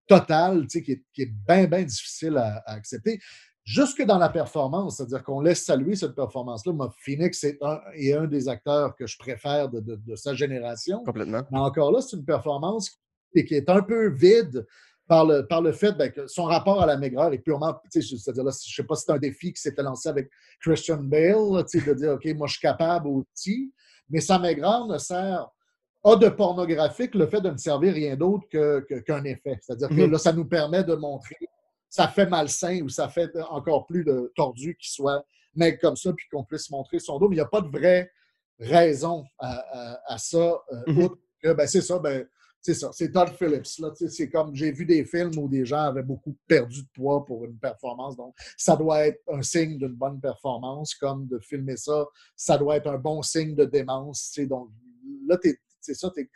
total, 0.07 0.63
tu 0.63 0.79
sais, 0.79 0.83
qui 0.83 0.93
est, 0.93 1.05
qui 1.13 1.23
est 1.23 1.33
bien, 1.49 1.67
bien 1.67 1.83
difficile 1.83 2.37
à, 2.37 2.63
à 2.67 2.73
accepter. 2.75 3.21
Jusque 3.65 4.03
dans 4.05 4.19
la 4.19 4.29
performance, 4.31 4.97
c'est-à-dire 4.97 5.23
qu'on 5.23 5.41
laisse 5.41 5.65
saluer 5.65 5.95
cette 5.95 6.15
performance-là. 6.17 6.73
Moi, 6.73 6.93
Phoenix 7.05 7.45
est 7.45 7.59
un, 7.63 7.79
est 7.95 8.13
un 8.15 8.27
des 8.27 8.49
acteurs 8.49 8.97
que 8.97 9.07
je 9.07 9.17
préfère 9.19 9.69
de, 9.69 9.81
de- 9.81 9.97
de 9.97 10.17
sa 10.17 10.35
génération. 10.35 11.05
Complètement. 11.05 11.43
Mais 11.53 11.59
encore 11.59 11.93
là, 11.93 12.01
c'est 12.01 12.17
une 12.17 12.25
performance 12.25 12.91
qui, 13.33 13.45
qui 13.45 13.55
est 13.55 13.69
un 13.71 13.83
peu 13.83 14.09
vide 14.09 14.67
par 15.07 15.25
le, 15.27 15.47
par 15.47 15.61
le 15.61 15.73
fait 15.73 15.93
ben, 15.93 16.11
que 16.11 16.27
son 16.27 16.45
rapport 16.45 16.81
à 16.83 16.87
la 16.87 16.97
maigreur 16.97 17.33
est 17.33 17.39
purement. 17.39 17.77
C'est-à-dire, 17.91 18.45
là, 18.45 18.51
je 18.51 18.71
ne 18.71 18.75
sais 18.75 18.85
pas 18.85 18.95
si 18.97 19.05
c'est 19.07 19.13
un 19.13 19.19
défi 19.19 19.53
qui 19.53 19.61
s'était 19.61 19.83
lancé 19.83 20.09
avec 20.09 20.31
Christian 20.61 21.03
Bale, 21.03 21.35
de 21.63 21.95
dire 21.95 22.13
OK, 22.13 22.27
moi, 22.37 22.47
je 22.49 22.53
suis 22.55 22.61
capable 22.63 23.09
aussi, 23.09 23.73
mais 24.09 24.21
sa 24.21 24.39
maigreur 24.39 24.87
ne 24.87 24.99
sert. 24.99 25.47
A 26.05 26.17
de 26.17 26.29
pornographique 26.29 27.15
le 27.15 27.27
fait 27.27 27.41
de 27.43 27.51
ne 27.51 27.57
servir 27.59 27.93
rien 27.95 28.17
d'autre 28.17 28.47
que- 28.51 28.81
que- 28.89 29.01
qu'un 29.01 29.23
effet. 29.25 29.59
C'est-à-dire 29.61 29.89
que 29.89 29.95
Mhm. 29.95 30.11
là, 30.13 30.19
ça 30.19 30.33
nous 30.33 30.47
permet 30.47 30.83
de 30.85 30.95
montrer 30.95 31.37
ça 31.93 32.07
fait 32.07 32.27
malsain 32.27 32.81
ou 32.83 32.89
ça 32.89 33.09
fait 33.09 33.31
encore 33.51 33.85
plus 33.85 34.05
de 34.05 34.33
tordu 34.37 34.77
qu'il 34.77 34.91
soit 34.91 35.25
maigre 35.57 35.79
comme 35.81 35.97
ça, 35.97 36.13
puis 36.13 36.25
qu'on 36.31 36.45
puisse 36.45 36.71
montrer 36.71 37.01
son 37.01 37.19
dos. 37.19 37.29
Mais 37.29 37.35
il 37.35 37.39
n'y 37.39 37.43
a 37.43 37.47
pas 37.47 37.61
de 37.63 37.69
vraie 37.69 38.11
raison 38.61 39.25
à, 39.39 39.59
à- 39.73 40.15
à 40.15 40.19
ça, 40.19 40.39
euh, 40.73 40.83
Mhm. 40.87 41.09
que, 41.43 41.53
ben, 41.53 41.67
c'est 41.67 41.81
ça, 41.81 41.99
ben, 41.99 42.25
c'est 42.61 42.75
ça, 42.75 42.91
c'est 42.93 43.11
Todd 43.11 43.31
Phillips. 43.31 43.65
Tu 43.97 44.09
c'est 44.09 44.31
comme 44.31 44.55
j'ai 44.55 44.71
vu 44.71 44.87
des 44.87 45.05
films 45.05 45.33
où 45.37 45.49
des 45.49 45.65
gens 45.65 45.81
avaient 45.81 46.03
beaucoup 46.05 46.37
perdu 46.47 46.83
de 46.83 46.89
poids 46.95 47.25
pour 47.25 47.45
une 47.45 47.59
performance. 47.59 48.17
Donc, 48.17 48.35
ça 48.57 48.77
doit 48.77 49.07
être 49.09 49.21
un 49.29 49.43
signe 49.43 49.77
d'une 49.77 49.95
bonne 49.97 50.21
performance, 50.21 50.95
comme 50.95 51.27
de 51.27 51.39
filmer 51.41 51.77
ça, 51.77 52.07
ça 52.37 52.57
doit 52.57 52.77
être 52.77 52.87
un 52.89 52.99
bon 52.99 53.21
signe 53.23 53.55
de 53.57 53.65
démence. 53.65 54.31
tu. 54.33 54.47
Donc, 54.47 54.69
là, 55.27 55.37
t'es- 55.39 55.59
c'est 55.81 55.95
ça, 55.95 56.11
tu 56.15 56.29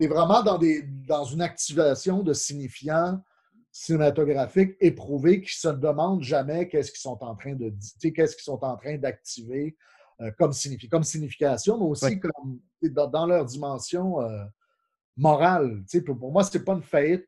es, 0.00 0.06
vraiment 0.06 0.42
dans, 0.42 0.58
des, 0.58 0.82
dans 0.82 1.24
une 1.24 1.42
activation 1.42 2.22
de 2.22 2.32
signifiants 2.32 3.22
cinématographiques 3.70 4.76
éprouvés 4.80 5.40
qui 5.42 5.54
se 5.56 5.68
demandent 5.68 6.22
jamais 6.22 6.68
qu'est-ce 6.68 6.90
qu'ils 6.90 7.00
sont 7.00 7.22
en 7.22 7.34
train 7.36 7.54
de 7.54 7.72
qu'est-ce 8.00 8.34
qu'ils 8.34 8.44
sont 8.44 8.62
en 8.64 8.76
train 8.76 8.96
d'activer 8.98 9.76
euh, 10.20 10.30
comme, 10.38 10.50
signifi- 10.52 10.88
comme 10.88 11.04
signification, 11.04 11.78
mais 11.78 11.84
aussi 11.86 12.04
Oui. 12.06 12.20
comme, 12.20 12.60
dans, 12.90 13.06
dans 13.06 13.26
leur 13.26 13.44
dimension 13.44 14.20
euh, 14.20 14.44
morale. 15.16 15.84
Pour, 16.06 16.18
pour 16.18 16.32
moi, 16.32 16.42
c'est 16.44 16.64
pas 16.64 16.72
une 16.74 16.82
faillite. 16.82 17.24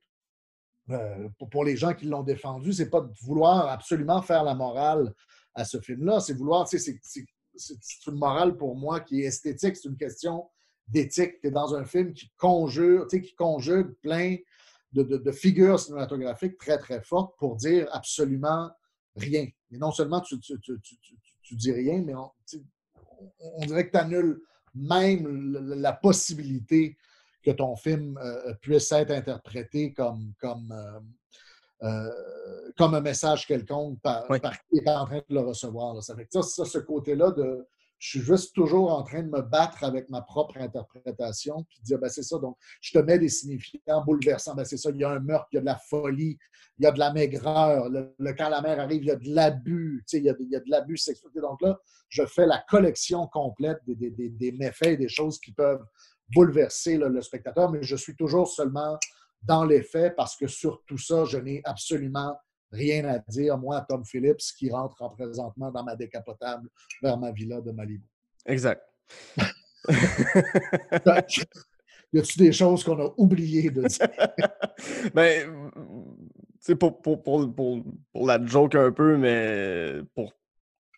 euh, 0.90 1.28
pour, 1.38 1.48
pour 1.50 1.64
les 1.64 1.76
gens 1.76 1.94
qui 1.94 2.06
l'ont 2.06 2.22
défendu, 2.24 2.72
c'est 2.72 2.90
pas 2.90 3.00
de 3.00 3.12
vouloir 3.22 3.68
absolument 3.68 4.22
faire 4.22 4.42
la 4.42 4.54
morale 4.54 5.14
à 5.54 5.64
ce 5.64 5.80
film-là, 5.80 6.20
c'est 6.20 6.32
vouloir, 6.34 6.68
tu 6.68 6.78
sais, 6.78 6.92
c'est- 6.92 7.00
c'est 7.02 7.24
c'est 7.56 7.74
c'est 7.80 8.06
une 8.10 8.16
morale 8.18 8.56
pour 8.56 8.76
moi 8.76 9.00
qui 9.00 9.22
est 9.22 9.24
esthétique, 9.26 9.76
c'est 9.76 9.88
une 9.88 9.96
question 9.96 10.48
d'éthique. 10.90 11.40
Tu 11.40 11.48
es 11.48 11.50
dans 11.50 11.74
un 11.74 11.84
film 11.84 12.12
qui 12.12 12.30
conjure, 12.36 13.06
tu 13.08 13.16
sais, 13.16 13.22
qui 13.22 13.34
conjugue 13.34 13.92
plein 14.02 14.36
de, 14.92 15.02
de- 15.02 15.16
de 15.18 15.32
figures 15.32 15.78
cinématographiques 15.78 16.58
très, 16.58 16.78
très 16.78 17.00
fortes 17.02 17.34
pour 17.38 17.56
dire 17.56 17.88
absolument 17.92 18.70
rien. 19.16 19.46
Et 19.70 19.78
non 19.78 19.92
seulement 19.92 20.20
tu, 20.20 20.38
tu, 20.40 20.58
tu- 20.60 20.80
tu- 20.80 21.54
dis 21.56 21.72
rien, 21.72 22.00
mais 22.02 22.14
on, 22.14 22.30
on- 23.40 23.66
dirait 23.66 23.86
que 23.86 23.92
tu 23.92 23.98
annules 23.98 24.40
même 24.74 25.52
la 25.80 25.92
possibilité 25.92 26.96
que 27.42 27.50
ton 27.50 27.74
film 27.74 28.16
euh, 28.18 28.54
puisse 28.60 28.90
être 28.92 29.10
interprété 29.10 29.92
comme, 29.92 30.32
comme, 30.40 30.70
euh, 30.70 31.00
euh, 31.82 32.72
comme 32.76 32.94
un 32.94 33.00
message 33.00 33.46
quelconque 33.46 34.00
par, 34.00 34.26
Oui. 34.30 34.38
par 34.38 34.52
qui 34.66 34.78
est 34.78 34.88
en 34.88 35.06
train 35.06 35.18
de 35.18 35.34
le 35.34 35.40
recevoir. 35.40 35.94
là. 35.94 36.02
Ça 36.02 36.14
fait 36.14 36.24
que 36.26 36.30
ça, 36.32 36.42
ça, 36.42 36.64
ce 36.64 36.78
côté-là 36.78 37.30
de 37.32 37.66
je 38.00 38.08
suis 38.08 38.20
juste 38.20 38.54
toujours 38.54 38.90
en 38.92 39.02
train 39.04 39.22
de 39.22 39.28
me 39.28 39.42
battre 39.42 39.84
avec 39.84 40.08
ma 40.08 40.22
propre 40.22 40.56
interprétation, 40.56 41.64
puis 41.68 41.78
de 41.80 41.84
dire, 41.84 41.98
ben, 41.98 42.08
c'est 42.08 42.22
ça, 42.22 42.38
donc 42.38 42.56
je 42.80 42.98
te 42.98 43.04
mets 43.04 43.18
des 43.18 43.28
signifiants 43.28 44.02
bouleversants, 44.04 44.54
ben, 44.54 44.64
c'est 44.64 44.78
ça, 44.78 44.90
il 44.90 44.96
y 44.96 45.04
a 45.04 45.10
un 45.10 45.20
meurtre, 45.20 45.46
il 45.52 45.56
y 45.56 45.58
a 45.58 45.60
de 45.60 45.66
la 45.66 45.76
folie, 45.76 46.38
il 46.78 46.84
y 46.84 46.86
a 46.86 46.92
de 46.92 46.98
la 46.98 47.12
maigreur, 47.12 47.90
le, 47.90 48.14
quand 48.32 48.48
la 48.48 48.62
mère 48.62 48.80
arrive, 48.80 49.02
il 49.02 49.08
y 49.08 49.10
a 49.10 49.16
de 49.16 49.28
l'abus, 49.28 50.02
il, 50.14 50.22
y 50.24 50.30
a, 50.30 50.32
de- 50.32 50.70
l'abus 50.70 50.96
sexuel. 50.96 51.30
Donc 51.42 51.60
là, 51.60 51.78
je 52.08 52.24
fais 52.24 52.46
la 52.46 52.64
collection 52.68 53.26
complète 53.26 53.78
des, 53.86 53.94
des- 53.94 54.10
des- 54.10 54.30
des 54.30 54.52
méfaits, 54.52 54.98
des 54.98 55.08
choses 55.08 55.38
qui 55.38 55.52
peuvent 55.52 55.84
bouleverser 56.34 56.96
le 56.96 57.20
spectateur, 57.20 57.70
mais 57.70 57.82
je 57.82 57.96
suis 57.96 58.16
toujours 58.16 58.48
seulement 58.48 58.96
dans 59.42 59.64
les 59.64 59.82
faits 59.82 60.14
parce 60.16 60.36
que 60.36 60.46
sur 60.46 60.82
tout 60.86 60.98
ça, 60.98 61.24
je 61.26 61.36
n'ai 61.38 61.60
absolument 61.64 62.34
rien 62.72 63.04
à 63.06 63.18
dire, 63.18 63.58
moi, 63.58 63.84
Tom 63.88 64.04
Phillips, 64.04 64.40
qui 64.56 64.70
rentre 64.70 65.00
en 65.02 65.10
présentement 65.10 65.70
dans 65.70 65.82
ma 65.82 65.96
décapotable 65.96 66.68
vers 67.02 67.18
ma 67.18 67.32
villa 67.32 67.60
de 67.60 67.72
Malibu. 67.72 68.06
Exact. 68.46 68.82
y 72.12 72.18
a-tu 72.18 72.38
des 72.38 72.52
choses 72.52 72.84
qu'on 72.84 73.00
a 73.00 73.12
oublié 73.16 73.70
de 73.70 73.82
dire? 73.82 74.08
ben, 75.14 75.70
tu 75.72 76.58
sais, 76.60 76.76
pour, 76.76 77.00
pour, 77.00 77.22
pour, 77.22 77.52
pour, 77.54 78.26
la 78.26 78.44
joke 78.44 78.74
un 78.74 78.92
peu, 78.92 79.16
mais 79.16 80.00
pour, 80.14 80.32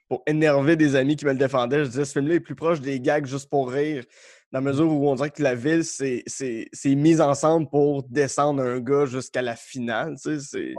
pour 0.09 0.23
énerver 0.27 0.77
des 0.77 0.97
amis 0.97 1.17
qui 1.17 1.25
me 1.25 1.33
le 1.33 1.39
défendaient, 1.39 1.85
je 1.85 1.91
disais 1.91 2.05
ce 2.05 2.13
film-là 2.13 2.35
est 2.35 2.41
plus 2.41 2.55
proche 2.55 2.81
des 2.81 3.01
gags 3.01 3.27
juste 3.27 3.49
pour 3.49 3.71
rire, 3.71 4.05
dans 4.53 4.61
la 4.61 4.71
mesure 4.71 4.93
où 4.93 5.09
on 5.09 5.15
dirait 5.15 5.31
que 5.31 5.43
la 5.43 5.55
ville, 5.55 5.85
c'est 5.85 6.95
mise 6.95 7.21
ensemble 7.21 7.71
pour 7.71 8.03
descendre 8.03 8.63
un 8.63 8.81
gars 8.81 9.07
jusqu'à 9.07 9.41
la 9.41 9.57
finale. 9.57 10.17
Tu 10.23 10.39
sais, 10.41 10.75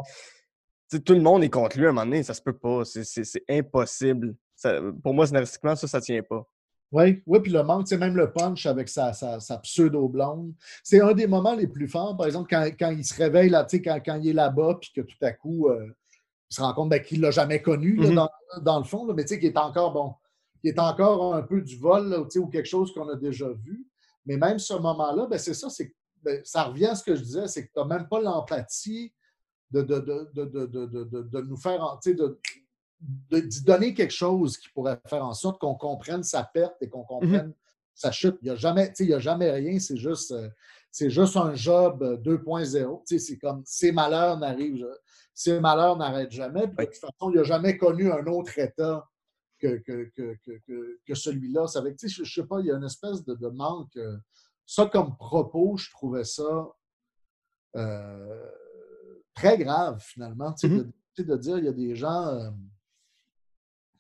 tout 1.00 1.14
le 1.14 1.22
monde 1.22 1.44
est 1.44 1.50
contre 1.50 1.78
lui 1.78 1.86
à 1.86 1.90
un 1.90 1.92
moment 1.94 2.06
donné, 2.06 2.24
ça 2.24 2.34
se 2.34 2.42
peut 2.42 2.58
pas. 2.58 2.84
C'est- 2.86 3.44
impossible. 3.50 4.36
Ça- 4.56 4.80
pour 5.02 5.14
moi, 5.14 5.26
scénaristiquement, 5.28 5.76
ça, 5.76 5.88
ça 5.88 6.02
tient 6.02 6.22
pas. 6.24 6.46
Oui, 6.92 7.24
oui, 7.26 7.40
puis 7.40 7.52
le 7.52 7.64
manque, 7.64 7.88
c'est 7.88 7.98
même 7.98 8.16
le 8.16 8.32
punch 8.32 8.68
avec 8.68 8.88
sa, 8.88 9.14
sa, 9.14 9.40
sa 9.40 9.58
pseudo-blonde. 9.58 10.54
C'est 10.84 11.02
un 11.02 11.14
des 11.14 11.26
moments 11.26 11.56
les 11.56 11.68
plus 11.68 11.88
forts, 11.88 12.16
par 12.16 12.28
exemple, 12.28 12.48
quand, 12.50 12.64
quand 12.80 12.92
il 12.92 13.04
se 13.04 13.16
réveille, 13.16 13.50
là, 13.50 13.66
quand, 13.72 14.00
quand 14.06 14.16
il 14.22 14.30
est 14.30 14.34
là-bas, 14.34 14.78
puis 14.80 14.92
que 14.96 15.02
tout 15.02 15.18
à 15.22 15.32
coup, 15.32 15.70
euh, 15.70 15.88
il 16.52 16.56
se 16.56 16.62
rend 16.62 16.72
compte 16.74 16.90
ben, 16.90 17.02
qu'il 17.02 17.18
ne 17.20 17.24
l'a 17.24 17.32
jamais 17.32 17.62
connu, 17.64 17.96
là, 17.96 18.10
Mhm. 18.10 18.16
dans, 18.16 18.30
dans 18.62 18.78
le 18.78 18.84
fond, 18.86 19.08
là, 19.08 19.14
mais 19.16 19.26
qu'il 19.26 19.44
est 19.44 19.58
encore, 19.58 19.92
bon, 19.92 20.14
qu'il 20.62 20.70
est 20.70 20.80
encore 20.80 21.34
un 21.34 21.42
peu 21.42 21.62
du 21.62 21.78
vol, 21.78 22.10
là, 22.10 22.20
ou 22.20 22.48
quelque 22.48 22.68
chose 22.70 22.94
qu'on 22.94 23.10
a 23.10 23.16
déjà 23.16 23.50
vu. 23.50 23.88
Mais 24.28 24.38
même 24.38 24.60
ce 24.60 24.76
moment-là, 24.76 25.26
ben, 25.26 25.40
c'est 25.40 25.56
ça, 25.56 25.70
c'est, 25.72 25.96
ben, 26.22 26.42
ça 26.44 26.64
revient 26.66 26.86
à 26.86 26.96
ce 26.96 27.04
que 27.04 27.16
je 27.16 27.22
disais, 27.24 27.48
c'est 27.48 27.66
que 27.66 27.72
tu 27.74 27.80
n'as 27.80 27.86
même 27.86 28.08
pas 28.08 28.22
l'empathie 28.22 29.12
de, 29.74 29.82
de, 29.82 30.00
de, 30.00 30.30
de, 30.34 30.46
de, 30.46 30.66
de, 30.68 30.86
de- 30.86 31.04
de- 31.04 31.22
de 31.24 31.42
nous 31.42 31.58
faire, 31.58 31.84
en- 31.84 31.98
tu 31.98 32.12
sais, 32.12 32.16
de, 32.16 32.40
de, 33.32 33.64
donner 33.66 33.94
quelque 33.94 34.14
chose 34.14 34.58
qui 34.58 34.70
pourrait 34.70 35.00
faire 35.08 35.26
en 35.26 35.34
sorte 35.34 35.60
qu'on 35.60 35.76
comprenne 35.76 36.24
sa 36.24 36.44
perte 36.44 36.76
et 36.82 36.88
qu'on 36.90 37.04
comprenne 37.04 37.54
sa 37.96 38.12
chute. 38.12 38.38
Il 38.42 38.46
n'y 38.46 38.52
a, 38.52 38.56
jamais- 38.56 38.94
y 39.00 39.14
a 39.14 39.20
jamais 39.20 39.52
rien, 39.52 39.80
c'est 39.80 39.98
juste, 39.98 40.32
euh, 40.32 40.48
c'est 40.92 41.10
juste 41.10 41.36
un 41.38 41.54
job 41.56 42.02
euh, 42.04 42.18
2.0. 42.18 43.04
Tu 43.08 43.18
sais, 43.18 43.26
C'est 43.26 43.38
comme 43.40 43.64
ces 43.66 43.92
malheurs 43.92 44.38
n'arrivent. 44.38 44.88
ses 45.34 45.60
malheurs 45.60 45.98
n'arrêtent 45.98 46.32
jamais. 46.32 46.68
de 46.68 46.76
toute 46.86 46.96
façon, 46.96 47.32
il 47.32 47.38
n'a 47.38 47.44
jamais 47.44 47.78
connu 47.78 48.12
un 48.12 48.26
autre 48.28 48.58
État 48.60 49.10
que, 49.60 49.78
que, 49.78 51.16
celui-là. 51.16 51.66
je 51.74 52.22
ne 52.22 52.26
sais 52.28 52.44
pas, 52.44 52.60
il 52.60 52.68
y 52.68 52.72
a 52.72 52.76
une 52.76 52.84
espèce 52.84 53.24
de, 53.26 53.48
manque. 53.50 53.96
Euh, 53.98 54.18
ça, 54.66 54.86
comme 54.86 55.16
propos, 55.18 55.78
je 55.78 55.90
trouvais 55.92 56.24
ça 56.26 56.70
euh, 57.76 58.52
très 59.34 59.58
grave, 59.58 60.00
finalement. 60.02 60.52
Mm-hmm. 60.52 60.92
de, 61.20 61.38
dire, 61.38 61.58
il 61.58 61.66
y 61.66 61.68
a 61.68 61.74
des 61.74 61.96
gens. 61.96 62.28
Euh, 62.28 62.50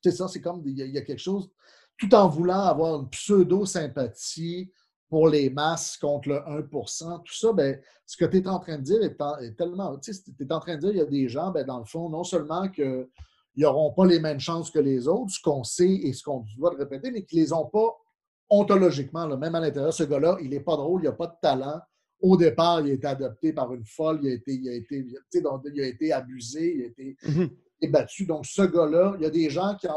tu 0.01 0.10
sais, 0.10 0.18
ça, 0.18 0.27
c'est 0.27 0.41
comme, 0.41 0.61
il 0.65 0.77
y, 0.77 0.97
a, 0.97 1.01
quelque 1.01 1.22
chose, 1.22 1.49
tout 1.97 2.14
en 2.14 2.27
voulant 2.27 2.61
avoir 2.61 2.99
une 2.99 3.10
pseudo-sympathie 3.10 4.72
pour 5.10 5.30
les 5.30 5.49
masses 5.49 5.95
contre 5.97 6.30
le 6.30 6.35
1% 6.35 7.23
tout 7.23 7.34
ça, 7.34 7.53
ben, 7.53 7.80
ce 8.05 8.18
que 8.18 8.26
tu 8.26 8.38
es 8.38 8.47
en 8.47 8.60
train 8.60 8.77
de 8.77 8.84
dire 8.84 9.01
est, 9.03 9.55
tellement. 9.55 9.97
Tu 9.99 10.11
es 10.11 10.51
en 10.51 10.60
train 10.60 10.76
de 10.76 10.81
dire, 10.81 10.89
il 10.89 10.97
y 10.97 11.01
a 11.01 11.05
des 11.05 11.30
gens, 11.30 11.51
ben, 11.51 11.65
dans 11.65 11.80
le 11.80 11.85
fond, 11.85 12.10
non 12.10 12.23
seulement 12.23 12.68
qu'ils 12.68 13.07
n'auront 13.57 13.93
pas 13.93 14.05
les 14.05 14.19
mêmes 14.19 14.39
chances 14.39 14.72
que 14.72 14.80
les 14.80 15.07
autres, 15.07 15.31
ce 15.31 15.41
qu'on 15.41 15.64
sait 15.64 15.93
et 15.93 16.14
ce 16.14 16.23
qu'on 16.23 16.45
doit 16.57 16.76
répéter, 16.76 17.11
mais 17.11 17.23
qu'ils 17.23 17.39
ne 17.39 17.45
les 17.45 17.53
ont 17.53 17.68
pas 17.68 17.95
ontologiquement, 18.49 19.27
même 19.38 19.55
à 19.55 19.60
l'intérieur. 19.60 19.93
Ce 19.93 20.03
gars-là, 20.03 20.38
il 20.41 20.49
n'est 20.49 20.60
pas 20.60 20.76
drôle, 20.76 21.01
il 21.01 21.05
n'a 21.05 21.11
pas 21.14 21.27
de 21.27 21.35
talent. 21.41 21.80
Au 22.23 22.37
départ, 22.37 22.81
il 22.81 22.89
a 22.89 22.93
été 22.93 23.05
adopté 23.05 23.53
par 23.53 23.71
une 23.73 23.85
folle, 23.85 24.19
il 24.23 24.29
a 24.29 24.33
été, 24.33 24.53
il 24.53 24.67
a 24.67 24.73
été, 24.73 25.05
il 25.35 25.81
a 25.81 25.87
été 25.87 26.11
abusé, 26.11 26.75
il 26.75 26.81
a 26.81 26.85
été, 26.87 27.17
mm-hmm 27.21 27.49
battu. 27.87 28.25
Donc, 28.25 28.45
ce 28.45 28.61
gars-là, 28.61 29.15
il 29.17 29.23
y 29.23 29.25
a 29.25 29.29
des 29.29 29.49
gens 29.49 29.75
qui 29.75 29.87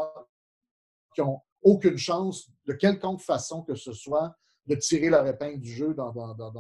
n'ont 1.21 1.41
aucune 1.63 1.97
chance, 1.97 2.49
de 2.67 2.73
quelconque 2.73 3.21
façon 3.21 3.63
que 3.63 3.75
ce 3.75 3.93
soit, 3.93 4.35
de 4.67 4.75
tirer 4.75 5.11
leur 5.11 5.27
épingle 5.27 5.61
du 5.61 5.73
jeu 5.73 5.95
dans, 5.95 6.13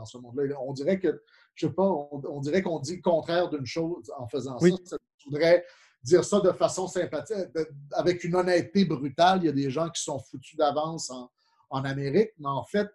ce 0.04 0.18
monde-là. 0.18 0.56
On 0.60 0.72
dirait 0.72 0.98
que, 0.98 1.22
je 1.54 1.66
sais 1.66 1.72
pas, 1.72 1.88
on, 1.88 2.40
dirait 2.40 2.62
qu'on 2.62 2.78
dit 2.78 2.96
le 2.96 3.02
contraire 3.02 3.48
d'une 3.48 3.66
chose 3.66 4.12
en 4.16 4.28
faisant 4.28 4.58
ça. 4.58 4.68
ça. 4.84 4.96
voudrais 5.24 5.64
dire 6.02 6.24
ça 6.24 6.40
de 6.40 6.52
façon 6.52 6.86
sympathique, 6.86 7.36
avec 7.92 8.22
une 8.22 8.36
honnêteté 8.36 8.84
brutale. 8.84 9.40
Il 9.42 9.46
y 9.46 9.48
a 9.48 9.52
des 9.52 9.70
gens 9.70 9.88
qui 9.90 10.02
sont 10.02 10.20
foutus 10.20 10.56
d'avance 10.56 11.10
en, 11.10 11.30
en 11.70 11.84
Amérique, 11.84 12.30
mais 12.38 12.48
en 12.48 12.64
fait, 12.64 12.88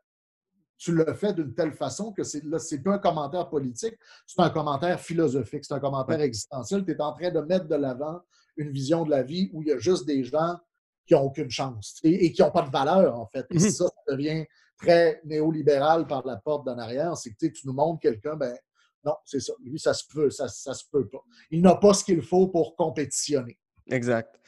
tu 0.81 0.93
le 0.93 1.13
fais 1.13 1.31
d'une 1.33 1.53
telle 1.53 1.73
façon 1.73 2.11
que 2.11 2.23
c'est, 2.23 2.43
là, 2.43 2.57
c'est 2.57 2.81
pas 2.81 2.95
un 2.95 2.97
commentaire 2.97 3.47
politique, 3.47 3.93
c'est 4.25 4.41
un 4.41 4.49
commentaire 4.49 4.99
philosophique, 4.99 5.63
c'est 5.63 5.75
un 5.75 5.79
commentaire 5.79 6.19
existentiel. 6.21 6.83
Tu 6.83 6.91
es 6.91 7.01
en 7.01 7.13
train 7.13 7.29
de 7.29 7.39
mettre 7.41 7.67
de 7.67 7.75
l'avant 7.75 8.21
une 8.57 8.71
vision 8.71 9.05
de 9.05 9.11
la 9.11 9.21
vie 9.21 9.51
où 9.53 9.61
il 9.61 9.67
y 9.67 9.71
a 9.71 9.77
juste 9.77 10.07
des 10.07 10.23
gens 10.23 10.57
qui 11.05 11.13
n'ont 11.13 11.21
aucune 11.21 11.51
chance 11.51 11.99
et, 12.03 12.31
qui 12.31 12.41
n'ont 12.41 12.49
pas 12.49 12.63
de 12.63 12.71
valeur, 12.71 13.19
en 13.19 13.27
fait. 13.27 13.45
Et 13.51 13.57
mm-hmm. 13.57 13.69
ça, 13.69 13.85
ça 13.85 14.11
devient 14.11 14.43
très 14.75 15.21
néolibéral 15.23 16.07
par 16.07 16.25
la 16.25 16.37
porte 16.37 16.65
d'en 16.65 16.79
arrière. 16.79 17.15
C'est 17.15 17.31
que 17.31 17.45
tu 17.45 17.67
nous 17.67 17.73
montres 17.73 17.99
quelqu'un, 17.99 18.35
ben 18.35 18.57
non, 19.05 19.13
c'est 19.23 19.39
ça. 19.39 19.53
Lui, 19.63 19.79
ça 19.79 19.93
se 19.93 20.05
peut, 20.11 20.31
ça, 20.31 20.47
ça 20.47 20.73
se 20.73 20.85
peut 20.91 21.07
pas. 21.07 21.23
Il 21.51 21.61
n'a 21.61 21.75
pas 21.75 21.93
ce 21.93 22.03
qu'il 22.03 22.23
faut 22.23 22.47
pour 22.47 22.75
compétitionner. 22.75 23.59
Exact. 23.87 24.39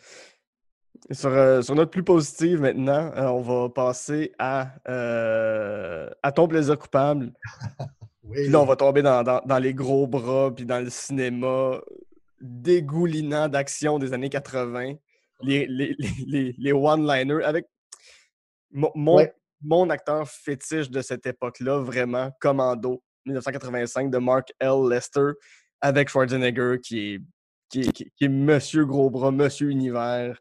Euh, 1.12 1.62
sur, 1.62 1.76
notre 1.76 1.92
plus 1.92 2.04
positive 2.04 2.62
maintenant, 2.62 3.12
euh, 3.16 3.28
on 3.28 3.42
va 3.42 3.70
passer 3.70 4.34
à, 4.40 4.74
euh, 4.88 6.10
à 6.22 6.32
ton 6.32 6.48
plaisir 6.48 6.78
coupable. 6.78 7.34
Puis 8.32 8.48
là, 8.48 8.62
on 8.62 8.66
va 8.66 8.76
tomber 8.76 9.02
dans, 9.02 9.60
les 9.62 9.74
gros 9.74 10.08
bras, 10.08 10.50
puis 10.56 10.66
dans 10.66 10.80
le 10.80 10.90
cinéma 10.90 11.82
dégoulinant 12.40 13.50
d'action 13.50 14.00
des 14.00 14.14
années 14.14 14.30
80, 14.30 14.94
les, 15.42 15.68
les, 15.68 16.72
one-liners, 16.72 17.44
avec 17.44 17.68
mon, 18.72 19.28
mon, 19.62 19.90
acteur 19.90 20.28
fétiche 20.28 20.90
de 20.90 21.02
cette 21.02 21.26
époque-là, 21.26 21.80
vraiment, 21.80 22.32
Commando, 22.40 23.04
1985, 23.26 24.10
de 24.10 24.18
Mark 24.20 24.54
L. 24.60 24.88
Lester, 24.90 25.32
avec 25.82 26.08
Schwarzenegger, 26.08 26.78
qui 26.82 27.16
est, 27.16 27.20
qui 27.70 27.92
qui 27.92 28.10
est 28.22 28.30
Monsieur 28.30 28.86
Gros 28.86 29.10
Bras, 29.10 29.32
Monsieur 29.32 29.70
Univers. 29.70 30.40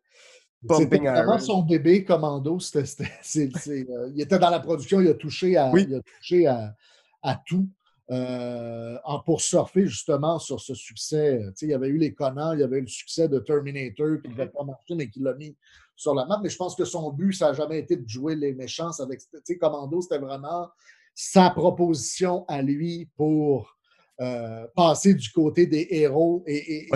C'était 0.70 0.98
vraiment 0.98 1.38
son 1.38 1.62
bébé 1.62 2.04
commando. 2.04 2.58
Euh, 2.74 4.10
il 4.14 4.20
était 4.20 4.38
dans 4.38 4.50
la 4.50 4.60
production, 4.60 5.00
il 5.00 5.08
a 5.08 5.14
touché 5.14 5.56
à, 5.56 5.72
il 5.74 5.94
a 5.94 6.00
touché 6.00 6.46
à, 6.46 6.74
à 7.22 7.40
tout. 7.46 7.68
Euh, 8.10 8.98
pour 9.24 9.40
surfer 9.40 9.86
justement 9.86 10.38
sur 10.38 10.60
ce 10.60 10.74
succès. 10.74 11.40
Il 11.62 11.68
y 11.68 11.74
avait 11.74 11.88
eu 11.88 11.96
les 11.96 12.12
Conan, 12.12 12.52
il 12.52 12.60
y 12.60 12.62
avait 12.62 12.78
eu 12.78 12.82
le 12.82 12.86
succès 12.86 13.26
de 13.28 13.38
Terminator 13.38 14.20
qui 14.20 14.28
ne 14.28 14.34
devait 14.34 14.48
pas 14.48 14.64
marcher, 14.64 14.94
mais 14.94 15.08
qui 15.08 15.20
l'a 15.20 15.32
mis 15.34 15.56
sur 15.96 16.14
la 16.14 16.26
map. 16.26 16.38
Mais 16.42 16.50
je 16.50 16.56
pense 16.56 16.74
que 16.74 16.84
son 16.84 17.10
but, 17.10 17.32
ça 17.32 17.48
n'a 17.48 17.52
jamais 17.54 17.78
été 17.78 17.96
de 17.96 18.06
jouer 18.06 18.34
les 18.34 18.52
méchants 18.52 18.90
avec 19.00 19.20
Commando, 19.58 20.02
c'était 20.02 20.18
vraiment 20.18 20.68
sa 21.14 21.50
proposition 21.50 22.44
à 22.48 22.60
lui 22.60 23.08
pour 23.16 23.76
euh, 24.20 24.66
passer 24.74 25.14
du 25.14 25.30
côté 25.30 25.66
des 25.66 25.86
héros 25.90 26.42
et, 26.46 26.88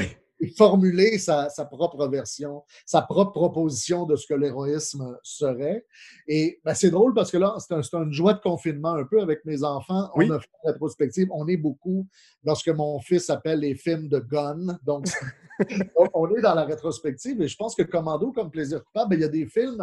formuler 0.56 1.18
sa, 1.18 1.48
propre 1.70 2.06
version, 2.08 2.62
sa 2.84 3.02
propre 3.02 3.32
proposition 3.32 4.04
de 4.04 4.16
ce 4.16 4.26
que 4.26 4.34
l'héroïsme 4.34 5.16
serait. 5.22 5.86
Et 6.28 6.60
ben, 6.64 6.74
c'est 6.74 6.90
drôle 6.90 7.14
parce 7.14 7.30
que 7.30 7.38
là, 7.38 7.54
c'est 7.58 7.74
un, 7.74 8.02
une 8.02 8.12
joie 8.12 8.34
de 8.34 8.40
confinement 8.40 8.94
un 8.94 9.04
peu 9.04 9.20
avec 9.20 9.44
mes 9.44 9.64
enfants. 9.64 10.10
On 10.14 10.30
a 10.30 10.38
fait 10.38 10.48
une 10.64 10.70
rétrospective. 10.72 11.28
On 11.32 11.48
est 11.48 11.56
beaucoup 11.56 12.06
dans 12.44 12.54
ce 12.54 12.64
que 12.64 12.70
mon 12.70 13.00
fils 13.00 13.30
appelle 13.30 13.60
les 13.60 13.74
films 13.74 14.08
de 14.08 14.18
gun. 14.18 14.78
Donc, 14.84 15.06
on 16.14 16.34
est 16.34 16.42
dans 16.42 16.54
la 16.54 16.64
rétrospective 16.64 17.40
et 17.40 17.48
je 17.48 17.56
pense 17.56 17.74
que 17.74 17.82
Commando, 17.82 18.32
comme 18.32 18.50
plaisir 18.50 18.84
coupable, 18.84 19.10
ben, 19.10 19.16
il 19.16 19.22
y 19.22 19.24
a 19.24 19.28
des 19.28 19.46
films. 19.46 19.82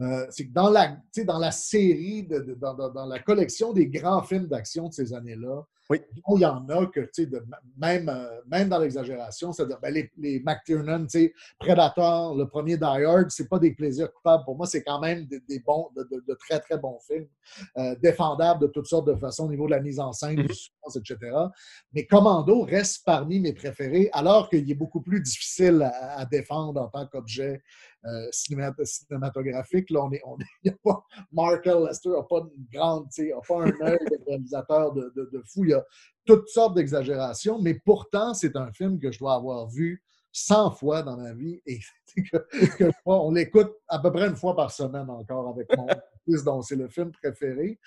Euh, 0.00 0.26
c'est 0.30 0.46
que 0.46 0.52
dans 0.52 0.70
la, 0.70 0.96
dans 1.24 1.38
la 1.38 1.50
série, 1.50 2.22
dans, 2.24 3.06
la 3.06 3.18
collection 3.20 3.72
des 3.72 3.88
grands 3.88 4.22
films 4.22 4.46
d'action 4.46 4.88
de 4.88 4.94
ces 4.94 5.12
années-là, 5.12 5.64
oui. 5.90 6.00
Il 6.34 6.40
y 6.40 6.46
en 6.46 6.66
a 6.70 6.86
que, 6.86 7.00
tu 7.00 7.24
sais, 7.24 7.30
même, 7.76 8.08
euh, 8.08 8.40
même 8.46 8.70
dans 8.70 8.78
l'exagération, 8.78 9.52
c'est-à-dire 9.52 9.78
ben, 9.82 9.92
les, 9.92 10.10
les 10.16 10.40
McTiernan, 10.40 11.02
tu 11.02 11.18
sais, 11.18 11.34
Predator, 11.58 12.34
le 12.34 12.48
premier 12.48 12.78
Die 12.78 12.84
Hard, 12.84 13.30
c'est 13.30 13.48
pas 13.48 13.58
des 13.58 13.74
plaisirs 13.74 14.10
coupables. 14.14 14.44
Pour 14.44 14.56
moi, 14.56 14.66
c'est 14.66 14.82
quand 14.82 14.98
même 14.98 15.26
des, 15.26 15.60
bons, 15.60 15.90
de, 15.94 16.34
très, 16.34 16.58
très 16.60 16.78
bons 16.78 16.98
films, 17.06 17.28
euh, 17.76 17.94
défendables 18.02 18.62
de 18.62 18.66
toutes 18.68 18.86
sortes 18.86 19.06
de 19.06 19.14
façons 19.14 19.44
au 19.44 19.50
niveau 19.50 19.66
de 19.66 19.72
la 19.72 19.80
mise 19.80 20.00
en 20.00 20.12
scène, 20.12 20.36
du 20.36 20.44
mm-hmm. 20.44 20.98
etc. 20.98 21.18
Mais 21.92 22.06
Commando 22.06 22.62
reste 22.62 23.02
parmi 23.04 23.40
mes 23.40 23.52
préférés, 23.52 24.08
alors 24.14 24.48
qu'il 24.48 24.68
est 24.70 24.74
beaucoup 24.74 25.02
plus 25.02 25.20
difficile 25.20 25.82
à, 25.82 26.24
défendre 26.24 26.80
en 26.80 26.88
tant 26.88 27.06
qu'objet 27.06 27.62
euh, 28.06 28.28
cinématographique. 28.32 29.90
Là, 29.90 30.04
on 30.04 30.12
est, 30.12 30.20
on 30.24 30.36
est, 30.64 30.76
pas, 30.84 31.04
Markel 31.32 31.84
Lester 31.86 32.10
n'a 32.10 32.22
pas 32.22 32.40
une 32.40 32.66
grande, 32.72 33.06
n'a 33.18 33.40
pas 33.46 33.62
un 33.62 33.86
œil 33.86 33.98
de 34.10 34.24
réalisateur 34.26 34.92
de, 34.92 35.12
de, 35.16 35.42
fou 35.46 35.64
y 35.64 35.72
a 35.72 35.84
toutes 36.26 36.48
sortes 36.48 36.74
d'exagérations, 36.74 37.60
mais 37.60 37.74
pourtant, 37.74 38.34
c'est 38.34 38.56
un 38.56 38.72
film 38.72 38.98
que 38.98 39.10
je 39.10 39.18
dois 39.18 39.34
avoir 39.34 39.68
vu 39.68 40.02
100 40.32 40.72
fois 40.72 41.02
dans 41.02 41.16
ma 41.16 41.32
vie 41.32 41.62
et 41.64 41.80
que, 42.30 42.90
on 43.06 43.30
l'écoute 43.32 43.72
à 43.88 43.98
peu 43.98 44.12
près 44.12 44.26
une 44.26 44.36
fois 44.36 44.56
par 44.56 44.70
semaine 44.70 45.08
encore 45.08 45.48
avec 45.48 45.68
mon 45.76 45.86
fils, 46.24 46.44
dont 46.44 46.60
c'est 46.62 46.76
le 46.76 46.88
film 46.88 47.12
préféré. 47.12 47.78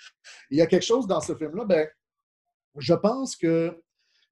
Il 0.50 0.58
y 0.58 0.62
a 0.62 0.66
quelque 0.66 0.84
chose 0.84 1.06
dans 1.06 1.20
ce 1.20 1.34
film-là, 1.34 1.64
ben, 1.64 1.88
je 2.76 2.94
pense 2.94 3.36
que 3.36 3.80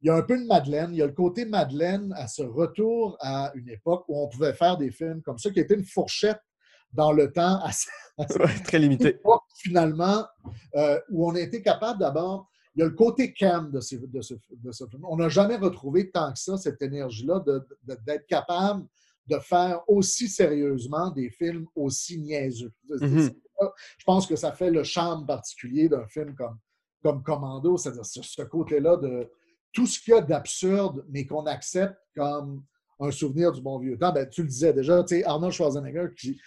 il 0.06 0.10
y 0.10 0.12
a 0.12 0.14
un 0.14 0.22
peu 0.22 0.38
de 0.38 0.46
Madeleine. 0.46 0.90
Il 0.92 0.98
y 0.98 1.02
a 1.02 1.06
le 1.06 1.12
côté 1.12 1.44
Madeleine 1.44 2.14
à 2.16 2.28
ce 2.28 2.42
retour 2.42 3.16
à 3.18 3.50
une 3.56 3.68
époque 3.68 4.04
où 4.06 4.16
on 4.22 4.28
pouvait 4.28 4.52
faire 4.52 4.76
des 4.76 4.92
films 4.92 5.20
comme 5.20 5.36
ça, 5.36 5.50
qui 5.50 5.58
était 5.58 5.74
une 5.74 5.84
fourchette 5.84 6.40
dans 6.92 7.10
le 7.10 7.32
temps 7.32 7.60
assez, 7.64 7.90
très 8.64 8.78
limité. 8.78 9.18
Finalement, 9.56 10.24
euh, 10.76 11.00
où 11.10 11.28
on 11.28 11.34
a 11.34 11.40
été 11.40 11.60
capable 11.60 11.98
d'abord 11.98 12.48
il 12.76 12.80
y 12.80 12.82
a 12.82 12.86
le 12.86 12.94
côté 12.94 13.32
cam 13.32 13.72
de, 13.72 13.80
ce, 13.80 13.96
film. 13.96 15.04
On 15.08 15.16
n'a 15.16 15.28
jamais 15.28 15.56
retrouvé 15.56 16.10
tant 16.10 16.32
que 16.32 16.38
ça 16.38 16.56
cette 16.56 16.80
énergie-là 16.82 17.42
d'être 17.82 18.26
capable 18.26 18.86
de 19.26 19.38
faire 19.38 19.80
aussi 19.88 20.28
sérieusement 20.28 21.10
des 21.10 21.30
films 21.30 21.66
aussi 21.74 22.20
niaiseux. 22.20 22.72
Mm-hmm. 22.90 23.34
Je 23.98 24.04
pense 24.04 24.26
que 24.26 24.36
ça 24.36 24.52
fait 24.52 24.70
le 24.70 24.84
charme 24.84 25.26
particulier 25.26 25.88
d'un 25.88 26.06
film 26.06 26.34
comme, 26.34 26.58
comme 27.02 27.22
Commando, 27.22 27.78
c'est-à-dire 27.78 28.04
ce 28.04 28.42
côté-là 28.42 28.98
de 28.98 29.30
tout 29.76 29.86
ce 29.86 30.00
qu'il 30.00 30.14
y 30.14 30.16
a 30.16 30.22
d'absurde, 30.22 31.04
mais 31.10 31.26
qu'on 31.26 31.44
accepte 31.44 31.98
comme 32.16 32.64
un 32.98 33.10
souvenir 33.10 33.52
du 33.52 33.60
bon 33.60 33.78
vieux 33.78 33.98
temps. 33.98 34.10
Ben, 34.10 34.26
tu 34.26 34.40
le 34.40 34.48
disais 34.48 34.72
déjà, 34.72 35.04
Arnold 35.26 35.52
Schwarzenegger 35.52 36.06
qui, 36.18 36.40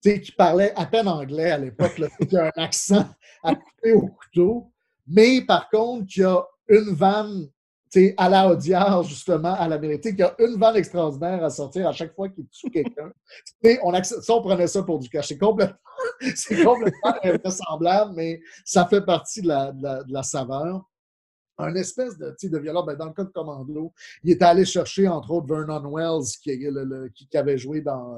qui 0.00 0.30
parlait 0.30 0.72
à 0.76 0.86
peine 0.86 1.08
anglais 1.08 1.50
à 1.50 1.58
l'époque, 1.58 2.00
qui 2.28 2.36
a 2.36 2.46
un 2.46 2.62
accent 2.62 3.04
à 3.42 3.56
couper 3.56 3.94
au 3.94 4.06
couteau. 4.06 4.70
Mais 5.08 5.42
par 5.42 5.68
contre, 5.70 6.06
y 6.16 6.22
a 6.22 6.40
une 6.68 6.94
vanne 6.94 7.48
à 8.16 8.28
la 8.28 8.48
Audiard, 8.48 9.02
justement, 9.02 9.54
à 9.54 9.66
l'Amérique, 9.66 10.04
y 10.16 10.22
a 10.22 10.36
une 10.38 10.56
vanne 10.56 10.76
extraordinaire 10.76 11.42
à 11.42 11.50
sortir 11.50 11.88
à 11.88 11.92
chaque 11.92 12.14
fois 12.14 12.28
qu'il 12.28 12.46
tue 12.46 12.70
quelqu'un. 12.70 13.10
on 13.82 14.02
ça, 14.04 14.34
on 14.34 14.42
prenait 14.42 14.68
ça 14.68 14.84
pour 14.84 15.00
du 15.00 15.08
cash. 15.08 15.26
C'est 15.26 15.38
complètement, 15.38 15.76
complètement 16.64 17.14
invraisemblable, 17.24 18.12
mais 18.14 18.40
ça 18.64 18.86
fait 18.86 19.04
partie 19.04 19.42
de 19.42 19.48
la, 19.48 19.72
de 19.72 20.12
la, 20.12 20.22
saveur. 20.22 20.87
Un 21.58 21.74
espèce 21.74 22.16
de, 22.16 22.34
de 22.40 22.58
violeur, 22.58 22.84
ben, 22.84 22.94
dans 22.94 23.06
le 23.06 23.12
cas 23.12 23.24
de 23.24 23.30
Commando, 23.30 23.92
il 24.22 24.30
est 24.30 24.42
allé 24.42 24.64
chercher, 24.64 25.08
entre 25.08 25.30
autres, 25.32 25.46
Vernon 25.48 25.90
Wells, 25.92 26.26
qui, 26.42 26.58
qui, 27.28 27.36
avait 27.36 27.58
joué 27.58 27.80
dans, 27.80 28.16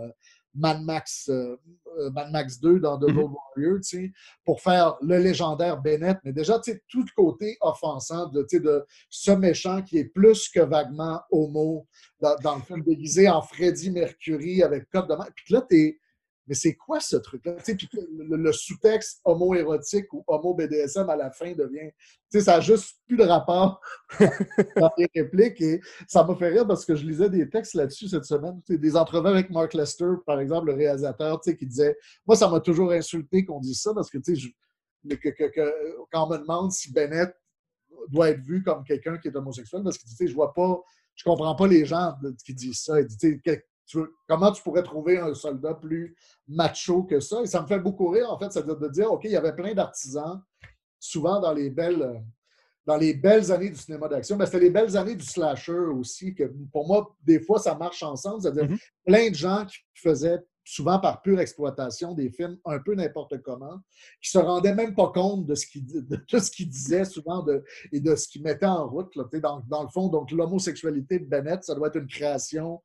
Mad 0.54 0.82
Max, 0.82 1.28
euh, 1.28 1.56
euh, 1.98 2.10
Mad 2.10 2.30
Max 2.32 2.60
2 2.60 2.80
dans 2.80 2.98
The 2.98 3.08
Mhm. 3.08 3.18
Road 3.18 3.32
Warrior, 3.56 3.80
tu 3.80 3.82
sais, 3.82 4.12
pour 4.44 4.60
faire 4.60 4.96
le 5.00 5.18
légendaire 5.18 5.80
Bennett. 5.80 6.18
Mais 6.24 6.32
déjà, 6.32 6.58
tu 6.58 6.72
sais, 6.72 6.82
tout 6.88 7.02
le 7.02 7.10
côté 7.14 7.56
offensant 7.60 8.26
de, 8.28 8.46
de 8.52 8.84
ce 9.08 9.30
méchant 9.30 9.82
qui 9.82 9.98
est 9.98 10.04
plus 10.04 10.48
que 10.48 10.60
vaguement 10.60 11.20
homo 11.30 11.86
dans, 12.20 12.36
dans 12.42 12.56
le 12.56 12.62
film 12.62 12.82
déguisé 12.82 13.28
en 13.28 13.42
Freddie 13.42 13.90
Mercury 13.90 14.62
avec 14.62 14.88
code 14.90 15.08
de 15.08 15.14
main. 15.14 15.28
Puis 15.34 15.54
là, 15.54 15.62
t'es. 15.62 15.98
Mais 16.50 16.56
c'est 16.56 16.74
quoi 16.74 16.98
ce 16.98 17.14
truc-là? 17.16 17.54
Tu 17.58 17.64
sais, 17.64 17.74
Puis 17.76 17.88
le, 18.18 18.36
le 18.36 18.52
sous-texte 18.52 19.20
homo-érotique 19.24 20.12
ou 20.12 20.24
homo-BDSM 20.26 21.08
à 21.08 21.14
la 21.14 21.30
fin 21.30 21.52
devient. 21.52 21.92
Tu 22.28 22.38
sais, 22.38 22.40
ça 22.40 22.54
n'a 22.56 22.60
juste 22.60 22.96
plus 23.06 23.16
de 23.16 23.22
rapport 23.22 23.80
dans 24.76 24.90
les 24.98 25.08
répliques. 25.14 25.60
Et 25.60 25.80
ça 26.08 26.24
m'a 26.24 26.34
fait 26.34 26.48
rire 26.48 26.66
parce 26.66 26.84
que 26.84 26.96
je 26.96 27.06
lisais 27.06 27.30
des 27.30 27.48
textes 27.48 27.74
là-dessus 27.74 28.08
cette 28.08 28.24
semaine. 28.24 28.60
Des 28.68 28.96
entrevues 28.96 29.28
avec 29.28 29.48
Mark 29.50 29.74
Lester, 29.74 30.04
par 30.26 30.40
exemple, 30.40 30.66
le 30.66 30.74
réalisateur, 30.74 31.40
tu 31.40 31.52
sais, 31.52 31.56
qui 31.56 31.66
disait 31.66 31.96
Moi, 32.26 32.34
ça 32.34 32.48
m'a 32.48 32.58
toujours 32.58 32.90
insulté 32.90 33.44
qu'on 33.44 33.60
dise 33.60 33.80
ça 33.80 33.94
parce 33.94 34.10
que, 34.10 34.18
tu 34.18 34.34
sais, 34.34 34.40
je- 34.40 35.14
que, 35.14 35.28
que- 35.28 35.48
que- 35.54 35.96
quand 36.10 36.26
on 36.26 36.30
me 36.30 36.38
demande 36.38 36.72
si 36.72 36.92
Bennett 36.92 37.32
doit 38.08 38.30
être 38.30 38.40
vu 38.40 38.64
comme 38.64 38.82
quelqu'un 38.82 39.18
qui 39.18 39.28
est 39.28 39.36
homosexuel, 39.36 39.82
parce 39.84 39.98
que, 39.98 40.04
tu 40.08 40.16
sais, 40.16 40.26
je 40.26 40.34
vois 40.34 40.52
pas, 40.52 40.80
je 41.14 41.22
comprends 41.22 41.54
pas 41.54 41.68
les 41.68 41.84
gens 41.84 42.14
qui 42.44 42.54
disent 42.54 42.80
ça. 42.82 42.94
Tu 43.90 43.98
veux- 43.98 44.14
comment 44.28 44.52
tu 44.52 44.62
pourrais 44.62 44.82
trouver 44.84 45.18
un 45.18 45.34
soldat 45.34 45.74
plus 45.74 46.16
macho 46.46 47.02
que 47.02 47.18
ça? 47.18 47.42
Et 47.42 47.46
ça 47.46 47.60
me 47.60 47.66
fait 47.66 47.80
beaucoup 47.80 48.08
rire, 48.08 48.30
en 48.32 48.38
fait, 48.38 48.52
c'est-à-dire 48.52 48.76
de 48.78 48.88
dire, 48.88 49.12
OK, 49.12 49.22
il 49.24 49.32
y 49.32 49.36
avait 49.36 49.54
plein 49.54 49.74
d'artisans, 49.74 50.40
souvent 50.98 51.40
dans 51.40 51.52
les 51.52 51.70
belles, 51.70 52.22
dans 52.86 52.96
les 52.96 53.14
belles 53.14 53.50
années 53.50 53.70
du 53.70 53.76
cinéma 53.76 54.08
d'action, 54.08 54.36
mais 54.36 54.46
c'était 54.46 54.60
les 54.60 54.70
belles 54.70 54.96
années 54.96 55.16
du 55.16 55.24
slasher 55.24 55.72
aussi, 55.72 56.34
que 56.34 56.44
pour 56.72 56.86
moi, 56.86 57.16
des 57.24 57.40
fois, 57.40 57.58
ça 57.58 57.74
marche 57.74 58.02
ensemble. 58.02 58.42
C'est-à-dire 58.42 58.70
Mhm. 58.70 58.78
plein 59.04 59.28
de 59.30 59.34
gens 59.34 59.66
qui 59.66 59.78
faisaient 59.96 60.38
souvent 60.64 61.00
par 61.00 61.20
pure 61.22 61.40
exploitation 61.40 62.14
des 62.14 62.30
films 62.30 62.56
un 62.64 62.78
peu 62.78 62.94
n'importe 62.94 63.42
comment, 63.42 63.80
qui 64.22 64.30
se 64.30 64.38
rendaient 64.38 64.74
même 64.74 64.94
pas 64.94 65.08
compte 65.08 65.46
de 65.46 65.54
ce 65.56 65.66
qu'ils 65.66 65.84
de 65.86 66.16
tout 66.16 66.38
ce 66.38 66.50
qu'ils 66.50 66.68
disaient 66.68 67.04
souvent 67.04 67.42
de, 67.42 67.64
et 67.92 67.98
de 68.00 68.14
ce 68.14 68.28
qu'ils 68.28 68.42
mettaient 68.42 68.66
en 68.66 68.86
route. 68.88 69.14
Là, 69.16 69.24
dans, 69.40 69.60
dans 69.68 69.82
le 69.82 69.88
fond, 69.88 70.08
donc 70.08 70.30
l'homosexualité 70.30 71.18
de 71.18 71.24
Bennett, 71.24 71.64
ça 71.64 71.74
doit 71.74 71.88
être 71.88 71.96
une 71.96 72.06
création 72.06 72.82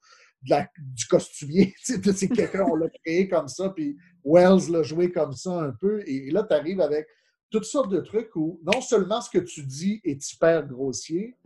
du 0.77 1.05
costumier. 1.05 1.73
C'est 1.83 2.29
quelqu'un, 2.29 2.65
on 2.69 2.75
l'a 2.75 2.89
créé 2.89 3.27
comme 3.27 3.47
ça, 3.47 3.69
puis 3.69 3.97
Wells 4.23 4.71
l'a 4.71 4.83
joué 4.83 5.11
comme 5.11 5.33
ça 5.33 5.61
un 5.61 5.71
peu. 5.71 6.03
Et, 6.07 6.31
là, 6.31 6.43
tu 6.43 6.53
arrives 6.53 6.81
avec 6.81 7.07
toutes 7.49 7.65
sortes 7.65 7.91
de 7.91 8.01
trucs 8.01 8.35
où 8.35 8.59
non 8.63 8.81
seulement 8.81 9.21
ce 9.21 9.29
que 9.29 9.43
tu 9.43 9.63
dis 9.63 10.01
est 10.03 10.31
hyper 10.31 10.67
grossier, 10.67 11.37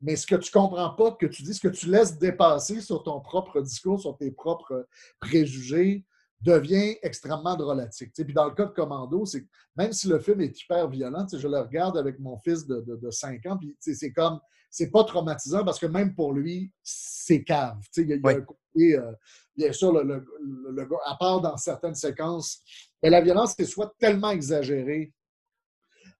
mais 0.00 0.16
ce 0.16 0.26
que 0.26 0.36
tu 0.36 0.50
comprends 0.50 0.90
pas 0.90 1.12
que 1.12 1.26
tu 1.26 1.42
dis, 1.42 1.54
ce 1.54 1.60
que 1.60 1.68
tu 1.68 1.88
laisses 1.88 2.18
dépasser 2.18 2.80
sur 2.80 3.02
ton 3.02 3.20
propre 3.20 3.60
discours, 3.60 4.00
sur 4.00 4.16
tes 4.16 4.30
propres 4.30 4.86
préjugés, 5.20 6.04
devient 6.42 6.96
extrêmement 7.02 7.56
drôlatique. 7.56 8.12
Puis 8.12 8.34
dans 8.34 8.44
le 8.44 8.54
cas 8.54 8.66
de 8.66 8.72
Commando, 8.72 9.24
c'est 9.24 9.46
même 9.76 9.92
si 9.92 10.08
le 10.08 10.18
film 10.18 10.42
est 10.42 10.60
hyper 10.60 10.88
violent, 10.88 11.26
je 11.32 11.48
le 11.48 11.58
regarde 11.58 11.96
avec 11.96 12.18
mon 12.18 12.38
fils 12.38 12.66
de, 12.66 12.82
de, 12.82 12.96
de 12.96 13.10
5 13.10 13.46
ans, 13.46 13.56
puis 13.56 13.74
c'est 13.80 14.12
comme, 14.12 14.38
c'est 14.76 14.90
pas 14.90 15.04
traumatisant 15.04 15.64
parce 15.64 15.78
que 15.78 15.86
même 15.86 16.16
pour 16.16 16.32
lui, 16.32 16.72
c'est 16.82 17.44
cave. 17.44 17.78
Il 17.96 18.08
y 18.08 18.12
a, 18.12 18.16
y 18.16 18.18
a 18.18 18.22
Oui. 18.24 18.32
un 18.34 18.40
côté, 18.40 18.98
euh, 18.98 19.12
bien 19.56 19.72
sûr, 19.72 19.92
le, 19.92 20.02
le- 20.02 20.26
le- 20.72 20.88
à 21.06 21.14
part 21.14 21.40
dans 21.40 21.56
certaines 21.56 21.94
séquences, 21.94 22.60
mais 23.00 23.08
la 23.08 23.20
violence 23.20 23.54
est 23.60 23.66
soit 23.66 23.94
tellement 24.00 24.30
exagérée 24.30 25.12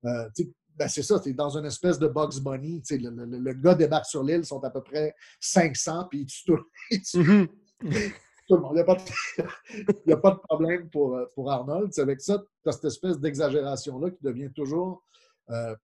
euh, 0.05 0.29
ben 0.77 0.87
c'est 0.89 1.03
ça, 1.03 1.19
tu 1.19 1.31
es 1.31 1.33
dans 1.33 1.57
une 1.57 1.65
espèce 1.67 1.99
de 1.99 2.07
Bugs 2.07 2.41
Bunny. 2.41 2.81
Le, 2.91 3.11
le- 3.27 3.39
le 3.39 3.53
gars 3.55 3.75
débarque 3.75 4.07
sur 4.07 4.23
l'île, 4.23 4.41
ils 4.41 4.47
sont 4.47 4.63
à 4.63 4.71
peu 4.71 4.83
près 4.83 5.15
500, 5.41 6.07
puis 6.09 6.25
tu 6.27 6.45
tout, 6.45 6.59
Mhm. 7.19 7.49
tout 8.49 8.55
le 8.57 8.61
monde. 8.61 8.73
Il 8.73 8.75
n'y 8.77 8.81
a, 8.81 8.85
pas 8.85 8.95
de- 8.95 9.99
il 10.07 10.11
y 10.11 10.13
a 10.13 10.17
pas 10.17 10.31
de 10.31 10.39
problème 10.49 10.89
pour, 10.91 11.17
euh, 11.17 11.27
pour 11.35 11.51
Arnold. 11.51 11.91
Avec 11.99 12.21
ça, 12.21 12.39
tu 12.63 12.69
as 12.69 12.73
cette 12.73 12.85
espèce 12.85 13.19
d'exagération-là 13.19 14.11
qui 14.11 14.23
devient 14.23 14.51
toujours 14.55 15.05
euh, 15.51 15.75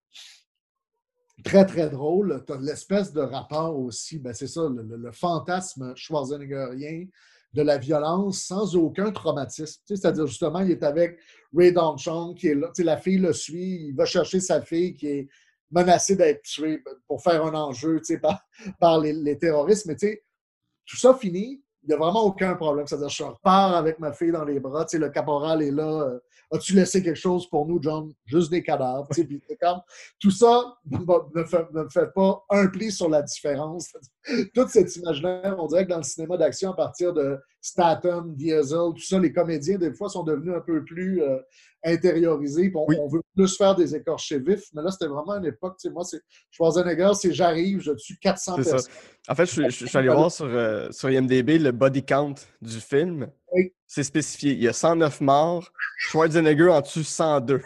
très, 1.42 1.66
très 1.66 1.88
drôle. 1.90 2.42
Tu 2.46 2.52
as 2.52 2.56
l'espèce 2.56 3.12
de 3.12 3.20
rapport 3.20 3.78
aussi, 3.78 4.18
ben 4.18 4.32
c'est 4.32 4.46
ça, 4.46 4.62
le, 4.68 5.12
fantasme 5.12 5.94
schwarzeneggerien 5.96 7.06
de 7.52 7.62
la 7.62 7.78
violence 7.78 8.42
sans 8.42 8.76
aucun 8.76 9.10
traumatisme. 9.10 9.82
C'est-à-dire, 9.84 10.26
justement, 10.26 10.60
il 10.60 10.70
est 10.70 10.82
avec 10.82 11.18
Ray 11.54 11.74
Chong 11.98 12.36
qui 12.36 12.48
est 12.48 12.54
là. 12.54 12.70
La 12.78 12.96
fille 12.96 13.18
le 13.18 13.32
suit, 13.32 13.88
il 13.88 13.94
va 13.96 14.04
chercher 14.04 14.40
sa 14.40 14.60
fille 14.62 14.94
qui 14.94 15.06
est 15.08 15.28
menacée 15.70 16.16
d'être 16.16 16.42
tuée 16.42 16.82
pour 17.06 17.22
faire 17.22 17.44
un 17.44 17.54
enjeu 17.54 18.00
par, 18.22 18.40
par 18.78 19.00
les, 19.00 19.38
terroristes. 19.38 19.86
Mais 19.86 19.96
tout 19.96 20.96
ça 20.96 21.14
finit, 21.14 21.62
il 21.82 21.88
n'y 21.88 21.94
a 21.94 21.96
vraiment 21.96 22.24
aucun 22.24 22.54
problème. 22.54 22.86
C'est-à-dire, 22.86 23.08
je 23.08 23.24
repars 23.24 23.74
avec 23.74 23.98
ma 23.98 24.12
fille 24.12 24.32
dans 24.32 24.44
les 24.44 24.60
bras, 24.60 24.86
le 24.92 25.08
caporal 25.08 25.62
est 25.62 25.70
là. 25.70 26.18
As-tu 26.52 26.74
laissé 26.74 27.02
quelque 27.02 27.16
chose 27.18 27.48
pour 27.48 27.66
nous, 27.66 27.80
John? 27.82 28.12
Juste 28.26 28.50
des 28.50 28.62
cadavres. 28.62 29.06
puis 29.10 29.40
comme, 29.60 29.80
tout 30.20 30.30
ça 30.30 30.74
ne 30.90 31.44
fait, 31.44 31.66
ne 31.72 31.88
fait 31.88 32.12
pas 32.14 32.44
un 32.50 32.66
pli 32.66 32.90
sur 32.90 33.08
la 33.08 33.22
différence. 33.22 33.88
Toute 34.54 34.68
cette 34.68 34.94
image-là, 34.96 35.56
on 35.58 35.66
dirait 35.66 35.84
que 35.84 35.90
dans 35.90 35.98
le 35.98 36.02
cinéma 36.02 36.36
d'action, 36.36 36.72
à 36.72 36.76
partir 36.76 37.12
de 37.12 37.38
Statham, 37.60 38.34
Diesel, 38.34 38.92
tout 38.94 39.02
ça, 39.02 39.18
les 39.18 39.32
comédiens, 39.32 39.78
des 39.78 39.92
fois, 39.94 40.08
sont 40.08 40.22
devenus 40.22 40.54
un 40.54 40.60
peu 40.60 40.82
plus 40.84 41.22
euh, 41.22 41.38
intériorisés. 41.84 42.70
On, 42.74 42.86
Oui. 42.88 42.96
on 43.00 43.08
veut 43.08 43.22
plus 43.36 43.56
faire 43.56 43.74
des 43.74 43.94
écorchés 43.94 44.38
vifs. 44.38 44.64
Mais 44.74 44.82
là, 44.82 44.90
c'était 44.90 45.06
vraiment 45.08 45.34
une 45.36 45.46
époque, 45.46 45.76
tu 45.80 45.88
sais, 45.88 45.92
moi, 45.92 46.04
c'est 46.04 46.20
Schwarzenegger, 46.50 47.12
c'est 47.14 47.32
j'arrive, 47.32 47.80
je 47.80 47.92
tue 47.92 48.16
400 48.18 48.56
C'est 48.56 48.62
ça. 48.64 48.70
personnes. 48.72 48.92
En 49.28 49.34
fait, 49.34 49.46
je, 49.46 49.50
suis- 49.52 49.70
je 49.70 49.86
suis 49.86 49.98
allé 49.98 50.08
voir 50.14 50.30
sur, 50.30 50.46
euh, 50.46 50.88
sur 50.90 51.10
IMDB 51.10 51.58
le 51.58 51.72
body 51.72 52.04
count 52.04 52.34
du 52.60 52.80
film. 52.80 53.30
Oui. 53.52 53.72
C'est 53.92 54.04
spécifié. 54.04 54.52
Il 54.52 54.62
y 54.62 54.68
a 54.68 54.72
109 54.72 55.20
morts. 55.20 55.72
Schwarzenegger 55.98 56.68
en 56.68 56.80
tue 56.80 57.02
102. 57.02 57.58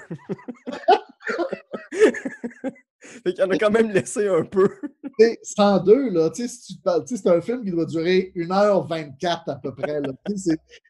fait 2.62 3.34
qu'il 3.34 3.44
en 3.44 3.50
a 3.50 3.58
quand 3.58 3.70
même 3.70 3.90
laissé 3.90 4.26
un 4.26 4.42
peu. 4.42 4.66
Tu 4.80 5.10
sais, 5.18 5.38
102, 5.42 6.08
là, 6.08 6.30
tu 6.30 6.40
sais, 6.40 6.48
si 6.48 6.76
tu 6.76 6.80
parles- 6.80 7.04
c'est 7.06 7.26
un 7.26 7.42
film 7.42 7.62
qui 7.62 7.72
doit 7.72 7.84
durer 7.84 8.32
1h24 8.36 9.50
à 9.50 9.56
peu 9.56 9.74
près. 9.74 10.00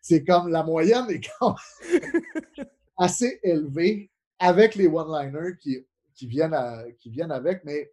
C'est 0.00 0.24
comme 0.24 0.52
la 0.52 0.62
moyenne 0.62 1.10
est 1.10 1.28
quand 1.40 1.56
assez 2.96 3.40
élevée 3.42 4.12
avec 4.38 4.76
les 4.76 4.86
one-liners 4.86 5.56
qui, 5.60 5.84
qui, 6.14 6.28
viennent 6.28 6.56
qui 7.00 7.10
viennent 7.10 7.32
avec, 7.32 7.64
mais 7.64 7.90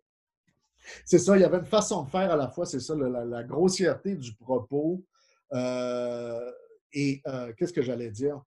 c'est 1.05 1.17
ça, 1.17 1.35
il 1.35 1.41
y 1.41 1.43
avait 1.43 1.57
une 1.57 1.65
façon 1.65 2.03
de 2.03 2.09
faire 2.11 2.31
à 2.31 2.35
la 2.35 2.49
fois, 2.49 2.67
c'est 2.67 2.79
ça, 2.79 2.93
la 2.95 3.43
grossièreté 3.43 4.15
du 4.15 4.35
propos. 4.35 5.03
euh, 5.53 6.51
et 6.93 7.21
euh, 7.27 7.51
qu'est-ce 7.57 7.73
que 7.73 7.81
j'allais 7.81 8.11
dire? 8.11 8.41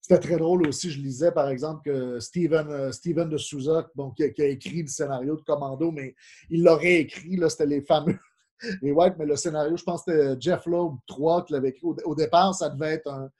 C'était 0.00 0.20
très 0.20 0.36
drôle 0.36 0.66
aussi. 0.68 0.90
Je 0.90 1.00
lisais, 1.00 1.32
par 1.32 1.48
exemple, 1.48 1.82
que 1.84 2.20
Steven, 2.20 2.68
euh, 2.70 2.92
Steven 2.92 3.28
de 3.28 3.38
Souza, 3.38 3.88
bon, 3.94 4.12
qui, 4.12 4.22
a, 4.22 4.46
écrit 4.46 4.82
le 4.82 4.88
scénario 4.88 5.36
de 5.36 5.42
Commando, 5.42 5.90
mais 5.90 6.14
il 6.48 6.62
l'aurait 6.62 7.00
écrit, 7.00 7.36
là, 7.36 7.48
c'était 7.48 7.66
les 7.66 7.82
fameux. 7.82 8.18
Mais 8.82 8.94
le 9.18 9.36
scénario, 9.36 9.76
je 9.76 9.84
pense 9.84 10.02
que 10.04 10.12
c'était 10.12 10.40
Jeff 10.40 10.64
Loeb 10.64 10.96
3 11.06 11.44
qui 11.44 11.52
l'avait 11.52 11.68
écrit. 11.68 11.86
Au 12.04 12.14
départ, 12.14 12.54
ça 12.54 12.70
devait 12.70 12.94
être 12.94 13.08
un, 13.08 13.30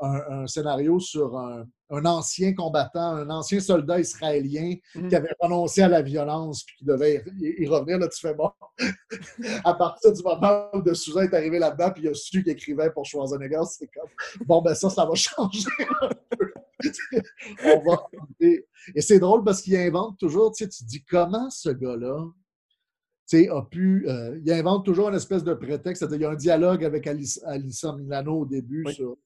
un- 0.00 0.42
un 0.42 0.46
scénario 0.46 0.98
sur 1.00 1.36
un, 1.38 1.64
un 1.90 2.04
ancien 2.04 2.52
combattant, 2.54 3.12
un 3.14 3.30
ancien 3.30 3.60
soldat 3.60 4.00
israélien 4.00 4.74
qui 5.08 5.14
avait 5.14 5.34
renoncé 5.40 5.82
à 5.82 5.88
la 5.88 6.02
violence 6.02 6.64
puis 6.64 6.76
qui 6.78 6.84
devait 6.84 7.24
y, 7.40 7.62
y 7.62 7.66
revenir. 7.66 7.98
Là, 7.98 8.08
tu 8.08 8.20
fais 8.20 8.34
bon. 8.34 8.50
à 9.64 9.74
partir 9.74 10.12
du 10.12 10.22
moment 10.22 10.68
où 10.74 10.82
de 10.82 10.94
Souza 10.94 11.24
est 11.24 11.34
arrivé 11.34 11.58
là-dedans, 11.58 11.90
puis 11.92 12.02
il 12.04 12.08
a 12.08 12.14
su 12.14 12.42
qu'il 12.42 12.52
écrivait 12.52 12.90
pour 12.90 13.04
Schwarzenegger, 13.06 13.62
c'est 13.70 13.86
comme 13.88 14.08
bon, 14.46 14.62
ben 14.62 14.74
ça, 14.74 14.90
ça 14.90 15.04
va 15.06 15.14
changer 15.14 15.68
un 16.02 16.08
peu. 16.38 16.52
On 17.64 17.90
va. 17.90 18.06
Et, 18.40 18.66
et 18.94 19.00
c'est 19.00 19.18
drôle 19.18 19.44
parce 19.44 19.62
qu'il 19.62 19.76
invente 19.76 20.18
toujours, 20.18 20.52
tu 20.52 20.64
sais, 20.64 20.70
tu 20.70 20.84
dis 20.84 21.04
comment 21.04 21.48
ce 21.50 21.70
gars-là 21.70 22.18
a 23.34 23.62
pu. 23.62 24.04
euh, 24.08 24.38
il 24.44 24.52
invente 24.52 24.84
toujours 24.84 25.08
une 25.08 25.14
espèce 25.16 25.42
de 25.44 25.54
prétexte. 25.54 26.00
C'est-à-dire, 26.00 26.18
il 26.18 26.22
y 26.22 26.26
a 26.26 26.30
un 26.30 26.34
dialogue 26.36 26.84
avec 26.84 27.06
Alice, 27.06 27.40
Alissa 27.44 27.92
Milano 27.92 28.40
au 28.40 28.46
début 28.46 28.84
Oui. 28.86 28.94
sur- 28.94 29.16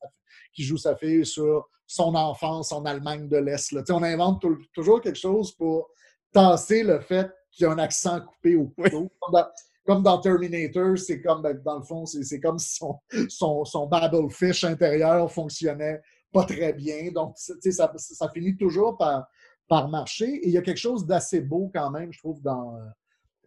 qui 0.52 0.62
joue 0.64 0.76
sa 0.78 0.96
fille 0.96 1.24
sur 1.26 1.68
son 1.86 2.14
enfance 2.14 2.72
en 2.72 2.84
Allemagne 2.84 3.28
de 3.28 3.36
l'Est. 3.36 3.72
là. 3.72 3.82
Tu 3.82 3.86
sais, 3.86 3.92
On 3.92 4.02
invente 4.02 4.40
tou- 4.40 4.58
toujours 4.72 5.00
quelque 5.00 5.18
chose 5.18 5.52
pour 5.56 5.90
tasser 6.32 6.82
le 6.82 7.00
fait 7.00 7.30
qu'il 7.50 7.64
y 7.64 7.66
a 7.68 7.72
un 7.72 7.78
accent 7.78 8.20
coupé 8.20 8.56
au 8.56 8.68
couteau. 8.68 9.10
Comme, 9.20 9.32
dans, 9.32 9.46
comme 9.84 10.02
dans 10.02 10.18
Terminator, 10.20 10.96
c'est 10.98 11.20
comme, 11.20 11.42
ben, 11.42 11.60
dans 11.64 11.78
le 11.78 11.84
fond, 11.84 12.06
c'est 12.06 12.40
comme 12.40 12.58
si 12.58 12.76
son, 12.76 12.98
son, 13.28 13.64
son 13.64 13.86
Babelfish 13.86 14.64
intérieur 14.64 15.30
fonctionnait 15.32 16.00
pas 16.32 16.44
très 16.44 16.72
bien. 16.72 17.10
Donc, 17.12 17.34
c'est- 17.36 17.54
tu 17.54 17.70
sais, 17.70 17.72
ça, 17.72 17.92
ça 17.96 18.28
finit 18.30 18.56
toujours 18.56 18.96
par, 18.96 19.26
par 19.68 19.88
marcher. 19.88 20.26
Et 20.28 20.46
il 20.46 20.52
y 20.52 20.58
a 20.58 20.62
quelque 20.62 20.76
chose 20.78 21.04
d'assez 21.06 21.40
beau 21.40 21.70
quand 21.74 21.90
même, 21.90 22.12
je 22.12 22.18
trouve, 22.20 22.40
dans. 22.40 22.76
euh, 22.76 22.80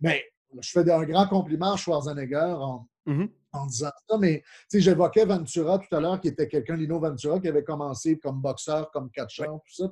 Mais 0.01 0.21
je 0.61 0.69
fais 0.71 0.89
un 0.91 1.03
grand 1.03 1.27
compliment 1.27 1.73
à 1.73 1.77
Schwarzenegger 1.77 2.55
en, 2.59 2.87
Mhm. 3.05 3.27
en 3.51 3.65
disant 3.65 3.89
ça, 4.09 4.17
mais 4.17 4.41
j'évoquais 4.73 5.25
Ventura 5.25 5.77
tout 5.77 5.93
à 5.93 5.99
l'heure, 5.99 6.21
qui 6.21 6.29
était 6.29 6.47
quelqu'un, 6.47 6.77
Lino 6.77 6.99
Ventura, 6.99 7.39
qui 7.39 7.49
avait 7.49 7.63
commencé 7.63 8.17
comme 8.17 8.39
boxeur, 8.39 8.89
comme 8.91 9.09
catcheur, 9.11 9.59
tout 9.65 9.73
ça. 9.73 9.91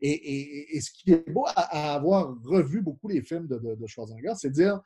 Et, 0.00 0.10
et- 0.10 0.76
et 0.76 0.80
ce 0.80 0.90
qui 0.92 1.10
est 1.12 1.28
beau 1.30 1.44
à, 1.46 1.52
à 1.90 1.94
avoir 1.94 2.32
revu 2.44 2.80
beaucoup 2.80 3.08
les 3.08 3.22
films 3.22 3.48
de, 3.48 3.58
de- 3.58 3.74
de 3.74 3.86
Schwarzenegger, 3.88 4.34
c'est 4.36 4.50
de 4.50 4.54
dire 4.54 4.80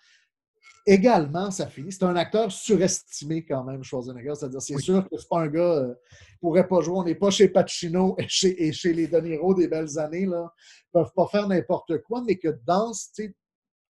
également, 0.87 1.51
ça 1.51 1.67
finit. 1.67 1.93
C'est 1.93 2.05
un 2.05 2.17
acteur 2.17 2.51
surestimé 2.51 3.45
quand 3.45 3.65
même, 3.65 3.83
Schwarzenegger. 3.85 4.33
C'est-à-dire, 4.35 4.63
c'est 4.63 4.79
sûr 4.79 5.07
que 5.09 5.17
c'est 5.19 5.29
pas 5.29 5.41
un 5.43 5.49
gars 5.49 5.61
euh, 5.61 5.95
qui 6.31 6.39
pourrait 6.41 6.67
pas 6.67 6.81
jouer. 6.81 6.95
On 6.97 7.05
n'est 7.05 7.15
pas 7.15 7.31
chez 7.31 7.49
Pacino 7.49 8.15
et 8.19 8.27
chez, 8.29 8.67
et 8.67 8.73
chez 8.73 8.93
les 8.95 9.07
De 9.09 9.19
Niro 9.21 9.55
des 9.55 9.69
belles 9.69 9.99
années. 9.99 10.27
Là. 10.27 10.53
Ils 10.87 10.91
peuvent 10.93 11.13
pas 11.15 11.27
faire 11.27 11.47
n'importe 11.49 11.99
quoi, 12.03 12.23
mais 12.27 12.37
que 12.37 12.49
dans, 12.67 12.93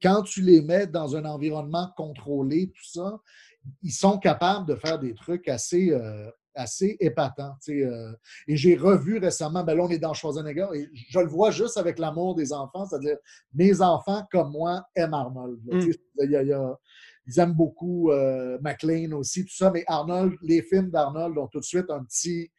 quand 0.01 0.23
tu 0.23 0.41
les 0.41 0.61
mets 0.61 0.87
dans 0.87 1.15
un 1.15 1.25
environnement 1.25 1.89
contrôlé, 1.95 2.67
tout 2.67 2.85
ça, 2.85 3.19
ils 3.81 3.91
sont 3.91 4.17
capables 4.17 4.67
de 4.67 4.75
faire 4.75 4.99
des 4.99 5.13
trucs 5.13 5.47
assez, 5.47 5.91
euh, 5.91 6.29
assez 6.53 6.97
épatants. 6.99 7.55
Euh. 7.69 8.13
et 8.47 8.55
j'ai 8.55 8.75
revu 8.75 9.17
récemment, 9.17 9.63
ben 9.63 9.75
là, 9.75 9.83
on 9.83 9.89
est 9.89 9.99
dans 9.99 10.13
Schwarzenegger, 10.13 10.67
et 10.75 10.89
je 10.93 11.19
le 11.19 11.27
vois 11.27 11.51
juste 11.51 11.77
avec 11.77 11.99
l'amour 11.99 12.35
des 12.35 12.53
enfants, 12.53 12.85
c'est-à-dire 12.85 13.17
mes 13.53 13.81
enfants, 13.81 14.23
comme 14.31 14.51
moi, 14.51 14.85
aiment 14.95 15.13
Arnold. 15.13 15.59
Mm. 15.65 15.91
ils 17.27 17.39
aiment 17.39 17.53
beaucoup 17.53 18.11
euh, 18.11 18.57
McLean 18.61 19.13
aussi, 19.13 19.45
tout 19.45 19.55
ça, 19.55 19.71
mais 19.71 19.83
Arnold, 19.87 20.35
les 20.41 20.61
films 20.61 20.91
d'Arnold 20.91 21.37
ont 21.37 21.47
tout 21.47 21.59
de 21.59 21.65
suite 21.65 21.89
un 21.89 22.03
petit 22.03 22.51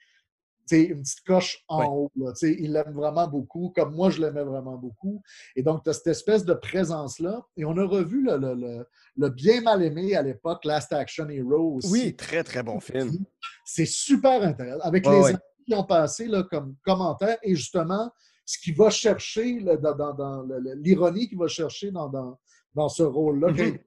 une 0.70 1.02
petite 1.02 1.24
coche 1.24 1.64
en 1.68 1.84
haut. 1.84 2.12
il 2.42 2.72
l'aime 2.72 2.92
vraiment 2.92 3.28
beaucoup, 3.28 3.72
comme 3.74 3.94
moi, 3.94 4.10
je 4.10 4.20
l'aimais 4.20 4.44
vraiment 4.44 4.76
beaucoup. 4.76 5.22
Et 5.54 5.62
donc, 5.62 5.84
tu 5.84 5.90
as 5.90 5.92
cette 5.92 6.08
espèce 6.08 6.44
de 6.44 6.54
présence-là. 6.54 7.46
Et 7.56 7.64
on 7.64 7.76
a 7.76 7.84
revu 7.84 8.26
le, 8.26 9.28
bien 9.30 9.60
mal 9.60 9.82
aimé 9.82 10.14
à 10.16 10.22
l'époque, 10.22 10.64
Last 10.64 10.92
Action 10.92 11.28
Hero 11.28 11.76
aussi. 11.76 11.90
Oui, 11.90 12.16
très, 12.16 12.42
très 12.42 12.62
bon 12.62 12.80
film. 12.80 13.12
C'est 13.64 13.86
super 13.86 14.42
intéressant. 14.42 14.80
Avec 14.82 15.06
les 15.06 15.26
amis 15.26 15.38
qui 15.66 15.74
ont 15.74 15.84
passé 15.84 16.26
là, 16.26 16.42
comme 16.44 16.76
commentaire 16.84 17.38
et 17.42 17.54
justement, 17.54 18.10
ce 18.44 18.58
qui 18.58 18.72
va 18.72 18.90
chercher, 18.90 19.60
dans, 19.60 20.46
l'ironie 20.76 21.28
qu'il 21.28 21.38
va 21.38 21.48
chercher 21.48 21.90
dans, 21.90 22.08
dans 22.08 22.38
ce 22.88 23.02
rôle-là, 23.02 23.52
mm 23.52 23.78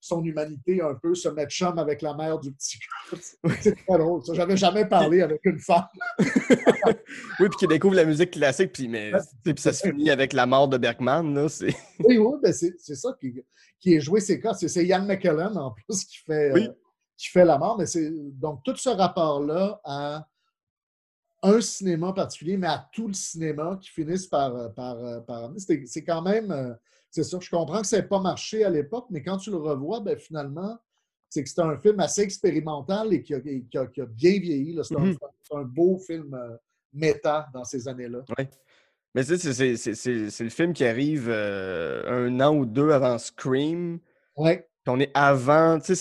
son 0.00 0.24
humanité 0.24 0.80
un 0.80 0.94
peu, 0.94 1.14
se 1.14 1.28
mettre 1.28 1.50
chum 1.50 1.78
avec 1.78 2.02
la 2.02 2.14
mère 2.14 2.38
du 2.38 2.52
petit 2.52 2.78
gars. 2.78 3.18
C'est 3.60 3.74
très 3.74 3.98
drôle. 3.98 4.24
Ça, 4.24 4.34
j'avais 4.34 4.56
jamais 4.56 4.86
parlé 4.86 5.20
avec 5.20 5.44
une 5.44 5.58
femme. 5.58 5.86
oui, 6.18 7.48
puis 7.48 7.58
qui 7.58 7.66
découvre 7.66 7.96
la 7.96 8.04
musique 8.04 8.30
classique, 8.32 8.72
puis, 8.72 8.88
mais, 8.88 9.12
puis 9.42 9.54
ça 9.58 9.72
se 9.72 9.88
finit 9.88 10.10
avec 10.10 10.32
la 10.32 10.46
mort 10.46 10.68
de 10.68 10.78
Bergman. 10.78 11.34
Là, 11.34 11.46
oui, 12.04 12.18
oui, 12.18 12.38
ben 12.42 12.52
c'est, 12.52 12.76
ça 12.78 13.16
qui, 13.20 13.42
qui, 13.80 13.94
est 13.94 14.00
joué, 14.00 14.20
c'est 14.20 14.40
quoi? 14.40 14.54
C'est, 14.54 14.84
Ian 14.84 15.04
McKellen 15.04 15.56
en 15.58 15.72
plus 15.72 16.04
qui 16.04 16.18
fait, 16.18 16.52
euh, 16.52 16.68
qui 17.16 17.28
fait 17.28 17.44
la 17.44 17.58
mort. 17.58 17.76
Mais 17.78 17.86
c'est, 17.86 18.10
donc, 18.12 18.62
tout 18.64 18.76
ce 18.76 18.90
rapport-là 18.90 19.80
à 19.84 20.26
un 21.42 21.60
cinéma 21.60 22.12
particulier, 22.12 22.56
mais 22.56 22.68
à 22.68 22.88
tout 22.92 23.08
le 23.08 23.14
cinéma 23.14 23.78
qui 23.80 23.90
finissent 23.90 24.28
par. 24.28 24.54
Euh, 24.54 24.68
par, 24.68 24.96
euh, 24.98 25.20
par 25.20 25.50
c'est, 25.58 26.04
quand 26.04 26.22
même 26.22 26.76
c'est 27.16 27.30
ça. 27.30 27.38
Je 27.40 27.48
comprends 27.48 27.80
que 27.80 27.86
ça 27.86 27.96
n'ait 27.96 28.06
pas 28.06 28.20
marché 28.20 28.62
à 28.62 28.68
l'époque, 28.68 29.06
mais 29.10 29.22
quand 29.22 29.38
tu 29.38 29.50
le 29.50 29.56
revois, 29.56 30.00
ben, 30.00 30.18
finalement, 30.18 30.76
c'est 31.30 31.42
que 31.42 31.48
c'est 31.48 31.62
un 31.62 31.78
film 31.78 31.98
assez 32.00 32.20
expérimental 32.20 33.12
et 33.14 33.22
qui 33.22 33.32
a, 33.32 33.40
bien 33.40 34.38
vieilli. 34.38 34.78
C'est 34.82 34.96
un, 34.96 35.12
mm-hmm. 35.12 35.64
beau 35.64 35.98
film 35.98 36.34
euh, 36.34 36.56
méta 36.92 37.48
dans 37.54 37.64
ces 37.64 37.88
années-là. 37.88 38.18
Oui. 38.38 38.44
Mais 39.14 39.24
tu 39.24 39.38
sais, 39.38 39.76
c'est 39.76 40.44
le 40.44 40.50
film 40.50 40.74
qui 40.74 40.84
arrive 40.84 41.28
euh, 41.30 42.26
un 42.26 42.38
an 42.40 42.54
ou 42.54 42.66
deux 42.66 42.90
avant 42.90 43.16
Scream. 43.16 43.98
Oui. 44.36 44.58
Puis 44.58 44.94
on 44.94 45.00
est 45.00 45.10
avant. 45.14 45.78
J'ai 45.80 45.94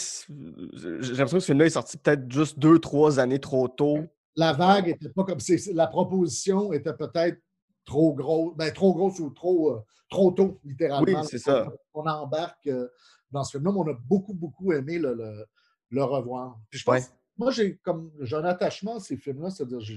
l'impression 1.14 1.38
que 1.38 1.40
ce 1.40 1.46
film-là 1.46 1.66
est 1.66 1.70
sorti 1.70 1.98
peut-être 1.98 2.30
juste 2.30 2.60
deux, 2.60 2.80
trois 2.80 3.20
années 3.20 3.40
trop 3.40 3.70
tôt. 3.70 4.00
La 4.36 4.52
vague 4.52 4.90
était 4.90 5.10
pas 5.10 5.24
comme. 5.24 5.40
La 5.74 5.88
proposition 5.88 6.74
était 6.74 6.94
peut-être 6.94 7.40
trop 7.86 8.14
gros, 8.14 8.53
ben, 8.56 8.72
trop 8.74 8.94
grosse 8.94 9.20
ou 9.20 9.30
trop, 9.30 9.72
euh, 9.72 9.80
trop 10.10 10.32
tôt, 10.32 10.60
littéralement. 10.64 11.22
Oui, 11.22 11.28
c'est 11.30 11.38
ça. 11.38 11.72
On 11.94 12.06
embarque 12.06 12.68
euh, 12.68 12.88
dans 13.32 13.44
ce 13.44 13.52
film-là, 13.52 13.72
mais 13.72 13.80
on 13.80 13.94
a 13.94 13.98
beaucoup, 14.06 14.34
beaucoup 14.34 14.74
aimé 14.74 14.98
le, 14.98 15.45
le, 15.91 16.03
revoir. 16.03 16.60
Puis 16.70 16.80
je 16.80 16.86
pense, 16.86 17.12
moi, 17.38 17.52
j'ai 17.52 17.78
comme 17.78 18.12
j'ai 18.22 18.36
un 18.36 18.45
attachement 18.45 18.98
à 18.98 18.99
ces 18.99 19.18
films-là, 19.18 19.49
c'est-à-dire 19.49 19.80
je, 19.80 19.95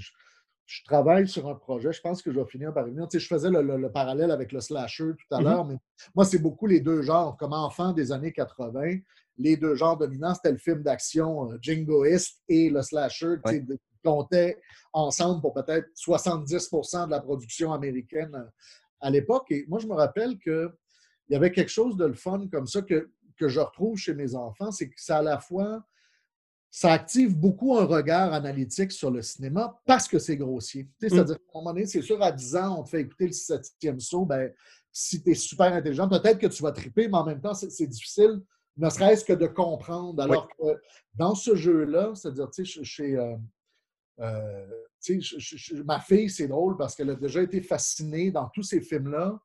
je, 0.66 0.85
travaille 0.85 1.27
sur 1.27 1.48
un 1.48 1.55
projet, 1.55 1.93
je 1.93 2.01
pense 2.01 2.23
que 2.23 2.31
je 2.31 2.39
vais 2.39 2.47
finir 2.47 2.73
par 2.73 2.85
revenir. 2.85 3.09
Tu 3.09 3.19
sais, 3.19 3.24
je 3.24 3.28
faisais 3.28 3.51
le, 3.51 3.90
parallèle 3.90 4.31
avec 4.31 4.52
le 4.52 4.60
slasher 4.60 5.12
tout 5.16 5.35
à 5.35 5.40
mm-hmm. 5.40 5.44
l'heure, 5.44 5.65
mais 5.65 5.77
moi, 6.15 6.24
c'est 6.24 6.39
beaucoup 6.39 6.66
les 6.66 6.81
deux 6.81 7.02
genres. 7.02 7.36
Comme 7.36 7.52
enfant 7.52 7.93
des 7.93 8.12
années 8.12 8.32
80, 8.32 8.98
les 9.39 9.56
deux 9.56 9.77
genres 9.77 9.97
dominants, 9.97 10.35
c'était 10.35 10.52
le 10.52 10.59
film 10.59 10.82
d'action 10.82 11.52
euh, 11.52 11.59
jingoiste 11.62 12.43
et 12.48 12.70
le 12.70 12.82
slasher, 12.82 13.36
tu 13.47 13.52
sais, 13.52 13.65
comptait 14.05 14.61
ensemble 14.93 15.41
pour 15.41 15.55
peut-être 15.55 15.89
70% 15.95 17.07
de 17.07 17.11
la 17.11 17.20
production 17.20 17.73
américaine 17.73 18.35
euh, 18.35 18.45
à 19.01 19.11
l'époque. 19.11 19.47
Et 19.51 19.65
moi, 19.69 19.79
je 19.79 19.87
me 19.87 19.95
rappelle 19.95 20.39
qu'il 20.39 20.70
y 21.31 21.35
avait 21.35 21.53
quelque 21.53 21.70
chose 21.70 21.97
de 21.97 22.07
le 22.07 22.15
fun 22.15 22.49
comme 22.51 22.66
ça 22.66 22.83
que, 22.83 23.11
que 23.37 23.49
je 23.49 23.61
retrouve 23.61 23.97
chez 23.97 24.15
mes 24.15 24.35
enfants, 24.35 24.70
c'est 24.70 24.89
que 24.89 25.01
ça 25.01 25.19
à 25.19 25.23
la 25.23 25.39
fois, 25.39 25.85
ça 26.70 26.93
active 26.93 27.37
beaucoup 27.37 27.77
un 27.77 27.85
regard 27.85 28.33
analytique 28.33 28.93
sur 28.93 29.11
le 29.11 29.23
cinéma 29.23 29.81
parce 29.87 30.07
que 30.07 30.19
c'est 30.19 30.37
grossier. 30.37 30.85
Mm. 30.85 31.09
C'est-à-dire 31.09 31.37
qu'à 31.37 31.43
un 31.55 31.59
moment 31.59 31.73
donné, 31.73 31.87
c'est 31.87 32.03
sûr, 32.03 32.23
à 32.23 32.33
10 32.33 32.57
ans, 32.57 32.81
on 32.81 32.83
te 32.83 32.91
fait 32.91 33.01
écouter 33.01 33.27
le 33.27 33.33
septième 33.33 34.01
saut, 34.01 34.25
ben, 34.25 34.53
si 34.93 35.23
tu 35.23 35.31
es 35.31 35.35
super 35.35 35.73
intelligent, 35.73 36.09
peut-être 36.09 36.39
que 36.39 36.47
tu 36.47 36.62
vas 36.62 36.73
triper, 36.73 37.09
mais 37.09 37.16
en 37.16 37.25
même 37.25 37.41
temps, 37.41 37.55
c'est 37.55 37.87
difficile, 37.87 38.43
ne 38.77 38.91
serait-ce 38.91 39.25
que 39.25 39.33
de 39.33 39.47
comprendre. 39.47 40.23
Alors 40.23 40.49
que 40.49 40.81
dans 41.15 41.35
ce 41.35 41.55
jeu-là, 41.55 42.12
c'est-à-dire, 42.15 42.51
tu 42.51 42.65
sais, 42.65 42.85
chez, 42.85 43.16
euh, 43.16 43.37
euh, 44.20 44.66
ma 45.85 46.01
fille, 46.01 46.28
c'est 46.31 46.49
drôle 46.49 46.77
parce 46.77 46.95
qu'elle 46.95 47.11
a 47.11 47.15
déjà 47.15 47.43
été 47.43 47.62
fascinée 47.62 48.31
dans 48.31 48.49
tous 48.49 48.62
ces 48.62 48.81
films-là 48.81 49.39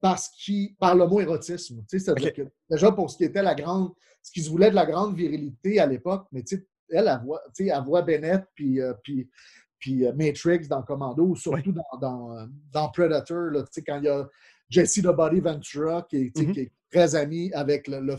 parce 0.00 0.30
par 0.78 0.94
le 0.94 1.06
mot 1.06 1.20
érotisme. 1.20 1.82
C'est-à-dire 1.88 2.34
que 2.34 2.42
déjà 2.68 2.92
pour 2.92 3.10
ce 3.10 3.16
qui 3.16 3.24
était 3.24 3.42
la 3.42 3.54
grande, 3.54 3.92
ce 4.22 4.32
qui 4.32 4.42
se 4.42 4.50
voulait 4.50 4.70
de 4.70 4.74
la 4.74 4.86
grande 4.86 5.16
virilité 5.16 5.80
à 5.80 5.86
l'époque, 5.86 6.26
mais 6.30 6.44
elle, 6.90 7.08
elle 7.08 7.20
voit, 7.24 7.42
elle 7.58 7.82
voit 7.84 8.02
Bennett 8.02 8.44
puis, 8.54 8.80
euh, 8.80 8.92
puis, 9.02 9.30
puis 9.78 10.06
euh, 10.06 10.12
Matrix 10.12 10.68
dans 10.68 10.82
Commando, 10.82 11.24
ou 11.24 11.36
surtout 11.36 11.72
dans, 11.72 11.98
dans, 11.98 12.48
dans, 12.70 12.90
Predator, 12.90 13.50
là, 13.50 13.64
quand 13.86 13.98
il 13.98 14.04
y 14.04 14.08
a 14.08 14.28
Jesse 14.68 15.00
the 15.02 15.06
Body 15.06 15.40
Ventura 15.40 16.02
qui 16.02 16.16
est, 16.16 16.36
mm-hmm. 16.36 16.70
très 16.90 17.14
ami 17.14 17.50
avec 17.54 17.88
le, 17.88 18.00
le 18.00 18.16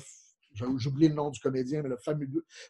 j'oublie 0.78 1.10
le 1.10 1.16
nom 1.16 1.30
du 1.30 1.40
comédien, 1.40 1.82
mais 1.82 1.90
le 1.90 1.98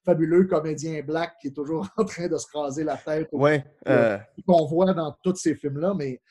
fabuleux, 0.03 0.45
comédien 0.45 1.01
black 1.03 1.33
qui 1.41 1.47
est 1.47 1.55
toujours 1.55 1.87
en 1.97 2.05
train 2.05 2.27
de 2.27 2.37
se 2.37 2.47
raser 2.53 2.83
la 2.83 2.97
tête. 2.97 3.29
Ouais. 3.31 3.63
Euh... 3.87 4.17
Qu'on 4.45 4.65
voit 4.65 4.93
dans 4.93 5.15
tous 5.23 5.35
ces 5.35 5.55
films-là. 5.55 5.93
Mais 5.95 6.21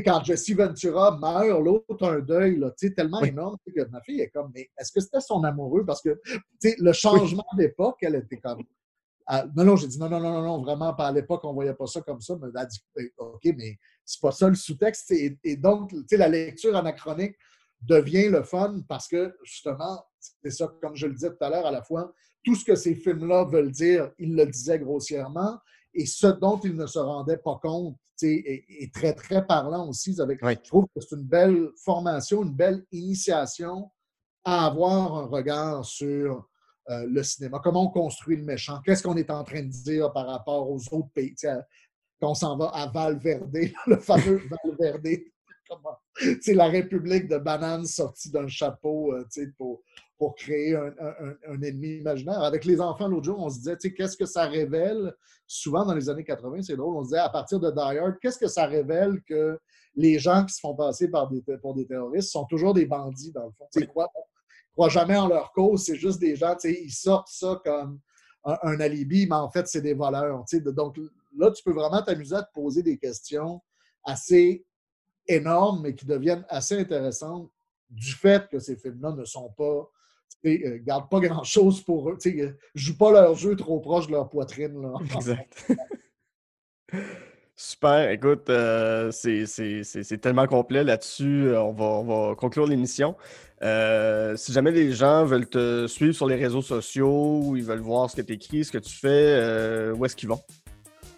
quand 0.00 0.24
Jesse 0.24 0.54
Ventura 0.54 1.18
meurt, 1.18 1.60
l'autre 1.62 2.06
a 2.06 2.12
un 2.12 2.20
deuil 2.20 2.58
là, 2.58 2.70
tellement 2.96 3.20
énorme 3.22 3.56
que 3.66 3.84
ma 3.90 4.00
fille 4.00 4.20
est 4.20 4.30
comme, 4.30 4.50
mais 4.54 4.70
est-ce 4.78 4.92
que 4.92 5.00
c'était 5.00 5.20
son 5.20 5.44
amoureux? 5.44 5.84
Parce 5.84 6.00
que 6.00 6.20
le 6.64 6.92
changement 6.92 7.46
d'époque, 7.56 7.98
elle 8.02 8.14
était 8.14 8.38
comme. 8.38 8.62
non, 9.54 9.64
non, 9.64 9.76
j'ai 9.76 9.88
dit 9.88 9.98
non, 9.98 10.08
non, 10.08 10.20
non, 10.20 10.42
non, 10.42 10.62
vraiment, 10.62 10.94
pas 10.94 11.08
à 11.08 11.12
l'époque, 11.12 11.44
on 11.44 11.50
ne 11.50 11.54
voyait 11.54 11.74
pas 11.74 11.86
ça 11.86 12.00
comme 12.00 12.20
ça. 12.20 12.36
Mais 12.40 12.48
elle 12.54 12.60
a 12.60 12.66
dit, 12.66 12.80
OK, 13.18 13.42
mais 13.56 13.76
c'est 14.04 14.20
pas 14.20 14.32
ça 14.32 14.48
le 14.48 14.54
sous-texte. 14.54 15.10
Et, 15.10 15.38
et 15.44 15.56
donc, 15.56 15.92
la 16.10 16.28
lecture 16.28 16.74
anachronique 16.74 17.36
devient 17.82 18.28
le 18.28 18.42
fun 18.42 18.80
parce 18.88 19.08
que, 19.08 19.34
justement, 19.42 20.04
c'est 20.20 20.50
ça, 20.50 20.72
comme 20.80 20.94
je 20.94 21.06
le 21.06 21.14
disais 21.14 21.30
tout 21.30 21.44
à 21.44 21.50
l'heure, 21.50 21.66
à 21.66 21.72
la 21.72 21.82
fois, 21.82 22.12
tout 22.44 22.54
ce 22.54 22.64
que 22.64 22.74
ces 22.74 22.94
films-là 22.94 23.44
veulent 23.44 23.70
dire, 23.70 24.10
ils 24.18 24.34
le 24.34 24.46
disaient 24.46 24.78
grossièrement, 24.78 25.58
et 25.94 26.06
ce 26.06 26.26
dont 26.26 26.58
ils 26.60 26.74
ne 26.74 26.86
se 26.86 26.98
rendaient 26.98 27.38
pas 27.38 27.58
compte 27.62 27.96
est, 28.22 28.94
très, 28.94 29.14
très 29.14 29.46
parlant 29.46 29.88
aussi. 29.88 30.20
Avec, 30.20 30.38
Je 30.42 30.54
trouve 30.68 30.86
que 30.94 31.00
c'est 31.00 31.16
une 31.16 31.24
belle 31.24 31.70
formation, 31.84 32.42
une 32.42 32.54
belle 32.54 32.84
initiation 32.92 33.90
à 34.44 34.66
avoir 34.66 35.16
un 35.16 35.26
regard 35.26 35.84
sur 35.84 36.48
euh, 36.90 37.06
le 37.08 37.22
cinéma. 37.22 37.60
Comment 37.62 37.84
on 37.84 37.90
construit 37.90 38.36
le 38.36 38.44
méchant? 38.44 38.80
Qu'est-ce 38.84 39.02
qu'on 39.02 39.16
est 39.16 39.30
en 39.30 39.44
train 39.44 39.62
de 39.62 39.70
dire 39.70 40.12
par 40.12 40.26
rapport 40.26 40.70
aux 40.70 40.80
autres 40.92 41.10
pays? 41.14 41.34
quand 42.20 42.30
on 42.30 42.34
s'en 42.34 42.56
va 42.56 42.66
à 42.66 42.86
Valverde, 42.86 43.56
le 43.86 43.96
fameux 43.96 44.40
Valverde 44.64 45.08
c'est 46.40 46.54
la 46.54 46.68
République 46.68 47.28
de 47.28 47.38
bananes 47.38 47.86
sortie 47.86 48.30
d'un 48.30 48.48
chapeau 48.48 49.14
euh, 49.14 49.24
pour, 49.56 49.82
pour 50.18 50.34
créer 50.34 50.74
un, 50.76 51.62
ennemi 51.62 51.98
imaginaire. 51.98 52.42
Avec 52.42 52.64
les 52.64 52.80
enfants, 52.80 53.08
l'autre 53.08 53.24
jour, 53.24 53.38
on 53.38 53.50
se 53.50 53.58
disait, 53.58 53.76
qu'est-ce 53.76 54.16
que 54.16 54.26
ça 54.26 54.46
révèle? 54.46 55.14
Souvent, 55.46 55.84
dans 55.84 55.94
les 55.94 56.08
années 56.08 56.24
80, 56.24 56.62
c'est 56.62 56.76
drôle, 56.76 56.96
on 56.96 57.02
se 57.02 57.08
disait, 57.08 57.18
à 57.18 57.28
partir 57.28 57.60
de 57.60 57.70
Die 57.70 57.98
Hard, 57.98 58.16
qu'est-ce 58.20 58.38
que 58.38 58.48
ça 58.48 58.66
révèle 58.66 59.20
que 59.28 59.58
les 59.94 60.18
gens 60.18 60.44
qui 60.44 60.54
se 60.54 60.60
font 60.60 60.74
passer 60.74 61.10
par 61.10 61.28
des, 61.28 61.42
pour 61.60 61.74
des 61.74 61.86
terroristes 61.86 62.30
sont 62.30 62.46
toujours 62.46 62.72
des 62.72 62.86
bandits, 62.86 63.32
dans 63.32 63.46
le 63.46 63.52
fond? 63.52 63.66
Ils 63.74 63.86
croient, 63.86 64.10
croient 64.72 64.88
jamais 64.88 65.16
en 65.16 65.28
leur 65.28 65.52
cause, 65.52 65.84
c'est 65.84 65.96
juste 65.96 66.20
des 66.20 66.36
gens, 66.36 66.56
ils 66.64 66.92
sortent 66.92 67.28
ça 67.28 67.60
comme 67.64 67.98
un, 68.44 68.80
alibi, 68.80 69.26
mais 69.26 69.36
en 69.36 69.50
fait, 69.50 69.66
c'est 69.68 69.82
des 69.82 69.94
voleurs. 69.94 70.44
Donc 70.74 70.96
là, 71.36 71.50
tu 71.50 71.62
peux 71.62 71.72
vraiment 71.72 72.02
t'amuser 72.02 72.36
à 72.36 72.42
te 72.42 72.52
poser 72.52 72.82
des 72.82 72.98
questions 72.98 73.60
assez 74.04 74.64
énormes, 75.28 75.82
mais 75.82 75.94
qui 75.94 76.06
deviennent 76.06 76.44
assez 76.48 76.78
intéressantes 76.78 77.50
du 77.90 78.12
fait 78.12 78.48
que 78.48 78.58
ces 78.58 78.76
films-là 78.76 79.12
ne 79.12 79.24
sont 79.24 79.50
pas. 79.56 79.88
ne 80.44 80.50
euh, 80.50 80.78
gardent 80.82 81.10
pas 81.10 81.20
grand-chose 81.20 81.82
pour 81.82 82.10
eux. 82.10 82.18
ne 82.24 82.48
jouent 82.74 82.96
pas 82.98 83.12
leur 83.12 83.34
jeu 83.34 83.54
trop 83.56 83.80
proche 83.80 84.06
de 84.06 84.12
leur 84.12 84.28
poitrine. 84.28 84.80
Là. 84.80 84.94
Exact. 85.14 85.66
Super, 87.54 88.10
écoute, 88.10 88.48
euh, 88.50 89.10
c'est 89.12 90.20
tellement 90.20 90.46
complet 90.46 90.82
là-dessus. 90.82 91.48
euh, 91.48 91.62
On 91.62 91.72
va, 91.72 91.84
on 91.84 92.04
va 92.28 92.34
conclure 92.34 92.66
l'émission. 92.66 93.14
Euh, 93.62 94.34
si 94.36 94.52
jamais 94.52 94.72
les 94.72 94.90
gens 94.92 95.24
veulent 95.24 95.48
te 95.48 95.86
suivre 95.86 96.14
sur 96.14 96.26
les 96.26 96.34
réseaux 96.34 96.62
sociaux, 96.62 97.40
ou 97.44 97.56
ils 97.56 97.62
veulent 97.62 97.78
voir 97.78 98.10
ce 98.10 98.16
que 98.16 98.22
tu 98.22 98.32
écris, 98.32 98.64
ce 98.64 98.72
que 98.72 98.78
tu 98.78 98.92
fais, 98.92 99.08
euh, 99.38 99.94
où 99.94 100.04
est-ce 100.04 100.16
qu'ils 100.16 100.30
vont? 100.30 100.40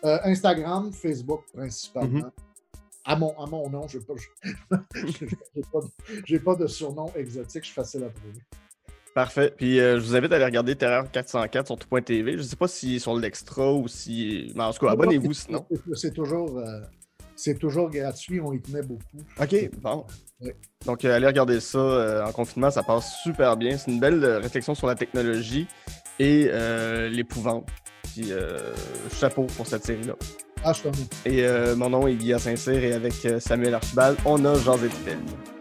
Euh, 0.05 0.19
Instagram, 0.25 0.93
Facebook 0.93 1.45
principalement. 1.55 2.19
Mhm. 2.19 2.25
À 2.27 2.33
mon, 3.17 3.39
à 3.39 3.47
mon 3.47 3.69
nom, 3.69 3.87
je 3.89 3.99
n'ai 3.99 4.05
pas, 4.05 4.15
pas, 5.73 5.81
de- 5.81 6.23
j'ai 6.25 6.39
pas 6.39 6.55
de 6.57 6.67
surnom 6.67 7.07
exotique, 7.17 7.63
je 7.63 7.67
suis 7.67 7.75
facile 7.75 8.05
à 8.05 8.09
trouver. 8.09 8.39
Parfait. 9.15 9.53
Puis 9.57 9.79
euh, 9.79 10.01
je 10.01 10.05
vous 10.07 10.17
invite 10.17 10.33
à 10.33 10.37
aller 10.37 10.45
regarder 10.47 10.75
Terreur 10.75 11.09
404 11.11 11.67
sur 11.67 11.79
tout.tv. 11.79 12.33
Je 12.33 12.37
ne 12.39 12.43
sais 12.43 12.57
pas 12.57 12.67
si 12.67 12.99
sur 12.99 13.15
l'extra 13.17 13.73
ou 13.73 13.87
si. 13.87 14.51
Mais 14.57 14.65
en 14.65 14.73
tout 14.73 14.85
cas, 14.87 14.93
abonnez-vous 14.93 15.33
sinon. 15.33 15.65
C'est- 15.95 16.11
toujours, 16.13 16.59
euh, 16.59 16.81
c'est 17.37 17.57
toujours 17.59 17.91
gratuit, 17.91 18.41
on 18.41 18.53
y 18.53 18.61
tenait 18.61 18.83
beaucoup. 18.83 19.19
OK, 19.41 19.71
bon. 19.81 20.05
Donc, 20.85 21.05
euh, 21.05 21.15
allez 21.15 21.27
regarder 21.29 21.61
ça 21.61 21.79
euh, 21.79 22.25
en 22.25 22.33
confinement, 22.33 22.71
ça 22.73 22.83
passe 22.83 23.21
super 23.23 23.57
bien. 23.57 23.77
C'est 23.79 23.91
une 23.93 24.01
belle 24.01 24.23
euh, 24.25 24.39
réflexion 24.39 24.75
sur 24.75 24.87
la 24.89 24.95
technologie 24.97 25.69
et 26.19 26.49
l'épouvante. 27.11 27.69
Puis, 28.15 28.33
euh, 28.33 28.73
chapeau 29.13 29.45
pour 29.57 29.67
cette 29.67 29.85
série-là. 29.85 30.15
Ah. 30.65 30.73
Et 31.27 31.45
euh, 31.45 31.77
mon 31.77 31.91
nom 31.91 32.07
est 32.07 32.15
Guillaume 32.15 32.39
Saint-Cyr 32.39 32.83
et 32.83 32.95
avec 32.95 33.15
euh, 33.27 33.39
Samuel 33.39 33.75
Archibald, 33.75 34.17
on 34.25 34.43
a 34.47 34.59
Jean 34.59 34.79
Film. 34.79 35.54